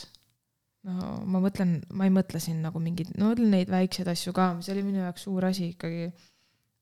no 0.88 1.16
ma 1.28 1.44
mõtlen, 1.44 1.80
ma 1.92 2.08
ei 2.08 2.16
mõtle 2.16 2.40
siin 2.44 2.64
nagu 2.64 2.80
mingeid, 2.84 3.16
no 3.20 3.34
neid 3.40 3.72
väikseid 3.74 4.14
asju 4.16 4.36
ka, 4.38 4.54
mis 4.62 4.72
oli 4.72 4.86
minu 4.86 5.04
jaoks 5.04 5.28
suur 5.28 5.52
asi 5.52 5.74
ikkagi. 5.74 6.12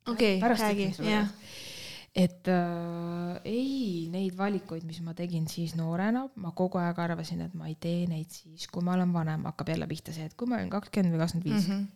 okei 0.05 0.37
okay,, 0.37 0.53
räägi, 0.53 0.91
jah 1.09 1.31
et 2.13 2.47
äh, 2.51 3.39
ei, 3.49 4.05
neid 4.13 4.37
valikuid, 4.37 4.85
mis 4.85 4.99
ma 5.01 5.15
tegin 5.17 5.47
siis 5.49 5.73
noorena, 5.77 6.27
ma 6.35 6.53
kogu 6.53 6.77
aeg 6.81 6.99
arvasin, 7.01 7.41
et 7.47 7.55
ma 7.57 7.71
ei 7.71 7.75
tee 7.81 8.05
neid 8.09 8.29
siis, 8.33 8.67
kui 8.69 8.85
ma 8.85 8.93
olen 8.93 9.13
vanem, 9.15 9.47
hakkab 9.49 9.73
jälle 9.73 9.89
pihta 9.89 10.13
see, 10.13 10.27
et 10.29 10.37
kui 10.37 10.49
ma 10.49 10.59
olen 10.59 10.69
kakskümmend 10.73 11.15
või 11.15 11.23
kakskümmend 11.23 11.49
viis. 11.49 11.67
Mhm. 11.67 11.91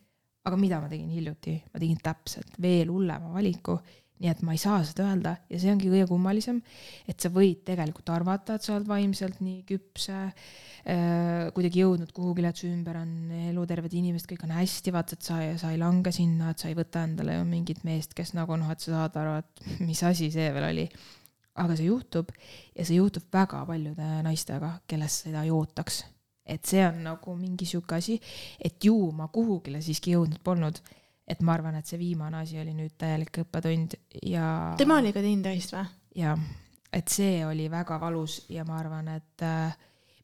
aga 0.48 0.56
mida 0.56 0.78
ma 0.80 0.88
tegin 0.88 1.10
hiljuti, 1.12 1.58
ma 1.74 1.80
tegin 1.82 1.98
täpselt 2.00 2.54
veel 2.64 2.88
hullema 2.88 3.34
valiku 3.34 3.74
nii 4.18 4.32
et 4.32 4.40
ma 4.46 4.56
ei 4.56 4.62
saa 4.62 4.80
seda 4.86 5.06
öelda 5.12 5.36
ja 5.52 5.60
see 5.62 5.72
ongi 5.72 5.90
kõige 5.92 6.08
kummalisem, 6.10 6.62
et 7.10 7.22
sa 7.22 7.30
võid 7.34 7.62
tegelikult 7.68 8.10
arvata, 8.14 8.58
et 8.58 8.66
sa 8.66 8.74
oled 8.76 8.88
vaimselt 8.90 9.42
nii 9.46 9.62
küps 9.68 10.10
äh,, 10.14 10.48
kuidagi 11.54 11.84
jõudnud 11.84 12.14
kuhugile, 12.16 12.50
et 12.54 12.62
su 12.62 12.70
ümber 12.70 13.02
on 13.02 13.12
eluterved 13.52 13.94
inimesed, 14.00 14.30
kõik 14.30 14.46
on 14.48 14.56
hästi, 14.56 14.94
vaata, 14.96 15.18
et 15.18 15.30
sa, 15.30 15.40
sa 15.60 15.72
ei 15.74 15.82
lange 15.82 16.14
sinna, 16.16 16.54
et 16.54 16.64
sa 16.64 16.72
ei 16.72 16.78
võta 16.78 17.04
endale 17.06 17.38
ju 17.38 17.46
mingit 17.50 17.84
meest, 17.88 18.16
kes 18.18 18.34
nagu 18.38 18.58
noh, 18.58 18.72
et 18.72 18.84
sa 18.84 18.94
saad 18.96 19.18
aru, 19.22 19.38
et 19.44 19.82
mis 19.90 20.04
asi 20.08 20.32
see 20.34 20.50
veel 20.56 20.70
oli. 20.72 20.90
aga 21.58 21.74
see 21.74 21.88
juhtub 21.88 22.28
ja 22.78 22.84
see 22.86 23.00
juhtub 23.00 23.24
väga 23.34 23.64
paljude 23.66 24.08
naistega, 24.22 24.76
kellest 24.88 25.26
seda 25.26 25.42
ei 25.44 25.52
ootaks. 25.52 26.06
et 26.48 26.64
see 26.66 26.86
on 26.88 27.02
nagu 27.04 27.34
mingi 27.36 27.66
sihuke 27.68 27.98
asi, 27.98 28.20
et 28.60 28.80
ju 28.86 29.12
ma 29.12 29.28
kuhugile 29.28 29.82
siiski 29.84 30.14
jõudnud 30.14 30.40
polnud 30.44 30.80
et 31.28 31.42
ma 31.44 31.58
arvan, 31.58 31.76
et 31.76 31.90
see 31.90 32.00
viimane 32.00 32.40
asi 32.42 32.60
oli 32.62 32.74
nüüd 32.78 32.96
täielik 33.00 33.42
õppetund 33.44 33.98
ja. 34.24 34.74
tema 34.80 35.02
oli 35.02 35.12
ka 35.16 35.24
Tinderist 35.24 35.76
või? 35.76 35.84
jah, 36.22 36.40
et 36.94 37.12
see 37.12 37.42
oli 37.46 37.68
väga 37.72 38.00
valus 38.02 38.40
ja 38.54 38.66
ma 38.68 38.80
arvan, 38.80 39.12
et 39.18 39.46
äh, 39.46 39.76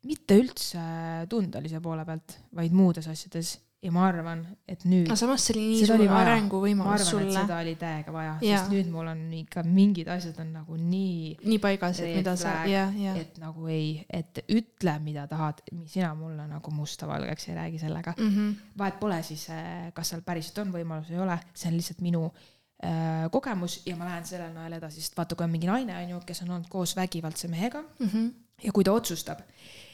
mitte 0.08 0.39
üldse 0.39 0.84
tundelise 1.32 1.82
poole 1.84 2.06
pealt, 2.08 2.38
vaid 2.56 2.76
muudes 2.76 3.08
asjades 3.12 3.58
ja 3.84 3.91
ma 3.91 4.05
arvan, 4.07 4.41
et 4.69 4.86
nüüd. 4.88 5.09
aga 5.09 5.15
samas 5.19 5.43
see 5.43 5.55
oli 5.55 5.63
nii 5.73 5.88
suur 5.89 6.13
arenguvõimalus 6.15 7.09
sulle. 7.09 7.34
seda 7.36 7.57
oli 7.59 7.73
täiega 7.79 8.13
vaja, 8.15 8.36
sest 8.39 8.71
nüüd 8.71 8.89
mul 8.93 9.09
on 9.11 9.23
ikka 9.41 9.65
mingid 9.67 10.07
asjad 10.13 10.39
on 10.43 10.53
nagu 10.55 10.77
nii. 10.79 11.34
nii 11.43 11.59
paigas, 11.63 11.99
et 12.03 12.15
mida 12.15 12.36
sa, 12.39 12.55
jah, 12.69 12.93
jah. 12.95 13.19
et 13.19 13.41
nagu 13.41 13.67
ei, 13.71 13.97
et 14.07 14.43
ütle, 14.45 14.95
mida 15.03 15.25
tahad, 15.31 15.59
sina 15.91 16.13
mulle 16.15 16.47
nagu 16.47 16.75
musta-valgeks 16.75 17.49
ei 17.49 17.57
räägi 17.59 17.84
sellega 17.84 18.15
mm. 18.15 18.31
-hmm. 18.31 18.55
vahet 18.79 18.99
pole 19.01 19.19
siis, 19.23 19.49
eh, 19.51 19.91
kas 19.93 20.13
seal 20.13 20.23
päriselt 20.23 20.63
on 20.63 20.71
võimalus 20.77 21.11
või 21.11 21.19
ei 21.19 21.25
ole, 21.27 21.38
see 21.53 21.71
on 21.71 21.77
lihtsalt 21.81 22.01
minu 22.07 22.23
äh, 22.29 23.27
kogemus 23.36 23.81
ja 23.86 23.99
ma 23.99 24.07
lähen 24.07 24.25
sellel 24.25 24.55
najal 24.55 24.79
edasi, 24.79 25.03
sest 25.03 25.19
vaata, 25.19 25.36
kui 25.36 25.43
on 25.43 25.51
mingi 25.51 25.67
naine, 25.67 25.97
on 26.05 26.15
ju, 26.15 26.23
kes 26.25 26.45
on 26.47 26.55
olnud 26.55 26.71
koos 26.71 26.95
vägivaldse 26.95 27.51
mehega 27.51 27.84
mm 27.84 28.07
-hmm. 28.07 28.34
ja 28.63 28.71
kui 28.71 28.84
ta 28.84 28.95
otsustab, 28.95 29.43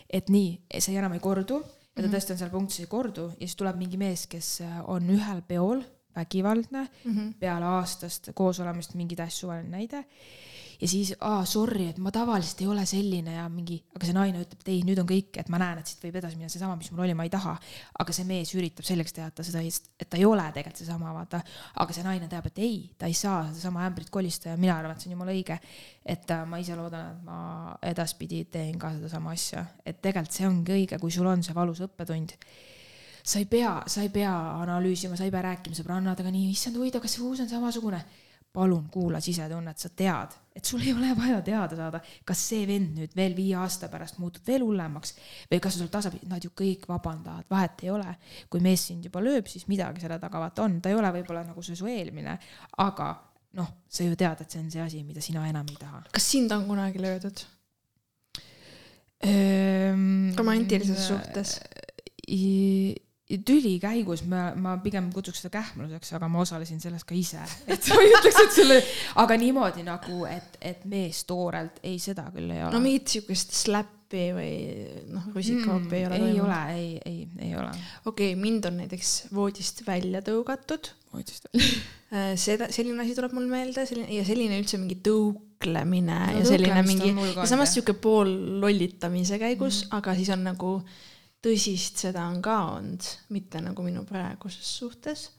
et 0.09 0.29
nii, 0.29 0.61
see 0.77 0.97
enam 0.97 1.17
ei 1.17 1.19
kordu 1.19 1.63
ja 1.99 2.03
ta 2.03 2.07
-hmm. 2.07 2.15
tõesti 2.15 2.31
on 2.31 2.37
seal 2.37 2.49
punktis 2.49 2.79
ei 2.79 2.87
kordu 2.87 3.29
ja 3.29 3.47
siis 3.47 3.55
tuleb 3.55 3.77
mingi 3.77 3.97
mees, 3.97 4.27
kes 4.27 4.61
äh, 4.61 4.81
on 4.89 5.09
ühel 5.09 5.41
peol 5.47 5.83
vägivaldne 6.15 6.87
mm 7.03 7.15
-hmm. 7.15 7.33
peale 7.39 7.65
aastast 7.65 8.29
koos 8.33 8.59
olemist, 8.59 8.93
mingi 8.93 9.15
täiesti 9.15 9.39
suvaline 9.39 9.69
näide 9.69 10.05
ja 10.81 10.87
siis, 10.87 11.11
aa, 11.19 11.43
sorry, 11.45 11.89
et 11.91 11.97
ma 11.99 12.11
tavaliselt 12.15 12.61
ei 12.63 12.67
ole 12.71 12.85
selline 12.87 13.33
ja 13.35 13.45
mingi, 13.51 13.79
aga 13.95 14.07
see 14.07 14.15
naine 14.15 14.43
ütleb, 14.43 14.61
et 14.63 14.71
ei, 14.71 14.79
nüüd 14.87 15.01
on 15.01 15.07
kõik, 15.09 15.39
et 15.41 15.49
ma 15.51 15.59
näen, 15.59 15.81
et 15.81 15.91
siit 15.91 16.05
võib 16.05 16.19
edasi 16.21 16.39
minna 16.39 16.51
seesama, 16.51 16.77
mis 16.79 16.91
mul 16.93 17.03
oli, 17.03 17.15
ma 17.17 17.25
ei 17.27 17.33
taha. 17.33 17.55
aga 17.99 18.15
see 18.15 18.27
mees 18.29 18.53
üritab 18.55 18.87
selgeks 18.87 19.15
teha, 19.15 19.27
et 19.27 19.35
ta 19.35 19.45
seda, 19.45 19.63
et 19.63 20.07
ta 20.07 20.19
ei 20.19 20.25
ole 20.27 20.45
tegelikult 20.55 20.79
seesama, 20.79 21.11
vaata. 21.15 21.41
aga 21.83 21.95
see 21.95 22.05
naine 22.05 22.29
teab, 22.31 22.47
et 22.47 22.61
ei, 22.63 22.77
ta 22.97 23.09
ei 23.11 23.17
saa 23.17 23.41
sedasama 23.49 23.83
ämbrit 23.89 24.11
kolistada 24.13 24.55
ja 24.55 24.61
mina 24.61 24.77
arvan, 24.79 24.95
et 24.95 25.03
see 25.03 25.11
on 25.11 25.17
jumala 25.17 25.35
õige. 25.35 25.59
et 26.05 26.31
äh, 26.31 26.45
ma 26.47 26.61
ise 26.63 26.79
loodan, 26.79 27.11
et 27.11 27.27
ma 27.27 27.75
edaspidi 27.91 28.45
teen 28.51 28.79
ka 28.79 28.93
sedasama 28.95 29.35
asja, 29.35 29.65
et 29.85 29.99
tegelikult 30.01 30.39
see 30.39 30.47
ongi 30.47 30.77
õige, 30.77 30.99
kui 31.01 31.11
sul 31.11 31.27
on 31.27 31.43
see 31.43 31.55
valus 31.55 31.83
õppetund 31.83 32.37
sa 33.29 33.37
ei 33.37 33.45
pea, 33.45 33.75
sa 33.85 34.01
ei 34.01 34.09
pea 34.09 34.31
analüüsima, 34.63 35.17
sa 35.19 35.27
ei 35.27 35.31
pea 35.33 35.43
rääkima 35.43 35.75
sõbrannadega 35.75 36.31
nii, 36.33 36.49
issand 36.55 36.79
huvitav, 36.79 37.03
kas 37.03 37.17
see 37.17 37.25
uus 37.27 37.43
on 37.43 37.51
samasugune 37.51 37.99
palun 38.53 38.87
kuula 38.89 39.19
sisetunnet, 39.21 39.77
sa 39.77 39.91
tead, 39.93 40.33
et 40.55 40.65
sul 40.65 40.81
ei 40.81 40.93
ole 40.95 41.11
vaja 41.17 41.39
teada 41.45 41.77
saada, 41.77 42.01
kas 42.25 42.41
see 42.49 42.65
vend 42.67 42.97
nüüd 42.97 43.13
veel 43.15 43.35
viie 43.37 43.55
aasta 43.61 43.87
pärast 43.91 44.17
muutub 44.19 44.47
veel 44.49 44.65
hullemaks 44.65 45.13
või 45.51 45.61
kas 45.63 45.77
sul 45.77 45.91
tasapisi, 45.93 46.27
nad 46.31 46.43
ju 46.43 46.51
kõik 46.57 46.87
vabandavad, 46.89 47.45
vahet 47.51 47.85
ei 47.85 47.93
ole. 47.93 48.15
kui 48.49 48.63
mees 48.63 48.87
sind 48.89 49.05
juba 49.05 49.21
lööb, 49.21 49.47
siis 49.47 49.67
midagi 49.69 50.01
selle 50.01 50.17
taga 50.19 50.41
vaata 50.41 50.65
on, 50.65 50.79
ta 50.81 50.89
ei 50.89 50.97
ole 50.97 51.13
võib-olla 51.19 51.45
nagu 51.45 51.63
see 51.65 51.77
su 51.77 51.87
eelmine, 51.89 52.39
aga 52.81 53.11
noh, 53.59 53.69
sa 53.89 54.03
ju 54.03 54.17
tead, 54.17 54.41
et 54.41 54.49
see 54.49 54.63
on 54.63 54.73
see 54.73 54.81
asi, 54.81 55.03
mida 55.05 55.21
sina 55.21 55.45
enam 55.49 55.69
ei 55.69 55.77
taha. 55.79 56.03
kas 56.11 56.31
sind 56.33 56.51
on 56.55 56.65
kunagi 56.69 57.01
löödud 57.01 57.45
romantilises 60.37 61.07
suhtes? 61.07 61.59
Tüli 63.29 63.75
käigus 63.81 64.23
ma, 64.29 64.49
ma 64.57 64.73
pigem 64.81 65.11
kutsuks 65.13 65.43
seda 65.43 65.59
kähmluseks, 65.59 66.15
aga 66.17 66.29
ma 66.31 66.41
osalesin 66.41 66.81
selles 66.81 67.05
ka 67.05 67.13
ise, 67.17 67.43
et 67.69 67.89
ma 67.93 68.01
ei 68.01 68.13
ütleks, 68.15 68.39
et 68.41 68.55
selle, 68.55 68.79
aga 69.21 69.37
niimoodi 69.37 69.85
nagu, 69.85 70.23
et, 70.29 70.57
et 70.65 70.81
mees 70.89 71.21
toorelt, 71.29 71.77
ei, 71.85 71.99
seda 72.01 72.25
küll 72.33 72.49
ei 72.49 72.63
ole. 72.63 72.73
no 72.73 72.81
mingit 72.81 73.13
siukest 73.13 73.53
slappi 73.59 74.23
või 74.33 74.53
noh, 75.13 75.27
rusikahoopi 75.35 75.91
mm, 75.91 75.99
ei 75.99 76.07
ole. 76.07 76.15
ei 76.15 76.23
toimunud. 76.23 76.47
ole, 76.47 76.61
ei, 76.73 76.87
ei, 77.05 77.19
ei 77.49 77.51
ole. 77.59 77.75
okei 78.09 78.31
okay,, 78.33 78.39
mind 78.47 78.65
on 78.71 78.81
näiteks 78.81 79.11
voodist 79.37 79.83
välja 79.85 80.23
tõugatud. 80.25 80.89
voodist 81.13 81.45
välja 81.51 81.69
äh, 81.69 82.31
seda, 82.33 82.71
selline 82.73 83.05
asi 83.05 83.13
tuleb 83.19 83.37
mul 83.37 83.45
meelde, 83.51 83.85
selline 83.85 84.09
ja 84.15 84.25
selline 84.25 84.57
üldse 84.57 84.81
mingi 84.81 84.97
tõuklemine 85.05 86.17
no, 86.17 86.39
ja 86.39 86.49
selline 86.49 86.81
mingi, 86.87 87.13
ja 87.35 87.45
samas 87.51 87.77
sihuke 87.77 87.93
pool 88.01 88.33
lollitamise 88.65 89.37
käigus 89.37 89.83
mm, 89.83 89.85
-hmm. 89.85 90.01
aga 90.01 90.17
siis 90.17 90.33
on 90.33 90.49
nagu 90.49 90.73
tõsist 91.43 92.01
seda 92.03 92.25
on 92.29 92.41
ka 92.43 92.55
olnud, 92.75 93.05
mitte 93.33 93.61
nagu 93.63 93.83
minu 93.85 94.03
praeguses 94.07 94.69
suhtes, 94.79 95.29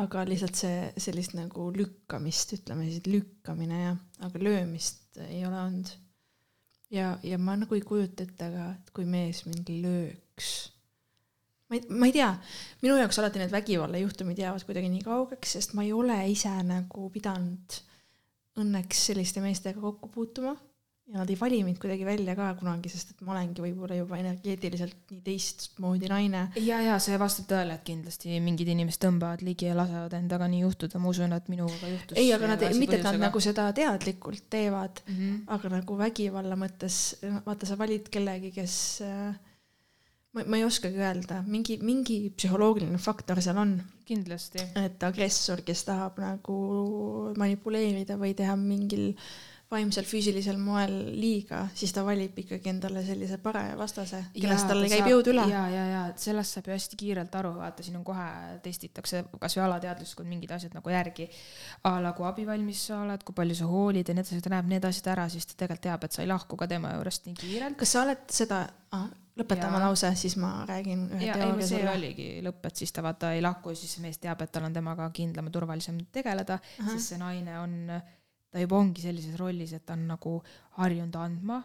aga 0.00 0.26
lihtsalt 0.28 0.58
see 0.60 0.80
sellist 1.00 1.36
nagu 1.36 1.70
lükkamist, 1.72 2.52
ütleme 2.58 2.88
siis 2.90 3.06
lükkamine 3.08 3.80
jah, 3.80 3.98
aga 4.26 4.42
löömist 4.42 5.20
ei 5.30 5.40
ole 5.48 5.60
olnud. 5.62 5.92
ja, 6.92 7.16
ja 7.22 7.38
ma 7.38 7.56
nagu 7.56 7.74
ei 7.74 7.84
kujuta 7.84 8.26
ette 8.26 8.50
ka, 8.52 8.70
et 8.76 8.92
kui 8.94 9.08
mees 9.08 9.44
mind 9.48 9.72
lööks. 9.80 10.52
ma 11.70 11.78
ei, 11.78 11.86
ma 11.88 12.10
ei 12.10 12.16
tea, 12.18 12.30
minu 12.84 13.00
jaoks 13.00 13.18
alati 13.22 13.40
need 13.40 13.56
vägivallajuhtumid 13.56 14.44
jäävad 14.44 14.68
kuidagi 14.68 14.92
nii 14.92 15.04
kaugeks, 15.06 15.56
sest 15.56 15.74
ma 15.74 15.86
ei 15.86 15.96
ole 15.96 16.20
ise 16.30 16.52
nagu 16.68 17.08
pidanud 17.14 17.80
õnneks 18.60 19.08
selliste 19.10 19.40
meestega 19.44 19.80
kokku 19.80 20.12
puutuma 20.12 20.54
ja 21.06 21.20
nad 21.20 21.30
ei 21.30 21.36
vali 21.38 21.60
mind 21.62 21.78
kuidagi 21.78 22.06
välja 22.06 22.34
ka 22.38 22.48
kunagi, 22.58 22.90
sest 22.90 23.12
et 23.14 23.20
ma 23.26 23.34
olengi 23.36 23.62
võib-olla 23.62 23.94
juba 23.98 24.18
energeetiliselt 24.18 25.12
nii 25.12 25.20
teistmoodi 25.26 26.10
naine. 26.10 26.42
ja, 26.58 26.80
ja 26.82 26.98
see 27.02 27.18
vastab 27.20 27.46
tõele, 27.52 27.76
et 27.78 27.84
kindlasti 27.86 28.40
mingid 28.42 28.72
inimesed 28.74 29.04
tõmbavad 29.04 29.44
ligi 29.46 29.68
ja 29.68 29.76
lasevad 29.78 30.16
endaga 30.18 30.50
nii 30.50 30.64
juhtuda, 30.64 30.98
ma 31.02 31.12
usun, 31.14 31.36
et 31.36 31.50
minuga 31.52 31.78
ka 31.78 31.92
juhtus. 31.92 32.18
ei, 32.18 32.32
aga 32.34 32.50
nad, 32.52 32.66
mitte 32.74 32.98
et 32.98 33.06
nad 33.06 33.20
nagu 33.22 33.42
seda 33.44 33.68
teadlikult 33.76 34.48
teevad 34.50 35.02
mm, 35.06 35.16
-hmm. 35.16 35.42
aga 35.58 35.74
nagu 35.78 35.98
vägivalla 36.02 36.58
mõttes, 36.58 37.00
vaata, 37.46 37.70
sa 37.70 37.78
valid 37.78 38.10
kellegi, 38.10 38.50
kes 38.58 38.76
äh, 39.06 39.34
ma, 40.36 40.44
ma 40.44 40.58
ei 40.60 40.66
oskagi 40.66 41.00
öelda, 41.00 41.42
mingi, 41.46 41.78
mingi 41.82 42.20
psühholoogiline 42.36 42.98
faktor 42.98 43.40
seal 43.44 43.62
on. 43.62 43.78
kindlasti. 44.06 44.62
et 44.78 45.02
agressor, 45.02 45.62
kes 45.66 45.80
tahab 45.88 46.20
nagu 46.22 46.56
manipuleerida 47.38 48.14
või 48.20 48.36
teha 48.38 48.54
mingil 48.58 49.14
vaimsel, 49.70 50.06
füüsilisel 50.06 50.58
moel 50.62 50.92
liiga, 51.18 51.64
siis 51.74 51.90
ta 51.94 52.04
valib 52.06 52.36
ikkagi 52.38 52.70
endale 52.70 53.02
sellise 53.06 53.38
paraja 53.42 53.74
vastase, 53.78 54.20
kellest 54.36 54.68
talle 54.70 54.86
käib 54.90 55.08
jõud 55.10 55.30
üle. 55.32 55.46
ja, 55.50 55.64
ja, 55.72 55.86
ja 55.90 56.02
sellest 56.22 56.54
saab 56.54 56.70
ju 56.70 56.76
hästi 56.76 56.98
kiirelt 57.00 57.34
aru, 57.40 57.50
vaata 57.58 57.82
siin 57.82 57.98
on 57.98 58.04
kohe 58.06 58.28
testitakse 58.62 59.24
kasvõi 59.42 59.64
alateadlikult 59.64 60.30
mingid 60.30 60.54
asjad 60.54 60.76
nagu 60.76 60.94
järgi. 60.94 61.26
a 61.82 61.96
la 62.02 62.14
kui 62.14 62.28
abivalmis 62.28 62.86
sa 62.92 63.02
oled, 63.02 63.26
kui 63.26 63.34
palju 63.34 63.58
sa 63.58 63.66
hoolid 63.70 64.06
ja 64.06 64.14
nii 64.14 64.22
edasi, 64.22 64.42
ta 64.44 64.54
näeb 64.54 64.70
need 64.70 64.86
asjad 64.86 65.12
ära, 65.16 65.28
siis 65.32 65.50
ta 65.50 65.58
tegelikult 65.58 65.86
teab, 65.88 66.06
et 66.06 66.14
sa 66.14 66.22
ei 66.22 66.30
lahku 66.30 66.56
ka 66.56 66.68
tema 66.70 66.94
juurest 66.94 67.26
nii 67.26 67.38
kiirelt. 67.40 67.78
kas 67.80 67.96
sa 67.96 68.04
oled 68.06 68.22
seda 68.38 68.62
ah,, 68.94 69.08
lõpeta 69.36 69.66
oma 69.66 69.80
lause, 69.82 70.12
siis 70.16 70.36
ma 70.40 70.52
räägin 70.68 71.08
ühe 71.10 71.32
teooria 71.32 71.66
sulle. 71.68 71.90
oligi 71.90 72.28
lõpp, 72.46 72.70
et 72.70 72.84
siis 72.84 72.94
ta 72.94 73.02
vaata 73.02 73.34
ei 73.34 73.42
lahku 73.42 73.74
siis 73.74 73.98
mees 74.04 74.22
teab, 74.22 74.46
et 74.46 74.54
tal 74.54 74.70
on 74.70 74.76
temaga 74.76 75.10
kindlam 75.16 75.50
ja 75.50 75.56
turvalisem 75.58 75.98
tegeleda, 76.14 76.60
sest 76.78 77.10
see 77.10 77.18
naine 77.20 77.58
on 77.60 77.76
ta 78.56 78.62
juba 78.64 78.78
ongi 78.80 79.04
sellises 79.04 79.36
rollis, 79.36 79.74
et 79.76 79.84
ta 79.84 79.92
on 79.92 80.06
nagu 80.08 80.38
harjunud 80.78 81.16
andma 81.20 81.60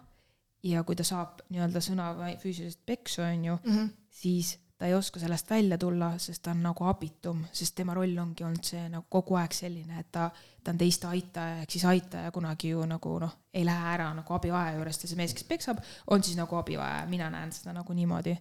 ja 0.68 0.84
kui 0.84 0.98
ta 1.00 1.06
saab 1.08 1.40
nii-öelda 1.50 1.80
sõna 1.84 2.10
füüsilisest 2.42 2.84
peksu, 2.86 3.24
on 3.24 3.46
ju 3.46 3.56
mm, 3.56 3.78
-hmm. 3.78 3.88
siis 4.12 4.58
ta 4.78 4.90
ei 4.90 4.96
oska 4.98 5.20
sellest 5.20 5.50
välja 5.50 5.78
tulla, 5.78 6.18
sest 6.18 6.42
ta 6.44 6.52
on 6.52 6.64
nagu 6.64 6.86
abitum, 6.90 7.46
sest 7.54 7.76
tema 7.76 7.94
roll 7.94 8.18
ongi 8.18 8.44
olnud 8.44 8.66
see 8.66 8.90
nagu 8.90 9.06
kogu 9.10 9.38
aeg 9.40 9.54
selline, 9.54 10.00
et 10.00 10.12
ta, 10.12 10.30
ta 10.64 10.72
on 10.72 10.78
teiste 10.78 11.08
aitaja, 11.08 11.62
ehk 11.62 11.72
siis 11.72 11.86
aitaja 11.86 12.32
kunagi 12.32 12.74
ju 12.74 12.86
nagu 12.90 13.18
noh, 13.20 13.36
ei 13.54 13.66
lähe 13.66 13.94
ära 13.94 14.12
nagu 14.18 14.34
abivaja 14.34 14.76
juurest 14.76 15.04
ja 15.06 15.10
see 15.12 15.20
mees, 15.22 15.34
kes 15.38 15.48
peksab, 15.48 15.80
on 16.08 16.24
siis 16.24 16.38
nagu 16.38 16.56
abivaja, 16.56 17.06
mina 17.08 17.30
näen 17.30 17.54
seda 17.56 17.74
nagu 17.74 17.94
niimoodi. 17.94 18.36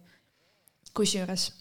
kusjuures 0.93 1.51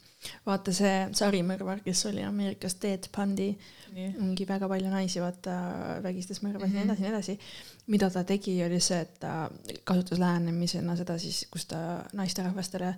vaata 0.47 0.73
see 0.75 0.95
sarimõrvar, 1.17 1.83
kes 1.85 2.05
oli 2.11 2.23
Ameerikas 2.27 2.77
Ted 2.81 3.09
Bundy, 3.15 3.51
mingi 3.95 4.47
väga 4.49 4.69
palju 4.71 4.93
naisi 4.93 5.23
vaata 5.23 5.57
vägistas, 6.05 6.43
mõrvas 6.45 6.69
mm 6.69 6.75
-hmm. 6.75 6.79
ja 6.79 6.85
nii 6.85 6.95
mhm. 6.95 7.05
edasi, 7.15 7.33
nii 7.33 7.39
edasi. 7.39 7.87
mida 7.87 8.11
ta 8.11 8.25
tegi, 8.25 8.65
oli 8.65 8.81
see, 8.81 9.01
et 9.01 9.19
ta 9.21 9.51
kasutas 9.85 10.19
lähenemisena 10.19 10.97
seda 10.97 11.19
siis, 11.19 11.47
kus 11.51 11.67
ta 11.67 12.05
naisterahvastele 12.13 12.95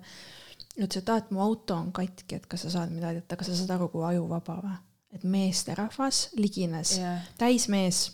ütles, 0.77 0.97
et 0.97 1.09
aa, 1.09 1.17
et 1.17 1.31
mu 1.31 1.41
auto 1.41 1.75
on 1.75 1.91
katki, 1.91 2.35
et 2.35 2.45
kas 2.45 2.61
sa 2.61 2.69
saad 2.69 2.91
mind 2.91 3.03
aidata, 3.03 3.35
kas 3.35 3.47
sa 3.47 3.55
saad 3.55 3.75
aru, 3.77 3.87
kui 3.93 4.05
ajuvaba 4.05 4.59
või? 4.63 4.75
et 5.13 5.23
meesterahvas 5.23 6.29
ligines 6.35 6.97
yeah., 6.97 7.21
täismees 7.37 8.11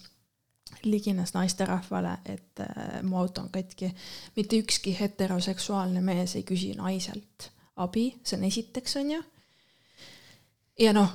ligines 0.84 1.34
naisterahvale, 1.34 2.18
et 2.26 2.60
äh, 2.60 3.04
mu 3.04 3.18
auto 3.18 3.42
on 3.42 3.50
katki. 3.50 3.94
mitte 4.36 4.60
ükski 4.60 4.98
heteroseksuaalne 5.00 6.02
mees 6.02 6.36
ei 6.36 6.44
küsi 6.44 6.74
naiselt 6.78 7.52
abi, 7.80 8.12
see 8.24 8.38
on 8.38 8.46
esiteks, 8.48 8.96
on 9.00 9.16
ju. 9.16 9.24
ja 10.80 10.94
noh, 10.96 11.10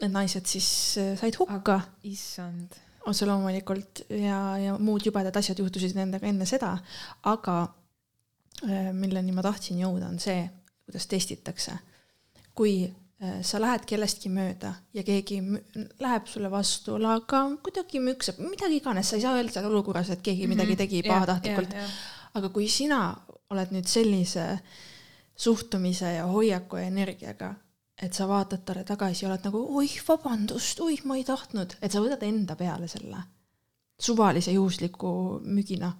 need 0.00 0.14
naised 0.14 0.48
siis 0.48 0.68
äh, 1.00 1.12
said 1.18 1.36
hukka. 1.40 1.80
issand. 2.08 2.78
otse 3.08 3.26
loomulikult 3.26 4.04
ja, 4.12 4.40
ja 4.60 4.78
muud 4.78 5.04
jubedad 5.06 5.36
asjad 5.36 5.60
juhtusid 5.62 5.96
nendega 5.96 6.28
enne 6.28 6.46
seda, 6.48 6.74
aga 7.28 7.58
äh, 7.64 8.90
milleni 8.96 9.32
ma 9.36 9.44
tahtsin 9.44 9.80
jõuda, 9.80 10.10
on 10.12 10.18
see, 10.20 10.42
kuidas 10.86 11.08
testitakse. 11.08 11.78
kui 12.54 12.74
äh, 12.84 13.40
sa 13.46 13.60
lähed 13.62 13.86
kellestki 13.88 14.32
mööda 14.32 14.74
ja 14.96 15.04
keegi 15.06 15.40
läheb 16.00 16.28
sulle 16.28 16.52
vastu, 16.52 16.98
aga 17.00 17.44
kuidagi 17.64 18.04
müksab, 18.04 18.40
midagi 18.44 18.80
iganes, 18.82 19.08
sa 19.08 19.16
ei 19.16 19.24
saa 19.24 19.36
öelda 19.38 19.56
seal 19.56 19.72
olukorras, 19.72 20.12
et 20.12 20.22
keegi 20.24 20.48
midagi 20.50 20.76
mhm. 20.76 20.84
tegi 20.84 21.02
pahatahtlikult. 21.08 21.76
aga 22.34 22.48
kui 22.54 22.68
sina 22.70 23.02
oled 23.50 23.72
nüüd 23.74 23.88
sellise 23.90 24.46
äh, 24.52 24.88
suhtumise 25.40 26.14
ja 26.18 26.26
hoiaku 26.28 26.76
ja 26.76 26.88
energiaga, 26.90 27.54
et 28.02 28.16
sa 28.16 28.28
vaatad 28.28 28.64
talle 28.64 28.84
tagasi 28.84 29.24
ja 29.24 29.30
oled 29.30 29.44
nagu 29.48 29.60
oih, 29.80 29.96
vabandust, 30.08 30.80
oih, 30.84 31.00
ma 31.08 31.16
ei 31.16 31.24
tahtnud, 31.24 31.76
et 31.80 31.92
sa 31.92 32.02
võtad 32.04 32.24
enda 32.26 32.56
peale 32.60 32.88
selle 32.88 33.22
suvalise 34.00 34.52
juhusliku 34.52 35.40
müügina. 35.44 35.92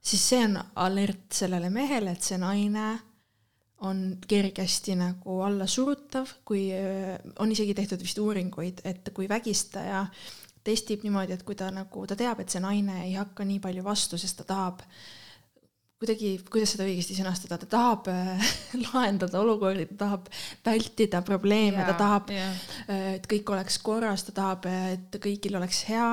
siis 0.00 0.28
see 0.28 0.44
on 0.44 0.58
alert 0.76 1.32
sellele 1.32 1.70
mehele, 1.70 2.12
et 2.12 2.22
see 2.22 2.38
naine 2.38 2.86
on 3.82 4.02
kergesti 4.28 4.94
nagu 4.96 5.40
allasurutav, 5.42 6.28
kui 6.44 6.68
on 7.38 7.52
isegi 7.52 7.74
tehtud 7.74 8.02
vist 8.02 8.18
uuringuid, 8.18 8.84
et 8.84 9.10
kui 9.14 9.28
vägistaja 9.28 10.04
testib 10.64 11.02
niimoodi, 11.02 11.34
et 11.34 11.42
kui 11.42 11.56
ta 11.58 11.70
nagu, 11.74 12.06
ta 12.06 12.16
teab, 12.16 12.40
et 12.40 12.52
see 12.52 12.62
naine 12.62 13.00
ei 13.06 13.16
hakka 13.18 13.44
nii 13.44 13.58
palju 13.60 13.84
vastu, 13.84 14.18
sest 14.18 14.42
ta 14.42 14.48
tahab 14.52 14.84
kuidagi, 16.02 16.32
kuidas 16.50 16.72
seda 16.74 16.86
õigesti 16.88 17.14
sõnastada, 17.14 17.58
ta 17.62 17.68
tahab 17.70 18.08
äh, 18.10 18.52
lahendada 18.88 19.38
olukordi, 19.38 19.86
ta 19.92 19.98
tahab 20.00 20.28
vältida 20.66 21.20
probleeme, 21.26 21.84
ta 21.86 21.94
tahab, 21.98 22.32
äh, 22.34 23.04
et 23.14 23.28
kõik 23.30 23.52
oleks 23.54 23.78
korras, 23.84 24.24
ta 24.26 24.34
tahab, 24.34 24.66
et 24.66 25.18
kõigil 25.22 25.54
oleks 25.60 25.84
hea. 25.90 26.08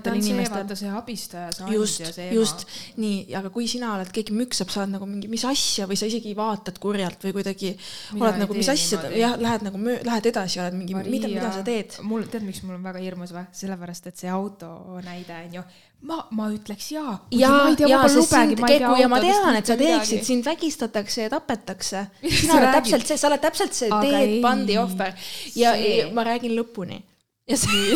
ta 0.00 0.14
on 0.14 0.22
see, 0.24 0.92
abistaja, 0.92 1.50
see 1.58 1.74
just, 1.74 2.00
ja 2.00 2.12
see 2.14 2.30
ema. 2.30 2.38
just, 2.38 2.64
nii, 3.02 3.18
aga 3.36 3.52
kui 3.52 3.68
sina 3.70 3.92
oled, 3.98 4.12
keegi 4.14 4.36
müksab, 4.36 4.72
sa 4.72 4.82
oled 4.84 4.94
nagu 4.96 5.08
mingi, 5.10 5.28
mis 5.32 5.44
asja 5.48 5.88
või 5.90 6.00
sa 6.00 6.08
isegi 6.08 6.32
vaatad 6.38 6.80
kurjalt 6.80 7.26
või 7.28 7.36
kuidagi 7.36 7.74
mida 7.76 8.30
oled 8.30 8.40
nagu, 8.44 8.56
mis 8.56 8.70
asja, 8.72 9.02
jah, 9.12 9.36
lähed 9.40 9.66
nagu, 9.68 9.82
lähed 9.82 10.30
edasi, 10.32 10.62
oled 10.64 10.78
mingi, 10.80 10.96
mida, 10.96 11.28
mida 11.28 11.52
sa 11.52 11.66
teed? 11.66 11.98
mul, 12.06 12.24
tead, 12.32 12.46
miks 12.46 12.64
mul 12.64 12.78
on 12.78 12.88
väga 12.88 13.04
hirmus 13.04 13.36
või? 13.36 13.44
sellepärast, 13.56 14.08
et 14.08 14.24
see 14.24 14.32
auto 14.32 14.72
näide 15.04 15.36
on 15.44 15.60
ju 15.60 15.66
ma, 16.06 16.20
ma 16.30 16.50
ütleks 16.54 16.90
jaa. 16.92 17.16
ja, 17.30 17.52
ja, 17.78 18.02
sest 18.08 18.34
sind 18.34 18.60
Keku 18.60 18.94
ja 19.00 19.08
ma 19.08 19.20
tean, 19.22 19.56
et 19.56 19.66
sa 19.66 19.76
teeksid, 19.80 20.22
sind 20.26 20.46
vägistatakse 20.46 21.26
ja 21.26 21.32
tapetakse. 21.32 22.06
sina 22.40 22.60
oled 22.60 22.72
täpselt 22.78 23.08
see, 23.08 23.18
sa 23.20 23.30
oled 23.30 23.42
täpselt 23.42 23.76
see 23.76 23.90
Ted 23.90 24.38
Bundy 24.44 24.78
ohver. 24.82 25.14
Ja, 25.54 25.74
ja 25.74 26.10
ma 26.14 26.26
räägin 26.26 26.56
lõpuni 26.58 27.02
ja 27.46 27.56
see 27.60 27.94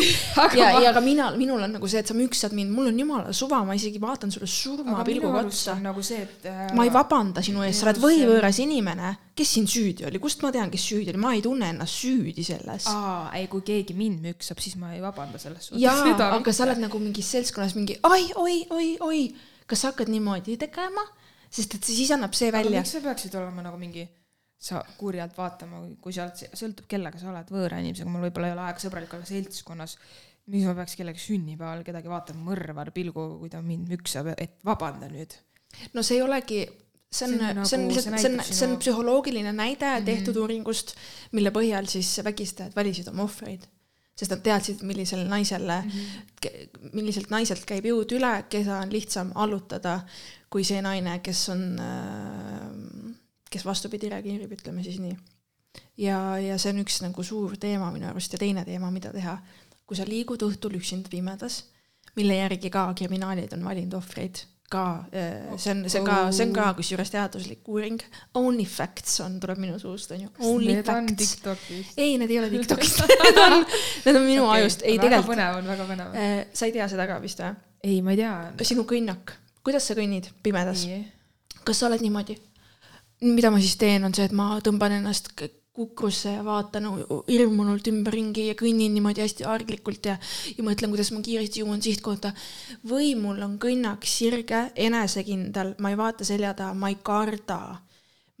ja, 0.55 0.67
ja 0.79 0.91
ka 0.95 1.01
mina, 1.03 1.25
minul 1.35 1.59
on 1.59 1.73
nagu 1.75 1.87
see, 1.91 1.99
et 1.99 2.07
sa 2.07 2.15
müksad 2.15 2.53
mind, 2.55 2.71
mul 2.71 2.87
on 2.87 2.99
jumala 3.01 3.33
suva, 3.35 3.59
ma 3.67 3.75
isegi 3.75 3.99
vaatan 3.99 4.31
sulle 4.31 4.47
surmapilguga 4.47 5.41
otsa. 5.43 5.75
nagu 5.83 6.03
see, 6.05 6.21
et 6.23 6.47
äh, 6.47 6.61
ma 6.77 6.85
ei 6.87 6.93
vabanda 6.93 7.43
sinu 7.43 7.65
ees, 7.67 7.81
sa 7.81 7.89
oled 7.89 7.99
võivõõras 7.99 8.61
inimene, 8.63 9.11
kes 9.35 9.51
siin 9.57 9.67
süüdi 9.67 10.07
oli, 10.07 10.21
kust 10.23 10.45
ma 10.45 10.53
tean, 10.55 10.71
kes 10.71 10.85
süüdi 10.93 11.11
oli, 11.11 11.19
ma 11.19 11.33
ei 11.35 11.43
tunne 11.43 11.67
ennast 11.75 11.99
süüdi 11.99 12.45
selles. 12.47 12.87
aa, 12.91 13.27
ei, 13.35 13.49
kui 13.51 13.65
keegi 13.67 13.97
mind 13.97 14.23
müksab, 14.29 14.63
siis 14.63 14.79
ma 14.79 14.93
ei 14.95 15.03
vabanda 15.03 15.41
selles 15.41 15.67
suhtes. 15.67 15.83
jaa, 15.83 16.31
aga 16.37 16.55
sa 16.55 16.69
oled 16.69 16.79
nagu 16.85 17.03
mingis 17.03 17.35
seltskonnas 17.35 17.75
mingi 17.75 17.99
oi, 18.07 18.23
oi, 18.39 18.55
oi, 18.71 18.87
oi, 19.03 19.21
kas 19.67 19.83
sa 19.83 19.91
hakkad 19.91 20.13
niimoodi 20.13 20.55
tegema? 20.61 21.03
sest 21.51 21.75
et 21.75 21.83
siis 21.83 22.15
annab 22.15 22.31
see 22.39 22.47
välja. 22.55 22.79
miks 22.79 22.95
sa 22.95 23.03
peaksid 23.03 23.35
olema 23.35 23.67
nagu 23.67 23.75
mingi 23.75 24.07
sa 24.61 24.81
kurjalt 24.97 25.33
vaatama, 25.37 25.81
kui 26.03 26.13
sa 26.13 26.27
oled, 26.27 26.57
sõltub 26.57 26.85
kellega 26.89 27.17
sa 27.17 27.31
oled, 27.31 27.49
võõra 27.53 27.79
inimesega, 27.81 28.11
mul 28.11 28.27
võib-olla 28.27 28.51
ei 28.51 28.55
ole 28.55 28.67
aega 28.67 28.83
sõbralik 28.83 29.15
olla 29.17 29.25
seltskonnas. 29.25 29.97
miks 30.51 30.67
ma 30.67 30.75
peaks 30.77 30.95
kellegi 30.99 31.21
sünnipäeval 31.21 31.83
kedagi 31.87 32.11
vaatama 32.11 32.45
mõrvar 32.51 32.91
pilguga, 32.93 33.39
kui 33.39 33.49
ta 33.49 33.61
mind 33.65 33.89
müksab, 33.89 34.31
et 34.37 34.59
vabanda 34.65 35.09
nüüd. 35.09 35.33
no 35.95 36.03
see 36.05 36.19
ei 36.19 36.23
olegi, 36.25 36.61
see 37.09 37.27
on, 37.27 37.37
see 37.39 37.49
on 37.49 37.85
nagu, 37.87 37.95
lihtsalt, 37.95 38.19
see 38.21 38.31
on, 38.31 38.39
see 38.45 38.67
on 38.67 38.77
psühholoogiline 38.83 39.53
näide 39.53 39.87
mm 39.87 39.97
-hmm. 39.97 40.05
tehtud 40.05 40.41
uuringust, 40.43 40.95
mille 41.31 41.49
põhjal 41.49 41.89
siis 41.89 42.19
vägistajad 42.23 42.75
valisid 42.75 43.07
oma 43.07 43.23
ohvreid 43.23 43.65
sest 44.21 44.31
nad 44.35 44.41
teadsid, 44.45 44.83
millisele 44.85 45.23
naisele 45.25 45.81
mm, 45.81 45.89
-hmm. 45.89 46.91
milliselt 46.93 47.29
naiselt 47.29 47.65
käib 47.65 47.85
jõud 47.85 48.11
üle, 48.13 48.43
keda 48.49 48.77
on 48.83 48.91
lihtsam 48.93 49.31
allutada 49.35 50.01
kui 50.51 50.65
see 50.67 50.81
naine, 50.83 51.19
kes 51.23 51.41
on 51.53 51.61
äh, 51.79 52.65
kes 53.51 53.65
vastupidi 53.67 54.09
reageerib, 54.11 54.53
ütleme 54.55 54.83
siis 54.85 54.99
nii. 55.03 55.17
ja, 56.05 56.19
ja 56.41 56.57
see 56.61 56.73
on 56.73 56.83
üks 56.85 57.01
nagu 57.03 57.25
suur 57.25 57.57
teema 57.59 57.91
minu 57.95 58.09
arust 58.09 58.33
ja 58.33 58.39
teine 58.41 58.65
teema, 58.67 58.91
mida 58.91 59.11
teha, 59.15 59.37
kui 59.85 59.99
sa 59.99 60.07
liigud 60.07 60.43
õhtul 60.47 60.79
üksinda 60.79 61.11
pimedas, 61.11 61.65
mille 62.15 62.39
järgi 62.39 62.71
ka 62.71 62.89
kriminaalid 62.97 63.53
on 63.55 63.67
valinud 63.67 63.99
ohvreid, 63.99 64.45
ka 64.71 64.83
äh, 65.11 65.51
see 65.59 65.73
on, 65.73 65.83
see 65.89 65.99
on 65.99 66.07
ka, 66.07 66.17
see 66.31 66.45
on 66.47 66.53
ka 66.55 66.69
kusjuures 66.77 67.11
teaduslik 67.11 67.67
uuring. 67.71 67.99
Only 68.39 68.65
facts 68.69 69.17
on, 69.23 69.35
tuleb 69.43 69.59
minu 69.59 69.79
suust, 69.81 70.13
on 70.15 70.23
ju. 70.25 70.29
Only 70.47 70.77
need 70.77 70.87
facts. 70.87 71.33
ei, 71.97 72.15
need 72.21 72.31
ei 72.31 72.39
ole 72.39 72.51
Tiktokist 72.53 73.03
need 73.25 73.41
on, 73.43 73.57
need 74.05 74.15
on 74.15 74.27
minu 74.27 74.45
okay. 74.45 74.61
ajust, 74.61 74.85
ei 74.87 74.95
tegelikult. 74.95 75.35
väga 75.35 75.49
põnev 75.49 75.59
on, 75.59 75.71
väga 75.73 75.89
põnev. 75.89 76.15
Äh, 76.15 76.37
sa 76.55 76.69
ei 76.69 76.75
tea 76.77 76.87
seda 76.91 77.07
ka 77.09 77.19
vist 77.23 77.43
või? 77.43 77.51
ei, 77.83 77.97
ma 78.05 78.15
ei 78.15 78.21
tea. 78.21 78.35
sinu 78.71 78.87
kõnnak, 78.87 79.35
kuidas 79.65 79.89
sa 79.91 79.97
kõnnid 79.97 80.31
pimedas? 80.45 80.87
kas 81.67 81.83
sa 81.83 81.89
oled 81.89 82.03
niimoodi? 82.05 82.39
Mida 83.21 83.51
ma 83.53 83.59
siis 83.61 83.77
teen, 83.77 84.05
on 84.05 84.13
see, 84.15 84.25
et 84.25 84.35
ma 84.35 84.55
tõmban 84.63 84.97
ennast 84.97 85.33
kukrusse 85.71 86.33
ja 86.33 86.41
vaatan 86.43 86.89
hirmunult 87.29 87.87
ümberringi 87.87 88.49
ja 88.49 88.55
kõnnin 88.59 88.91
niimoodi 88.91 89.23
hästi 89.23 89.45
arglikult 89.47 90.09
ja, 90.09 90.17
ja 90.57 90.65
mõtlen, 90.67 90.91
kuidas 90.91 91.13
ma 91.15 91.21
kiiresti 91.23 91.61
jõuan 91.61 91.81
sihtkohta. 91.83 92.33
või 92.87 93.13
mul 93.15 93.39
on 93.45 93.55
kõnnak 93.61 94.03
sirge, 94.07 94.65
enesekindel, 94.75 95.75
ma 95.79 95.93
ei 95.93 95.97
vaata 95.97 96.27
selja 96.27 96.53
taha, 96.53 96.75
ma 96.75 96.91
ei 96.91 96.99
karda. 97.03 97.79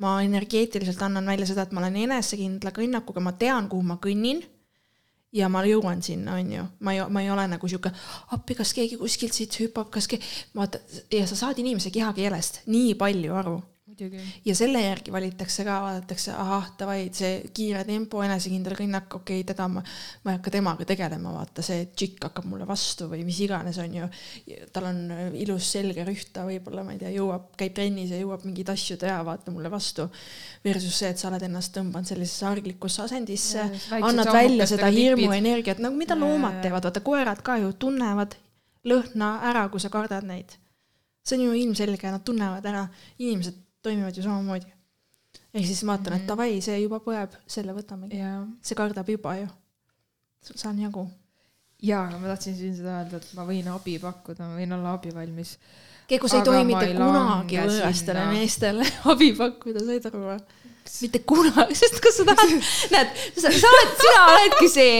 ma 0.01 0.23
energeetiliselt 0.25 1.01
annan 1.05 1.25
välja 1.25 1.45
seda, 1.45 1.61
et 1.61 1.71
ma 1.71 1.79
olen 1.79 1.95
enesekindla 1.95 2.71
kõnnakuga, 2.73 3.21
ma 3.21 3.31
tean, 3.31 3.69
kuhu 3.69 3.83
ma 3.85 3.99
kõnnin 4.01 4.41
ja 5.31 5.47
ma 5.47 5.61
jõuan 5.63 6.01
sinna, 6.01 6.35
on 6.35 6.51
ju, 6.51 6.63
ma 6.79 6.93
ei, 6.93 7.03
ma 7.07 7.21
ei 7.21 7.29
ole 7.31 7.47
nagu 7.47 7.67
sihuke, 7.67 7.93
appi, 8.33 8.57
kas 8.57 8.73
keegi 8.73 8.97
kuskilt 8.97 9.37
siit 9.37 9.55
hüppab, 9.61 9.91
kas 9.93 10.09
keegi, 10.09 10.25
vaata, 10.57 10.81
ja 11.13 11.27
sa 11.29 11.37
saad 11.45 11.61
inimese 11.61 11.93
kehakeelest 11.93 12.65
nii 12.65 12.95
palju 12.99 13.37
aru 13.37 13.59
ja 14.45 14.55
selle 14.57 14.81
järgi 14.83 15.11
valitakse 15.13 15.65
ka, 15.67 15.77
vaadatakse, 15.83 16.33
ahah, 16.37 16.69
davai, 16.79 17.09
see 17.15 17.51
kiire 17.55 17.83
tempo, 17.87 18.21
enesekindel 18.25 18.75
kõnnak, 18.79 19.07
okei 19.19 19.41
okay,, 19.41 19.47
teda 19.51 19.67
ma, 19.71 19.83
ma 20.23 20.33
ei 20.33 20.39
hakka 20.39 20.53
temaga 20.55 20.87
tegelema, 20.87 21.33
vaata 21.35 21.65
see 21.65 21.87
tšikk 21.91 22.27
hakkab 22.29 22.47
mulle 22.49 22.67
vastu 22.69 23.07
või 23.11 23.23
mis 23.27 23.39
iganes, 23.45 23.79
on 23.83 23.97
ju. 23.99 24.09
tal 24.73 24.89
on 24.89 25.01
ilus 25.37 25.71
selge 25.75 26.05
rüht, 26.07 26.31
ta 26.35 26.45
võib-olla, 26.47 26.85
ma 26.87 26.95
ei 26.95 27.01
tea, 27.01 27.13
jõuab, 27.15 27.51
käib 27.59 27.75
trennis 27.77 28.13
ja 28.13 28.21
jõuab 28.21 28.45
mingeid 28.47 28.71
asju 28.73 28.97
teha, 29.01 29.19
vaata 29.27 29.53
mulle 29.53 29.71
vastu. 29.71 30.07
Versus 30.65 31.01
see, 31.01 31.11
et 31.13 31.21
sa 31.21 31.29
oled 31.31 31.43
ennast 31.47 31.73
tõmbanud 31.75 32.09
sellisesse 32.09 32.47
arglikusse 32.49 33.05
asendisse, 33.05 33.67
annad 34.01 34.31
välja 34.33 34.69
seda 34.69 34.91
hirmuenergiat, 34.93 35.81
nagu 35.83 35.97
mida 35.97 36.17
loomad 36.17 36.61
teevad, 36.63 36.89
vaata 36.89 37.03
koerad 37.05 37.43
ka 37.45 37.57
ju 37.61 37.73
tunnevad 37.81 38.37
lõhna 38.87 39.35
ära, 39.51 39.67
kui 39.69 39.81
sa 39.81 39.91
kardad 39.93 40.25
neid. 40.27 40.57
see 41.21 41.37
on 41.37 41.43
ju 41.43 41.51
ilmselge, 41.53 42.09
nad 42.09 42.23
tunnevad 42.25 42.65
ära, 42.65 42.87
inimesed 43.21 43.59
toimivad 43.81 44.17
ju 44.17 44.23
samamoodi. 44.23 44.69
ehk 45.53 45.65
siis 45.65 45.81
vaatan, 45.85 46.13
et 46.13 46.21
mhm. 46.21 46.27
davai, 46.29 46.61
see 46.63 46.77
juba 46.81 47.01
põeb, 47.03 47.35
selle 47.47 47.75
võtamegi. 47.75 48.21
see 48.61 48.77
kardab 48.77 49.09
juba 49.09 49.35
ju. 49.39 49.47
saan 50.55 50.79
jagu. 50.79 51.07
jaa, 51.81 52.07
aga 52.07 52.19
ma 52.21 52.33
tahtsin 52.33 52.57
siin 52.57 52.75
seda 52.77 52.99
öelda, 53.01 53.21
et 53.21 53.33
ma 53.37 53.45
võin 53.47 53.71
abi 53.73 53.97
pakkuda, 53.99 54.49
ma 54.49 54.59
võin 54.59 54.77
olla 54.77 54.95
abivalmis. 54.97 55.57
Keegus 56.11 56.33
ei 56.35 56.43
tohi 56.43 56.65
mitte 56.67 56.91
kunagi 56.97 57.61
võõrastele 57.61 58.25
meestele 58.33 58.87
abi 59.13 59.31
pakkuda, 59.37 59.85
said 59.87 60.09
aru 60.11 60.25
või? 60.27 60.41
mitte 61.01 61.21
kunagi, 61.29 61.75
sest 61.77 61.99
kas 62.03 62.17
sa 62.19 62.25
tahad, 62.27 62.55
näed, 62.93 63.19
sa 63.37 63.49
oled, 63.49 63.91
sina 64.01 64.23
oledki 64.29 64.69
see 64.71 64.95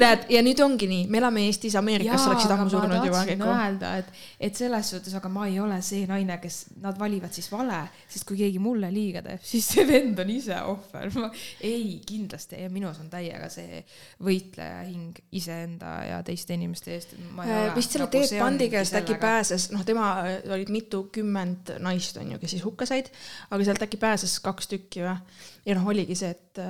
näed, 0.00 0.26
ja 0.30 0.42
nüüd 0.44 0.60
ongi 0.62 0.86
nii, 0.90 1.06
me 1.10 1.18
elame 1.20 1.42
Eestis, 1.48 1.74
Ameerikas 1.78 2.26
oleksid 2.28 2.52
ammu 2.54 2.68
surnud 2.70 3.06
juba. 3.08 3.22
öelda, 3.26 3.92
et, 4.00 4.20
et 4.48 4.56
selles 4.56 4.92
suhtes, 4.94 5.14
aga 5.16 5.30
ma 5.32 5.46
ei 5.50 5.58
ole 5.62 5.80
see 5.84 6.06
naine, 6.08 6.36
kes, 6.42 6.60
nad 6.84 6.98
valivad 7.00 7.34
siis 7.34 7.50
vale, 7.52 7.80
sest 8.10 8.26
kui 8.28 8.38
keegi 8.40 8.60
mulle 8.62 8.90
liiga 8.94 9.24
teeb, 9.26 9.42
siis 9.46 9.66
see 9.74 9.86
vend 9.88 10.20
on 10.22 10.30
ise 10.32 10.60
ohver. 10.70 11.10
ei, 11.66 11.98
kindlasti 12.06 12.62
ja 12.62 12.70
minus 12.72 13.00
on 13.02 13.10
täiega 13.12 13.50
see 13.52 13.82
võitleja 14.22 14.84
hing 14.86 15.18
iseenda 15.36 15.96
ja 16.06 16.22
teiste 16.26 16.54
inimeste 16.56 16.94
eest. 16.96 17.16
Äh, 17.16 17.70
vist 17.76 17.96
selle 17.96 18.06
nagu 18.06 18.16
Teet 18.16 18.38
Pandi 18.40 18.70
käest 18.72 18.96
äkki 18.98 19.18
pääses, 19.20 19.70
noh, 19.74 19.84
tema 19.86 20.12
olid 20.50 20.72
mitukümmend 20.72 21.76
naist, 21.82 22.18
on 22.20 22.34
ju, 22.34 22.40
kes 22.42 22.56
siis 22.56 22.66
hukka 22.66 22.88
said, 22.88 23.10
aga 23.50 23.66
sealt 23.66 23.86
äkki 23.86 24.00
pääses 24.00 24.38
kaks 24.44 24.70
tükki 24.70 25.04
või? 25.06 25.16
ja 25.66 25.76
noh, 25.76 25.86
oligi 25.92 26.16
see, 26.18 26.34
et 26.34 26.60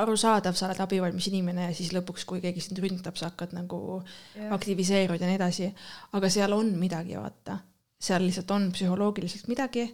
arusaadav, 0.00 0.56
sa 0.56 0.68
oled 0.68 0.80
abivalmis 0.82 1.30
inimene 1.30 1.68
ja 1.68 1.72
siis 1.76 1.92
lõpuks, 1.96 2.26
kui 2.28 2.42
keegi 2.42 2.62
sind 2.64 2.80
ründab, 2.82 3.16
sa 3.18 3.30
hakkad 3.30 3.54
nagu 3.56 3.80
yeah. 4.00 4.52
aktiviseerud 4.56 5.20
ja 5.20 5.30
nii 5.30 5.38
edasi. 5.38 5.70
aga 6.16 6.30
seal 6.32 6.54
on 6.56 6.72
midagi, 6.80 7.16
vaata, 7.20 7.58
seal 8.00 8.24
lihtsalt 8.26 8.50
on 8.56 8.70
psühholoogiliselt 8.74 9.48
midagi, 9.50 9.86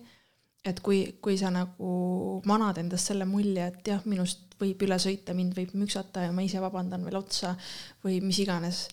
et 0.66 0.80
kui, 0.82 1.00
kui 1.22 1.38
sa 1.38 1.52
nagu 1.54 1.92
manad 2.50 2.80
endast 2.82 3.12
selle 3.12 3.28
mulje, 3.28 3.70
et 3.70 3.92
jah, 3.92 4.02
minust 4.10 4.56
võib 4.60 4.82
üle 4.86 4.98
sõita, 5.02 5.36
mind 5.36 5.56
võib 5.56 5.76
müksata 5.78 6.26
ja 6.26 6.34
ma 6.34 6.44
ise 6.46 6.62
vabandan 6.62 7.04
veel 7.06 7.20
otsa 7.20 7.54
või 8.04 8.20
mis 8.24 8.40
iganes, 8.42 8.86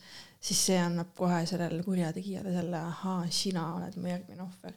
siis 0.44 0.66
see 0.70 0.80
annab 0.80 1.14
kohe 1.18 1.44
sellele 1.50 1.84
kurjategijale 1.86 2.54
selle, 2.54 2.84
ahaa, 2.94 3.22
sina 3.32 3.70
oled 3.78 3.98
mu 3.98 4.12
järgmine 4.12 4.44
ohver 4.44 4.76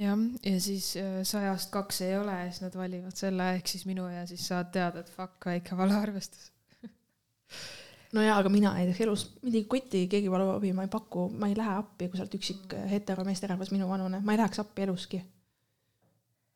jah, 0.00 0.18
ja 0.42 0.60
siis 0.60 0.94
äh, 1.00 1.20
sajast 1.22 1.70
kaks 1.74 2.00
ei 2.06 2.16
ole 2.18 2.34
ja 2.40 2.50
siis 2.50 2.64
nad 2.64 2.76
valivad 2.78 3.16
selle 3.18 3.52
ehk 3.54 3.70
siis 3.70 3.86
minu 3.86 4.08
ja 4.10 4.26
siis 4.26 4.46
saad 4.50 4.72
teada, 4.74 5.04
et 5.04 5.12
fuck, 5.14 5.38
väike 5.46 5.76
valearvestus 5.78 6.50
no 8.14 8.22
jaa, 8.22 8.38
aga 8.38 8.50
mina 8.52 8.72
näiteks 8.76 9.04
elus 9.04 9.26
midagi 9.42 9.66
kotti, 9.70 10.06
keegi 10.10 10.32
palub 10.32 10.54
abi, 10.54 10.72
ma 10.76 10.86
ei 10.86 10.92
paku, 10.92 11.28
ma 11.34 11.50
ei 11.50 11.56
lähe 11.58 11.78
appi, 11.80 12.08
kui 12.08 12.18
sa 12.18 12.26
oled 12.26 12.36
üksik 12.38 12.74
hetero 12.90 13.24
meesterahvas 13.26 13.72
minuvanune, 13.74 14.20
ma 14.24 14.34
ei 14.34 14.40
läheks 14.40 14.62
appi 14.62 14.84
eluski. 14.86 15.20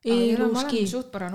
eluski, 0.06 0.84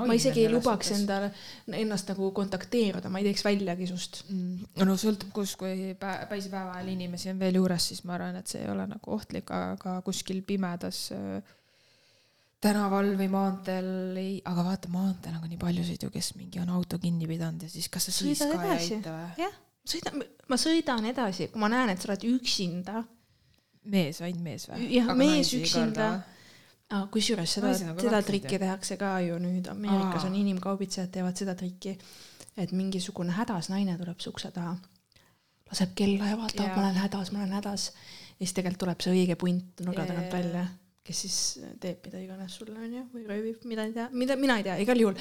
ma 0.07 0.15
isegi 0.15 0.45
ei 0.45 0.51
lubaks 0.51 0.93
endale, 0.95 1.33
ennast 1.75 2.13
nagu 2.13 2.29
kontakteeruda, 2.35 3.11
ma 3.11 3.19
ei 3.19 3.27
teeks 3.27 3.43
väljagi 3.43 3.89
sust. 3.89 4.21
Mm.. 4.29 4.85
no 4.87 4.95
sõltub 4.99 5.33
kus, 5.35 5.57
kui 5.59 5.91
päisepäeva 5.99 6.77
ajal 6.77 6.93
inimesi 6.93 7.33
on 7.33 7.43
veel 7.43 7.59
juures, 7.59 7.89
siis 7.91 8.05
ma 8.07 8.15
arvan, 8.15 8.39
et 8.39 8.47
see 8.47 8.63
ei 8.63 8.71
ole 8.71 8.87
nagu 8.87 9.17
ohtlik, 9.17 9.51
aga 9.51 9.99
kuskil 10.07 10.39
pimedas 10.47 11.09
äh, 11.15 11.53
tänaval 12.63 13.11
või 13.19 13.27
maanteel 13.31 14.17
ei, 14.19 14.33
aga 14.49 14.63
vaata, 14.65 14.91
maanteel 14.93 15.37
on 15.37 15.43
ka 15.43 15.51
nii 15.51 15.59
paljusid 15.61 16.05
ju, 16.05 16.11
kes 16.13 16.33
mingi 16.39 16.61
on 16.63 16.71
auto 16.73 16.99
kinni 17.01 17.27
pidanud 17.29 17.65
ja 17.65 17.71
siis 17.71 17.89
kas 17.91 18.07
sa 18.09 18.15
siis 18.15 18.43
ka 18.43 18.61
ei 18.67 18.75
aita 18.77 19.15
või? 19.15 19.31
jah, 19.43 19.57
sõidan, 19.89 20.21
ma 20.49 20.59
sõidan 20.59 21.09
edasi, 21.09 21.49
kui 21.51 21.63
ma 21.63 21.69
näen, 21.71 21.93
et 21.93 22.03
sa 22.03 22.11
oled 22.11 22.27
üksinda. 22.29 23.03
mees, 23.91 24.21
ainult 24.21 24.45
mees 24.45 24.67
või? 24.69 24.87
jah, 24.95 25.11
mees 25.17 25.51
üksinda. 25.57 26.13
kusjuures 27.11 27.57
seda 27.57 27.73
nagu 27.87 28.03
seda 28.03 28.21
trikki 28.21 28.59
tehakse 28.61 28.97
ka 29.01 29.15
ju 29.25 29.39
nüüd 29.41 29.67
Ameerikas 29.71 30.23
Aa. 30.23 30.29
on 30.29 30.35
inimkaubitsejad 30.37 31.09
teevad 31.11 31.39
seda 31.39 31.55
trikki, 31.57 31.97
et 32.57 32.71
mingisugune 32.71 33.33
hädas 33.33 33.71
naine 33.73 33.97
tuleb 33.97 34.19
su 34.21 34.29
ukse 34.29 34.51
taha, 34.53 34.75
laseb 35.71 35.95
kella 35.97 36.29
ja 36.31 36.37
vaatab, 36.37 36.69
ma 36.75 36.85
olen 36.85 37.01
hädas, 37.01 37.33
ma 37.33 37.41
olen 37.41 37.57
hädas. 37.57 37.89
ja 38.37 38.45
siis 38.45 38.53
tegelikult 38.53 38.85
tuleb 38.85 39.03
see 39.03 39.15
õige 39.17 39.39
punt 39.41 39.83
nurga 39.85 40.05
tagant 40.05 40.31
välja, 40.33 40.67
kes 41.03 41.21
siis 41.25 41.37
teeb 41.83 42.05
mida 42.07 42.21
iganes 42.23 42.55
sulle 42.59 42.77
onju 42.79 43.03
või 43.11 43.27
röövib, 43.27 43.67
mida 43.67 43.87
ei 43.87 43.93
tea, 43.95 44.07
mida 44.15 44.37
mina 44.39 44.57
ei 44.59 44.67
tea, 44.69 44.79
igal 44.83 45.03
juhul 45.03 45.19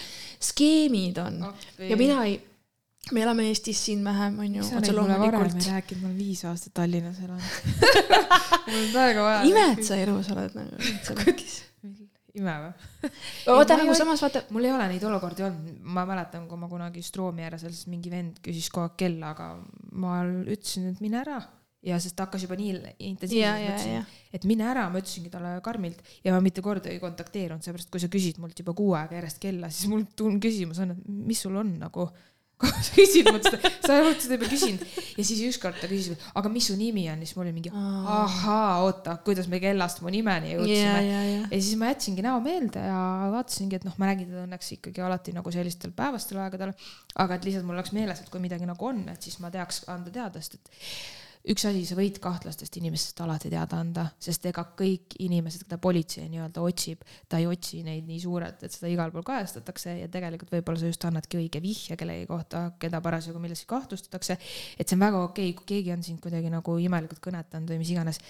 skeemid 0.51 1.19
on 1.25 1.43
ja 1.83 1.99
mina 1.99 2.21
ei, 2.29 2.39
me 3.11 3.25
elame 3.25 3.49
Eestis 3.51 3.81
siin 3.89 4.05
vähem 4.07 4.39
onju, 4.45 4.69
sa 4.69 4.83
neid 4.83 4.95
mulle 4.95 5.19
varem 5.25 5.59
rääkinud, 5.59 6.05
ma 6.05 6.13
olen 6.13 6.21
viis 6.21 6.45
aastat 6.47 6.77
Tallinnas 6.79 7.19
elanud 7.25 8.13
mul 8.69 8.79
on 8.79 8.95
väga 8.95 9.27
vaja. 9.27 9.43
ime, 9.51 9.67
et 9.75 9.85
sa 9.87 9.99
elus 9.99 10.31
oled 10.35 10.57
nagu 10.61 11.43
ime 12.39 12.55
või? 12.63 13.11
oota 13.53 13.77
nagu 13.81 13.97
samas 13.97 14.23
vaata, 14.25 14.45
mul 14.55 14.69
ei 14.69 14.75
ole 14.75 14.87
neid 14.95 15.03
olukordi 15.09 15.45
olnud, 15.47 15.81
ma 15.97 16.07
mäletan, 16.09 16.47
kui 16.49 16.61
ma 16.61 16.69
kunagi 16.71 17.03
Stroomi 17.05 17.45
ääres 17.45 17.67
elasin, 17.67 17.93
mingi 17.93 18.13
vend 18.13 18.39
küsis 18.45 18.71
kogu 18.73 18.87
aeg 18.87 18.97
kella, 19.05 19.33
aga 19.35 19.49
ma 19.99 20.23
ütlesin, 20.43 20.89
et 20.93 21.03
mine 21.05 21.21
ära. 21.23 21.41
Ja 21.83 21.99
sest 22.03 22.17
ta 22.17 22.27
hakkas 22.27 22.47
juba 22.47 22.57
nii 22.59 22.75
intensiivselt, 23.11 23.65
mõtlesin 23.67 24.21
et 24.33 24.49
mine 24.49 24.67
ära, 24.71 24.89
ma 24.91 25.03
ütlesingi 25.03 25.31
talle 25.33 25.57
karmilt 25.65 26.03
ja 26.25 26.35
ma 26.35 26.43
mitte 26.45 26.65
kordagi 26.65 26.97
ei 26.97 27.03
kontakteerunud, 27.03 27.65
seepärast 27.65 27.91
kui 27.93 28.03
sa 28.03 28.11
küsid 28.13 28.39
mult 28.43 28.59
juba 28.59 28.75
kuu 28.77 28.93
aega 28.99 29.19
järjest 29.19 29.41
kella, 29.43 29.71
siis 29.73 29.91
mul 29.91 30.07
tun- 30.19 30.41
küsimus 30.43 30.83
on, 30.83 30.95
et 30.95 31.09
mis 31.33 31.43
sul 31.43 31.59
on 31.59 31.79
nagu. 31.83 32.11
sa 32.63 32.93
küsid 32.95 33.27
mult 33.27 33.43
seda, 33.43 33.71
sa 33.83 33.97
oled 33.99 34.21
seda 34.23 34.37
juba 34.37 34.47
küsinud 34.47 34.83
ja 35.19 35.25
siis 35.27 35.41
ükskord 35.49 35.81
ta 35.83 35.89
küsis, 35.91 36.15
aga 36.39 36.51
mis 36.53 36.69
su 36.71 36.77
nimi 36.79 37.09
on, 37.11 37.25
siis 37.27 37.35
mul 37.35 37.49
oli 37.49 37.55
mingi 37.57 37.73
ahaa, 37.75 38.77
oota, 38.85 39.17
kuidas 39.27 39.49
me 39.51 39.59
kellast 39.59 39.99
mu 40.05 40.13
nimeni 40.15 40.53
jõudsime. 40.53 41.01
ja, 41.03 41.23
ja. 41.27 41.41
ja 41.43 41.59
siis 41.59 41.75
ma 41.81 41.91
jätsingi 41.91 42.23
näo 42.23 42.37
meelde 42.45 42.85
ja 42.87 43.01
vaatasingi, 43.35 43.81
et 43.81 43.89
noh, 43.89 43.97
ma 43.99 44.13
nägin 44.13 44.31
teda 44.31 44.45
õnneks 44.47 44.71
ikkagi 44.77 45.03
alati 45.03 45.35
nagu 45.35 45.55
sellistel 45.57 45.91
päevastel 45.97 46.39
aegadel, 46.45 46.71
aga 47.25 47.41
et 47.41 47.51
lihtsalt 47.51 47.67
mul 47.67 47.81
oleks 47.81 47.97
meeles, 47.99 48.23
et 48.23 48.31
kui 48.31 48.45
midagi 48.47 48.71
nagu 48.71 48.89
on, 48.93 49.03
et 49.11 49.27
siis 49.27 49.43
ma 49.43 49.51
teaks 49.51 49.83
anda 49.91 50.15
teada, 50.15 50.39
sest 50.39 50.61
et 50.61 50.79
üks 51.43 51.65
asi, 51.67 51.83
sa 51.89 51.97
võid 51.99 52.21
kahtlastest 52.23 52.77
inimestest 52.79 53.19
alati 53.25 53.51
teada 53.51 53.81
anda, 53.83 54.05
sest 54.23 54.45
ega 54.47 54.63
kõik 54.79 55.17
inimesed, 55.25 55.65
keda 55.67 55.79
politsei 55.83 56.29
nii-öelda 56.31 56.63
otsib, 56.63 57.03
ta 57.29 57.41
ei 57.43 57.49
otsi 57.51 57.81
neid 57.83 58.07
nii 58.07 58.21
suurelt, 58.23 58.63
et 58.63 58.75
seda 58.75 58.91
igal 58.93 59.11
pool 59.15 59.25
kajastatakse 59.27 59.97
ja 59.99 60.11
tegelikult 60.13 60.53
võib-olla 60.55 60.79
sa 60.79 60.91
just 60.91 61.07
annadki 61.09 61.41
õige 61.41 61.63
vihje 61.65 61.97
kellegi 61.99 62.29
kohta, 62.31 62.63
keda 62.83 63.01
parasjagu 63.03 63.43
milleski 63.43 63.67
kahtlustatakse. 63.71 64.39
et 64.79 64.87
see 64.87 64.97
on 64.97 65.03
väga 65.03 65.23
okei 65.27 65.51
okay,, 65.51 65.57
kui 65.59 65.69
keegi 65.75 65.95
on 65.97 66.05
sind 66.07 66.23
kuidagi 66.23 66.53
nagu 66.53 66.77
imelikult 66.79 67.23
kõnetanud 67.25 67.75
või 67.75 67.81
mis 67.83 67.91
iganes. 67.91 68.23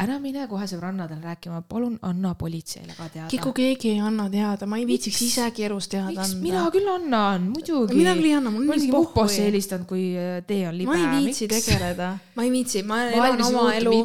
ära 0.00 0.16
mine 0.22 0.48
kohe 0.48 0.64
sõbrannadele 0.70 1.20
rääkima, 1.20 1.60
palun 1.68 1.98
anna 2.02 2.34
politseile 2.34 2.96
ka 2.96 3.10
teada. 3.12 3.42
kui 3.44 3.52
keegi 3.60 3.92
ei 3.92 4.00
anna 4.00 4.30
teada, 4.32 4.66
ma 4.66 4.80
ei 4.80 4.88
viitsiks 4.88 5.20
isegi 5.28 5.68
elus 5.68 5.90
teada 5.92 6.14
miks 6.14 6.32
anda. 6.32 6.42
mina 6.48 6.64
küll 6.72 6.88
annan, 6.96 7.50
muidugi. 7.52 8.00
mina 8.00 8.16
küll 8.16 8.30
ei 8.32 8.36
anna, 8.40 8.50
mul 8.50 8.64
ma 8.64 8.72
on 8.72 8.72
olen 8.72 8.80
nii 8.80 8.88
isegi 8.88 8.96
muposse 8.96 9.36
pohhui. 9.36 9.46
helistanud, 9.50 9.86
kui 9.86 10.08
äh, 10.16 10.40
tee 10.48 10.64
on 10.68 10.78
libe. 10.78 10.96
ma 10.96 11.00
ei 11.02 11.26
viitsi 11.28 11.50
tegeleda, 11.52 12.10
ma 12.36 12.48
ei 12.48 12.53
viitsi, 12.54 12.82
ma 12.86 13.00
elan 13.10 13.42
oma 13.48 13.64
elu. 13.74 13.96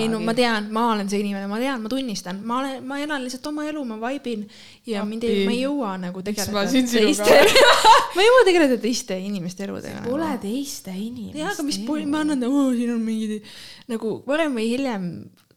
ei 0.00 0.08
no 0.10 0.20
ma 0.24 0.34
tean, 0.36 0.68
ma 0.74 0.88
olen 0.92 1.08
see 1.10 1.22
inimene, 1.22 1.46
ma 1.50 1.60
tean, 1.62 1.80
ma 1.84 1.92
tunnistan, 1.92 2.42
ma 2.46 2.58
olen, 2.60 2.82
ma 2.86 2.98
elan 3.02 3.24
lihtsalt 3.24 3.46
oma 3.52 3.66
elu, 3.70 3.84
ma 3.88 4.00
vaibin 4.02 4.44
ja 4.90 5.04
mind 5.08 5.24
ei, 5.26 5.38
Appi. 5.40 5.46
ma 5.48 5.54
ei 5.54 5.62
jõua 5.62 5.94
nagu 6.02 6.24
tegeleda 6.26 6.66
teiste, 6.72 7.40
ma 8.16 8.24
ei 8.24 8.28
jõua 8.30 8.44
tegeleda 8.50 8.80
teiste 8.82 9.18
inimeste 9.22 9.66
eludega. 9.68 10.04
Pole 10.08 10.34
teiste 10.42 10.94
inimeste. 10.94 11.40
jaa, 11.40 11.54
aga 11.54 11.66
mis 11.66 11.80
ma 11.86 12.22
annan, 12.24 12.44
oo, 12.50 12.68
siin 12.76 12.94
on 12.98 13.02
mingid 13.06 13.46
nagu 13.90 14.18
varem 14.28 14.56
või 14.58 14.70
hiljem, 14.74 15.10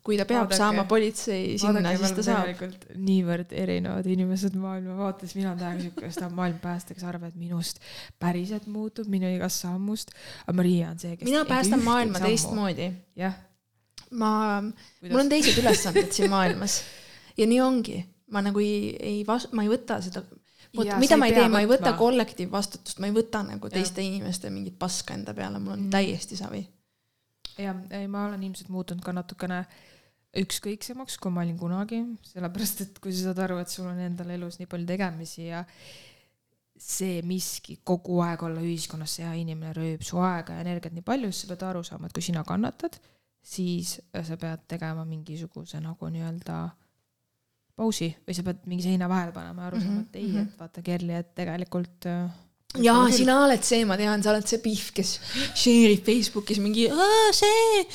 kui 0.09 0.17
ta 0.17 0.25
peab 0.25 0.47
Vaadake. 0.47 0.57
saama 0.57 0.85
politsei 0.89 1.57
sinna, 1.61 1.93
siis 2.01 2.15
ta 2.17 2.25
saab. 2.25 2.63
niivõrd 2.97 3.53
erinevad 3.53 4.07
inimesed 4.09 4.55
maailmavaates, 4.57 5.35
mina 5.37 5.53
täiega 5.59 5.85
siuke, 5.85 6.09
tahab 6.17 6.33
maailma 6.39 6.61
päästa, 6.63 6.97
kes 6.97 7.05
arvab, 7.05 7.29
et 7.29 7.37
minust 7.37 7.83
päriselt 8.19 8.65
muutub 8.67 9.09
minu 9.11 9.29
igast 9.35 9.61
sammust. 9.67 10.15
aga 10.47 10.57
Maria 10.57 10.89
on 10.89 10.99
see, 10.99 11.13
kes. 11.17 11.29
mina 11.29 11.45
päästan 11.45 11.85
maailma. 11.85 12.21
teistmoodi. 12.25 12.89
jah. 13.19 13.37
ma, 14.11 14.31
mul 15.05 15.21
on 15.21 15.29
teised 15.29 15.61
ülesanded 15.61 16.09
siin 16.15 16.33
maailmas 16.33 16.81
ja 17.37 17.45
nii 17.47 17.61
ongi, 17.61 17.99
ma 18.33 18.41
nagu 18.45 18.61
ei, 18.63 18.95
ei 18.99 19.19
vas-, 19.27 19.49
ma 19.53 19.65
ei 19.65 19.69
võta 19.71 19.99
seda, 20.03 20.23
vot 20.75 20.89
mida 21.01 21.17
ma 21.19 21.29
ei 21.29 21.35
tee, 21.37 21.47
ma 21.51 21.61
ei 21.63 21.69
võta 21.69 21.93
kollektiivvastutust, 21.99 22.99
ma 23.01 23.09
ei 23.09 23.15
võta 23.15 23.43
nagu 23.45 23.69
teiste 23.71 24.03
inimeste 24.05 24.51
mingit 24.53 24.79
paska 24.81 25.13
enda 25.17 25.33
peale, 25.37 25.61
mul 25.61 25.77
on 25.77 25.85
Mm. 25.85 25.93
täiesti 25.93 26.39
savi. 26.39 26.65
jah, 27.59 27.75
ei 27.91 28.07
ma 28.07 28.25
olen 28.27 28.43
ilmselt 28.43 28.69
muutunud 28.71 29.03
ka 29.03 29.11
natukene 29.13 29.65
ükskõiksemaks, 30.37 31.17
kui 31.17 31.31
ma 31.33 31.41
olin 31.41 31.57
kunagi, 31.57 32.03
sellepärast 32.29 32.83
et 32.85 32.99
kui 33.01 33.13
sa 33.15 33.29
saad 33.29 33.39
aru, 33.47 33.57
et 33.63 33.71
sul 33.73 33.87
on 33.89 33.97
endal 34.03 34.29
elus 34.35 34.59
nii 34.59 34.69
palju 34.69 34.85
tegemisi 34.89 35.47
ja 35.47 35.63
see 36.79 37.21
miski 37.27 37.79
kogu 37.83 38.21
aeg 38.23 38.43
olla 38.47 38.61
ühiskonnas 38.63 39.17
see 39.17 39.25
hea 39.25 39.33
inimene 39.41 39.73
rööb 39.75 40.03
su 40.05 40.19
aega 40.23 40.55
ja 40.55 40.63
energiat 40.63 40.93
nii 40.95 41.03
palju, 41.07 41.31
siis 41.33 41.47
sa 41.47 41.49
pead 41.53 41.65
aru 41.71 41.81
saama, 41.83 42.07
et 42.07 42.15
kui 42.15 42.23
sina 42.23 42.43
kannatad, 42.47 42.99
siis 43.43 43.97
sa 44.13 44.37
pead 44.39 44.67
tegema 44.69 45.03
mingisuguse 45.07 45.81
nagu 45.83 46.11
nii-öelda 46.13 46.59
pausi 47.79 48.11
või 48.27 48.35
sa 48.37 48.45
pead 48.47 48.63
mingi 48.69 48.85
seina 48.85 49.09
vahele 49.11 49.33
panema 49.35 49.65
ja 49.65 49.71
aru 49.71 49.81
saama, 49.81 50.05
et 50.05 50.15
ei, 50.21 50.29
Mhm, 50.29 50.45
et 50.45 50.61
vaata 50.61 50.81
Kerli, 50.85 51.13
et 51.19 51.33
tegelikult 51.35 52.07
äh, 52.11 52.29
jaa, 52.85 53.09
sina 53.11 53.41
oled 53.45 53.63
see, 53.65 53.83
ma 53.87 53.97
tean, 53.97 54.23
sa 54.23 54.31
oled 54.31 54.47
see 54.47 54.61
pihv, 54.63 54.91
kes 54.95 55.17
share 55.57 55.91
ib 55.97 56.05
Facebookis 56.05 56.59
mingi, 56.63 56.87
see 57.33 57.85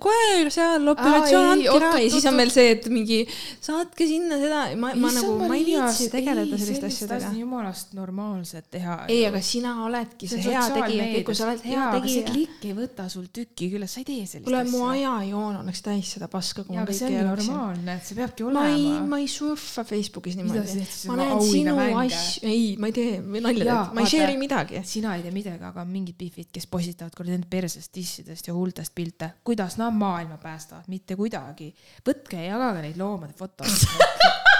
koer 0.00 0.50
seal, 0.52 0.88
operatsioon 0.94 1.50
andke 1.52 1.72
ära 1.74 1.92
oot, 1.92 2.02
ja 2.02 2.10
siis 2.12 2.26
on 2.30 2.40
veel 2.40 2.52
see, 2.52 2.74
et 2.76 2.86
mingi 2.92 3.18
saatke 3.28 4.06
sinna 4.08 4.38
seda, 4.40 4.64
ma, 4.80 4.94
ma 4.96 5.12
nagu, 5.12 5.34
ma 5.44 5.58
ei 5.58 5.66
viitsi 5.68 6.08
tegeleda 6.12 6.56
selliste 6.56 6.78
sellist 6.78 7.04
asjadega 7.04 7.28
asja 7.28 7.40
jumalast 7.42 7.92
normaalset 7.98 8.68
teha. 8.72 8.96
ei, 9.12 9.24
aga 9.28 9.40
sina 9.44 9.74
oledki 9.84 10.28
see 10.30 10.42
hea 10.46 10.62
tegija, 10.72 11.08
kui 11.26 11.36
sa 11.36 11.48
oled 11.48 11.64
hea 11.68 11.84
aga 11.84 12.00
see 12.04 12.22
tegija. 12.22 12.32
klikk 12.32 12.66
ei 12.68 12.74
võta 12.78 13.08
sul 13.12 13.28
tükki 13.34 13.70
küljest, 13.74 13.96
sa 13.96 14.02
ei 14.02 14.08
tee 14.08 14.24
sellist 14.24 14.46
kuule, 14.48 14.62
mu 14.70 14.84
asja. 14.88 15.14
ajajoon 15.18 15.60
oleks 15.62 15.84
täis 15.84 16.12
seda 16.16 16.30
paska, 16.32 16.64
kui 16.68 16.78
jaa, 16.78 16.86
ma 16.86 16.96
see 16.96 17.08
kõike 17.08 17.22
elaksin. 17.24 17.52
normaalne, 17.52 17.96
et 17.98 18.08
see 18.08 18.18
peabki 18.18 18.48
ma 18.48 18.64
ei, 18.68 18.86
olema. 18.86 19.06
ma 19.12 19.20
ei 19.22 19.28
surfa 19.32 19.84
Facebookis 19.88 20.38
niimoodi 20.40 20.86
ma 21.10 21.18
näen 21.22 21.44
sinu 21.44 21.76
asju, 22.04 22.48
ei, 22.48 22.64
ma 22.80 22.90
ei 22.90 22.96
tee, 22.96 23.18
nalja 23.48 23.78
ma 23.92 24.04
ei 24.04 24.12
share'i 24.14 24.40
midagi. 24.40 24.82
sina 24.88 25.16
ei 25.18 25.24
tee 25.26 25.34
midagi, 25.34 25.62
aga 25.68 25.84
on 25.84 25.92
mingid 25.92 26.18
pihvid, 26.18 26.50
kes 26.54 26.68
postitavad 26.70 27.16
kuradi 27.16 27.38
enda 27.38 27.50
persest, 27.50 27.92
dissidest 27.94 28.48
ja 28.48 28.56
huultest 28.56 28.94
pilte. 28.96 29.32
Kuidas 29.58 29.76
nad 29.76 29.94
maailma 29.94 30.36
päästavad, 30.38 30.84
mitte 30.86 31.16
kuidagi. 31.16 31.72
võtke 32.06 32.38
ja 32.38 32.52
jagage 32.52 32.82
neid 32.84 32.98
loomade 32.98 33.34
fotosid. 33.34 33.88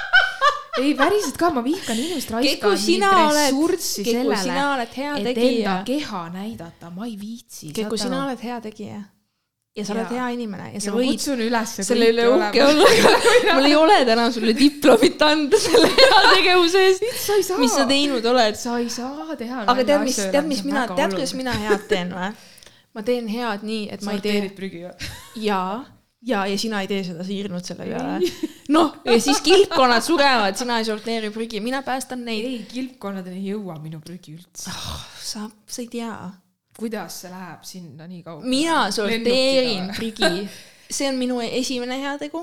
ei, 0.82 0.94
päriselt 0.99 1.38
ka, 1.38 1.53
ma 1.55 1.62
vihkan 1.62 1.99
inimest 1.99 2.32
oled- 2.34 2.49
ressurssi 3.36 4.07
sellele 4.09 4.57
et 4.82 4.99
enda 5.28 5.36
tegija. 5.36 5.76
keha 5.86 6.24
näidata, 6.34 6.90
ma 6.90 7.07
ei 7.07 7.14
viitsi. 7.20 7.70
Keku, 7.76 8.01
sina 8.01 8.24
oled 8.24 8.42
hea 8.42 8.59
tegija. 8.66 8.99
ja 9.78 9.84
sa 9.86 9.94
oled 9.94 10.11
hea 10.11 10.26
inimene 10.34 10.72
ja 10.72 10.82
sa 10.82 10.90
ja 10.90 10.96
võid 10.96 11.22
selle 11.70 12.11
üle 12.11 12.26
uhke 12.32 12.64
olla. 12.66 12.90
mul 13.55 13.70
ei 13.70 13.78
ole 13.78 14.03
täna 14.09 14.26
sulle 14.34 14.57
diplomit 14.59 15.22
anda 15.22 15.62
selle 15.62 15.92
heategevuse 15.94 16.84
eest, 16.88 17.55
mis 17.62 17.78
sa 17.78 17.86
teinud 17.86 18.26
oled. 18.26 18.59
sa 18.59 18.80
ei 18.82 18.90
saa 18.90 19.38
teha. 19.38 19.62
aga 19.62 19.84
tead, 19.84 20.07
mis, 20.11 20.18
tead, 20.26 20.51
mis 20.51 20.66
mina, 20.66 20.88
tead, 20.90 21.14
kuidas 21.14 21.38
mina 21.38 21.55
head 21.68 21.86
teen 21.86 22.11
või? 22.18 22.34
Ma 22.99 23.05
teen 23.07 23.30
head 23.30 23.62
nii, 23.66 23.86
et 23.94 24.03
ma 24.07 24.16
ei 24.16 24.24
tee 24.24 24.49
prügi 24.57 24.82
või? 24.82 25.12
jaa, 25.49 25.84
ja, 26.26 26.42
ja 26.51 26.59
sina 26.59 26.80
ei 26.82 26.90
tee 26.90 27.05
seda 27.07 27.26
siirnud 27.26 27.66
selle 27.66 27.86
peale. 27.86 28.32
noh, 28.74 28.99
ja 29.07 29.18
siis 29.22 29.40
kilpkonnad 29.46 30.05
surevad, 30.05 30.59
sina 30.59 30.80
ei 30.82 30.88
sorteeri 30.88 31.30
prügi, 31.34 31.62
mina 31.64 31.84
päästan 31.86 32.24
neid. 32.26 32.49
ei, 32.49 32.61
kilpkonnadeni 32.72 33.38
ei 33.38 33.55
jõua 33.55 33.78
minu 33.82 34.03
prügi 34.05 34.34
üldse. 34.34 34.74
sa, 35.22 35.46
sa 35.46 35.82
ei 35.84 35.90
tea. 35.92 36.14
kuidas 36.78 37.22
see 37.22 37.32
läheb 37.32 37.66
sinna 37.66 38.11
nii 38.11 38.24
kaugele? 38.26 38.51
mina 38.51 38.88
sorteerin 38.94 39.92
prügi. 39.94 40.49
see 40.90 41.11
on 41.11 41.20
minu 41.20 41.38
esimene 41.44 42.01
heategu. 42.03 42.42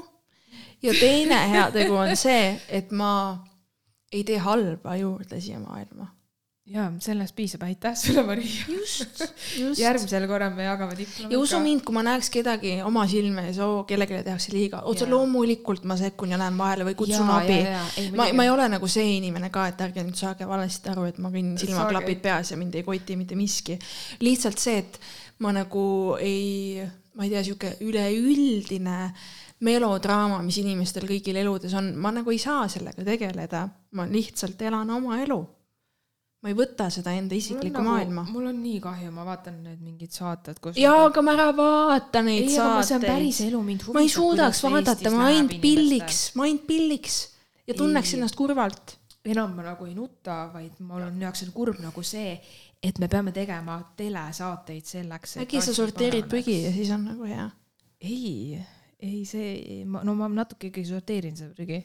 ja 0.85 0.95
teine 0.95 1.41
heategu 1.51 1.99
on 1.99 2.15
see, 2.19 2.53
et 2.69 2.95
ma 2.95 3.11
ei 4.13 4.23
tee 4.23 4.39
halba 4.39 4.95
juurde 5.01 5.41
siia 5.43 5.59
maailma. 5.59 6.13
jaa, 6.65 6.87
sellest 6.99 7.35
piisab, 7.37 7.61
aitäh 7.67 7.93
sulle, 7.97 8.23
Maria. 8.25 8.65
just, 8.67 9.21
just. 9.61 9.79
järgmisel 9.79 10.25
korral 10.27 10.53
me 10.57 10.65
jagame 10.65 10.97
diplomi. 10.97 11.33
ja 11.33 11.39
usu 11.39 11.59
mind, 11.61 11.83
kui 11.85 11.93
ma 11.93 12.01
näeks 12.07 12.31
kedagi 12.33 12.79
oma 12.85 13.03
silme 13.09 13.43
ees, 13.51 13.59
oo, 13.61 13.83
kellelegi 13.85 14.23
tehakse 14.25 14.53
liiga, 14.55 14.81
otse 14.89 15.05
loomulikult 15.09 15.85
ma 15.85 15.97
sekkun 15.99 16.33
ja 16.33 16.39
lähen 16.41 16.57
vahele 16.57 16.87
või 16.89 16.97
kutsun 16.97 17.29
abi. 17.29 17.59
ma, 18.17 18.27
ma 18.33 18.47
ei 18.47 18.49
ole 18.49 18.67
nagu 18.73 18.89
see 18.89 19.17
inimene 19.19 19.51
ka, 19.53 19.67
et 19.69 19.85
ärge 19.85 20.05
nüüd 20.07 20.17
saage 20.17 20.49
valesti 20.49 20.89
aru, 20.93 21.05
et 21.11 21.21
ma 21.21 21.29
kõnnin 21.33 21.59
silmaklapid 21.61 22.23
peas 22.25 22.53
ja 22.55 22.57
mind 22.57 22.79
ei 22.79 22.85
koti 22.87 23.17
mitte 23.19 23.37
miski. 23.37 23.77
lihtsalt 24.25 24.61
see, 24.61 24.81
et 24.81 24.99
ma 25.45 25.53
nagu 25.53 25.87
ei, 26.17 26.81
ma 27.13 27.27
ei 27.27 27.35
tea, 27.35 27.43
sihuke 27.45 27.75
üleüldine 27.85 29.11
melodraama, 29.65 30.41
mis 30.43 30.57
inimestel 30.63 31.05
kõigil 31.07 31.37
eludes 31.39 31.77
on, 31.77 31.93
ma 32.01 32.09
nagu 32.15 32.33
ei 32.33 32.41
saa 32.41 32.65
sellega 32.71 33.05
tegeleda. 33.05 33.67
ma 33.95 34.09
lihtsalt 34.09 34.65
elan 34.65 34.89
oma 34.97 35.21
elu. 35.21 35.39
Ma 36.45 36.51
ei 36.51 36.57
võta 36.59 36.85
seda 36.93 37.09
enda 37.17 37.33
isiklikku 37.33 37.81
maailma. 37.81 38.21
nagu, 38.21 38.33
mul 38.35 38.51
on 38.51 38.57
nii 38.61 38.77
kahju, 38.83 39.07
ma 39.13 39.23
vaatan 39.25 39.55
need 39.65 39.79
mingid 39.81 40.13
saated, 40.13 40.59
kus 40.61 40.77
jaa, 40.77 41.07
aga 41.07 41.23
ma 41.25 41.33
ära 41.33 41.47
vaata 41.57 42.21
neid 42.25 42.51
ei, 42.51 42.59
aga 42.61 42.83
see 42.85 42.99
on 42.99 43.05
päris 43.05 43.39
saateid. 43.39 43.49
elu 43.49 43.61
mind 43.65 43.87
ma 43.95 44.03
ei 44.05 44.11
suudaks 44.13 44.61
vaadata, 44.67 45.13
ma 45.15 45.31
ainult 45.31 45.55
pilliks, 45.63 46.19
ma 46.37 46.45
ainult 46.45 46.67
pilliks 46.69 47.17
ja 47.65 47.73
tunneks 47.79 48.13
Ei. 48.13 48.19
ennast 48.19 48.37
kurvalt. 48.37 48.95
enam 49.25 49.57
ma 49.57 49.65
nagu 49.71 49.89
ei 49.89 49.97
nuta, 49.97 50.37
vaid 50.53 50.77
mul 50.85 51.07
on 51.07 51.19
jaoks 51.25 51.47
on 51.47 51.51
kurb 51.57 51.81
nagu 51.81 52.05
see, 52.05 52.37
et 52.77 53.01
me 53.01 53.09
peame 53.09 53.33
tegema 53.33 53.79
telesaateid 53.97 54.85
selleks, 54.93 55.39
äkki 55.41 55.65
sa 55.65 55.73
sorteerid 55.73 56.29
prügi 56.29 56.61
ja 56.67 56.77
siis 56.77 56.93
on 56.93 57.09
nagu 57.09 57.25
hea. 57.25 57.49
ei, 58.05 58.61
ei 59.01 59.25
see, 59.25 59.81
no 59.81 60.13
ma 60.13 60.29
natuke 60.29 60.69
ikkagi 60.69 60.85
sorteerin 60.93 61.41
seda 61.41 61.57
prügi. 61.57 61.81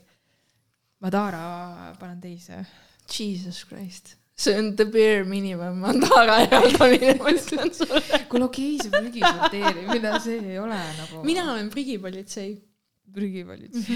Madara 1.00 1.94
panen 1.96 2.20
teise. 2.20 2.60
Jesus 3.08 3.64
Christ. 3.64 4.19
See 4.40 4.56
on 4.56 4.74
the 4.76 4.86
bare 4.88 5.24
minimum, 5.28 5.82
Mandara 5.84 6.38
eraldamine, 6.46 7.14
ma 7.20 7.32
ütlen 7.34 7.72
sulle. 7.76 8.00
kuule 8.30 8.46
okei 8.48 8.74
okay,, 8.76 8.86
see 8.86 8.94
prügi 8.94 9.22
sorteerimine, 9.24 10.12
see 10.24 10.38
ei 10.54 10.58
ole 10.62 10.78
nagu. 10.96 11.22
mina 11.28 11.44
olen 11.52 11.68
prügipolitsei 11.72 12.54
prügivalits. 13.12 13.90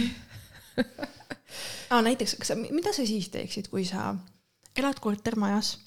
ah,. 1.92 2.02
näiteks, 2.04 2.36
kas 2.40 2.52
sa, 2.52 2.58
mida 2.60 2.92
sa 2.92 3.06
siis 3.08 3.30
teeksid, 3.32 3.70
kui 3.72 3.86
sa 3.88 4.12
elad 4.76 5.00
kortermajas 5.00 5.78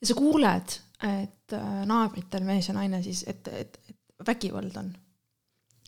ja 0.00 0.10
sa 0.10 0.18
kuuled, 0.18 0.76
et 1.06 1.56
äh, 1.56 1.80
naabritel 1.88 2.44
mees 2.44 2.68
ja 2.68 2.76
naine 2.76 3.00
siis, 3.04 3.24
et, 3.30 3.48
et, 3.48 3.80
et 3.88 4.26
vägivald 4.26 4.76
on. 4.80 4.92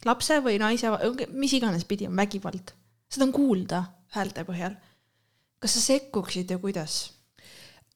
lapse 0.09 0.41
või 0.45 0.57
naise, 0.63 0.95
mis 1.35 1.53
iganes 1.59 1.85
pidi 1.89 2.09
on 2.09 2.17
vägivald, 2.17 2.73
seda 3.11 3.29
on 3.29 3.37
kuulda 3.37 3.83
häälte 4.17 4.47
põhjal. 4.49 4.81
kas 5.59 5.75
sa 5.77 5.85
sekkuksid 5.85 6.57
ja 6.57 6.59
kuidas? 6.63 7.18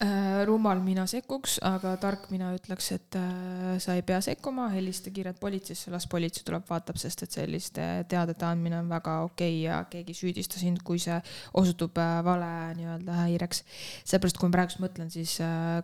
Äh, 0.03 0.41
rumal 0.43 0.81
mina 0.83 1.05
sekkuks, 1.07 1.59
aga 1.63 1.93
tark 2.01 2.25
mina 2.33 2.49
ütleks, 2.51 2.89
et 2.91 3.15
äh, 3.15 3.75
sa 3.79 3.93
ei 3.95 4.01
pea 4.03 4.17
sekkuma, 4.25 4.65
helista 4.73 5.13
kiirelt 5.13 5.37
politseisse, 5.39 5.91
las 5.93 6.07
politsei 6.11 6.43
tuleb, 6.43 6.65
vaatab, 6.67 6.97
sest 6.99 7.23
et 7.23 7.31
selliste 7.37 7.85
teadete 8.11 8.43
andmine 8.43 8.81
on 8.81 8.89
väga 8.91 9.13
okei 9.29 9.61
ja 9.61 9.77
keegi 9.91 10.11
ei 10.11 10.17
süüdista 10.17 10.59
sind, 10.59 10.81
kui 10.83 10.99
see 10.99 11.15
osutub 11.61 11.95
äh, 12.03 12.17
vale 12.25 12.49
nii-öelda 12.79 13.15
häireks. 13.21 13.63
seepärast, 14.09 14.41
kui 14.41 14.49
ma 14.49 14.57
praegust 14.57 14.81
mõtlen, 14.83 15.07
siis 15.13 15.37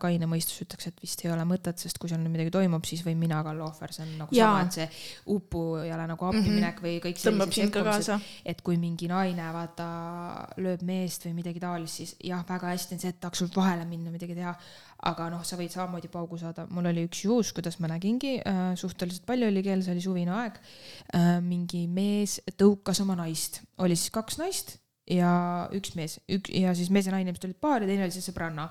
kaine 0.04 0.28
mõistus 0.28 0.66
ütleks, 0.66 0.90
et 0.92 1.00
vist 1.06 1.24
ei 1.24 1.32
ole 1.32 1.46
mõtet, 1.48 1.80
sest 1.80 2.02
kui 2.02 2.12
seal 2.12 2.20
nüüd 2.20 2.34
midagi 2.36 2.52
toimub, 2.58 2.84
siis 2.90 3.06
võin 3.08 3.22
mina 3.22 3.40
ka 3.46 3.54
olla 3.54 3.70
ohver, 3.70 3.94
see 3.96 4.04
on 4.04 4.12
nagu 4.26 4.36
Jaa. 4.36 4.52
sama, 4.52 4.66
et 4.68 4.80
see 4.82 4.90
upujale 5.38 6.10
nagu 6.12 6.28
appi 6.28 6.44
Mhm. 6.44 6.60
minek 6.60 6.84
või 6.84 6.98
kõik 7.08 7.24
tõmbab 7.24 7.54
sind 7.56 7.72
ka 7.72 7.86
kaasa. 7.88 8.20
et 8.46 8.62
kui 8.62 8.76
mingi 8.78 9.08
naine 9.08 9.48
vaata 9.54 9.88
lööb 10.58 10.84
meest 10.84 11.24
või 11.30 11.38
midagi 11.40 11.60
taolist, 11.64 11.96
siis 12.02 12.16
jah, 12.20 12.44
väga 12.48 12.74
hästi 12.76 12.96
on 12.98 13.00
see, 13.00 13.10
et 13.16 13.20
tahaks 13.22 13.40
sult 13.46 13.56
vahele 13.56 13.86
minna, 13.86 14.09
midagi 14.14 14.36
teha. 14.38 14.54
aga 15.10 15.30
noh, 15.32 15.44
sa 15.48 15.58
võid 15.60 15.72
samamoodi 15.72 16.10
paugu 16.12 16.38
saada, 16.42 16.66
mul 16.74 16.90
oli 16.92 17.06
üks 17.08 17.24
juhus, 17.24 17.54
kuidas 17.56 17.80
ma 17.80 17.92
nägingi. 17.92 18.38
Äh,, 18.44 18.74
suhteliselt 18.80 19.26
palju 19.30 19.48
oli 19.48 19.64
kell, 19.64 19.84
see 19.86 19.96
oli 19.96 20.04
suvine 20.04 20.36
aeg. 20.42 20.60
Äh,. 21.16 21.40
mingi 21.46 21.86
mees 21.88 22.40
tõukas 22.60 23.02
oma 23.06 23.18
naist, 23.20 23.62
oli 23.80 23.98
siis 24.00 24.14
kaks 24.16 24.40
naist 24.42 24.78
ja 25.10 25.32
üks 25.76 25.96
mees, 25.98 26.20
üks 26.30 26.54
ja 26.54 26.76
siis 26.78 26.92
mees 26.94 27.10
ja 27.10 27.16
naine 27.16 27.34
vist 27.34 27.46
olid 27.48 27.60
paar 27.62 27.84
ja 27.84 27.90
teine 27.90 28.06
oli 28.06 28.14
siis 28.14 28.30
sõbranna. 28.30 28.70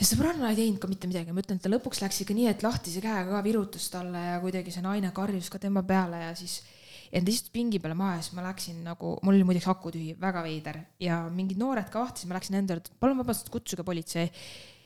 Ja 0.00 0.06
sõbranna 0.08 0.48
ei 0.48 0.56
teinud 0.56 0.80
ka 0.80 0.88
mitte 0.88 1.08
midagi, 1.10 1.32
ma 1.34 1.42
ütlen, 1.42 1.58
et 1.60 1.64
ta 1.66 1.68
lõpuks 1.68 2.00
läks 2.00 2.22
ikka 2.22 2.32
nii, 2.32 2.46
et 2.48 2.62
lahtise 2.64 3.02
käega 3.04 3.34
ka 3.34 3.42
virutas 3.44 3.90
talle 3.92 4.22
ja 4.30 4.38
kuidagi 4.40 4.72
see 4.72 4.80
naine 4.80 5.10
karjus 5.12 5.50
ka 5.52 5.60
tema 5.60 5.82
peale 5.84 6.22
ja 6.22 6.30
siis 6.38 6.62
ja 7.10 7.20
ta 7.20 7.32
istus 7.32 7.52
pingi 7.54 7.80
peale 7.82 7.96
maha 7.98 8.18
ja 8.18 8.24
siis 8.24 8.36
ma 8.38 8.44
läksin 8.46 8.82
nagu, 8.86 9.16
mul 9.26 9.36
oli 9.36 9.46
muideks 9.48 9.68
aku 9.72 9.92
tühi, 9.94 10.14
väga 10.20 10.42
veider 10.46 10.80
ja 11.02 11.22
mingid 11.34 11.58
noored 11.60 11.88
ka 11.90 12.04
vahtisid, 12.04 12.30
ma 12.30 12.38
läksin 12.38 12.58
nende 12.58 12.76
juurde, 12.76 12.92
palun 13.02 13.18
vabandust, 13.18 13.50
kutsuge 13.52 13.86
politsei. 13.86 14.28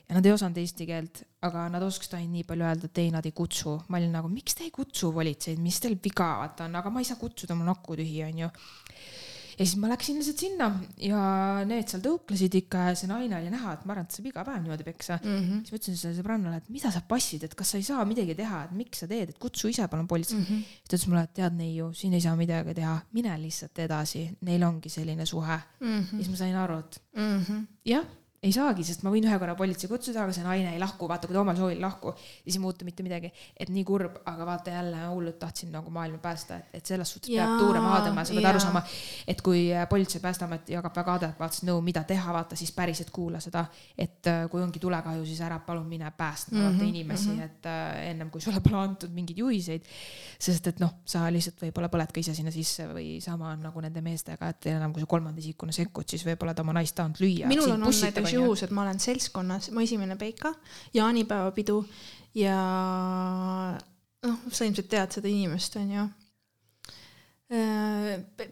ja 0.08 0.16
nad 0.18 0.26
ei 0.26 0.34
osanud 0.34 0.58
eesti 0.60 0.86
keelt, 0.88 1.22
aga 1.48 1.68
nad 1.72 1.84
oskasid 1.84 2.18
ainult 2.18 2.36
nii 2.36 2.46
palju 2.48 2.66
öelda, 2.68 2.88
et 2.90 2.98
ei, 3.00 3.10
nad 3.12 3.24
ei 3.24 3.32
kutsu. 3.36 3.76
ma 3.88 4.00
olin 4.00 4.12
nagu, 4.12 4.28
miks 4.32 4.56
te 4.56 4.64
ei 4.64 4.72
kutsu 4.72 5.12
politseid, 5.12 5.60
mis 5.60 5.80
teil 5.80 5.98
viga 6.02 6.30
vaata 6.40 6.68
on, 6.68 6.80
aga 6.80 6.92
ma 6.92 7.04
ei 7.04 7.08
saa 7.08 7.20
kutsuda, 7.20 7.56
mul 7.56 7.68
on 7.68 7.76
aku 7.76 8.00
tühi, 8.00 8.24
onju 8.26 8.50
ja 9.58 9.64
siis 9.64 9.76
ma 9.80 9.90
läksin 9.90 10.18
lihtsalt 10.18 10.42
sinna 10.44 10.68
ja 11.00 11.20
need 11.68 11.90
seal 11.90 12.02
tõuklesid 12.04 12.56
ikka 12.60 12.88
ja 12.88 12.96
see 12.98 13.10
naine 13.10 13.38
oli 13.38 13.52
näha, 13.52 13.76
et 13.76 13.84
ma 13.84 13.94
arvan, 13.94 14.08
et 14.08 14.12
ta 14.12 14.18
saab 14.18 14.30
iga 14.30 14.44
päev 14.46 14.62
niimoodi 14.64 14.86
peksa 14.86 15.18
mm. 15.22 15.36
-hmm. 15.36 15.60
siis 15.62 15.74
ma 15.74 15.80
ütlesin 15.80 16.00
sellele 16.00 16.20
sõbrannale, 16.20 16.62
et 16.62 16.72
mida 16.74 16.90
sa 16.94 17.04
passid, 17.08 17.44
et 17.46 17.54
kas 17.54 17.74
sa 17.74 17.78
ei 17.78 17.86
saa 17.86 18.04
midagi 18.08 18.34
teha, 18.38 18.64
et 18.64 18.74
miks 18.80 19.04
sa 19.04 19.10
teed, 19.10 19.34
et 19.34 19.38
kutsu 19.38 19.68
ise 19.68 19.88
palun 19.88 20.08
politsei 20.08 20.38
mm. 20.38 20.44
-hmm. 20.44 20.64
siis 20.64 20.88
ta 20.88 20.96
ütles 20.96 21.06
mulle, 21.08 21.22
et 21.28 21.34
tead 21.40 21.56
neiu, 21.60 21.92
siin 21.92 22.14
ei 22.14 22.20
saa 22.20 22.36
midagi 22.36 22.74
teha, 22.74 22.98
mine 23.12 23.38
lihtsalt 23.42 23.78
edasi, 23.78 24.26
neil 24.40 24.62
ongi 24.62 24.88
selline 24.88 25.26
suhe 25.26 25.58
mm. 25.80 25.86
-hmm. 25.86 26.18
ja 26.18 26.24
siis 26.24 26.30
ma 26.30 26.36
sain 26.36 26.56
aru, 26.56 26.78
et 26.78 27.02
jah, 27.84 28.06
ei 28.44 28.52
saagi, 28.52 28.84
sest 28.84 29.04
ma 29.04 29.12
võin 29.12 29.24
ühe 29.24 29.36
korra 29.40 29.54
politsei 29.56 29.88
kutsuda, 29.88 30.24
aga 30.24 30.34
see 30.36 30.44
naine 30.44 30.74
ei 30.74 30.80
lahku, 30.80 31.08
vaata, 31.08 31.28
kui 31.28 31.36
ta 31.36 31.40
omal 31.40 31.56
soovil 31.56 31.80
lahku, 31.80 32.12
siis 32.44 32.58
ei 32.58 32.62
muutu 32.62 32.84
mitte 32.84 33.04
midagi. 33.06 33.30
et 33.56 33.70
nii 33.72 33.84
kurb, 33.88 34.18
aga 34.28 34.46
vaata 34.46 34.74
jälle 34.74 35.06
hullult 35.06 35.38
tahtsin 35.40 35.72
nagu 35.72 35.90
maailma 35.90 36.18
päästa, 36.22 36.58
et, 36.60 36.74
et 36.80 36.86
selles 36.86 37.12
suhtes 37.14 37.32
peab 37.32 37.56
tuure 37.58 37.80
maha 37.80 38.02
tõmbama, 38.04 38.24
sa 38.28 38.36
pead 38.36 38.48
aru 38.50 38.60
saama, 38.60 38.82
et 39.26 39.40
kui 39.44 39.66
äh, 39.72 39.86
Politsei- 39.88 40.20
Päästeamet 40.24 40.70
jagab 40.72 40.96
väga 40.96 41.14
adekvaatset 41.20 41.66
nõu, 41.68 41.80
mida 41.84 42.04
teha, 42.08 42.32
vaata 42.36 42.56
siis 42.56 42.72
päriselt 42.76 43.10
kuula 43.14 43.40
seda, 43.44 43.64
et 43.98 44.28
äh, 44.30 44.44
kui 44.52 44.62
ongi 44.62 44.82
tulekahju, 44.82 45.24
siis 45.28 45.40
ära 45.44 45.58
palun 45.64 45.88
mine 45.88 46.10
päästma 46.16 46.58
mm 46.58 46.62
-hmm, 46.64 46.72
vaata 46.72 46.84
inimesi 46.84 47.28
mm, 47.30 47.38
-hmm. 47.38 47.44
et 47.44 47.66
äh, 47.66 48.10
ennem 48.10 48.30
kui 48.30 48.40
sulle 48.40 48.60
pole 48.60 48.82
antud 48.82 49.10
mingeid 49.10 49.38
juhiseid. 49.38 49.82
sest 50.38 50.66
et 50.66 50.80
noh, 50.80 50.90
sa 51.04 51.32
lihtsalt 51.32 51.62
võib-olla 51.62 51.88
põled 51.88 52.12
ka 52.12 52.20
ise 52.20 52.34
sinna 52.34 52.50
sisse 52.50 52.86
või 52.88 53.20
sama 53.20 53.50
on 53.50 53.62
nagu 53.62 53.80
nende 53.80 54.00
meestega, 54.00 54.48
et 54.48 54.66
enam 54.66 54.92
kui 54.92 55.00
sa 55.00 55.06
kolmanda 55.06 55.40
isikuna 55.40 55.72
sekkud, 55.72 56.08
siis 56.08 56.26
võib-olla 56.26 56.54
ta 56.54 56.62
oma 56.62 56.72
naist 56.72 56.94
tahanud 56.94 57.20
lüüa. 57.20 57.46
minul 57.48 57.70
on 57.70 57.82
olnud 57.82 58.02
näiteks 58.02 58.33
juhus, 58.34 58.62
et 58.62 58.70
ma 58.74 58.82
olen 58.82 59.00
seltskonnas, 59.00 59.70
mu 59.70 59.80
esimene 59.80 60.16
peika, 60.20 60.54
jaanipäevapidu 60.94 61.78
ja 62.38 62.58
noh, 64.24 64.44
sa 64.50 64.66
ilmselt 64.66 64.90
tead 64.90 65.16
seda 65.18 65.30
inimest, 65.30 65.76
onju. 65.80 66.06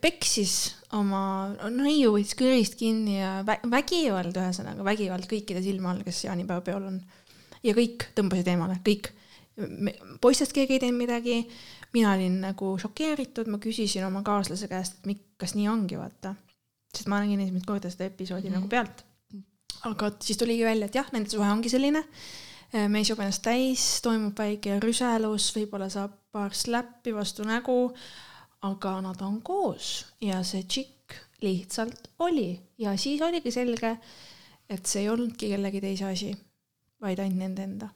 peksis 0.02 0.54
oma, 0.94 1.22
neiu 1.72 2.12
võttis 2.14 2.36
kõrist 2.38 2.76
kinni 2.78 3.16
ja 3.18 3.40
vä- 3.46 3.62
vägivald, 3.72 4.36
ühesõnaga 4.36 4.84
vägivald 4.86 5.26
kõikide 5.30 5.62
silme 5.64 5.90
all, 5.90 6.04
kes 6.06 6.24
jaanipäevapeol 6.28 6.88
on. 6.90 7.00
ja 7.62 7.74
kõik 7.74 8.10
tõmbasid 8.14 8.52
eemale, 8.52 8.78
kõik. 8.86 9.10
poistest 10.20 10.54
keegi 10.56 10.78
ei 10.78 10.82
teinud 10.84 11.00
midagi, 11.00 11.42
mina 11.92 12.14
olin 12.14 12.40
nagu 12.46 12.76
šokeeritud, 12.78 13.50
ma 13.52 13.58
küsisin 13.58 14.06
oma 14.06 14.22
kaaslase 14.24 14.68
käest, 14.68 15.00
et 15.00 15.10
mik- 15.10 15.28
kas 15.40 15.56
nii 15.58 15.68
ongi, 15.68 15.98
vaata. 15.98 16.36
sest 16.94 17.08
ma 17.08 17.20
nägin 17.24 17.40
esimest 17.40 17.66
korda 17.66 17.90
seda 17.90 18.04
episoodi 18.04 18.48
mm 18.48 18.54
-hmm. 18.54 18.60
nagu 18.60 18.68
pealt 18.68 19.04
aga 19.88 20.12
siis 20.22 20.38
tuligi 20.40 20.64
välja, 20.64 20.86
et 20.86 20.94
jah, 20.94 21.08
nende 21.12 21.30
suhe 21.32 21.48
ongi 21.50 21.72
selline. 21.72 22.04
mees 22.88 23.10
joob 23.10 23.20
ennast 23.20 23.42
täis, 23.44 23.82
toimub 24.00 24.38
väike 24.38 24.78
rüselus, 24.80 25.50
võib-olla 25.56 25.90
saab 25.92 26.14
paar 26.32 26.54
släppi 26.56 27.12
vastu 27.12 27.44
nägu, 27.44 27.92
aga 28.64 28.94
nad 29.04 29.20
on 29.26 29.40
koos 29.44 30.06
ja 30.22 30.40
see 30.46 30.64
tšikk 30.64 31.16
lihtsalt 31.42 32.08
oli 32.18 32.54
ja 32.78 32.96
siis 32.96 33.20
oligi 33.22 33.50
selge, 33.50 33.96
et 34.70 34.86
see 34.86 35.02
ei 35.02 35.10
olnudki 35.10 35.50
kellegi 35.52 35.82
teise 35.82 36.06
asi, 36.08 36.30
vaid 37.02 37.20
ainult 37.20 37.42
nende 37.42 37.66
enda. 37.66 37.88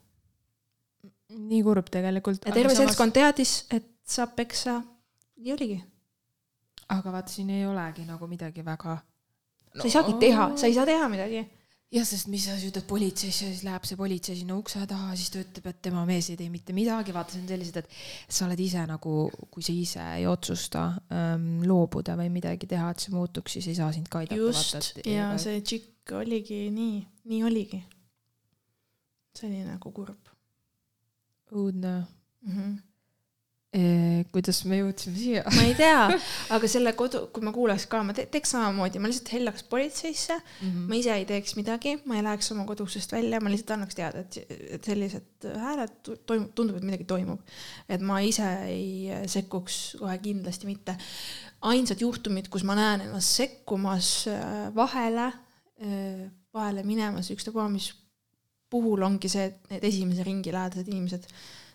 nii 1.28 1.62
kurb 1.62 1.88
tegelikult. 1.90 2.44
ja 2.46 2.54
terve 2.54 2.74
seltskond 2.74 3.14
teadis, 3.16 3.58
et 3.70 3.88
saab 4.06 4.36
peksa, 4.36 4.80
nii 5.40 5.52
oligi. 5.54 5.78
aga 6.88 7.12
vaata, 7.12 7.32
siin 7.32 7.50
ei 7.50 7.66
olegi 7.66 8.04
nagu 8.06 8.26
midagi 8.26 8.64
väga. 8.64 8.98
sa 9.76 9.84
ei 9.84 9.94
saagi 9.94 10.18
teha, 10.20 10.50
sa 10.56 10.66
ei 10.66 10.74
saa 10.74 10.86
teha 10.86 11.08
midagi. 11.08 11.46
jah, 11.94 12.06
sest 12.06 12.28
mis 12.32 12.46
sa 12.48 12.56
ütled 12.58 12.86
politseisse, 12.88 13.50
siis 13.52 13.62
läheb 13.66 13.86
see 13.86 13.98
politsei 13.98 14.38
sinna 14.38 14.56
ukse 14.58 14.82
taha, 14.90 15.14
siis 15.18 15.30
ta 15.32 15.42
ütleb, 15.42 15.68
et 15.70 15.80
tema 15.86 16.02
mees 16.08 16.30
ei 16.32 16.38
tee 16.40 16.50
mitte 16.52 16.74
midagi, 16.76 17.14
vaata, 17.14 17.36
see 17.36 17.44
on 17.44 17.50
sellised, 17.52 17.78
et 17.82 18.32
sa 18.38 18.46
oled 18.48 18.62
ise 18.62 18.82
nagu, 18.90 19.16
kui 19.54 19.66
sa 19.66 19.74
ise 19.74 20.06
ei 20.16 20.26
otsusta 20.30 20.86
ähm, 21.14 21.50
loobuda 21.66 22.16
või 22.18 22.32
midagi 22.34 22.68
teha, 22.70 22.90
et 22.92 23.06
see 23.06 23.14
muutuks, 23.14 23.58
siis 23.58 23.70
ei 23.70 23.78
saa 23.78 23.92
sind 23.94 24.10
ka 24.10 24.24
aidata. 24.24 24.40
just, 24.40 24.98
ja 25.06 25.30
see 25.42 25.62
tšikk 25.62 26.16
oligi 26.20 26.66
nii, 26.74 26.98
nii 27.30 27.44
oligi. 27.46 27.82
see 29.36 29.50
oli 29.50 29.62
nagu 29.66 29.92
kurb 29.92 30.32
õudne 31.52 31.94
mm. 32.00 32.52
-hmm. 32.52 32.76
e,. 33.76 34.24
kuidas 34.32 34.62
me 34.68 34.78
jõudsime 34.80 35.18
siia? 35.18 35.42
ma 35.52 35.64
ei 35.66 35.74
tea, 35.78 36.06
aga 36.54 36.70
selle 36.70 36.92
kodu, 36.98 37.26
kui 37.34 37.44
ma 37.46 37.52
kuuleks 37.54 37.86
ka, 37.90 38.00
ma 38.06 38.14
te 38.16 38.26
teeks 38.32 38.54
samamoodi, 38.54 39.02
ma 39.02 39.10
lihtsalt 39.10 39.32
hellaks 39.36 39.66
politseisse 39.70 40.36
mm, 40.36 40.68
-hmm. 40.68 40.86
ma 40.90 41.00
ise 41.00 41.14
ei 41.14 41.26
teeks 41.28 41.56
midagi, 41.58 41.96
ma 42.08 42.18
ei 42.18 42.24
läheks 42.26 42.52
oma 42.54 42.66
kodusest 42.68 43.12
välja, 43.16 43.40
ma 43.42 43.52
lihtsalt 43.52 43.74
annaks 43.76 43.98
teada, 43.98 44.24
et, 44.24 44.84
sellised 44.86 45.48
hääled 45.64 46.12
toimub, 46.28 46.52
tundub, 46.54 46.78
et 46.80 46.88
midagi 46.88 47.08
toimub. 47.08 47.42
et 47.88 48.00
ma 48.00 48.20
ise 48.24 48.48
ei 48.70 49.20
sekkuks 49.30 49.98
kohe 50.00 50.16
kindlasti 50.24 50.70
mitte. 50.70 50.96
ainsad 51.66 52.00
juhtumid, 52.00 52.48
kus 52.52 52.64
ma 52.64 52.76
näen 52.78 53.06
ennast 53.08 53.40
sekkumas 53.42 54.26
äh, 54.30 54.74
vahele, 54.74 55.30
vahele 56.54 56.82
minemas 56.88 57.28
ükstapuha 57.30 57.68
mis 57.68 57.90
puhul 58.70 59.02
ongi 59.06 59.28
see, 59.30 59.50
et 59.50 59.70
need 59.70 59.84
esimese 59.84 60.24
ringi 60.26 60.52
lähedased 60.54 60.88
inimesed 60.88 61.26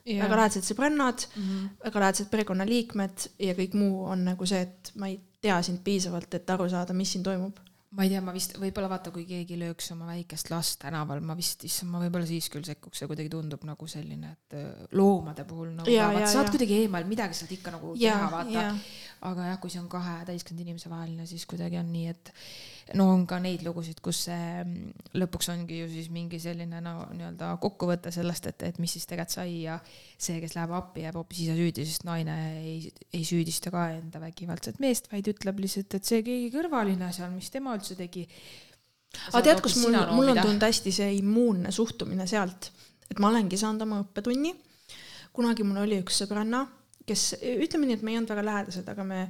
yeah., 0.06 0.22
väga 0.26 0.40
lähedased 0.42 0.68
sõbrannad 0.68 1.26
mm, 1.28 1.42
-hmm. 1.42 1.74
väga 1.86 2.06
lähedased 2.06 2.32
perekonnaliikmed 2.32 3.28
ja 3.48 3.58
kõik 3.58 3.76
muu 3.80 4.06
on 4.12 4.26
nagu 4.32 4.48
see, 4.50 4.62
et 4.68 4.94
ma 4.96 5.12
ei 5.12 5.20
tea 5.42 5.58
sind 5.66 5.84
piisavalt, 5.84 6.34
et 6.38 6.50
aru 6.50 6.70
saada, 6.70 6.94
mis 6.94 7.12
siin 7.12 7.24
toimub. 7.26 7.60
ma 7.92 8.06
ei 8.06 8.10
tea, 8.14 8.22
ma 8.24 8.32
vist 8.32 8.54
võib-olla 8.56 8.88
vaata, 8.88 9.12
kui 9.12 9.26
keegi 9.28 9.58
lööks 9.60 9.90
oma 9.92 10.06
väikest 10.14 10.48
last 10.50 10.78
tänaval, 10.80 11.20
ma 11.20 11.36
vist, 11.36 11.66
issand, 11.68 11.92
ma 11.92 12.00
võib-olla 12.00 12.26
siis 12.30 12.48
küll 12.50 12.64
sekkuks, 12.64 13.02
see 13.02 13.10
kuidagi 13.10 13.28
tundub 13.34 13.66
nagu 13.68 13.88
selline, 13.92 14.32
et 14.32 14.56
öö, 14.56 14.86
loomade 14.96 15.44
puhul 15.50 15.74
nagu 15.76 15.92
Jaa, 15.92 16.08
vaata, 16.08 16.22
jaa, 16.22 16.30
sa 16.32 16.40
oled 16.40 16.48
jaa. 16.48 16.54
kuidagi 16.56 16.78
eemal, 16.86 17.08
midagi 17.10 17.36
saad 17.36 17.52
ikka 17.52 17.74
nagu 17.76 17.92
ja 18.00 18.14
teha, 18.16 18.30
vaata. 18.32 18.54
ja 18.56 18.70
aga 19.28 19.50
jah, 19.52 19.60
kui 19.60 19.74
see 19.74 19.82
on 19.82 19.90
kahe 19.92 20.14
täiskasvanud 20.30 20.64
inimese 20.64 20.90
vaheline, 20.94 21.28
siis 21.30 21.44
kuidagi 21.50 21.82
on 21.82 21.92
nii, 21.92 22.08
et 22.16 22.32
no 22.98 23.08
on 23.14 23.24
ka 23.30 23.40
neid 23.42 23.64
lugusid, 23.66 24.00
kus 24.04 24.24
see 24.28 24.48
mm, 24.64 25.06
lõpuks 25.22 25.52
ongi 25.54 25.82
ju 25.82 25.90
siis 25.92 26.10
mingi 26.14 26.40
selline 26.42 26.82
no 26.84 26.94
nii-öelda 27.12 27.54
kokkuvõte 27.62 28.12
sellest, 28.14 28.50
et, 28.52 28.66
et 28.70 28.80
mis 28.82 28.92
siis 28.98 29.08
tegelikult 29.10 29.36
sai 29.36 29.54
ja 29.66 29.78
see, 29.86 30.40
kes 30.44 30.56
läheb 30.58 30.74
appi, 30.76 31.06
jääb 31.06 31.20
hoopis 31.20 31.44
ise 31.46 31.56
süüdi, 31.58 31.86
sest 31.88 32.06
naine 32.08 32.36
ei, 32.60 32.92
ei 33.14 33.24
süüdista 33.28 33.72
ka 33.74 33.88
enda 33.96 34.22
vägivaldset 34.24 34.82
meest, 34.84 35.12
vaid 35.14 35.30
ütleb 35.32 35.62
lihtsalt, 35.64 35.98
et 35.98 36.10
see 36.10 36.26
keegi 36.26 36.52
kõrvaline 36.56 37.12
seal, 37.16 37.32
mis 37.36 37.52
tema 37.54 37.78
üldse 37.78 37.98
tegi. 38.00 38.26
aga 39.32 39.46
tead, 39.50 39.64
kus 39.64 39.78
mul, 39.84 39.98
mul 40.16 40.34
on 40.34 40.42
tulnud 40.42 40.68
hästi 40.68 40.96
see 40.96 41.16
immuunne 41.20 41.72
suhtumine 41.76 42.28
sealt, 42.30 42.72
et 43.10 43.20
ma 43.20 43.32
olengi 43.32 43.60
saanud 43.60 43.88
oma 43.88 44.02
õppetunni. 44.06 44.56
kunagi 45.32 45.64
mul 45.64 45.86
oli 45.86 46.02
üks 46.02 46.24
sõbranna, 46.24 46.66
kes, 47.12 47.26
ütleme 47.42 47.88
nii, 47.88 48.00
et 48.00 48.06
me 48.06 48.14
ei 48.14 48.20
olnud 48.20 48.32
väga 48.34 48.44
lähedased, 48.48 48.88
aga 48.94 49.06
me 49.08 49.22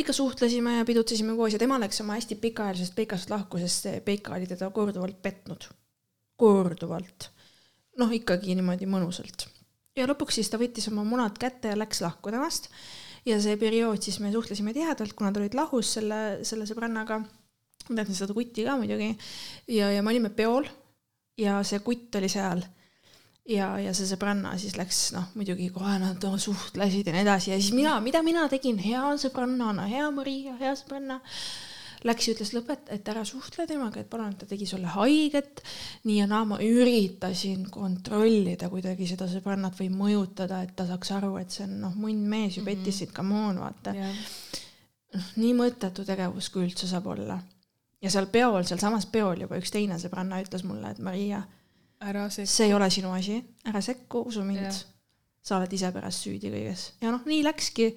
ikka 0.00 0.14
suhtlesime 0.16 0.76
ja 0.78 0.86
pidutsesime 0.88 1.34
koos 1.38 1.56
ja 1.56 1.60
tema 1.62 1.80
läks 1.82 2.02
oma 2.04 2.18
hästi 2.18 2.38
pikaajalisest 2.42 2.96
Peikast 2.96 3.32
lahku, 3.32 3.60
sest 3.62 3.88
see 3.88 4.00
Peika 4.04 4.36
oli 4.36 4.48
teda 4.50 4.70
korduvalt 4.74 5.20
petnud. 5.22 5.68
korduvalt. 6.40 7.30
noh, 8.00 8.12
ikkagi 8.16 8.54
niimoodi 8.54 8.88
mõnusalt. 8.88 9.48
ja 9.96 10.06
lõpuks 10.08 10.40
siis 10.40 10.50
ta 10.52 10.60
võttis 10.60 10.88
oma 10.92 11.04
munad 11.04 11.38
kätte 11.40 11.72
ja 11.72 11.78
läks 11.78 12.00
lahku 12.04 12.30
temast. 12.30 12.70
ja 13.26 13.40
see 13.40 13.56
periood 13.60 14.02
siis 14.02 14.20
me 14.20 14.32
suhtlesime 14.32 14.74
tihedalt, 14.76 15.12
kuna 15.14 15.30
nad 15.30 15.42
olid 15.42 15.54
lahus 15.54 15.96
selle, 15.98 16.44
selle 16.44 16.68
sõbrannaga 16.68 17.22
ma 17.90 17.96
teadsin 17.96 18.18
seda 18.18 18.36
kutti 18.36 18.64
ka 18.66 18.76
muidugi 18.78 19.10
ja, 19.68 19.90
ja 19.90 20.02
me 20.02 20.12
olime 20.12 20.30
peol 20.30 20.68
ja 21.40 21.60
see 21.66 21.80
kutt 21.84 22.20
oli 22.20 22.28
seal 22.30 22.62
ja, 23.48 23.72
ja 23.80 23.94
see 23.96 24.08
sõbranna 24.10 24.54
siis 24.60 24.76
läks 24.78 25.10
noh, 25.16 25.30
muidugi 25.38 25.70
kohe 25.74 25.96
nad 26.02 26.24
suhtlesid 26.42 27.08
ja 27.08 27.14
nii 27.14 27.24
edasi 27.24 27.52
ja 27.54 27.58
siis 27.60 27.74
mina, 27.76 27.96
mida 28.04 28.22
mina 28.26 28.46
tegin 28.52 28.78
hea 28.82 29.02
sõbrannana, 29.20 29.88
hea 29.90 30.08
Maria, 30.14 30.56
hea 30.60 30.72
sõbranna, 30.78 31.20
läks 32.06 32.28
ja 32.28 32.34
ütles 32.34 32.52
lõpet, 32.56 32.88
et 32.94 33.08
ära 33.12 33.24
suhtle 33.28 33.66
temaga, 33.68 34.00
et 34.00 34.08
palun, 34.10 34.32
et 34.32 34.40
ta 34.40 34.48
tegi 34.48 34.68
sulle 34.68 34.88
haiget. 34.94 35.62
nii 36.08 36.18
ja 36.20 36.26
naa, 36.30 36.46
ma 36.48 36.60
üritasin 36.64 37.66
kontrollida 37.72 38.70
kuidagi 38.72 39.08
seda 39.10 39.28
sõbrannat 39.30 39.76
või 39.80 39.90
mõjutada, 39.92 40.62
et 40.64 40.74
ta 40.76 40.86
saaks 40.88 41.12
aru, 41.18 41.34
et 41.40 41.52
see 41.52 41.66
on 41.68 41.78
noh, 41.84 41.96
munn 41.96 42.26
mees 42.28 42.56
ju 42.56 42.64
pettis 42.64 43.02
sind, 43.02 43.14
come 43.16 43.36
on, 43.50 43.60
vaata. 43.60 43.94
noh, 43.94 45.32
nii 45.36 45.54
mõttetu 45.58 46.06
tegevus, 46.08 46.50
kui 46.50 46.64
üldse 46.68 46.88
saab 46.88 47.10
olla. 47.12 47.40
ja 48.00 48.10
seal 48.10 48.30
peol, 48.32 48.62
sealsamas 48.64 49.04
peol 49.12 49.44
juba 49.44 49.58
üks 49.60 49.72
teine 49.74 49.98
sõbranna 50.00 50.40
ütles 50.40 50.64
mulle, 50.64 50.94
et 50.94 51.02
Maria, 51.04 51.42
see. 52.30 52.46
see 52.46 52.66
ei 52.68 52.74
ole 52.74 52.90
sinu 52.90 53.12
asi, 53.16 53.40
ära 53.68 53.82
sekku, 53.84 54.24
usu 54.30 54.44
mind 54.46 54.72
sa 55.44 55.56
oled 55.56 55.72
ise 55.72 55.88
pärast 55.94 56.26
süüdi 56.26 56.50
kõiges. 56.52 56.90
ja 57.00 57.12
noh, 57.14 57.24
nii 57.28 57.44
läkski. 57.46 57.94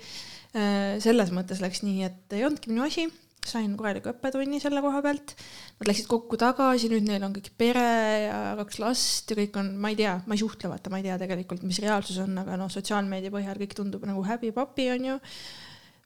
selles 1.04 1.32
mõttes 1.34 1.64
läks 1.64 1.82
nii, 1.82 2.04
et 2.06 2.36
ei 2.38 2.43
olnudki 2.45 2.70
minu 2.70 2.84
asi, 2.86 3.08
sain 3.43 3.74
korraliku 3.76 4.12
õppetunni 4.12 4.60
selle 4.62 4.84
koha 4.84 5.01
pealt. 5.04 5.34
Nad 5.80 5.89
läksid 5.89 6.08
kokku 6.08 6.38
tagasi, 6.39 6.91
nüüd 6.91 7.08
neil 7.08 7.26
on 7.26 7.34
kõik 7.36 7.49
pere 7.60 7.88
ja 8.28 8.38
kaks 8.62 8.80
last 8.80 9.34
ja 9.34 9.38
kõik 9.39 9.58
on, 9.60 9.74
ma 9.82 9.91
ei 9.91 9.97
tea, 9.99 10.14
ma 10.30 10.38
ei 10.38 10.43
suhtle, 10.43 10.70
vaata, 10.72 10.93
ma 10.93 11.01
ei 11.01 11.08
tea 11.08 11.18
tegelikult, 11.20 11.66
mis 11.68 11.82
reaalsus 11.84 12.22
on, 12.24 12.38
aga 12.43 12.56
noh, 12.62 12.72
sotsiaalmeedia 12.72 13.34
põhjal 13.34 13.60
kõik 13.60 13.76
tundub 13.80 14.06
nagu 14.08 14.24
häbi-papi, 14.30 14.88
onju 14.93 15.20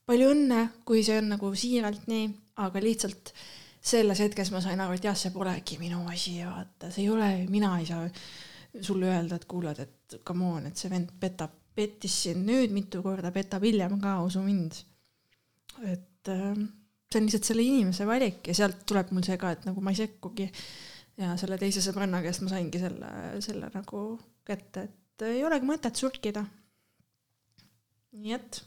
palju 0.08 0.32
õnne, 0.32 0.62
kui 0.88 1.04
see 1.04 1.20
on 1.20 1.34
nagu 1.36 1.52
siiralt 1.60 2.08
nii, 2.08 2.30
aga 2.64 2.82
lihtsalt 2.82 3.34
selles 3.88 4.20
hetkes 4.24 4.52
ma 4.54 4.62
sain 4.64 4.82
aru, 4.84 4.98
et 4.98 5.08
jah, 5.08 5.16
see 5.18 5.32
polegi 5.34 5.78
minu 5.82 6.02
asi 6.12 6.38
ja 6.42 6.52
vaata, 6.52 6.92
see 6.92 7.06
ei 7.06 7.12
ole, 7.14 7.30
mina 7.52 7.72
ei 7.80 7.88
saa 7.90 8.04
sulle 8.84 9.10
öelda, 9.12 9.38
et 9.38 9.48
kuulad, 9.50 9.80
et 9.80 10.18
come 10.28 10.46
on, 10.58 10.68
et 10.70 10.78
see 10.78 10.92
vend 10.92 11.14
petab, 11.22 11.54
pettis 11.78 12.16
sind 12.26 12.46
nüüd 12.48 12.74
mitu 12.74 13.04
korda, 13.06 13.32
petab 13.34 13.64
hiljem 13.66 14.00
ka, 14.02 14.18
usu 14.26 14.42
mind. 14.44 14.82
et 15.86 16.30
äh, 16.34 16.62
see 17.08 17.20
on 17.20 17.28
lihtsalt 17.28 17.48
selle 17.48 17.64
inimese 17.64 18.06
valik 18.10 18.48
ja 18.50 18.56
sealt 18.58 18.82
tuleb 18.90 19.12
mul 19.14 19.26
see 19.26 19.38
ka, 19.40 19.54
et 19.54 19.66
nagu 19.68 19.82
ma 19.82 19.94
ei 19.94 20.00
sekkugi. 20.00 20.48
ja 21.22 21.34
selle 21.40 21.58
teise 21.62 21.82
sõbranna 21.86 22.22
käest 22.26 22.44
ma 22.46 22.52
saingi 22.54 22.82
selle, 22.82 23.12
selle 23.46 23.70
nagu 23.74 24.06
kätte, 24.46 24.88
et 24.88 25.28
ei 25.30 25.44
olegi 25.46 25.70
mõtet 25.70 25.98
surkida. 25.98 26.46
nii 28.18 28.34
et 28.38 28.62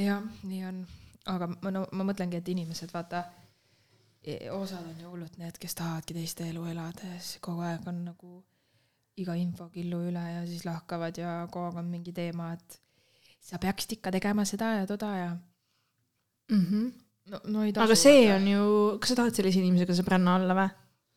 jah, 0.00 0.24
nii 0.48 0.64
on, 0.68 0.84
aga 1.32 1.50
ma 1.54 1.72
no 1.74 1.86
ma 1.92 2.08
mõtlengi, 2.08 2.40
et 2.40 2.48
inimesed 2.52 2.92
vaata, 2.92 3.24
osad 4.50 4.82
on 4.82 5.00
ju 5.00 5.10
hullult 5.10 5.36
need, 5.38 5.58
kes 5.62 5.76
tahavadki 5.78 6.16
teiste 6.16 6.48
elu 6.50 6.64
elada 6.72 7.12
ja 7.12 7.18
siis 7.20 7.40
kogu 7.44 7.62
aeg 7.66 7.86
on 7.86 8.00
nagu 8.08 8.40
iga 9.16 9.36
infokillu 9.38 10.00
üle 10.10 10.22
ja 10.32 10.42
siis 10.48 10.64
lahkavad 10.66 11.18
ja 11.20 11.38
kogu 11.50 11.68
aeg 11.68 11.78
on 11.82 11.92
mingi 11.92 12.12
teema, 12.16 12.52
et 12.56 12.80
sa 13.40 13.60
peaksid 13.62 13.96
ikka 13.96 14.12
tegema 14.16 14.44
seda 14.48 14.72
ja 14.80 14.86
toda 14.86 15.12
ja 15.16 15.30
mm. 16.50 16.64
-hmm. 16.64 16.90
no, 17.32 17.40
no 17.44 17.62
ei 17.62 17.72
tasu. 17.72 17.84
aga 17.84 17.96
see 18.02 18.34
on 18.34 18.48
ju, 18.48 18.66
kas 19.00 19.14
sa 19.14 19.20
tahad 19.22 19.38
sellise 19.38 19.62
inimesega 19.62 19.96
sõbranna 20.00 20.36
olla 20.40 20.58
või? 20.58 20.68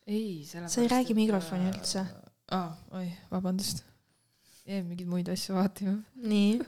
ei, 0.07 0.45
sellepärast. 0.45 0.75
Sa 0.75 0.81
ei 0.81 0.87
räägi 0.93 1.13
mikrofoni 1.17 1.69
üldse. 1.71 2.05
aa, 2.51 2.77
oi, 2.91 3.11
vabandust. 3.31 3.83
jäin 4.65 4.85
mingeid 4.85 5.09
muid 5.09 5.29
asju 5.33 5.55
vaatama. 5.55 5.97
nii, 6.15 6.61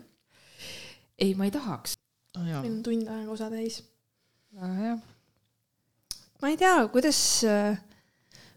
ei, 1.18 1.36
ma 1.36 1.46
ei 1.46 1.52
tahaks. 1.52 1.98
meil 2.38 2.56
on 2.66 2.84
tund 2.84 3.08
aega 3.08 3.32
osa 3.32 3.50
täis. 3.50 3.84
väga 4.58 4.74
hea. 4.84 5.00
Ma 6.42 6.50
ei 6.50 6.58
tea, 6.58 6.88
kuidas, 6.94 7.20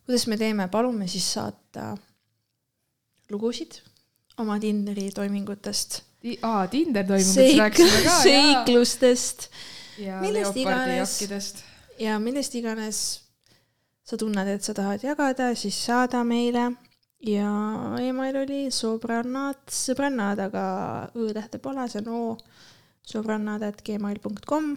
kuidas 0.07 0.27
me 0.31 0.37
teeme, 0.41 0.69
palume 0.73 1.09
siis 1.11 1.27
saata 1.37 1.95
lugusid 3.31 3.81
oma 4.39 4.59
Tinderi 4.61 5.11
toimingutest, 5.15 6.01
aa, 6.43 6.67
Tinder 6.69 7.07
Seik- 7.21 7.59
rääkisime 7.59 7.91
ka, 7.91 8.09
jaa. 8.09 8.23
seiklustest 8.23 9.49
ja 9.99 10.21
millest 10.21 10.57
leopardi 10.57 10.91
iganes. 10.91 11.21
jakkidest. 11.21 11.63
ja 11.99 12.19
millest 12.19 12.55
iganes 12.55 13.03
sa 14.05 14.17
tunned, 14.21 14.49
et 14.49 14.63
sa 14.63 14.75
tahad 14.75 15.05
jagada, 15.05 15.55
siis 15.57 15.77
saada 15.87 16.25
meile 16.25 16.73
ja 17.25 17.51
email 18.03 18.37
oli 18.43 18.65
sõbrannad, 18.75 19.63
sõbrannad, 19.73 20.43
aga 20.45 20.65
õ-tähte 21.17 21.61
pole, 21.63 21.87
see 21.89 22.03
on 22.03 22.11
o, 22.13 22.25
sõbrannad 23.09 23.65
at 23.65 23.81
gmail.com. 23.87 24.75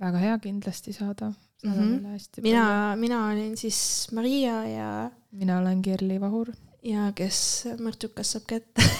Väga 0.00 0.18
hea 0.18 0.38
kindlasti 0.38 0.92
saada. 0.92 1.32
Mhm. 1.64 2.06
mina, 2.42 2.96
mina 2.96 3.26
olin 3.26 3.56
siis 3.56 4.08
Maria 4.12 4.64
ja, 4.64 5.10
mina 5.32 5.58
olen 5.58 5.82
Kerli 5.82 6.20
Vahur. 6.20 6.52
Ja 6.82 7.10
kes 7.16 7.38
mõrtsukas 7.80 8.34
saab 8.36 8.46
kätte. 8.48 8.84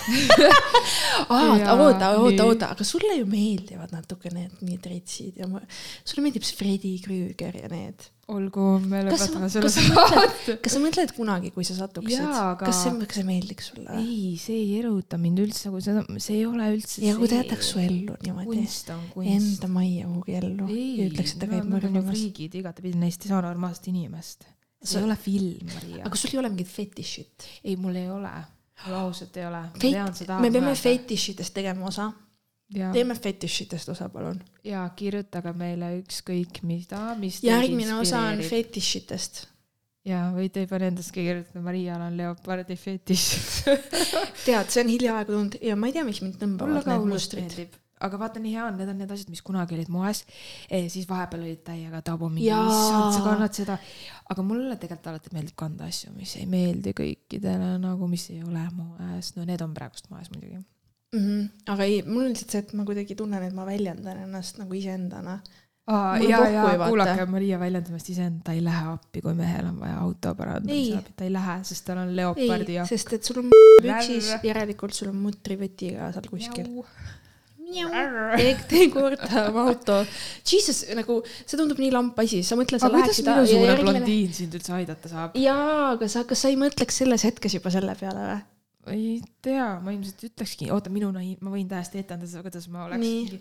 Ja 1.30 1.74
oota, 1.74 2.08
oota, 2.18 2.44
oota, 2.46 2.68
aga 2.74 2.84
sulle 2.86 3.14
ju 3.18 3.26
meeldivad 3.28 3.90
natuke 3.92 4.30
need 4.32 4.62
need 4.64 4.86
retsid 4.88 5.36
ja 5.40 5.46
ma, 5.50 5.60
sulle 6.06 6.22
meeldib 6.24 6.44
see 6.46 6.56
Freddy 6.56 6.92
Krüger 7.04 7.56
ja 7.60 7.68
need. 7.72 8.06
olgu, 8.30 8.64
me 8.88 9.00
lõpetame 9.04 9.48
selle 9.52 9.66
kas 9.66 9.76
sa 9.76 9.82
mõtled- 9.84 10.30
saate. 10.30 10.56
kas 10.64 10.74
sa 10.76 10.80
mõtled 10.82 11.12
kunagi, 11.16 11.50
kui 11.54 11.66
sa 11.66 11.74
satuksid 11.80 12.22
aga- 12.22 12.66
kas 12.70 12.82
see, 12.84 12.92
kas 13.02 13.18
see 13.20 13.26
meeldiks 13.28 13.70
sulle? 13.72 13.96
ei, 14.00 14.36
see 14.40 14.56
ei 14.62 14.78
eruta 14.80 15.18
mind 15.20 15.42
üldse, 15.44 15.72
kui 15.74 15.82
seda, 15.84 16.04
see 16.22 16.38
ei 16.38 16.46
ole 16.48 16.70
üldse. 16.76 17.02
ja 17.04 17.16
kui 17.18 17.28
ta 17.32 17.40
jätaks 17.42 17.72
su 17.74 17.82
ellu 17.82 18.16
niimoodi 18.24 18.48
kunst 18.62 18.94
on 18.94 19.02
kunst. 19.16 19.34
enda 19.36 19.72
majja 19.74 20.06
kuhugi 20.12 20.38
ellu 20.40 20.70
ja 20.70 21.10
ütleks, 21.10 21.34
et 21.36 21.42
ta 21.44 21.50
käib 21.50 21.68
mõrvamas. 21.74 22.08
friigid, 22.14 22.54
igatepidi 22.62 23.02
neist 23.02 23.26
ei 23.26 23.34
saa 23.34 23.42
normaalset 23.44 23.90
inimest. 23.92 24.46
See 24.82 24.94
Sa- 24.94 24.98
ei 24.98 25.04
ole 25.04 25.16
film, 25.16 25.68
Maria 25.74 26.06
aga. 26.06 26.16
sul 26.16 26.32
ei 26.32 26.38
ole 26.40 26.48
mingit 26.48 26.68
fetišit? 26.72 27.46
ei, 27.64 27.76
mul 27.76 27.94
ei 28.00 28.08
ole, 28.10 28.32
mul 28.86 28.96
ausalt 29.02 29.36
ei 29.36 29.46
ole. 29.46 29.62
me 30.40 30.50
peame. 30.50 30.74
fetišitest 30.74 31.54
tegema 31.54 31.86
osa, 31.86 32.10
ja, 32.74 32.90
teeme 32.92 33.14
fetišitest 33.14 33.88
osa, 33.92 34.08
palun. 34.08 34.40
ja 34.64 34.86
kirjutage 34.96 35.52
meile 35.52 35.92
ükskõik 36.00 36.62
mida, 36.62 37.14
mis. 37.20 37.42
järgmine 37.44 37.98
osa 38.00 38.22
on. 38.30 38.40
fetišitest. 38.48 39.44
ja 40.08 40.30
võite 40.32 40.64
juba 40.64 40.80
nendestki 40.80 41.26
kirjutada, 41.28 41.60
Marial 41.64 42.06
on 42.06 42.16
leopardi 42.16 42.76
fetiš. 42.80 43.28
tead, 44.46 44.72
see 44.72 44.80
on 44.84 44.94
hiljaaegu 44.96 45.36
tulnud 45.36 45.60
ja 45.60 45.76
ma 45.76 45.90
ei 45.90 45.98
tea, 45.98 46.08
miks 46.08 46.24
mind 46.24 46.40
tõmbavad 46.40 46.88
need 46.88 47.08
mustrid. 47.12 47.80
Aga 48.06 48.20
vaata, 48.20 48.40
nii 48.42 48.54
hea 48.56 48.64
on, 48.66 48.78
need 48.80 48.90
on 48.92 48.98
need 49.00 49.12
asjad, 49.14 49.30
mis 49.32 49.42
kunagi 49.44 49.76
olid 49.76 49.92
moes 49.92 50.24
e,, 50.68 50.86
siis 50.92 51.06
vahepeal 51.08 51.44
olid 51.44 51.62
täiega 51.66 52.02
tabu 52.06 52.30
mingi, 52.32 52.48
issand, 52.48 53.14
sa 53.16 53.22
kannad 53.24 53.56
seda. 53.56 53.78
aga 54.32 54.44
mulle 54.46 54.76
tegelikult 54.80 55.10
alati 55.12 55.32
meeldib 55.36 55.56
kanda 55.60 55.88
asju, 55.90 56.12
mis 56.16 56.34
ei 56.40 56.48
meeldi 56.50 56.94
kõikidele 56.96 57.74
nagu, 57.82 58.10
mis 58.10 58.28
ei 58.34 58.42
ole 58.46 58.66
moes, 58.76 59.34
no 59.36 59.46
need 59.48 59.64
on 59.64 59.74
praegust 59.76 60.10
moes 60.12 60.30
muidugi. 60.32 60.60
mm. 60.60 61.24
-hmm. 61.24 61.48
aga 61.74 61.88
ei, 61.88 62.02
mul 62.06 62.26
on 62.26 62.34
lihtsalt 62.34 62.56
see, 62.56 62.64
et 62.64 62.76
ma 62.78 62.86
kuidagi 62.88 63.18
tunnen, 63.18 63.42
et 63.42 63.56
ma 63.56 63.66
väljendan 63.68 64.24
ennast 64.26 64.62
nagu 64.62 64.74
iseendana. 64.74 65.40
ja, 66.28 66.42
ja 66.48 66.64
kuulake 66.86 67.26
Maria 67.26 67.58
väljendamist 67.60 68.10
iseend, 68.12 68.42
ta 68.44 68.52
ei 68.56 68.64
lähe 68.64 68.92
appi, 68.94 69.20
kui 69.20 69.34
mehel 69.34 69.66
on 69.66 69.80
vaja 69.80 70.00
auto 70.00 70.28
Ei. 70.28 70.34
parandamise 70.34 70.98
abi, 70.98 71.16
ta 71.16 71.24
ei 71.24 71.32
lähe, 71.32 71.56
sest 71.64 71.84
tal 71.84 72.04
on 72.04 72.16
leopardi, 72.16 72.76
jakk. 72.80 72.88
sest 72.88 73.12
et 73.12 73.24
sul 73.24 73.42
on 73.42 73.50
püksis, 73.82 74.34
järelikult 74.44 74.94
sul 74.94 75.10
on 75.10 75.24
mutrivõti 75.24 75.96
ka 75.96 76.12
seal 76.14 76.30
kuskil. 76.30 76.68
tee, 76.68 77.18
tee 78.70 78.86
korda 78.92 79.46
oma 79.48 79.66
auto. 79.70 80.00
Jesus, 80.46 80.82
nagu 80.98 81.20
see 81.26 81.56
tundub 81.58 81.80
nii 81.80 81.90
lamp 81.94 82.18
asi, 82.22 82.42
sa 82.46 82.58
mõtle, 82.58 82.80
sa 82.82 82.90
aga 82.90 83.00
kuidas 83.00 83.20
läheksid. 83.20 83.30
minusugune 83.30 83.76
blondiin 83.82 84.32
sind 84.36 84.56
üldse 84.58 84.74
aidata 84.78 85.10
saab? 85.12 85.36
jaa, 85.38 85.92
aga 85.94 86.08
sa, 86.10 86.24
kas 86.28 86.44
sa 86.44 86.52
ei 86.52 86.58
mõtleks 86.60 87.02
selles 87.02 87.26
hetkes 87.28 87.58
juba 87.58 87.72
selle 87.74 87.96
peale 88.00 88.26
või? 88.26 88.40
ei 88.88 89.20
tea, 89.44 89.68
ma 89.84 89.94
ilmselt 89.94 90.26
ütlekski, 90.30 90.70
oota, 90.74 90.92
minu 90.92 91.10
naiiv, 91.14 91.40
ma 91.44 91.52
võin 91.54 91.68
täiesti 91.70 92.00
etendada, 92.02 92.44
kuidas 92.44 92.68
ma 92.72 92.86
oleks 92.86 93.02
mingi. 93.02 93.40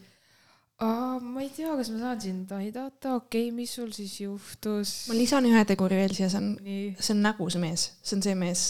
ma 0.79 1.43
ei 1.43 1.49
tea, 1.55 1.71
kas 1.79 1.91
ma 1.93 2.01
saan 2.03 2.21
sind 2.23 2.51
aidata, 2.55 3.15
okei 3.17 3.47
okay,, 3.47 3.55
mis 3.55 3.73
sul 3.79 3.91
siis 3.95 4.19
juhtus? 4.21 4.93
ma 5.09 5.17
lisan 5.17 5.47
ühe 5.49 5.63
teguri 5.69 5.99
veel 6.01 6.15
siia, 6.15 6.29
see 6.31 6.41
on, 6.41 6.51
see 6.99 7.15
on 7.15 7.23
nägu 7.25 7.49
see 7.49 7.63
mees, 7.63 7.89
see 8.03 8.19
on 8.19 8.25
see 8.25 8.37
mees 8.39 8.65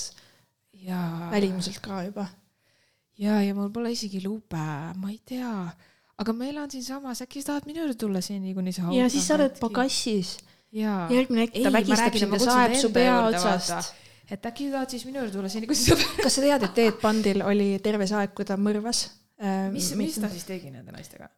välimuselt 1.34 1.82
ka 1.84 2.04
juba. 2.08 2.30
ja, 3.20 3.40
ja 3.44 3.56
mul 3.58 3.72
pole 3.76 3.94
isegi 3.96 4.24
lube, 4.26 4.66
ma 5.00 5.12
ei 5.12 5.20
tea, 5.26 5.54
aga 6.20 6.36
ma 6.36 6.50
elan 6.50 6.72
siinsamas, 6.72 7.24
äkki 7.26 7.44
sa 7.44 7.54
tahad 7.54 7.70
minu 7.70 7.84
juurde 7.84 7.98
tulla 8.00 8.22
seni, 8.26 8.54
kuni 8.58 8.74
auto 8.80 8.98
ja 8.98 9.10
siis 9.12 9.28
sa 9.28 9.38
oled 9.40 9.60
pagassis. 9.62 10.38
järgmine 10.72 11.48
hetk 11.48 11.64
ta 11.64 11.74
vägistab 11.74 12.20
sind 12.20 12.38
ja 12.38 12.44
saeb 12.46 12.78
su 12.78 12.94
pea 12.94 13.18
otsast 13.26 13.96
et 14.30 14.46
äkki 14.46 14.70
sa 14.70 14.78
tahad 14.78 14.94
siis 14.94 15.06
minu 15.08 15.24
juurde 15.24 15.34
tulla 15.34 15.50
seni, 15.50 15.68
kui 15.70 15.78
sa 15.78 15.98
kas 16.24 16.38
sa 16.38 16.44
tead, 16.46 16.66
et 16.68 16.76
Ted 16.78 17.00
Bundil 17.02 17.42
oli 17.46 17.72
terve 17.84 18.08
see 18.10 18.20
aeg, 18.20 18.36
kui 18.38 18.48
ta 18.48 18.60
mõrvas? 18.60 19.08
mis, 19.74 19.94
mis 19.96 20.20
ta 20.20 20.30
siis 20.32 20.46
tegi 20.48 20.72
nende 20.74 20.94
naistega? 20.94 21.30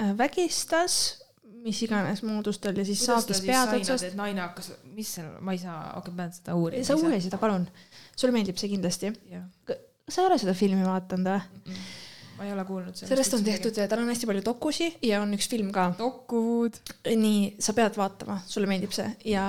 äh, 0.00 0.12
vägistas, 0.18 0.98
mis 1.62 1.78
iganes 1.84 2.22
moodustel 2.26 2.78
ja 2.78 2.84
siis 2.86 3.04
saagis 3.06 3.42
pead 3.44 3.74
otsast. 3.76 4.12
naine 4.18 4.42
hakkas, 4.44 4.72
mis 4.96 5.14
seal, 5.18 5.34
ma 5.44 5.54
ei 5.54 5.62
saa, 5.62 5.96
okei, 6.00 6.14
ma 6.14 6.24
pean 6.24 6.36
seda 6.38 6.56
uurima. 6.58 6.86
sa 6.86 6.98
uuri 6.98 7.20
seda, 7.22 7.40
palun. 7.42 7.66
sulle 8.16 8.34
meeldib 8.34 8.60
see 8.60 8.72
kindlasti. 8.72 9.12
Sa 10.12 10.22
ei 10.22 10.30
ole 10.30 10.38
seda 10.42 10.54
filmi 10.56 10.84
vaadanud 10.86 11.32
või? 11.32 11.76
ma 12.42 12.46
ei 12.48 12.52
ole 12.52 12.64
kuulnud 12.66 12.96
sellest. 12.96 13.12
sellest 13.12 13.34
on 13.36 13.44
tehtud, 13.46 13.76
tal 13.88 14.02
on 14.02 14.10
hästi 14.10 14.26
palju 14.26 14.42
dokusi 14.44 14.88
ja 15.06 15.20
on 15.22 15.34
üks 15.36 15.48
film 15.50 15.70
ka. 15.74 15.90
dokud. 15.98 16.78
nii, 17.06 17.54
sa 17.62 17.74
pead 17.76 17.96
vaatama, 17.98 18.40
sulle 18.50 18.70
meeldib 18.70 18.94
see 18.96 19.08
ja 19.34 19.44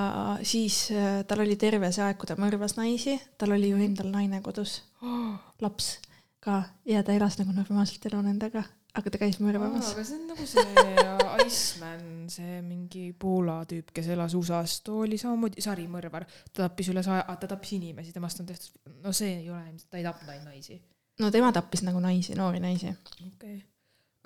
siis 0.45 0.85
äh, 0.93 1.21
tal 1.27 1.41
oli 1.45 1.57
terve 1.59 1.91
see 1.95 2.05
aeg, 2.05 2.19
kui 2.21 2.29
ta 2.29 2.37
mõrvas 2.39 2.77
naisi, 2.77 3.17
tal 3.41 3.55
oli 3.57 3.71
ju 3.73 3.81
endal 3.81 4.11
naine 4.13 4.43
kodus, 4.45 4.81
laps 5.63 5.95
ka 6.43 6.63
ja 6.89 7.03
ta 7.03 7.15
elas 7.15 7.39
nagu 7.39 7.55
normaalset 7.55 8.09
elu 8.11 8.21
nendega, 8.25 8.65
aga 8.99 9.13
ta 9.13 9.19
käis 9.21 9.39
mõrvamas. 9.41 9.91
aga 9.95 10.05
see 10.05 10.19
on 10.19 10.25
nagu 10.29 10.45
see 10.49 10.93
Iceman, 11.43 12.05
see 12.31 12.59
mingi 12.65 13.07
Poola 13.19 13.59
tüüp, 13.69 13.89
kes 13.95 14.09
elas 14.13 14.35
USA-s, 14.37 14.83
too 14.85 15.01
oli 15.07 15.17
samamoodi 15.21 15.63
sarimõrvar. 15.65 16.27
ta 16.51 16.67
tappis 16.67 16.91
üle 16.93 17.03
saja, 17.05 17.25
ta 17.25 17.49
tappis 17.49 17.75
inimesi, 17.79 18.13
temast 18.15 18.43
on 18.43 18.49
tehtud, 18.49 18.93
no 19.03 19.13
see 19.15 19.39
ei 19.41 19.49
ole 19.49 19.63
ilmselt, 19.71 19.89
ta 19.89 19.99
ei 19.99 20.05
tapnud 20.05 20.33
ainult 20.33 20.51
naisi. 20.51 20.79
no 21.23 21.31
tema 21.33 21.51
tappis 21.55 21.85
nagu 21.87 22.01
naisi, 22.03 22.37
noori 22.37 22.61
naisi. 22.63 22.93
okei 22.93 23.29
okay.. 23.31 23.59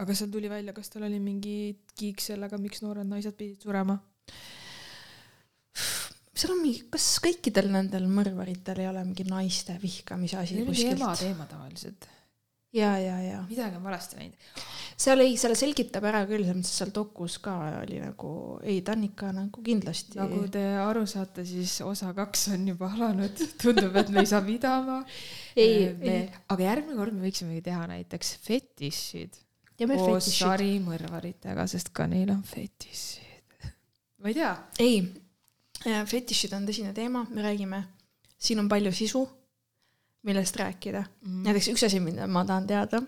aga 0.03 0.17
seal 0.19 0.33
tuli 0.33 0.51
välja, 0.51 0.75
kas 0.75 0.91
tal 0.91 1.07
oli 1.07 1.21
mingi 1.23 1.57
kiik 1.97 2.23
sellega, 2.23 2.59
miks 2.61 2.83
noored 2.83 3.07
naised 3.07 3.39
pidid 3.39 3.63
surema? 3.63 3.95
seal 6.37 6.53
on 6.53 6.61
mingi, 6.61 6.83
kas 6.91 7.07
kõikidel 7.23 7.71
nendel 7.71 8.11
mõrvaritel 8.11 8.83
ei 8.83 8.91
ole 8.91 9.07
mingi 9.07 9.25
naiste 9.31 9.79
vihkamise 9.81 10.43
asi 10.43 10.59
kuskilt? 10.67 11.07
teema 11.23 11.47
tavaliselt. 11.49 12.11
ja, 12.77 12.91
ja, 13.01 13.15
ja 13.23 13.39
midagi 13.49 13.79
on 13.79 13.85
valesti 13.85 14.19
läinud. 14.19 14.51
seal 14.97 15.23
ei, 15.23 15.35
seal 15.39 15.55
selgitab 15.57 16.05
ära 16.09 16.23
küll, 16.29 16.45
selles 16.45 16.59
mõttes 16.59 16.77
seal 16.81 16.93
dokus 16.95 17.37
ka 17.43 17.55
oli 17.81 17.99
nagu, 18.01 18.31
ei 18.63 18.79
ta 18.85 18.95
on 18.97 19.07
ikka 19.07 19.31
nagu 19.35 19.63
kindlasti 19.65 20.19
nagu 20.19 20.43
te 20.53 20.63
aru 20.83 21.05
saate, 21.09 21.45
siis 21.47 21.79
osa 21.85 22.13
kaks 22.17 22.47
on 22.55 22.69
juba 22.73 22.91
alanud, 22.93 23.43
tundub, 23.61 23.97
et 23.99 24.13
me 24.13 24.23
ei 24.23 24.29
saa 24.29 24.43
pidama. 24.45 25.01
ei, 25.63 25.91
me 25.97 26.15
ei, 26.15 26.23
aga 26.53 26.69
järgmine 26.71 26.99
kord 26.99 27.17
me 27.17 27.27
võiksimegi 27.27 27.65
teha 27.69 27.89
näiteks 27.93 28.37
fetišid 28.45 29.43
koos 29.77 30.31
sarimõrvaritega, 30.39 31.67
sest 31.69 31.91
ka 31.93 32.07
neil 32.09 32.31
on 32.33 32.41
fetišid. 32.45 33.67
ma 34.21 34.31
ei 34.31 34.37
tea, 34.37 34.53
ei, 34.81 35.01
fetišid 36.09 36.55
on 36.57 36.65
tõsine 36.69 36.93
teema, 36.97 37.27
me 37.29 37.45
räägime, 37.45 37.83
siin 38.41 38.63
on 38.63 38.69
palju 38.71 38.93
sisu, 38.95 39.27
millest 40.23 40.55
rääkida. 40.59 41.03
Mm. 41.25 41.43
näiteks 41.43 41.67
üks 41.73 41.83
asi, 41.85 41.99
mida 41.99 42.27
ma 42.27 42.45
tahan 42.45 42.67
teada, 42.67 43.01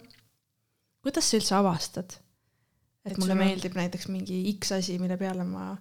kuidas 1.03 1.29
sa 1.31 1.37
üldse 1.37 1.55
avastad, 1.55 2.17
et 3.05 3.17
mulle 3.17 3.33
on- 3.33 3.37
meeldib 3.43 3.75
näiteks 3.75 4.07
mingi 4.07 4.41
X 4.59 4.71
asi, 4.71 4.99
mille 4.99 5.17
peale 5.17 5.43
ma, 5.43 5.77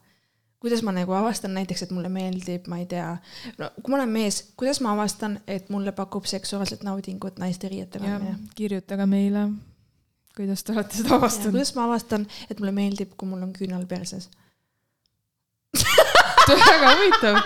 kuidas 0.60 0.82
ma 0.82 0.92
nagu 0.92 1.12
avastan 1.12 1.54
näiteks, 1.54 1.82
et 1.82 1.90
mulle 1.90 2.08
meeldib, 2.08 2.66
ma 2.66 2.78
ei 2.78 2.86
tea, 2.86 3.16
no 3.58 3.70
kui 3.82 3.92
ma 3.92 4.00
olen 4.00 4.08
mees, 4.08 4.42
kuidas 4.56 4.80
ma 4.80 4.92
avastan, 4.96 5.40
et 5.46 5.68
mulle 5.70 5.92
pakub 5.92 6.24
seksuaalset 6.26 6.82
naudingut 6.82 7.38
naiste 7.38 7.68
riiete 7.68 7.98
kandmine? 7.98 8.38
kirjutage 8.56 9.06
meile, 9.06 9.48
kuidas 10.36 10.64
te 10.64 10.72
olete 10.72 10.96
seda 11.02 11.14
avastanud. 11.14 11.52
kuidas 11.58 11.74
ma 11.74 11.84
avastan, 11.84 12.26
et 12.50 12.58
mulle 12.60 12.72
meeldib, 12.72 13.14
kui 13.16 13.28
mul 13.28 13.42
on 13.42 13.52
küünal 13.52 13.86
perses? 13.86 14.30
väga 16.48 16.94
huvitav. 16.96 17.42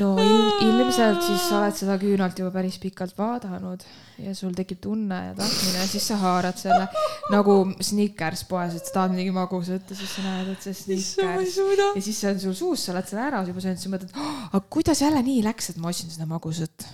No 0.00 0.14
il 0.18 0.64
ilmselt 0.66 1.22
siis 1.22 1.44
sa 1.48 1.60
oled 1.60 1.76
seda 1.78 1.96
küünalt 2.00 2.38
juba 2.40 2.50
päris 2.54 2.78
pikalt 2.82 3.14
vaadanud 3.18 3.84
ja 4.24 4.34
sul 4.36 4.54
tekib 4.56 4.80
tunne 4.82 5.20
ja 5.28 5.34
tahtmine 5.38 5.82
ja 5.82 5.86
siis 5.90 6.08
sa 6.10 6.18
haarad 6.22 6.58
selle 6.58 6.88
nagu 7.32 7.56
Snickers 7.78 8.44
poes, 8.50 8.74
et 8.78 8.88
sa 8.88 8.98
tahad 8.98 9.14
midagi 9.14 9.34
magusat 9.34 9.92
ja 9.92 9.98
siis 9.98 10.16
sa 10.16 10.24
näed, 10.26 10.50
et 10.54 10.66
see 10.66 10.80
Snickers 10.80 11.60
ja 11.60 12.02
siis 12.02 12.20
see 12.24 12.32
on 12.32 12.42
sul 12.42 12.58
suus, 12.58 12.86
sa 12.86 12.94
oled 12.94 13.10
selle 13.10 13.28
ära 13.28 13.44
juba 13.46 13.62
söönud, 13.64 13.82
siis 13.82 13.92
mõtled 13.94 14.18
aga 14.18 14.64
kuidas 14.78 15.04
jälle 15.04 15.22
nii 15.26 15.44
läks, 15.46 15.70
et 15.72 15.80
ma 15.82 15.92
ostsin 15.92 16.12
seda 16.14 16.26
magusat. 16.30 16.88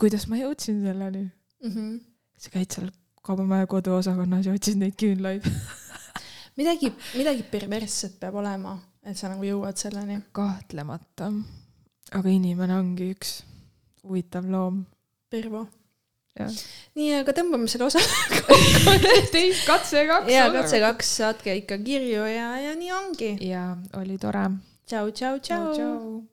kuidas 0.00 0.26
ma 0.28 0.40
jõudsin 0.40 0.82
selleni? 0.86 1.28
mm 1.62 1.70
-hmm. 1.70 2.00
sa 2.38 2.50
käid 2.50 2.72
seal 2.72 2.90
kaubamaja 3.22 3.66
koduosakonnas 3.70 4.46
ja 4.46 4.54
otsid 4.56 4.80
neid 4.80 4.96
küünlaid. 4.98 5.46
midagi, 6.58 6.92
midagi 7.14 7.44
perversset 7.50 8.18
peab 8.20 8.34
olema, 8.40 8.78
et 9.06 9.18
sa 9.18 9.30
nagu 9.32 9.44
jõuad 9.46 9.78
selleni. 9.80 10.20
kahtlemata. 10.32 11.30
aga 12.12 12.28
inimene 12.28 12.76
ongi 12.78 13.12
üks 13.14 13.42
huvitav 14.02 14.48
loom. 14.50 14.84
Pervo. 15.30 15.66
nii, 16.96 17.12
aga 17.20 17.34
tõmbame 17.36 17.68
selle 17.68 17.90
osa. 17.90 18.02
teist 19.34 19.66
katse 19.68 20.06
kaks. 20.08 20.32
ja 20.32 20.48
katse. 20.54 20.82
kaks, 20.82 21.14
saatke 21.22 21.56
ikka 21.62 21.78
kirju 21.84 22.26
ja, 22.30 22.52
ja 22.62 22.76
nii 22.78 22.92
ongi. 22.98 23.32
ja 23.48 23.72
oli 24.00 24.18
tore. 24.18 24.48
tšau, 24.86 25.10
tšau, 25.10 25.38
tšau. 25.40 25.72
tšau. 25.76 26.31